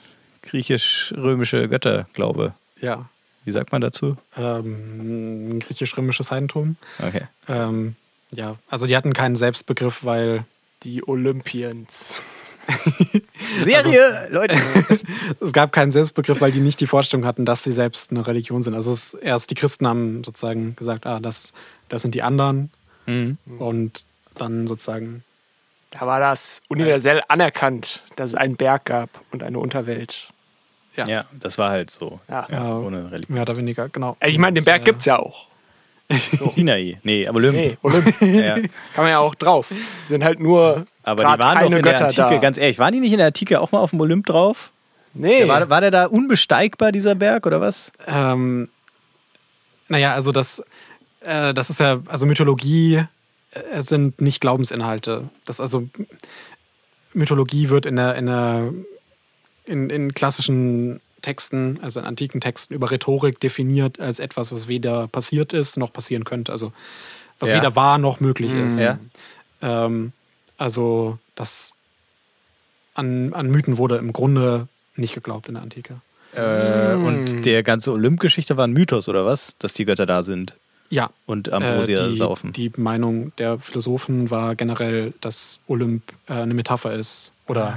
griechisch-römische 0.42 1.68
Götterglaube. 1.68 2.54
Ja, 2.80 3.08
Wie 3.48 3.52
sagt 3.52 3.72
man 3.72 3.80
dazu? 3.80 4.18
ähm, 4.36 5.58
griechisch-römisches 5.58 6.30
Heidentum. 6.30 6.76
Okay. 6.98 7.22
Ähm, 7.48 7.96
ja, 8.30 8.56
also 8.68 8.86
die 8.86 8.94
hatten 8.94 9.14
keinen 9.14 9.36
Selbstbegriff, 9.36 10.04
weil 10.04 10.44
Die 10.82 11.08
Olympians. 11.08 12.20
Serie, 13.64 14.28
Leute. 14.28 14.58
es 15.40 15.54
gab 15.54 15.72
keinen 15.72 15.92
Selbstbegriff, 15.92 16.42
weil 16.42 16.52
die 16.52 16.60
nicht 16.60 16.78
die 16.80 16.86
Vorstellung 16.86 17.24
hatten, 17.24 17.46
dass 17.46 17.64
sie 17.64 17.72
selbst 17.72 18.10
eine 18.10 18.26
Religion 18.26 18.62
sind. 18.62 18.74
Also 18.74 18.92
es, 18.92 19.14
erst 19.14 19.48
die 19.50 19.54
Christen 19.54 19.86
haben 19.88 20.22
sozusagen 20.24 20.76
gesagt, 20.76 21.06
ah, 21.06 21.18
das, 21.18 21.54
das 21.88 22.02
sind 22.02 22.14
die 22.14 22.22
anderen. 22.22 22.70
Mhm. 23.06 23.38
Und 23.58 24.04
dann 24.34 24.66
sozusagen, 24.66 25.24
Da 25.92 26.06
war 26.06 26.20
das 26.20 26.60
universell 26.68 27.22
anerkannt, 27.28 28.02
dass 28.16 28.32
es 28.32 28.34
einen 28.34 28.56
Berg 28.56 28.84
gab 28.84 29.08
und 29.32 29.42
eine 29.42 29.58
Unterwelt. 29.58 30.28
Ja, 30.96 31.06
Ja, 31.06 31.24
das 31.38 31.58
war 31.58 31.70
halt 31.70 31.90
so. 31.90 32.20
Ja. 32.28 32.46
Ja, 32.50 32.64
Ja. 32.64 32.78
ohne 32.78 33.10
Religion. 33.10 33.34
mehr 33.34 33.42
oder 33.42 33.56
weniger, 33.56 33.88
genau. 33.88 34.16
Ich 34.24 34.38
meine, 34.38 34.54
den 34.54 34.64
Berg 34.64 34.80
Und, 34.80 34.84
gibt's 34.86 35.04
ja 35.04 35.18
auch. 35.18 35.46
Sinai. 36.52 36.98
Nee, 37.02 37.26
aber 37.28 37.36
Olymp. 37.36 37.54
Nee, 37.56 37.76
Olymp 37.82 38.20
Ja. 38.22 38.54
kann 38.94 39.04
man 39.04 39.08
ja 39.08 39.18
auch 39.18 39.34
drauf. 39.34 39.70
Sind 40.04 40.24
halt 40.24 40.40
nur 40.40 40.86
Aber 41.02 41.22
die 41.22 41.28
waren 41.28 41.38
doch 41.38 41.52
keine 41.52 41.66
in 41.66 41.72
der 41.72 41.82
Götter 41.82 42.04
Antike, 42.06 42.28
da. 42.30 42.38
ganz 42.38 42.56
ehrlich, 42.58 42.78
waren 42.78 42.92
die 42.92 43.00
nicht 43.00 43.12
in 43.12 43.18
der 43.18 43.26
Antike 43.28 43.60
auch 43.60 43.72
mal 43.72 43.80
auf 43.80 43.90
dem 43.90 44.00
Olymp 44.00 44.24
drauf? 44.26 44.72
nee, 45.14 45.46
War, 45.48 45.68
war 45.68 45.80
der 45.80 45.90
da 45.90 46.06
unbesteigbar, 46.06 46.92
dieser 46.92 47.14
Berg, 47.14 47.44
oder 47.46 47.60
was? 47.60 47.92
Ähm, 48.06 48.68
naja, 49.88 50.14
also 50.14 50.32
das, 50.32 50.62
äh, 51.20 51.52
das 51.54 51.70
ist 51.70 51.80
ja, 51.80 51.98
also 52.06 52.26
Mythologie 52.26 53.02
äh, 53.52 53.80
sind 53.80 54.20
nicht 54.20 54.40
Glaubensinhalte. 54.40 55.28
Das 55.44 55.60
also 55.60 55.88
Mythologie 57.14 57.68
wird 57.70 57.84
in 57.86 57.96
der, 57.96 58.14
in 58.16 58.26
der 58.26 58.72
in, 59.68 59.90
in 59.90 60.14
klassischen 60.14 61.00
Texten, 61.22 61.78
also 61.82 62.00
in 62.00 62.06
antiken 62.06 62.40
Texten 62.40 62.74
über 62.74 62.90
Rhetorik 62.90 63.40
definiert 63.40 64.00
als 64.00 64.18
etwas, 64.18 64.52
was 64.52 64.68
weder 64.68 65.08
passiert 65.08 65.52
ist 65.52 65.76
noch 65.76 65.92
passieren 65.92 66.24
könnte. 66.24 66.52
Also 66.52 66.72
was 67.40 67.50
Ja. 67.50 67.56
weder 67.56 67.76
war 67.76 67.98
noch 67.98 68.20
möglich 68.20 68.52
ist. 68.52 68.80
Ja. 68.80 68.98
Ähm, 69.62 70.12
also 70.56 71.18
das 71.34 71.72
an, 72.94 73.32
an 73.32 73.48
Mythen 73.50 73.78
wurde 73.78 73.96
im 73.96 74.12
Grunde 74.12 74.68
nicht 74.96 75.14
geglaubt 75.14 75.46
in 75.48 75.54
der 75.54 75.62
Antike. 75.62 76.00
Äh. 76.34 76.94
Und 76.94 77.44
der 77.46 77.62
ganze 77.62 77.92
Olymp-Geschichte 77.92 78.56
war 78.56 78.66
ein 78.66 78.72
Mythos, 78.72 79.08
oder 79.08 79.24
was? 79.24 79.56
Dass 79.58 79.72
die 79.74 79.84
Götter 79.84 80.04
da 80.06 80.22
sind 80.22 80.56
Ja, 80.90 81.10
und 81.26 81.50
Ambrosia 81.52 82.04
äh, 82.04 82.08
die, 82.08 82.14
saufen. 82.16 82.52
Die 82.52 82.72
Meinung 82.76 83.32
der 83.38 83.58
Philosophen 83.58 84.30
war 84.30 84.54
generell, 84.56 85.14
dass 85.20 85.62
Olymp 85.68 86.02
äh, 86.28 86.34
eine 86.34 86.54
Metapher 86.54 86.92
ist 86.92 87.32
oder 87.46 87.76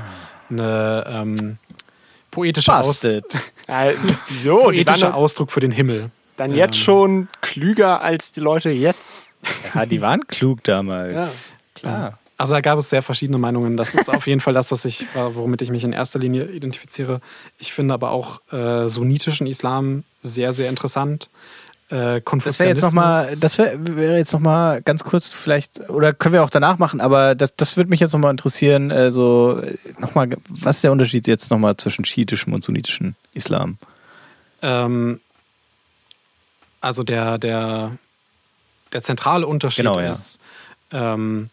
eine 0.50 1.06
ähm, 1.08 1.58
poetische, 2.32 2.74
Aus 2.74 2.88
Busted. 2.88 3.26
äh, 3.68 3.94
wieso? 4.28 4.60
Poetischer 4.60 5.08
waren 5.08 5.14
Ausdruck 5.14 5.52
für 5.52 5.60
den 5.60 5.72
Himmel. 5.72 6.10
dann 6.38 6.54
jetzt 6.56 6.78
ähm, 6.78 6.84
schon 6.84 7.28
klüger 7.42 8.02
als 8.02 8.32
die 8.32 8.40
Leute 8.40 8.70
jetzt. 8.70 9.36
Ja, 9.76 9.86
die 9.86 10.02
waren 10.02 10.26
klug 10.28 10.64
damals. 10.64 11.14
Ja. 11.14 11.30
Klar. 11.76 12.20
Also 12.42 12.54
da 12.54 12.62
gab 12.62 12.80
es 12.80 12.90
sehr 12.90 13.04
verschiedene 13.04 13.38
Meinungen. 13.38 13.78
Das 13.78 13.94
ist 13.94 14.10
auf 14.10 14.26
jeden 14.26 14.42
Fall 14.42 14.56
das, 14.56 14.72
was 14.72 14.84
ich, 14.86 15.06
womit 15.14 15.62
ich 15.62 15.70
mich 15.70 15.84
in 15.84 15.94
erster 15.94 16.18
Linie 16.18 16.46
identifiziere. 16.46 17.22
Ich 17.60 17.72
finde 17.72 17.94
aber 17.94 18.10
auch 18.10 18.42
äh, 18.52 18.88
sunnitischen 18.88 19.46
Islam 19.46 20.06
sehr, 20.22 20.52
sehr 20.52 20.68
interessant. 20.68 21.30
Äh, 21.92 22.22
Das 22.22 22.60
wäre 22.60 22.70
jetzt 22.70 22.82
nochmal, 22.82 23.28
das 23.42 23.58
wäre 23.58 23.78
wär 23.98 24.18
jetzt 24.18 24.32
nochmal 24.32 24.82
ganz 24.82 25.04
kurz 25.04 25.28
vielleicht, 25.28 25.90
oder 25.90 26.14
können 26.14 26.34
wir 26.34 26.42
auch 26.44 26.50
danach 26.50 26.78
machen, 26.78 27.02
aber 27.02 27.36
das, 27.36 27.54
das 27.58 27.76
würde 27.76 27.90
mich 27.90 28.00
jetzt 28.00 28.14
nochmal 28.14 28.32
interessieren, 28.32 28.92
äh, 28.92 29.12
so 29.12 29.62
nochmal, 30.00 30.30
was 30.48 30.78
ist 30.78 30.84
der 30.86 30.94
Unterschied 30.94 31.28
jetzt 31.28 31.52
nochmal 31.52 31.76
zwischen 31.76 32.06
schiitischem 32.06 32.54
und 32.54 32.64
sunnitischem 32.64 33.16
Islam? 33.34 33.78
Ähm, 34.62 35.20
also 36.80 37.04
der, 37.04 37.38
der, 37.38 37.92
der 38.94 39.02
zentrale 39.04 39.46
Unterschied 39.46 39.84
Genau, 39.84 40.00
ja. 40.00 40.12
ist, 40.12 40.40
ähm, 40.92 41.50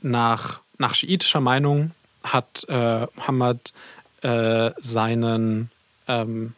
nach, 0.00 0.60
nach 0.78 0.94
schiitischer 0.94 1.40
Meinung 1.40 1.90
hat 2.24 2.64
äh, 2.68 3.06
Muhammad 3.16 3.74
äh, 4.22 4.70
seinen, 4.80 5.70
ähm, 6.08 6.54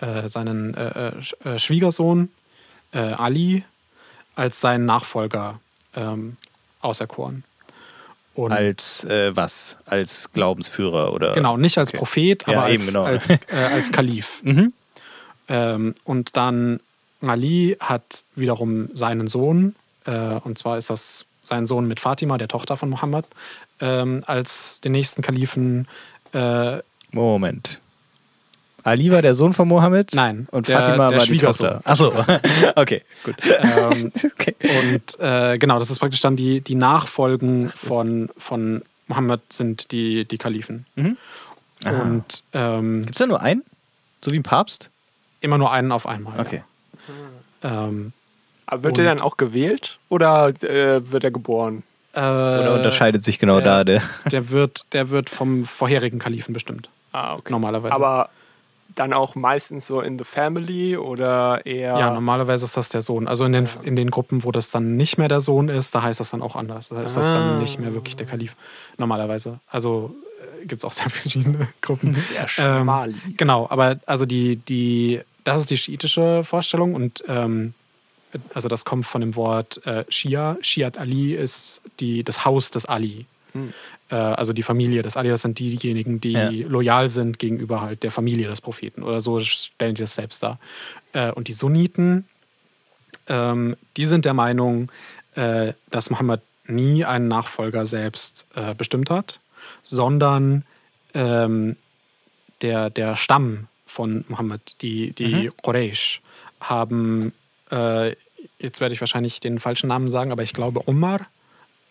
äh, 0.00 0.28
seinen 0.28 0.74
äh, 0.74 1.10
äh, 1.44 1.48
äh, 1.48 1.58
Schwiegersohn 1.58 2.30
äh, 2.92 2.98
Ali 2.98 3.64
als 4.34 4.60
seinen 4.60 4.86
Nachfolger 4.86 5.60
ähm, 5.94 6.36
auserkoren. 6.80 7.44
Und 8.34 8.52
Als 8.52 9.04
äh, 9.04 9.36
was? 9.36 9.76
Als 9.84 10.32
Glaubensführer 10.32 11.12
oder? 11.12 11.34
Genau, 11.34 11.56
nicht 11.56 11.76
als 11.78 11.90
Okay. 11.90 11.98
Prophet, 11.98 12.46
Ja, 12.46 12.54
aber 12.54 12.62
als, 12.64 12.74
eben, 12.74 12.86
genau. 12.86 13.04
als, 13.04 13.28
als 13.52 13.92
Kalif. 13.92 14.40
Mhm. 14.42 14.72
Ähm, 15.48 15.94
und 16.04 16.36
dann 16.36 16.80
Ali 17.20 17.76
hat 17.80 18.24
wiederum 18.36 18.88
seinen 18.94 19.26
Sohn, 19.26 19.74
und 20.06 20.56
zwar 20.56 20.78
ist 20.78 20.88
das 20.88 21.26
sein 21.42 21.66
Sohn 21.66 21.86
mit 21.86 22.00
Fatima, 22.00 22.38
der 22.38 22.48
Tochter 22.48 22.78
von 22.78 22.88
Mohammed, 22.88 23.26
ähm, 23.80 24.22
als 24.26 24.80
den 24.80 24.92
nächsten 24.92 25.20
Kalifen. 25.20 25.86
Moment. 27.12 27.80
Ali 28.90 29.10
war 29.10 29.22
der 29.22 29.34
Sohn 29.34 29.52
von 29.52 29.66
Mohammed? 29.68 30.14
Nein, 30.14 30.46
Und 30.50 30.68
der- 30.68 30.78
Fatima 30.78 31.08
der 31.08 31.18
war 31.18 31.24
die 31.24 31.26
Schwiegersohn. 31.28 31.68
Tochter. 31.82 31.90
Achso, 31.90 32.12
okay, 32.76 33.02
gut. 33.24 33.34
ähm, 33.46 34.12
okay. 34.32 34.54
und 34.60 35.18
äh, 35.20 35.58
genau, 35.58 35.78
das 35.78 35.90
ist 35.90 35.98
praktisch 35.98 36.20
dann 36.20 36.36
die, 36.36 36.60
die 36.60 36.74
Nachfolgen 36.74 37.68
von, 37.70 38.30
von 38.36 38.82
Mohammed 39.06 39.40
sind 39.52 39.90
die, 39.92 40.24
die 40.26 40.38
Kalifen. 40.38 40.86
Mhm. 40.96 41.16
Und 41.86 42.44
ähm, 42.52 43.02
Gibt 43.02 43.14
es 43.14 43.18
da 43.18 43.26
nur 43.26 43.40
einen? 43.40 43.62
So 44.24 44.32
wie 44.32 44.36
ein 44.38 44.42
Papst? 44.42 44.90
immer 45.42 45.56
nur 45.56 45.72
einen 45.72 45.90
auf 45.90 46.06
einmal. 46.06 46.38
Okay. 46.38 46.62
Ja. 47.62 47.84
Ähm, 47.86 48.12
Aber 48.66 48.82
wird 48.82 48.98
er 48.98 49.04
dann 49.04 49.20
auch 49.22 49.38
gewählt 49.38 49.98
oder 50.10 50.48
äh, 50.62 51.10
wird 51.10 51.24
er 51.24 51.30
geboren? 51.30 51.82
äh, 52.12 52.18
Oder 52.20 52.74
unterscheidet 52.74 53.24
sich 53.24 53.38
genau 53.38 53.54
der- 53.60 53.64
da 53.64 53.84
der? 53.84 54.02
Der 54.30 54.50
wird, 54.50 54.84
der 54.92 55.08
wird 55.10 55.30
vom 55.30 55.64
vorherigen 55.64 56.18
Kalifen 56.18 56.52
bestimmt. 56.52 56.90
Ah, 57.12 57.36
okay. 57.36 57.52
Normalerweise. 57.52 57.94
Aber 57.94 58.28
dann 58.94 59.12
auch 59.12 59.34
meistens 59.34 59.86
so 59.86 60.00
in 60.00 60.18
the 60.18 60.24
family 60.24 60.96
oder 60.96 61.64
eher. 61.64 61.98
Ja, 61.98 62.12
normalerweise 62.12 62.64
ist 62.64 62.76
das 62.76 62.88
der 62.88 63.02
Sohn. 63.02 63.28
Also 63.28 63.44
in 63.44 63.52
den, 63.52 63.68
in 63.82 63.96
den 63.96 64.10
Gruppen, 64.10 64.44
wo 64.44 64.52
das 64.52 64.70
dann 64.70 64.96
nicht 64.96 65.18
mehr 65.18 65.28
der 65.28 65.40
Sohn 65.40 65.68
ist, 65.68 65.94
da 65.94 66.02
heißt 66.02 66.20
das 66.20 66.30
dann 66.30 66.42
auch 66.42 66.56
anders. 66.56 66.88
Da 66.88 67.02
ist 67.02 67.16
das 67.16 67.26
Ah. 67.26 67.34
dann 67.34 67.60
nicht 67.60 67.78
mehr 67.78 67.92
wirklich 67.94 68.16
der 68.16 68.26
Kalif. 68.26 68.56
Normalerweise. 68.98 69.60
Also 69.68 70.14
gibt 70.66 70.82
es 70.82 70.84
auch 70.84 70.92
sehr 71.00 71.08
verschiedene 71.10 71.68
Gruppen. 71.80 72.14
Der 72.34 72.42
Ähm, 72.42 72.82
Schmali. 72.82 73.14
Genau, 73.36 73.66
aber 73.70 73.96
also 74.06 74.26
die, 74.26 74.56
die, 74.56 75.20
das 75.44 75.60
ist 75.62 75.70
die 75.70 75.78
schiitische 75.78 76.42
Vorstellung 76.44 76.94
und 76.94 77.22
ähm, 77.28 77.74
also 78.54 78.68
das 78.68 78.84
kommt 78.84 79.06
von 79.06 79.20
dem 79.22 79.34
Wort 79.36 79.84
äh, 79.86 80.04
Shia. 80.08 80.56
Shiat 80.60 80.98
Ali 80.98 81.34
ist 81.34 81.82
die, 81.98 82.22
das 82.22 82.44
Haus 82.44 82.70
des 82.70 82.86
Ali. 82.86 83.26
Äh, 83.54 83.58
also 84.14 84.52
die 84.52 84.62
Familie 84.62 85.02
des 85.02 85.16
Ali, 85.16 85.28
das 85.28 85.42
sind 85.42 85.58
diejenigen, 85.58 86.20
die 86.20 86.32
Ja. 86.32 86.50
loyal 86.50 87.08
sind 87.08 87.38
gegenüber 87.38 87.80
halt 87.80 88.02
der 88.02 88.10
Familie 88.10 88.48
des 88.48 88.60
Propheten. 88.60 89.02
Oder 89.02 89.20
so 89.20 89.38
stellen 89.40 89.94
die 89.94 90.00
das 90.02 90.14
selbst 90.14 90.42
dar. 90.42 90.58
Äh, 91.12 91.30
und 91.32 91.48
die 91.48 91.52
Sunniten, 91.52 92.26
ähm, 93.28 93.76
die 93.96 94.06
sind 94.06 94.24
der 94.24 94.34
Meinung, 94.34 94.90
äh, 95.34 95.74
dass 95.90 96.10
Mohammed 96.10 96.40
nie 96.66 97.04
einen 97.04 97.28
Nachfolger 97.28 97.86
selbst 97.86 98.46
äh, 98.54 98.74
bestimmt 98.74 99.10
hat, 99.10 99.40
sondern 99.82 100.64
ähm, 101.14 101.76
der, 102.62 102.90
der 102.90 103.16
Stamm 103.16 103.68
von 103.86 104.24
Mohammed, 104.28 104.76
die, 104.82 105.12
die 105.12 105.50
Quraysh, 105.62 106.20
haben, 106.60 107.32
äh, 107.70 108.14
jetzt 108.58 108.80
werde 108.80 108.92
ich 108.92 109.00
wahrscheinlich 109.00 109.40
den 109.40 109.58
falschen 109.58 109.88
Namen 109.88 110.08
sagen, 110.08 110.30
aber 110.32 110.42
ich 110.42 110.52
glaube 110.52 110.86
Omar 110.86 111.20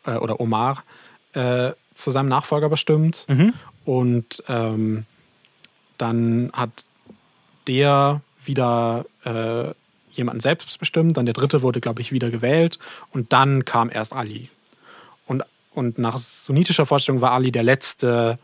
äh, 0.05 0.15
oder 0.15 0.39
Omar 0.39 0.83
äh, 1.33 1.71
zu 2.01 2.11
seinem 2.11 2.29
Nachfolger 2.29 2.69
bestimmt. 2.69 3.25
Und 3.85 4.43
ähm, 4.47 5.05
dann 5.97 6.51
hat 6.53 6.85
der 7.67 8.21
wieder 8.43 9.05
äh, 9.23 9.73
jemanden 10.11 10.41
selbst 10.41 10.79
bestimmt, 10.79 11.17
dann 11.17 11.25
der 11.25 11.33
dritte 11.33 11.61
wurde, 11.61 11.81
glaube 11.81 12.01
ich, 12.01 12.11
wieder 12.11 12.29
gewählt 12.29 12.79
und 13.11 13.31
dann 13.33 13.65
kam 13.65 13.89
erst 13.89 14.13
Ali. 14.13 14.49
Und, 15.27 15.43
und 15.73 15.97
nach 15.97 16.17
sunnitischer 16.17 16.85
Vorstellung 16.85 17.21
war 17.21 17.31
Ali 17.31 17.51
der 17.51 17.63
letzte 17.63 18.39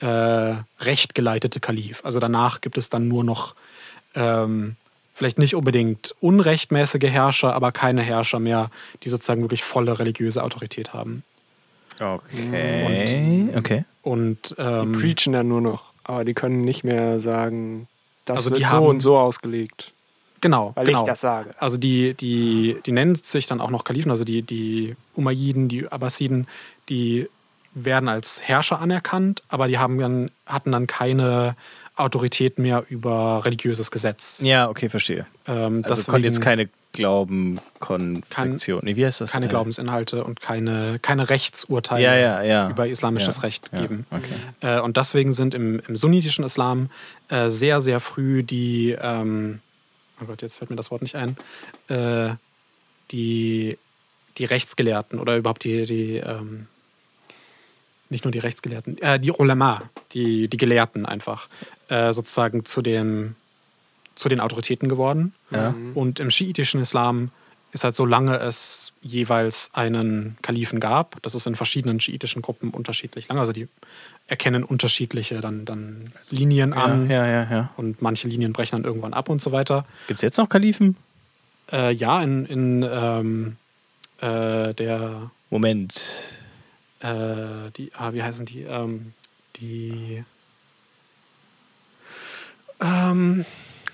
äh, 0.00 0.54
rechtgeleitete 0.80 1.60
Kalif. 1.60 2.04
Also 2.04 2.20
danach 2.20 2.60
gibt 2.60 2.78
es 2.78 2.88
dann 2.88 3.08
nur 3.08 3.22
noch 3.22 3.54
ähm, 4.14 4.76
vielleicht 5.14 5.38
nicht 5.38 5.54
unbedingt 5.54 6.14
unrechtmäßige 6.20 7.10
Herrscher, 7.10 7.54
aber 7.54 7.72
keine 7.72 8.02
Herrscher 8.02 8.40
mehr, 8.40 8.70
die 9.02 9.10
sozusagen 9.10 9.42
wirklich 9.42 9.62
volle 9.62 9.98
religiöse 9.98 10.42
Autorität 10.42 10.94
haben. 10.94 11.22
Okay. 11.98 13.48
Okay. 13.56 13.84
Und 14.02 14.54
ähm, 14.58 14.92
Preachen 14.92 15.32
dann 15.32 15.48
nur 15.48 15.60
noch. 15.60 15.92
Aber 16.04 16.24
die 16.24 16.34
können 16.34 16.62
nicht 16.64 16.84
mehr 16.84 17.20
sagen, 17.20 17.86
das 18.24 18.38
Also 18.38 18.50
wird 18.50 18.60
die 18.60 18.64
so 18.64 18.70
haben- 18.70 18.86
und 18.86 19.00
so 19.00 19.18
ausgelegt. 19.18 19.92
genau, 20.40 20.72
Weil 20.74 20.86
genau. 20.86 21.00
ich 21.00 21.06
das 21.06 21.20
sage. 21.20 21.50
Also 21.58 21.76
die, 21.76 22.14
die, 22.14 22.76
die 22.86 22.92
nennen 22.92 23.14
sich 23.14 23.46
dann 23.46 23.60
auch 23.60 23.70
noch 23.70 23.84
Kalifen, 23.84 24.10
also 24.10 24.24
die, 24.24 24.42
die 24.42 24.96
Umayyiden, 25.14 25.68
die 25.68 25.86
Abbasiden, 25.88 26.46
die 26.88 27.28
werden 27.74 28.08
als 28.08 28.40
Herrscher 28.42 28.80
anerkannt, 28.80 29.42
aber 29.48 29.68
die 29.68 29.78
haben 29.78 29.98
dann, 29.98 30.30
hatten 30.46 30.72
dann 30.72 30.86
keine 30.86 31.54
Autorität 31.94 32.58
mehr 32.58 32.84
über 32.88 33.44
religiöses 33.44 33.90
Gesetz. 33.90 34.40
Ja, 34.42 34.68
okay, 34.68 34.88
verstehe. 34.88 35.26
Ähm, 35.46 35.82
Also 35.84 35.94
deswegen 35.94 36.12
konnte 36.12 36.26
jetzt 36.26 36.40
keine 36.40 36.68
Glaubenkonfektion. 36.92 38.80
Nee, 38.84 38.96
wie 38.96 39.06
heißt 39.06 39.20
das? 39.20 39.32
keine 39.32 39.46
Äh, 39.46 39.48
Glaubensinhalte 39.48 40.24
und 40.24 40.40
keine, 40.40 40.98
keine 41.00 41.30
Rechtsurteile 41.30 42.02
Ja, 42.04 42.16
ja, 42.16 42.42
ja. 42.42 42.70
über 42.70 42.86
islamisches 42.88 43.42
Recht 43.42 43.70
geben. 43.72 44.06
okay. 44.10 44.34
Äh, 44.60 44.80
und 44.80 44.96
deswegen 44.96 45.32
sind 45.32 45.54
im, 45.54 45.80
im 45.86 45.96
sunnitischen 45.96 46.44
Islam 46.44 46.90
äh, 47.28 47.48
sehr, 47.48 47.80
sehr 47.80 48.00
früh 48.00 48.42
die, 48.42 48.96
ähm, 49.00 49.60
oh 50.20 50.26
Gott, 50.26 50.42
jetzt 50.42 50.58
fällt 50.58 50.70
mir 50.70 50.76
das 50.76 50.90
Wort 50.90 51.02
nicht 51.02 51.16
ein, 51.16 51.36
äh, 51.88 52.34
die, 53.10 53.78
die 54.38 54.44
Rechtsgelehrten 54.44 55.18
oder 55.18 55.36
überhaupt 55.36 55.64
die, 55.64 55.84
die 55.84 56.16
ähm, 56.16 56.66
nicht 58.08 58.24
nur 58.24 58.32
die 58.32 58.38
Rechtsgelehrten, 58.40 58.98
äh, 58.98 59.20
die 59.20 59.30
Ulama, 59.30 59.82
die, 60.12 60.48
die 60.48 60.56
Gelehrten 60.56 61.06
einfach, 61.06 61.48
äh, 61.88 62.12
sozusagen 62.12 62.64
zu 62.64 62.82
den, 62.82 63.36
zu 64.20 64.28
den 64.28 64.40
Autoritäten 64.40 64.88
geworden. 64.88 65.32
Ja. 65.50 65.74
Und 65.94 66.20
im 66.20 66.30
schiitischen 66.30 66.80
Islam 66.80 67.30
ist 67.72 67.84
halt, 67.84 67.94
solange 67.94 68.36
es 68.36 68.92
jeweils 69.00 69.70
einen 69.72 70.36
Kalifen 70.42 70.78
gab, 70.78 71.22
das 71.22 71.34
ist 71.34 71.46
in 71.46 71.54
verschiedenen 71.54 72.00
schiitischen 72.00 72.42
Gruppen 72.42 72.70
unterschiedlich 72.70 73.28
lang, 73.28 73.38
also 73.38 73.52
die 73.52 73.68
erkennen 74.26 74.62
unterschiedliche 74.62 75.40
dann, 75.40 75.64
dann 75.64 76.12
Linien 76.30 76.72
an 76.72 77.08
Ja, 77.08 77.26
ja, 77.26 77.44
ja. 77.44 77.50
ja. 77.50 77.70
und 77.76 78.02
manche 78.02 78.28
Linien 78.28 78.52
brechen 78.52 78.76
dann 78.76 78.84
irgendwann 78.84 79.14
ab 79.14 79.28
und 79.28 79.40
so 79.40 79.52
weiter. 79.52 79.86
Gibt 80.06 80.18
es 80.18 80.22
jetzt 80.22 80.36
noch 80.36 80.48
Kalifen? 80.48 80.96
Äh, 81.72 81.92
ja, 81.92 82.22
in, 82.22 82.44
in 82.46 82.82
ähm, 82.88 83.56
äh, 84.20 84.74
der, 84.74 85.30
Moment. 85.48 86.42
äh, 87.00 87.70
die, 87.76 87.92
ah, 87.96 88.12
wie 88.12 88.22
heißen 88.22 88.44
die, 88.46 88.62
ähm, 88.62 89.14
die, 89.56 90.24
ähm, 92.82 93.44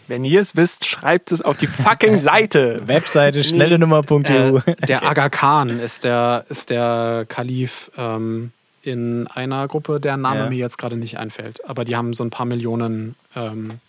Wenn 0.09 0.25
ihr 0.25 0.41
es 0.41 0.55
wisst, 0.57 0.87
schreibt 0.87 1.33
es 1.33 1.43
auf 1.43 1.57
die 1.57 1.67
fucking 1.67 2.19
Seite. 2.31 2.83
Webseite 2.87 3.43
schnellenummer.eu. 3.43 4.61
Äh, 4.65 4.75
der 4.87 5.03
Aga 5.05 5.29
Khan 5.29 5.81
ist 5.81 6.05
der, 6.05 6.45
ist 6.49 6.71
der 6.71 7.27
Kalif 7.29 7.91
ähm, 7.99 8.53
in 8.83 9.27
einer 9.29 9.67
Gruppe, 9.67 9.99
der 9.99 10.17
Name 10.17 10.41
Ja. 10.45 10.49
mir 10.49 10.59
jetzt 10.59 10.79
gerade 10.79 10.97
nicht 10.97 11.19
einfällt. 11.19 11.69
Aber 11.69 11.85
die 11.85 11.97
haben 11.97 12.13
so 12.15 12.23
ein 12.25 12.31
paar 12.31 12.47
Millionen 12.47 13.17
ähm, 13.35 13.81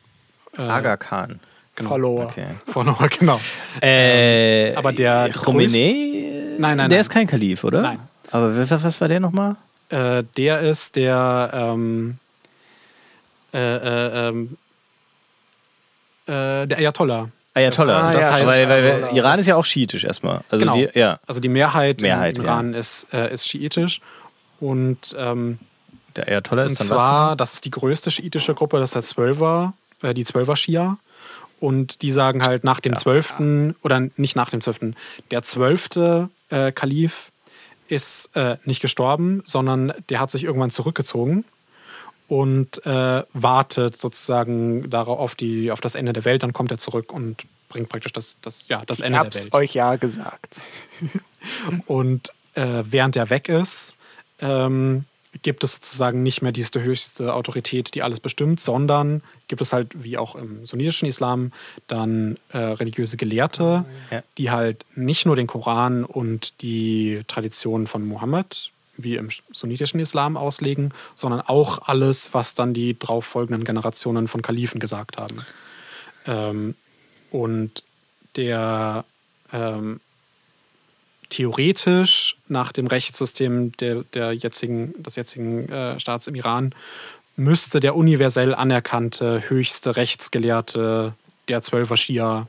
äh, 0.57 0.61
Aga 0.63 0.97
Khan. 0.97 1.39
genau, 1.75 1.89
Follower. 1.91 2.23
Okay. 2.25 2.47
Follower, 2.65 3.07
genau. 3.19 3.39
Äh, 3.81 4.73
aber 4.75 4.91
der 4.91 5.29
Khomeini? 5.31 6.55
Nein, 6.57 6.77
nein, 6.77 6.89
Der 6.89 6.97
nein. 6.97 6.99
ist 7.01 7.09
kein 7.09 7.27
Kalif, 7.27 7.63
oder? 7.63 7.81
Nein. 7.83 7.99
Aber 8.31 8.57
was, 8.57 8.71
was 8.83 8.99
war 9.01 9.07
der 9.07 9.19
nochmal? 9.19 9.55
Äh, 9.89 10.23
der 10.35 10.61
ist 10.61 10.95
der 10.95 11.51
ähm, 11.53 12.17
äh, 13.53 13.57
äh, 13.59 14.29
ähm, 14.29 14.57
äh, 16.27 16.65
der 16.67 16.77
Ayatollah. 16.77 17.29
Ayatollah. 17.53 18.13
Das- 18.13 18.21
das 18.21 18.31
heißt, 18.31 18.45
weil, 18.47 18.69
weil, 18.69 18.83
Ayatollah. 18.83 19.11
Iran 19.13 19.39
ist 19.39 19.47
ja 19.47 19.55
auch 19.55 19.65
schiitisch 19.65 20.03
erstmal. 20.03 20.41
Also 20.49 20.65
Genau. 20.65 20.75
die, 20.75 20.89
ja, 20.99 21.19
Also 21.25 21.39
die 21.39 21.49
Mehrheit, 21.49 22.01
Mehrheit, 22.01 22.37
im 22.37 22.43
ja. 22.45 22.51
Iran 22.51 22.73
ist, 22.73 23.07
äh, 23.13 23.33
ist 23.33 23.47
schiitisch. 23.47 24.01
Und 24.59 25.15
ähm, 25.17 25.59
der 26.15 26.27
Ayatollah 26.27 26.63
Und 26.63 26.71
ist 26.71 26.79
dann 26.79 26.87
zwar, 26.87 27.35
das 27.35 27.53
ist 27.53 27.65
die 27.65 27.71
größte 27.71 28.11
schiitische 28.11 28.53
Gruppe, 28.55 28.79
das 28.79 28.89
ist 28.89 28.95
der 28.95 29.01
Zwölfer, 29.03 29.73
äh, 30.01 30.13
die 30.13 30.23
Zwölfer 30.23 30.55
Schia. 30.55 30.97
Und 31.59 32.03
die 32.03 32.11
sagen 32.11 32.43
halt 32.43 32.63
nach 32.63 32.79
dem 32.79 32.95
Zwölften, 32.95 33.75
oder 33.81 34.07
nicht 34.17 34.35
nach 34.35 34.49
dem 34.51 34.61
Zwölften, 34.61 34.95
der 35.31 35.41
zwölfte 35.41 36.29
äh, 36.49 36.71
Kalif 36.71 37.31
ist 37.87 38.35
äh, 38.35 38.57
nicht 38.65 38.79
gestorben, 38.81 39.41
sondern 39.45 39.91
der 40.09 40.19
hat 40.19 40.29
sich 40.29 40.43
irgendwann 40.43 40.69
zurückgezogen 40.69 41.45
und 42.27 42.85
äh, 42.85 43.23
wartet 43.33 43.97
sozusagen 43.97 44.89
darauf 44.89 45.19
auf, 45.19 45.35
die, 45.35 45.71
auf 45.71 45.81
das 45.81 45.95
Ende 45.95 46.13
der 46.13 46.25
Welt. 46.25 46.43
Dann 46.43 46.53
kommt 46.53 46.71
er 46.71 46.77
zurück 46.77 47.11
und 47.13 47.45
bringt 47.69 47.89
praktisch 47.89 48.13
das, 48.13 48.37
das, 48.41 48.67
ja, 48.67 48.83
das 48.85 48.99
Ich 48.99 49.05
Ende 49.05 49.17
der 49.19 49.25
hab's 49.25 49.43
Welt. 49.45 49.53
euch 49.53 49.73
ja 49.73 49.95
gesagt. 49.95 50.61
Und 51.85 52.31
äh, 52.55 52.83
während 52.85 53.15
er 53.15 53.29
weg 53.29 53.49
ist, 53.49 53.95
ähm, 54.39 55.05
gibt 55.43 55.63
es 55.63 55.73
sozusagen 55.73 56.23
nicht 56.23 56.41
mehr 56.41 56.51
diese 56.51 56.81
höchste 56.81 57.33
Autorität, 57.33 57.93
die 57.93 58.01
alles 58.01 58.19
bestimmt, 58.19 58.59
sondern 58.59 59.21
gibt 59.47 59.61
es 59.61 59.71
halt, 59.71 60.03
wie 60.03 60.17
auch 60.17 60.35
im 60.35 60.65
sunnitischen 60.65 61.07
Islam, 61.07 61.51
dann 61.87 62.37
äh, 62.51 62.57
religiöse 62.57 63.17
Gelehrte, 63.17 63.85
Ja. 64.11 64.23
die 64.37 64.49
halt 64.51 64.85
nicht 64.95 65.25
nur 65.25 65.35
den 65.35 65.47
Koran 65.47 66.03
und 66.05 66.61
die 66.61 67.21
Traditionen 67.27 67.85
von 67.87 68.05
Mohammed 68.07 68.71
wie 68.97 69.15
im 69.15 69.29
sunnitischen 69.51 69.99
Islam 69.99 70.37
auslegen, 70.37 70.93
sondern 71.15 71.41
auch 71.41 71.87
alles, 71.87 72.33
was 72.33 72.55
dann 72.55 72.73
die 72.73 72.97
darauf 72.97 73.25
folgenden 73.25 73.63
Generationen 73.63 74.27
von 74.27 74.41
Kalifen 74.41 74.79
gesagt 74.79 75.17
haben. 75.17 75.37
Ähm, 76.25 76.75
und 77.31 77.83
der 78.35 79.05
ähm, 79.53 79.99
theoretisch 81.29 82.37
nach 82.47 82.71
dem 82.71 82.87
Rechtssystem 82.87 83.71
der, 83.73 84.03
der 84.13 84.33
jetzigen, 84.33 85.01
des 85.01 85.15
jetzigen 85.15 85.69
äh, 85.69 85.99
Staats 85.99 86.27
im 86.27 86.35
Iran 86.35 86.73
müsste 87.35 87.79
der 87.79 87.95
universell 87.95 88.55
anerkannte 88.55 89.49
höchste 89.49 89.95
Rechtsgelehrte 89.95 91.13
der 91.47 91.61
Zwölfer 91.61 91.97
Schia 91.97 92.47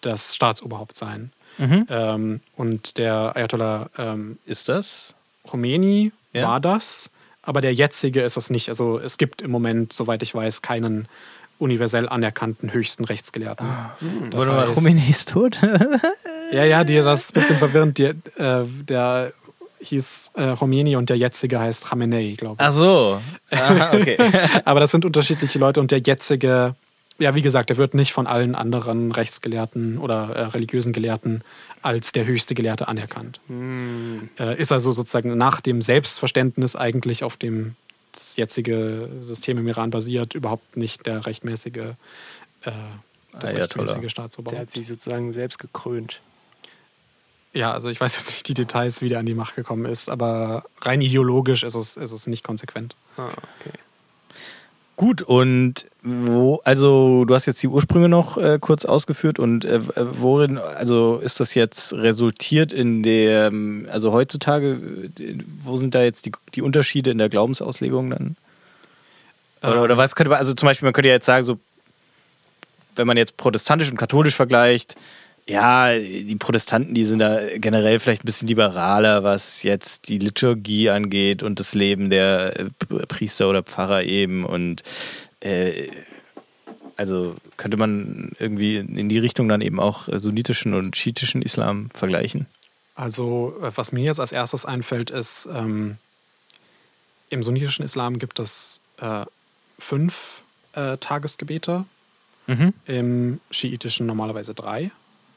das 0.00 0.34
Staatsoberhaupt 0.34 0.96
sein. 0.96 1.32
Mhm. 1.58 1.86
Ähm, 1.90 2.40
und 2.56 2.98
der 2.98 3.36
Ayatollah 3.36 3.90
ähm, 3.98 4.38
Ist 4.46 4.68
das? 4.68 5.14
Khomeini 5.48 6.12
Ja. 6.32 6.48
war 6.48 6.60
das, 6.60 7.10
aber 7.42 7.60
der 7.60 7.74
jetzige 7.74 8.22
ist 8.22 8.36
es 8.36 8.50
nicht. 8.50 8.68
Also 8.68 8.98
es 8.98 9.18
gibt 9.18 9.42
im 9.42 9.50
Moment, 9.50 9.92
soweit 9.92 10.22
ich 10.22 10.34
weiß, 10.34 10.62
keinen 10.62 11.08
universell 11.58 12.08
anerkannten 12.08 12.72
höchsten 12.72 13.04
Rechtsgelehrten. 13.04 13.66
Das 14.30 14.38
Warte 14.48 14.52
mal, 14.52 14.66
heißt- 14.66 14.74
Khomeini 14.74 15.08
ist 15.08 15.28
tot? 15.30 15.60
Ja, 16.52 16.64
ja, 16.66 16.84
die, 16.84 16.96
das 16.96 17.20
ist 17.20 17.30
ein 17.30 17.34
bisschen 17.40 17.56
verwirrend. 17.56 17.96
Die, 17.96 18.04
äh, 18.04 18.64
der 18.84 19.32
hieß 19.80 20.32
äh, 20.34 20.54
Khomeini 20.54 20.96
und 20.96 21.08
der 21.08 21.16
jetzige 21.16 21.58
heißt 21.58 21.86
Khamenei, 21.86 22.34
glaube 22.36 22.56
ich. 22.60 22.66
Ach 22.68 22.72
so. 22.74 23.22
Aha, 23.50 23.94
okay. 23.94 24.18
Aber 24.66 24.80
das 24.80 24.90
sind 24.90 25.06
unterschiedliche 25.06 25.58
Leute 25.58 25.80
und 25.80 25.90
der 25.90 26.00
jetzige, 26.00 26.74
ja, 27.22 27.34
wie 27.36 27.42
gesagt, 27.42 27.70
der 27.70 27.76
wird 27.76 27.94
nicht 27.94 28.12
von 28.12 28.26
allen 28.26 28.54
anderen 28.54 29.12
Rechtsgelehrten 29.12 29.98
oder 29.98 30.30
äh, 30.30 30.42
religiösen 30.46 30.92
Gelehrten 30.92 31.42
als 31.80 32.10
der 32.10 32.26
höchste 32.26 32.54
Gelehrte 32.54 32.88
anerkannt. 32.88 33.40
Äh, 34.38 34.60
ist 34.60 34.72
also 34.72 34.90
sozusagen 34.90 35.36
nach 35.36 35.60
dem 35.60 35.80
Selbstverständnis 35.80 36.74
eigentlich, 36.74 37.22
auf 37.22 37.36
dem 37.36 37.76
das 38.10 38.36
jetzige 38.36 39.08
System 39.20 39.56
im 39.58 39.68
Iran 39.68 39.90
basiert, 39.90 40.34
überhaupt 40.34 40.76
nicht 40.76 41.06
der 41.06 41.24
rechtmäßige, 41.24 41.76
äh, 41.76 41.94
das 43.32 43.54
Ayatollah. 43.54 43.62
rechtmäßige 43.62 44.00
Der 44.00 44.08
Staatsoberhaupt. 44.08 44.60
hat 44.60 44.70
sich 44.70 44.86
sozusagen 44.86 45.32
selbst 45.32 45.58
gekrönt. 45.58 46.20
Ja, 47.54 47.72
also 47.72 47.88
ich 47.88 48.00
weiß 48.00 48.16
jetzt 48.16 48.30
nicht 48.30 48.48
die 48.48 48.54
Details, 48.54 49.00
wie 49.00 49.08
der 49.08 49.20
an 49.20 49.26
die 49.26 49.34
Macht 49.34 49.54
gekommen 49.54 49.84
ist, 49.84 50.10
aber 50.10 50.64
rein 50.80 51.00
ideologisch 51.00 51.62
ist 51.62 51.74
es, 51.74 51.96
ist 51.96 52.12
es 52.12 52.26
nicht 52.26 52.42
konsequent. 52.42 52.96
Ah, 53.16 53.28
okay. 53.28 53.78
Gut, 54.96 55.22
und 55.22 55.86
wo, 56.02 56.60
also 56.64 57.24
du 57.24 57.34
hast 57.34 57.46
jetzt 57.46 57.62
die 57.62 57.68
Ursprünge 57.68 58.08
noch 58.08 58.36
äh, 58.36 58.58
kurz 58.60 58.84
ausgeführt 58.84 59.38
und 59.38 59.64
äh, 59.64 59.80
worin, 59.96 60.58
also 60.58 61.18
ist 61.18 61.40
das 61.40 61.54
jetzt 61.54 61.92
resultiert 61.94 62.72
in 62.72 63.02
der, 63.02 63.46
ähm, 63.46 63.88
also 63.90 64.12
heutzutage, 64.12 64.78
äh, 65.18 65.38
wo 65.62 65.76
sind 65.76 65.94
da 65.94 66.02
jetzt 66.02 66.26
die, 66.26 66.32
die 66.54 66.62
Unterschiede 66.62 67.10
in 67.10 67.18
der 67.18 67.28
Glaubensauslegung 67.28 68.10
dann? 68.10 68.36
Oder, 69.62 69.82
oder 69.82 69.96
was 69.96 70.14
könnte 70.14 70.30
man, 70.30 70.38
also 70.38 70.54
zum 70.54 70.66
Beispiel, 70.66 70.86
man 70.86 70.92
könnte 70.92 71.08
ja 71.08 71.14
jetzt 71.14 71.26
sagen, 71.26 71.44
so, 71.44 71.58
wenn 72.96 73.06
man 73.06 73.16
jetzt 73.16 73.36
protestantisch 73.36 73.90
und 73.90 73.96
katholisch 73.96 74.34
vergleicht, 74.34 74.96
ja, 75.46 75.98
die 75.98 76.36
Protestanten, 76.36 76.94
die 76.94 77.04
sind 77.04 77.18
da 77.18 77.40
generell 77.58 77.98
vielleicht 77.98 78.22
ein 78.22 78.26
bisschen 78.26 78.48
liberaler, 78.48 79.24
was 79.24 79.62
jetzt 79.64 80.08
die 80.08 80.18
Liturgie 80.18 80.90
angeht 80.90 81.42
und 81.42 81.58
das 81.58 81.74
Leben 81.74 82.10
der 82.10 82.58
äh, 82.58 83.06
Priester 83.06 83.48
oder 83.48 83.62
Pfarrer 83.62 84.04
eben. 84.04 84.44
Und 84.44 84.82
äh, 85.40 85.88
also 86.96 87.34
könnte 87.56 87.76
man 87.76 88.32
irgendwie 88.38 88.76
in 88.76 89.08
die 89.08 89.18
Richtung 89.18 89.48
dann 89.48 89.60
eben 89.60 89.80
auch 89.80 90.08
sunnitischen 90.12 90.74
und 90.74 90.96
schiitischen 90.96 91.42
Islam 91.42 91.90
vergleichen. 91.94 92.46
Also, 92.94 93.56
äh, 93.62 93.70
was 93.74 93.90
mir 93.92 94.04
jetzt 94.04 94.20
als 94.20 94.32
erstes 94.32 94.64
einfällt, 94.64 95.10
ist, 95.10 95.48
ähm, 95.52 95.96
im 97.30 97.42
sunnitischen 97.42 97.84
Islam 97.84 98.18
gibt 98.18 98.38
es 98.38 98.80
äh, 99.00 99.24
fünf 99.78 100.42
äh, 100.74 100.98
Tagesgebete, 100.98 101.84
Mhm. 102.48 102.74
im 102.86 103.40
schiitischen 103.52 104.06
normalerweise 104.06 104.52
drei. 104.52 104.90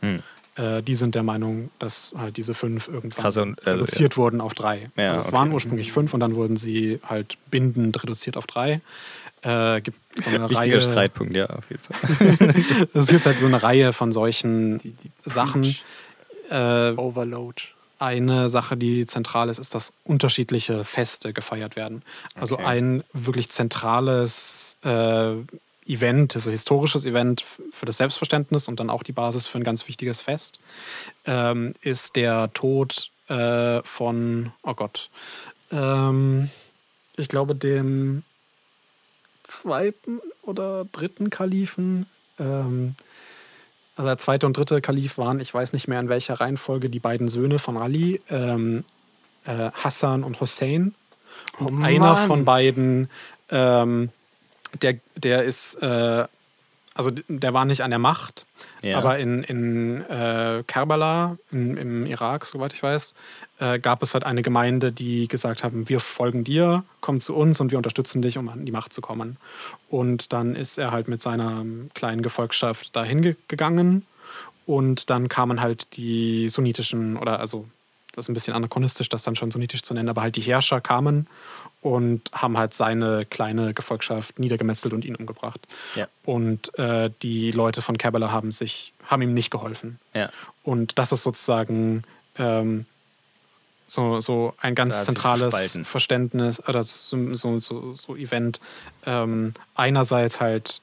Hm. 0.05 0.23
Äh, 0.63 0.81
die 0.83 0.93
sind 0.93 1.15
der 1.15 1.23
Meinung, 1.23 1.69
dass 1.79 2.13
halt 2.17 2.37
diese 2.37 2.53
fünf 2.53 2.87
irgendwann 2.87 3.21
Krass, 3.23 3.37
und, 3.37 3.59
also, 3.67 3.71
reduziert 3.83 4.15
wurden 4.15 4.39
auf 4.39 4.53
drei. 4.53 4.89
Ja, 4.95 5.09
also 5.09 5.19
es 5.19 5.27
okay. 5.27 5.35
waren 5.35 5.51
ursprünglich 5.51 5.91
fünf 5.91 6.13
und 6.13 6.21
dann 6.21 6.35
wurden 6.35 6.55
sie 6.55 6.99
halt 7.03 7.37
bindend 7.51 8.01
reduziert 8.01 8.37
auf 8.37 8.47
drei. 8.47 8.79
Äh, 9.41 9.81
gibt 9.81 9.97
so 10.15 10.29
eine 10.29 10.43
Wichtiger 10.49 10.59
Reihe, 10.77 10.81
Streitpunkt, 10.81 11.35
ja, 11.35 11.47
auf 11.47 11.65
jeden 11.69 11.83
Fall. 11.83 12.55
Es 12.93 13.07
gibt 13.07 13.25
halt 13.25 13.37
so 13.39 13.47
eine 13.47 13.61
Reihe 13.61 13.91
von 13.91 14.11
solchen 14.13 14.77
Die, 14.77 14.91
die 14.93 15.11
Sachen. 15.25 15.75
Äh, 16.49 16.91
Overload. 16.91 17.61
eine 17.99 18.49
Sache, 18.49 18.77
die 18.77 19.05
zentral 19.07 19.49
ist, 19.49 19.57
ist, 19.59 19.73
dass 19.75 19.93
unterschiedliche 20.03 20.83
Feste 20.85 21.33
gefeiert 21.33 21.75
werden. 21.75 22.01
Also 22.39 22.55
Okay. 22.55 22.65
ein 22.65 23.03
wirklich 23.13 23.49
zentrales 23.51 24.77
äh, 24.83 25.33
Event, 25.87 26.35
also 26.35 26.51
historisches 26.51 27.05
Event 27.05 27.43
für 27.71 27.85
das 27.85 27.97
Selbstverständnis 27.97 28.67
und 28.67 28.79
dann 28.79 28.89
auch 28.89 29.03
die 29.03 29.11
Basis 29.11 29.47
für 29.47 29.59
ein 29.59 29.63
ganz 29.63 29.87
wichtiges 29.87 30.21
Fest, 30.21 30.59
ähm, 31.25 31.73
ist 31.81 32.15
der 32.15 32.51
Tod 32.53 33.11
äh, 33.27 33.81
von, 33.83 34.51
oh 34.63 34.73
Gott, 34.73 35.09
ähm, 35.71 36.49
ich 37.17 37.27
glaube 37.27 37.55
dem 37.55 38.23
zweiten 39.43 40.19
oder 40.41 40.85
dritten 40.91 41.29
Kalifen. 41.29 42.07
Ähm, 42.39 42.95
also 43.95 44.09
der 44.09 44.17
zweite 44.17 44.45
und 44.45 44.57
dritte 44.57 44.81
Kalif 44.81 45.17
waren, 45.17 45.39
ich 45.39 45.53
weiß 45.53 45.71
nicht 45.73 45.87
mehr 45.87 45.99
in 45.99 46.09
welcher 46.09 46.33
Reihenfolge, 46.35 46.89
die 46.89 46.99
beiden 46.99 47.29
Söhne 47.29 47.59
von 47.59 47.77
Ali, 47.77 48.21
ähm, 48.29 48.83
äh, 49.45 49.71
Hassan 49.71 50.23
und 50.23 50.41
Hussein. 50.41 50.95
Und 51.57 51.81
Oh 51.81 51.85
einer 51.85 52.15
von 52.15 52.43
beiden, 52.43 53.09
ähm, 53.49 54.09
der, 54.81 54.95
der 55.15 55.43
ist, 55.43 55.75
äh, 55.81 56.25
also 56.93 57.11
der 57.27 57.53
war 57.53 57.65
nicht 57.65 57.81
an 57.81 57.89
der 57.89 57.99
Macht, 57.99 58.45
Ja. 58.81 58.97
aber 58.97 59.17
in, 59.19 59.43
in 59.43 60.01
äh, 60.09 60.63
Kerbala, 60.65 61.37
in, 61.51 61.75
im 61.77 62.05
Irak, 62.05 62.45
soweit 62.45 62.71
ich 62.73 62.81
weiß, 62.81 63.15
äh, 63.59 63.79
gab 63.79 64.01
es 64.01 64.13
halt 64.13 64.25
eine 64.25 64.41
Gemeinde, 64.41 64.91
die 64.91 65.27
gesagt 65.27 65.63
haben, 65.63 65.89
wir 65.89 65.99
folgen 65.99 66.43
dir, 66.43 66.83
komm 67.01 67.19
zu 67.19 67.35
uns 67.35 67.59
und 67.59 67.71
wir 67.71 67.77
unterstützen 67.77 68.21
dich, 68.21 68.37
um 68.37 68.47
an 68.49 68.65
die 68.65 68.71
Macht 68.71 68.93
zu 68.93 69.01
kommen. 69.01 69.37
Und 69.89 70.31
dann 70.31 70.55
ist 70.55 70.77
er 70.77 70.91
halt 70.91 71.07
mit 71.07 71.21
seiner 71.21 71.61
ähm, 71.61 71.89
kleinen 71.93 72.21
Gefolgschaft 72.21 72.95
dahin 72.95 73.21
ge 73.21 73.35
gegangen 73.47 74.05
und 74.65 75.09
dann 75.09 75.27
kamen 75.29 75.61
halt 75.61 75.95
die 75.97 76.49
sunnitischen, 76.49 77.17
oder 77.17 77.39
also 77.39 77.65
das 78.13 78.25
ist 78.25 78.29
ein 78.29 78.33
bisschen 78.33 78.53
anachronistisch, 78.53 79.09
das 79.09 79.23
dann 79.23 79.35
schon 79.35 79.51
sunnitisch 79.51 79.83
zu 79.83 79.93
nennen, 79.93 80.07
aber 80.09 80.21
halt 80.21 80.37
die 80.37 80.41
Herrscher 80.41 80.79
kamen 80.79 81.27
und 81.85 82.31
haben 82.33 82.57
halt 82.57 82.73
seine 82.73 83.25
kleine 83.25 83.75
Gefolgschaft 83.75 84.39
niedergemetzelt 84.39 84.91
und 84.91 85.05
ihn 85.05 85.15
umgebracht. 85.15 85.67
Ja. 85.93 86.07
Und 86.23 86.75
äh, 86.79 87.11
die 87.21 87.51
Leute 87.51 87.83
von 87.83 87.95
Kerbala 87.99 88.31
haben 88.31 88.51
sich, 88.51 88.91
haben 89.05 89.21
ihm 89.21 89.35
nicht 89.35 89.51
geholfen. 89.51 89.99
ja. 90.15 90.31
Und 90.63 90.97
das 90.97 91.11
ist 91.11 91.21
sozusagen 91.21 92.01
ähm, 92.39 92.87
so, 93.85 94.19
so 94.19 94.55
ein 94.59 94.73
ganz 94.73 94.95
Da 94.95 95.03
zentrales. 95.03 95.77
Verständnis 95.83 96.59
oder 96.67 96.81
so, 96.81 97.35
so, 97.35 97.59
so, 97.59 97.93
so 97.93 98.15
Event. 98.15 98.59
Ähm, 99.05 99.53
einerseits 99.75 100.41
halt, 100.41 100.81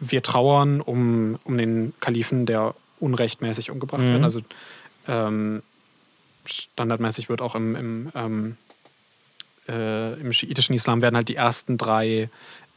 wir 0.00 0.20
trauern 0.20 0.80
um, 0.80 1.38
um 1.44 1.56
den 1.58 1.92
Kalifen, 2.00 2.44
der 2.44 2.74
unrechtmäßig 2.98 3.70
umgebracht 3.70 4.02
Mhm. 4.02 4.14
wird. 4.14 4.24
Also 4.24 4.40
ähm, 5.06 5.62
standardmäßig 6.44 7.28
wird 7.28 7.40
auch 7.40 7.54
im, 7.54 7.76
im, 7.76 8.10
ähm, 8.16 8.56
äh, 9.68 10.14
im 10.20 10.32
schiitischen 10.32 10.74
Islam 10.74 11.02
werden 11.02 11.16
halt 11.16 11.28
die 11.28 11.36
ersten 11.36 11.78
drei 11.78 12.28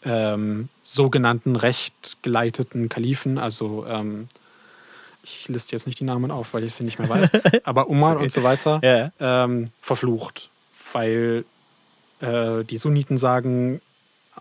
ähm, 0.04 0.70
sogenannten 0.82 1.56
rechtgeleiteten 1.56 2.90
Kalifen, 2.90 3.38
also 3.38 3.86
ähm, 3.88 4.28
ich 5.24 5.48
liste 5.48 5.72
jetzt 5.74 5.88
nicht 5.88 6.00
die 6.00 6.04
Namen 6.04 6.32
auf, 6.32 6.54
weil 6.54 6.64
ich 6.66 6.74
sie 6.74 6.84
nicht 6.84 7.00
mehr 7.00 7.08
weiß, 7.10 7.32
aber 7.64 7.90
Umar 7.90 8.18
und 8.18 8.32
so 8.32 8.44
weiter, 8.44 8.82
Ja. 8.84 9.44
ähm, 9.46 9.68
verflucht, 9.80 10.50
weil 10.92 11.46
äh, 12.20 12.64
die 12.66 12.78
Sunniten 12.78 13.18
sagen, 13.18 13.82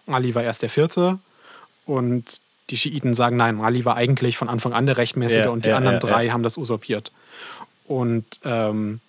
Ali 0.07 0.35
war 0.35 0.43
erst 0.43 0.63
der 0.63 0.69
Vierte 0.71 1.19
und 1.87 2.41
die 2.71 2.77
Schiiten 2.77 3.15
sagen, 3.15 3.37
nein, 3.37 3.61
Ali 3.61 3.85
war 3.85 3.97
eigentlich 3.97 4.37
von 4.37 4.49
Anfang 4.49 4.73
an 4.73 4.87
der 4.87 4.97
Rechtmäßige 4.97 5.45
Ja, 5.45 5.51
und 5.51 5.65
die 5.65 5.69
ja, 5.69 5.77
anderen 5.77 6.01
drei 6.01 6.31
haben 6.31 6.43
das 6.43 6.57
usurpiert. 6.57 7.13
Und 7.87 8.25
ähm, 8.45 9.01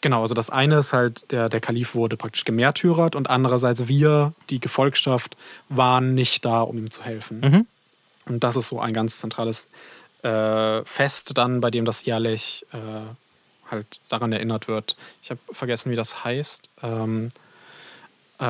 genau, 0.00 0.22
also 0.22 0.34
das 0.34 0.50
eine 0.50 0.78
ist 0.78 0.92
halt, 0.92 1.30
der, 1.30 1.48
der 1.48 1.60
Kalif 1.60 1.94
wurde 1.94 2.16
praktisch 2.16 2.44
gemärtyrert 2.44 3.14
und 3.16 3.30
andererseits 3.30 3.88
wir, 3.88 4.32
die 4.48 4.60
Gefolgschaft, 4.60 5.36
waren 5.68 6.14
nicht 6.14 6.44
da, 6.44 6.62
um 6.62 6.78
ihm 6.78 6.90
zu 6.90 7.02
helfen. 7.02 7.40
Mhm. 7.40 7.66
Und 8.26 8.44
das 8.44 8.56
ist 8.56 8.68
so 8.68 8.80
ein 8.80 8.92
ganz 8.92 9.18
zentrales 9.18 9.68
äh, 10.22 10.84
Fest 10.84 11.36
dann, 11.36 11.60
bei 11.60 11.70
dem 11.70 11.84
das 11.84 12.04
jährlich 12.04 12.66
äh, 12.72 12.78
halt 13.70 14.00
daran 14.08 14.32
erinnert 14.32 14.68
wird. 14.68 14.96
Ich 15.22 15.30
habe 15.30 15.40
vergessen, 15.50 15.90
wie 15.90 15.96
das 15.96 16.24
heißt. 16.24 16.68
Ähm, 16.82 17.28
äh, 18.38 18.44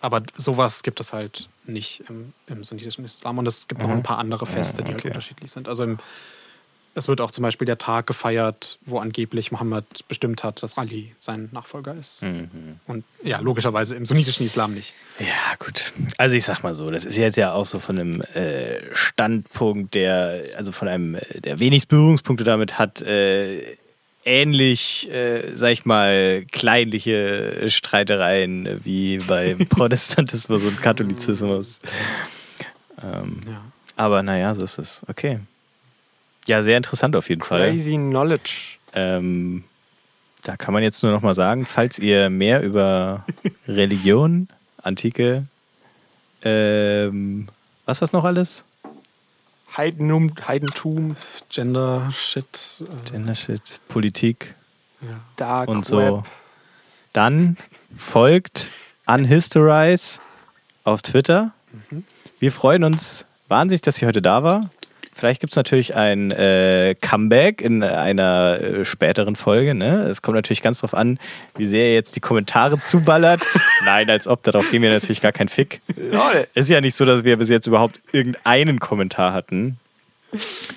aber 0.00 0.22
sowas 0.36 0.82
gibt 0.82 1.00
es 1.00 1.12
halt 1.12 1.48
nicht 1.64 2.02
im, 2.08 2.32
im 2.48 2.64
sunnitischen 2.64 3.04
Islam. 3.04 3.38
Und 3.38 3.46
es 3.46 3.68
gibt 3.68 3.80
noch 3.80 3.88
Mhm. 3.88 3.94
ein 3.94 4.02
paar 4.02 4.18
andere 4.18 4.46
Feste, 4.46 4.82
die 4.82 4.90
halt 4.90 5.00
okay. 5.00 5.08
unterschiedlich 5.08 5.52
sind. 5.52 5.68
Also 5.68 5.84
im, 5.84 5.98
es 6.94 7.08
wird 7.08 7.20
auch 7.20 7.30
zum 7.30 7.42
Beispiel 7.42 7.64
der 7.64 7.78
Tag 7.78 8.06
gefeiert, 8.06 8.78
wo 8.84 8.98
angeblich 8.98 9.50
Mohammed 9.52 9.84
bestimmt 10.08 10.44
hat, 10.44 10.62
dass 10.62 10.76
Ali 10.76 11.14
sein 11.18 11.48
Nachfolger 11.52 11.94
ist. 11.94 12.22
Mhm. 12.22 12.78
Und 12.86 13.04
ja, 13.22 13.38
logischerweise 13.40 13.94
im 13.96 14.04
sunnitischen 14.04 14.44
Islam 14.44 14.74
nicht. 14.74 14.92
Ja, 15.18 15.26
gut. 15.58 15.92
Also 16.18 16.36
ich 16.36 16.44
sag 16.44 16.62
mal 16.62 16.74
so, 16.74 16.90
das 16.90 17.04
ist 17.04 17.16
jetzt 17.16 17.36
ja 17.36 17.52
auch 17.52 17.66
so 17.66 17.78
von 17.78 17.98
einem 17.98 18.20
äh, 18.34 18.80
Standpunkt, 18.94 19.94
der, 19.94 20.42
also 20.56 20.70
von 20.72 20.86
einem, 20.88 21.14
äh, 21.14 21.40
der 21.40 21.60
wenig 21.60 21.88
Berührungspunkte 21.88 22.44
damit 22.44 22.78
hat, 22.78 23.00
äh, 23.02 23.76
ähnlich, 24.24 25.10
äh, 25.10 25.54
sag 25.56 25.70
ich 25.72 25.84
mal, 25.84 26.44
kleinliche 26.52 27.64
Streitereien 27.68 28.80
wie 28.84 29.18
beim 29.18 29.58
Protestantismus 29.68 30.62
und 30.64 30.80
Katholizismus. 30.82 31.80
Ähm, 33.02 33.40
Ja. 33.46 33.62
aber 33.96 34.22
naja, 34.22 34.54
so 34.54 34.62
ist 34.62 34.78
es. 34.78 35.00
Okay. 35.08 35.40
Ja, 36.48 36.62
sehr 36.62 36.76
interessant 36.76 37.16
auf 37.16 37.28
jeden 37.28 37.42
Fall. 37.42 37.70
Crazy 37.70 37.96
Knowledge. 37.96 38.78
Ähm, 38.94 39.64
da 40.42 40.56
kann 40.56 40.74
man 40.74 40.82
jetzt 40.82 41.02
nur 41.02 41.12
noch 41.12 41.22
mal 41.22 41.34
sagen, 41.34 41.66
falls 41.66 41.98
ihr 41.98 42.30
mehr 42.30 42.62
über 42.62 43.24
Religion, 43.68 44.48
Antike, 44.82 45.46
ähm, 46.42 47.48
was 47.84 48.00
war's 48.00 48.12
noch 48.12 48.24
alles? 48.24 48.64
Heidenum, 49.76 50.32
Heidentum. 50.46 51.16
Gender, 51.48 52.10
Shit. 52.14 52.80
Äh, 52.80 53.10
Gender 53.10 53.34
Shit, 53.34 53.80
Politik, 53.88 54.54
Dark 55.36 55.68
und 55.68 55.84
so. 55.84 55.98
Web. 55.98 56.24
Dann 57.12 57.56
folgt 57.94 58.70
Unhistorize 59.06 60.20
auf 60.84 61.02
Twitter. 61.02 61.52
Wir 62.38 62.52
freuen 62.52 62.84
uns 62.84 63.24
wahnsinnig, 63.48 63.82
dass 63.82 63.96
sie 63.96 64.06
heute 64.06 64.22
da 64.22 64.42
war. 64.42 64.70
Vielleicht 65.14 65.40
gibt 65.40 65.52
es 65.52 65.56
natürlich 65.56 65.94
ein 65.94 66.30
äh, 66.30 66.94
Comeback 67.00 67.60
in 67.60 67.82
einer 67.82 68.60
äh, 68.60 68.84
späteren 68.84 69.36
Folge. 69.36 69.74
Ne? 69.74 70.04
Es 70.04 70.22
kommt 70.22 70.36
natürlich 70.36 70.62
ganz 70.62 70.80
drauf 70.80 70.94
an, 70.94 71.18
wie 71.56 71.66
sehr 71.66 71.88
ihr 71.88 71.94
jetzt 71.94 72.16
die 72.16 72.20
Kommentare 72.20 72.80
zuballert. 72.80 73.42
Nein, 73.84 74.08
als 74.08 74.26
ob, 74.26 74.42
darauf 74.42 74.70
geben 74.70 74.84
wir 74.84 74.90
natürlich 74.90 75.20
gar 75.20 75.32
keinen 75.32 75.48
Fick. 75.48 75.82
Es 76.54 76.64
ist 76.64 76.70
ja 76.70 76.80
nicht 76.80 76.94
so, 76.94 77.04
dass 77.04 77.24
wir 77.24 77.36
bis 77.36 77.50
jetzt 77.50 77.66
überhaupt 77.66 78.00
irgendeinen 78.12 78.80
Kommentar 78.80 79.34
hatten. 79.34 79.78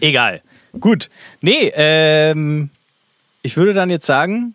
Egal. 0.02 0.41
Gut. 0.80 1.10
Nee, 1.40 1.72
ähm, 1.74 2.70
ich 3.41 3.56
würde 3.56 3.74
dann 3.74 3.90
jetzt 3.90 4.06
sagen, 4.06 4.53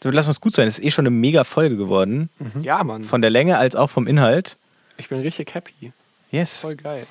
dann 0.00 0.12
lass 0.12 0.26
uns 0.26 0.40
gut 0.40 0.52
sein. 0.52 0.68
Es 0.68 0.78
ist 0.78 0.84
eh 0.84 0.90
schon 0.90 1.06
eine 1.06 1.14
mega 1.14 1.44
Folge 1.44 1.76
geworden. 1.76 2.28
Ja, 2.60 2.84
Mann. 2.84 3.04
Von 3.04 3.22
der 3.22 3.30
Länge 3.30 3.56
als 3.56 3.76
auch 3.76 3.88
vom 3.88 4.06
Inhalt. 4.06 4.58
Ich 4.98 5.08
bin 5.08 5.20
richtig 5.20 5.54
happy. 5.54 5.92
Yes. 6.30 6.60
Voll 6.60 6.76
geil. 6.76 7.06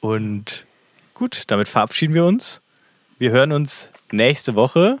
Und 0.00 0.66
gut, 1.14 1.44
damit 1.48 1.68
verabschieden 1.68 2.14
wir 2.14 2.24
uns. 2.24 2.60
Wir 3.18 3.30
hören 3.30 3.52
uns 3.52 3.88
nächste 4.10 4.54
Woche 4.54 4.98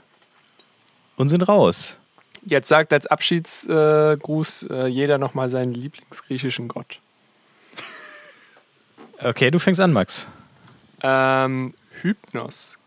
und 1.16 1.28
sind 1.28 1.42
raus. 1.48 1.98
Jetzt 2.46 2.68
sagt 2.68 2.92
als 2.92 3.06
Abschiedsgruß 3.06 4.66
äh, 4.70 4.86
jeder 4.86 5.18
nochmal 5.18 5.48
seinen 5.50 5.72
Lieblingsgriechischen 5.74 6.68
Gott. 6.68 6.98
Okay, 9.20 9.50
du 9.50 9.58
fängst 9.58 9.80
an, 9.80 9.92
Max. 9.92 10.26
Ähm, 11.02 11.72
Hypnos. 12.02 12.78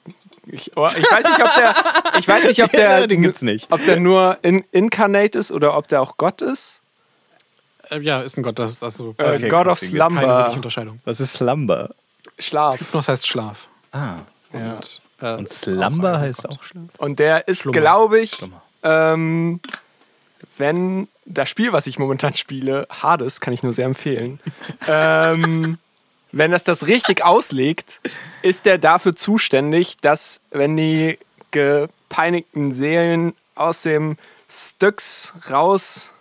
Ich, 0.45 0.71
oh, 0.77 0.87
ich 0.95 1.11
weiß 1.11 1.25
nicht, 1.25 1.43
ob 1.43 1.55
der, 1.55 1.75
ich 2.19 2.27
weiß 2.27 2.43
nicht, 2.45 2.63
ob 2.63 2.71
der, 2.71 3.07
Den 3.07 3.21
gibt's 3.21 3.41
nicht. 3.41 3.71
ob 3.71 3.83
der 3.85 3.99
nur 3.99 4.37
in, 4.43 4.63
incarnate 4.71 5.37
ist 5.39 5.51
oder 5.51 5.75
ob 5.75 5.87
der 5.87 6.01
auch 6.01 6.17
Gott 6.17 6.41
ist. 6.41 6.81
Äh, 7.89 7.99
ja, 7.99 8.21
ist 8.21 8.37
ein 8.37 8.43
Gott. 8.43 8.59
Das 8.59 8.71
ist 8.71 8.83
also 8.83 9.15
Äh, 9.17 9.35
Okay, 9.35 9.49
God 9.49 9.67
of 9.67 9.79
krass, 9.79 9.91
keine 9.91 10.09
Slumber. 10.09 10.51
Unterscheidung. 10.53 10.99
Was 11.05 11.19
ist 11.19 11.33
Slumber? 11.33 11.89
Schlaf. 12.39 12.79
Hypnos 12.79 13.07
heißt 13.07 13.27
Schlaf. 13.27 13.67
Ah. 13.91 14.15
Ja. 14.53 14.75
Und, 14.75 15.01
äh, 15.21 15.33
Und 15.33 15.49
Slumber 15.49 16.15
auch 16.15 16.19
heißt 16.19 16.49
auch 16.49 16.63
Schlaf. 16.63 16.83
Und 16.97 17.19
der 17.19 17.47
ist, 17.47 17.63
glaube 17.63 18.19
ich, 18.19 18.31
ähm, 18.83 19.59
wenn 20.57 21.07
das 21.25 21.49
Spiel, 21.49 21.73
was 21.73 21.87
ich 21.87 21.99
momentan 21.99 22.33
spiele, 22.33 22.87
Hades, 22.89 23.41
kann 23.41 23.53
ich 23.53 23.63
nur 23.63 23.73
sehr 23.73 23.85
empfehlen. 23.85 24.39
ähm, 24.87 25.77
wenn 26.31 26.51
das 26.51 26.63
das 26.63 26.87
richtig 26.87 27.23
auslegt, 27.23 28.01
ist 28.41 28.67
er 28.67 28.77
dafür 28.77 29.15
zuständig, 29.15 29.97
dass 29.97 30.41
wenn 30.51 30.77
die 30.77 31.17
gepeinigten 31.51 32.73
Seelen 32.73 33.33
aus 33.55 33.83
dem 33.83 34.17
Styx 34.49 35.33
raus 35.49 36.11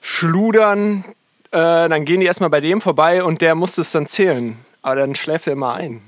schludern, 0.00 1.04
äh, 1.52 1.88
dann 1.88 2.04
gehen 2.04 2.20
die 2.20 2.26
erstmal 2.26 2.50
bei 2.50 2.60
dem 2.60 2.80
vorbei 2.80 3.22
und 3.22 3.40
der 3.40 3.54
muss 3.54 3.78
es 3.78 3.92
dann 3.92 4.06
zählen. 4.06 4.58
Aber 4.82 4.96
dann 4.96 5.14
schläft 5.14 5.46
er 5.46 5.54
immer 5.54 5.74
ein. 5.74 6.02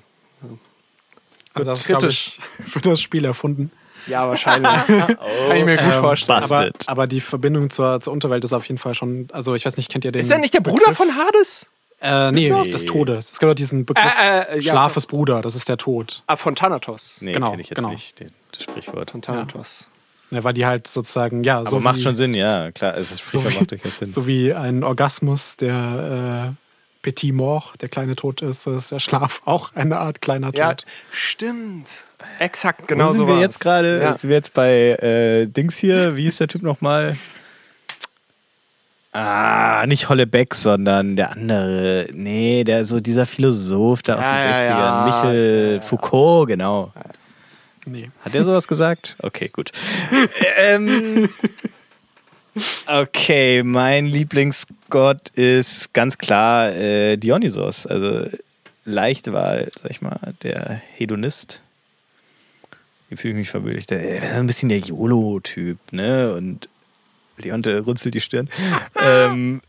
Also 1.55 1.71
das 1.71 1.81
ist, 1.81 1.87
glaube 1.87 2.01
kritisch. 2.03 2.39
ich, 2.59 2.67
für 2.71 2.81
das 2.81 3.01
Spiel 3.01 3.25
erfunden. 3.25 3.71
Ja, 4.07 4.29
wahrscheinlich. 4.29 4.71
Kann 4.87 5.57
ich 5.57 5.65
mir 5.65 5.77
gut 5.77 5.95
vorstellen. 5.95 6.41
Bast- 6.41 6.53
Aber, 6.53 6.71
aber 6.87 7.07
die 7.07 7.21
Verbindung 7.21 7.71
zur, 7.71 8.01
zur 8.01 8.13
Unterwelt 8.13 8.45
ist 8.45 8.53
auf 8.53 8.67
jeden 8.69 8.79
Fall 8.79 8.95
schon. 8.95 9.29
Also 9.33 9.55
ich 9.55 9.65
weiß 9.65 9.77
nicht, 9.77 9.91
kennt 9.91 10.05
ihr 10.05 10.13
den? 10.13 10.21
Ist 10.21 10.31
er 10.31 10.39
nicht 10.39 10.53
der 10.53 10.61
Bruder 10.61 10.81
Begriff? 10.91 10.97
von 10.99 11.17
Hades? 11.17 11.67
Äh, 12.03 12.33
nee, 12.33 12.51
Nee. 12.51 12.71
des 12.71 12.85
Todes. 12.85 13.31
Es 13.31 13.39
gibt 13.39 13.51
auch 13.51 13.55
diesen 13.55 13.87
Begriff. 13.87 14.05
Äh, 14.23 14.41
äh, 14.41 14.61
ja. 14.61 14.73
Schlaf 14.73 14.97
ist 14.97 15.07
Bruder, 15.07 15.41
das 15.41 15.55
ist 15.55 15.69
der 15.69 15.79
Tod. 15.79 16.23
Ah, 16.27 16.37
von 16.37 16.55
Thanatos. 16.55 17.19
Nee, 17.21 17.33
Genau, 17.33 17.51
kenne 17.51 17.63
ich 17.63 17.71
jetzt 17.71 17.79
genau. 17.79 17.91
nicht, 17.91 18.21
den, 18.21 18.31
das 18.53 18.65
Sprichwort. 18.65 19.13
Von 19.13 19.23
Thanatos. 19.23 19.87
Ja, 20.31 20.43
weil 20.45 20.53
die 20.53 20.67
halt 20.67 20.87
sozusagen, 20.89 21.45
ja, 21.45 21.65
so 21.65 21.77
Aber 21.77 21.85
macht 21.85 21.99
wie, 21.99 22.03
schon 22.03 22.15
Sinn, 22.17 22.35
ja, 22.35 22.73
klar. 22.73 22.97
Es 22.99 23.13
ist 23.13 23.31
so 23.31 23.43
wie, 23.49 23.55
macht 23.55 23.71
durchaus 23.71 23.99
Sinn. 23.99 24.09
so 24.09 24.27
wie 24.27 24.53
ein 24.53 24.83
Orgasmus 24.83 25.57
der 25.57 26.55
äh, 26.59 26.64
Petit 27.05 27.33
Mort, 27.33 27.75
der 27.83 27.89
kleine 27.91 28.17
Tod 28.17 28.41
ist, 28.43 28.63
so 28.63 28.75
ist 28.75 28.91
der 28.91 28.99
Schlaf 28.99 29.43
auch 29.45 29.75
eine 29.75 29.99
Art 29.99 30.21
kleiner 30.23 30.51
Ja, 30.55 30.71
Tod. 30.75 30.87
stimmt. 31.13 32.05
Exakt, 32.39 32.89
genau 32.89 33.05
Wo 33.05 33.09
sind 33.13 33.17
so 33.19 33.29
wir 33.29 33.39
jetzt 33.41 33.61
gerade? 33.61 34.01
Ja. 34.03 34.19
Sind 34.19 34.31
wir 34.31 34.37
jetzt 34.37 34.55
bei 34.55 34.71
äh, 35.01 35.47
Dings 35.47 35.77
hier? 35.77 36.17
Wie 36.17 36.27
ist 36.27 36.41
der 36.41 36.49
Typ 36.49 36.63
nochmal? 36.63 37.17
Ah, 39.13 39.85
nicht 39.87 40.09
Hollebeck, 40.09 40.55
sondern 40.55 41.15
der 41.15 41.31
andere. 41.33 42.07
Nee, 42.13 42.65
der 42.65 42.85
so 42.85 42.99
dieser 42.99 43.27
Philosoph 43.27 44.03
da 44.03 44.17
aus 44.17 44.25
Ja, 44.25 44.43
den 44.43 44.51
ja, 44.51 44.57
60ern. 44.59 44.69
ja. 44.69 45.05
Michel 45.07 45.67
Ja, 45.69 45.75
ja. 45.75 45.81
Foucault, 45.83 46.49
genau. 46.49 46.93
Nee. 47.87 48.11
Hat 48.25 48.35
der 48.35 48.45
sowas 48.45 48.67
gesagt? 48.67 49.15
Okay, 49.23 49.51
gut. 49.51 49.71
ähm, 50.57 51.29
okay, 52.87 53.63
mein 53.63 54.07
Lieblingsgott 54.07 55.31
ist 55.31 55.93
ganz 55.93 56.19
klar 56.19 56.73
äh, 56.73 57.17
Dionysos. 57.17 57.87
Also 57.87 58.27
leichte 58.85 59.33
Wahl, 59.33 59.71
sag 59.81 59.91
ich 59.91 60.01
mal, 60.01 60.35
der 60.43 60.81
Hedonist. 60.95 61.63
Hier 63.09 63.19
fühle 63.19 63.41
ich 63.41 63.55
mich 63.55 63.77
ist 63.77 63.93
ein 63.93 64.47
bisschen 64.47 64.69
der 64.69 64.79
YOLO-Typ, 64.79 65.79
ne? 65.93 66.35
Und 66.35 66.69
Leonte 67.37 67.81
runzelt 67.81 68.15
die 68.15 68.21
Stirn. 68.21 68.49
ähm, 69.01 69.61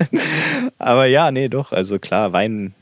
aber 0.78 1.06
ja, 1.06 1.30
nee, 1.30 1.48
doch. 1.48 1.72
Also 1.72 1.98
klar, 1.98 2.32
Wein 2.32 2.74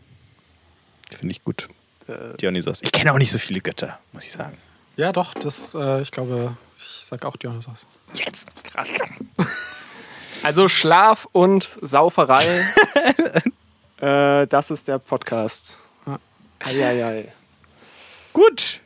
finde 1.10 1.32
ich 1.32 1.44
gut. 1.44 1.68
Äh, 2.06 2.36
Dionysos. 2.36 2.80
Ich 2.82 2.92
kenne 2.92 3.12
auch 3.12 3.18
nicht 3.18 3.30
so 3.30 3.38
viele 3.38 3.60
Götter, 3.60 3.98
muss 4.12 4.24
ich 4.24 4.32
sagen. 4.32 4.56
Ja, 4.96 5.12
doch, 5.12 5.34
das, 5.34 5.74
äh, 5.74 6.02
ich 6.02 6.10
glaube, 6.10 6.56
ich 6.78 7.06
sag 7.06 7.24
auch 7.24 7.36
Dionysos. 7.36 7.86
Jetzt. 8.14 8.48
krass. 8.64 8.88
Also 10.42 10.68
Schlaf 10.68 11.26
und 11.32 11.68
Sauferei. 11.82 12.44
äh, 14.00 14.46
das 14.46 14.70
ist 14.70 14.88
der 14.88 14.98
Podcast. 14.98 15.78
Eieiei. 16.60 17.32
Gut. 18.32 18.80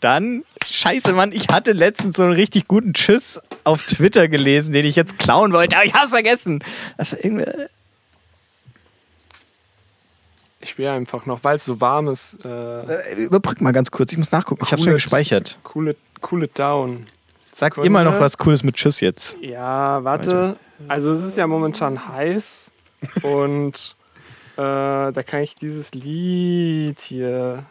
Dann, 0.00 0.44
scheiße, 0.66 1.12
Mann, 1.12 1.30
ich 1.32 1.46
hatte 1.48 1.72
letztens 1.72 2.16
so 2.16 2.24
einen 2.24 2.32
richtig 2.32 2.66
guten 2.66 2.92
Tschüss 2.92 3.40
auf 3.64 3.84
Twitter 3.84 4.26
gelesen, 4.28 4.72
den 4.72 4.84
ich 4.84 4.96
jetzt 4.96 5.18
klauen 5.18 5.52
wollte, 5.52 5.76
aber 5.76 5.84
ich 5.84 5.94
hab's 5.94 6.10
vergessen. 6.10 6.64
War 6.96 7.06
irgendwie. 7.24 7.44
Ich 10.60 10.70
spiele 10.70 10.92
einfach 10.92 11.26
noch, 11.26 11.42
weil 11.44 11.56
es 11.56 11.64
so 11.64 11.80
warm 11.80 12.08
ist. 12.08 12.36
Äh, 12.44 12.48
Äh, 12.48 13.14
Überbrück 13.24 13.60
mal 13.60 13.72
ganz 13.72 13.90
kurz, 13.90 14.12
ich 14.12 14.18
muss 14.18 14.30
nachgucken. 14.32 14.64
Ich 14.64 14.72
hab's 14.72 14.82
schon 14.82 14.90
Cool. 14.90 14.94
gespeichert. 14.96 15.58
cool, 15.74 15.88
it, 15.88 15.98
cool 16.30 16.42
it 16.44 16.56
down. 16.58 17.04
Sag 17.54 17.74
Sekunde. 17.74 17.90
mal 17.90 18.04
noch 18.04 18.18
was 18.18 18.38
Cooles 18.38 18.62
mit 18.62 18.76
Tschüss 18.76 19.00
jetzt. 19.00 19.36
Ja, 19.40 20.02
warte. 20.04 20.56
Also 20.88 21.12
es 21.12 21.22
ist 21.22 21.36
ja 21.36 21.46
momentan 21.46 22.08
heiß 22.08 22.70
und 23.22 23.96
äh, 24.56 25.12
da 25.12 25.22
kann 25.24 25.40
ich 25.40 25.54
dieses 25.54 25.92
Lied 25.92 27.00
hier 27.00 27.64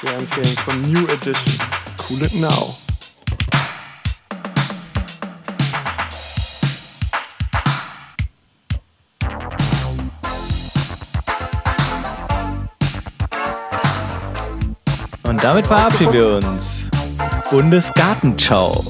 sehr 0.00 0.14
empfehlen 0.16 0.56
von 0.64 0.80
New 0.82 1.06
Edition. 1.08 1.54
Cool 2.08 2.22
it 2.22 2.34
now. 2.34 2.76
Und 15.24 15.44
damit 15.44 15.66
verabschieden 15.66 16.12
wir 16.12 16.34
uns. 16.34 16.90
Bundesgartenschau. 17.50 18.89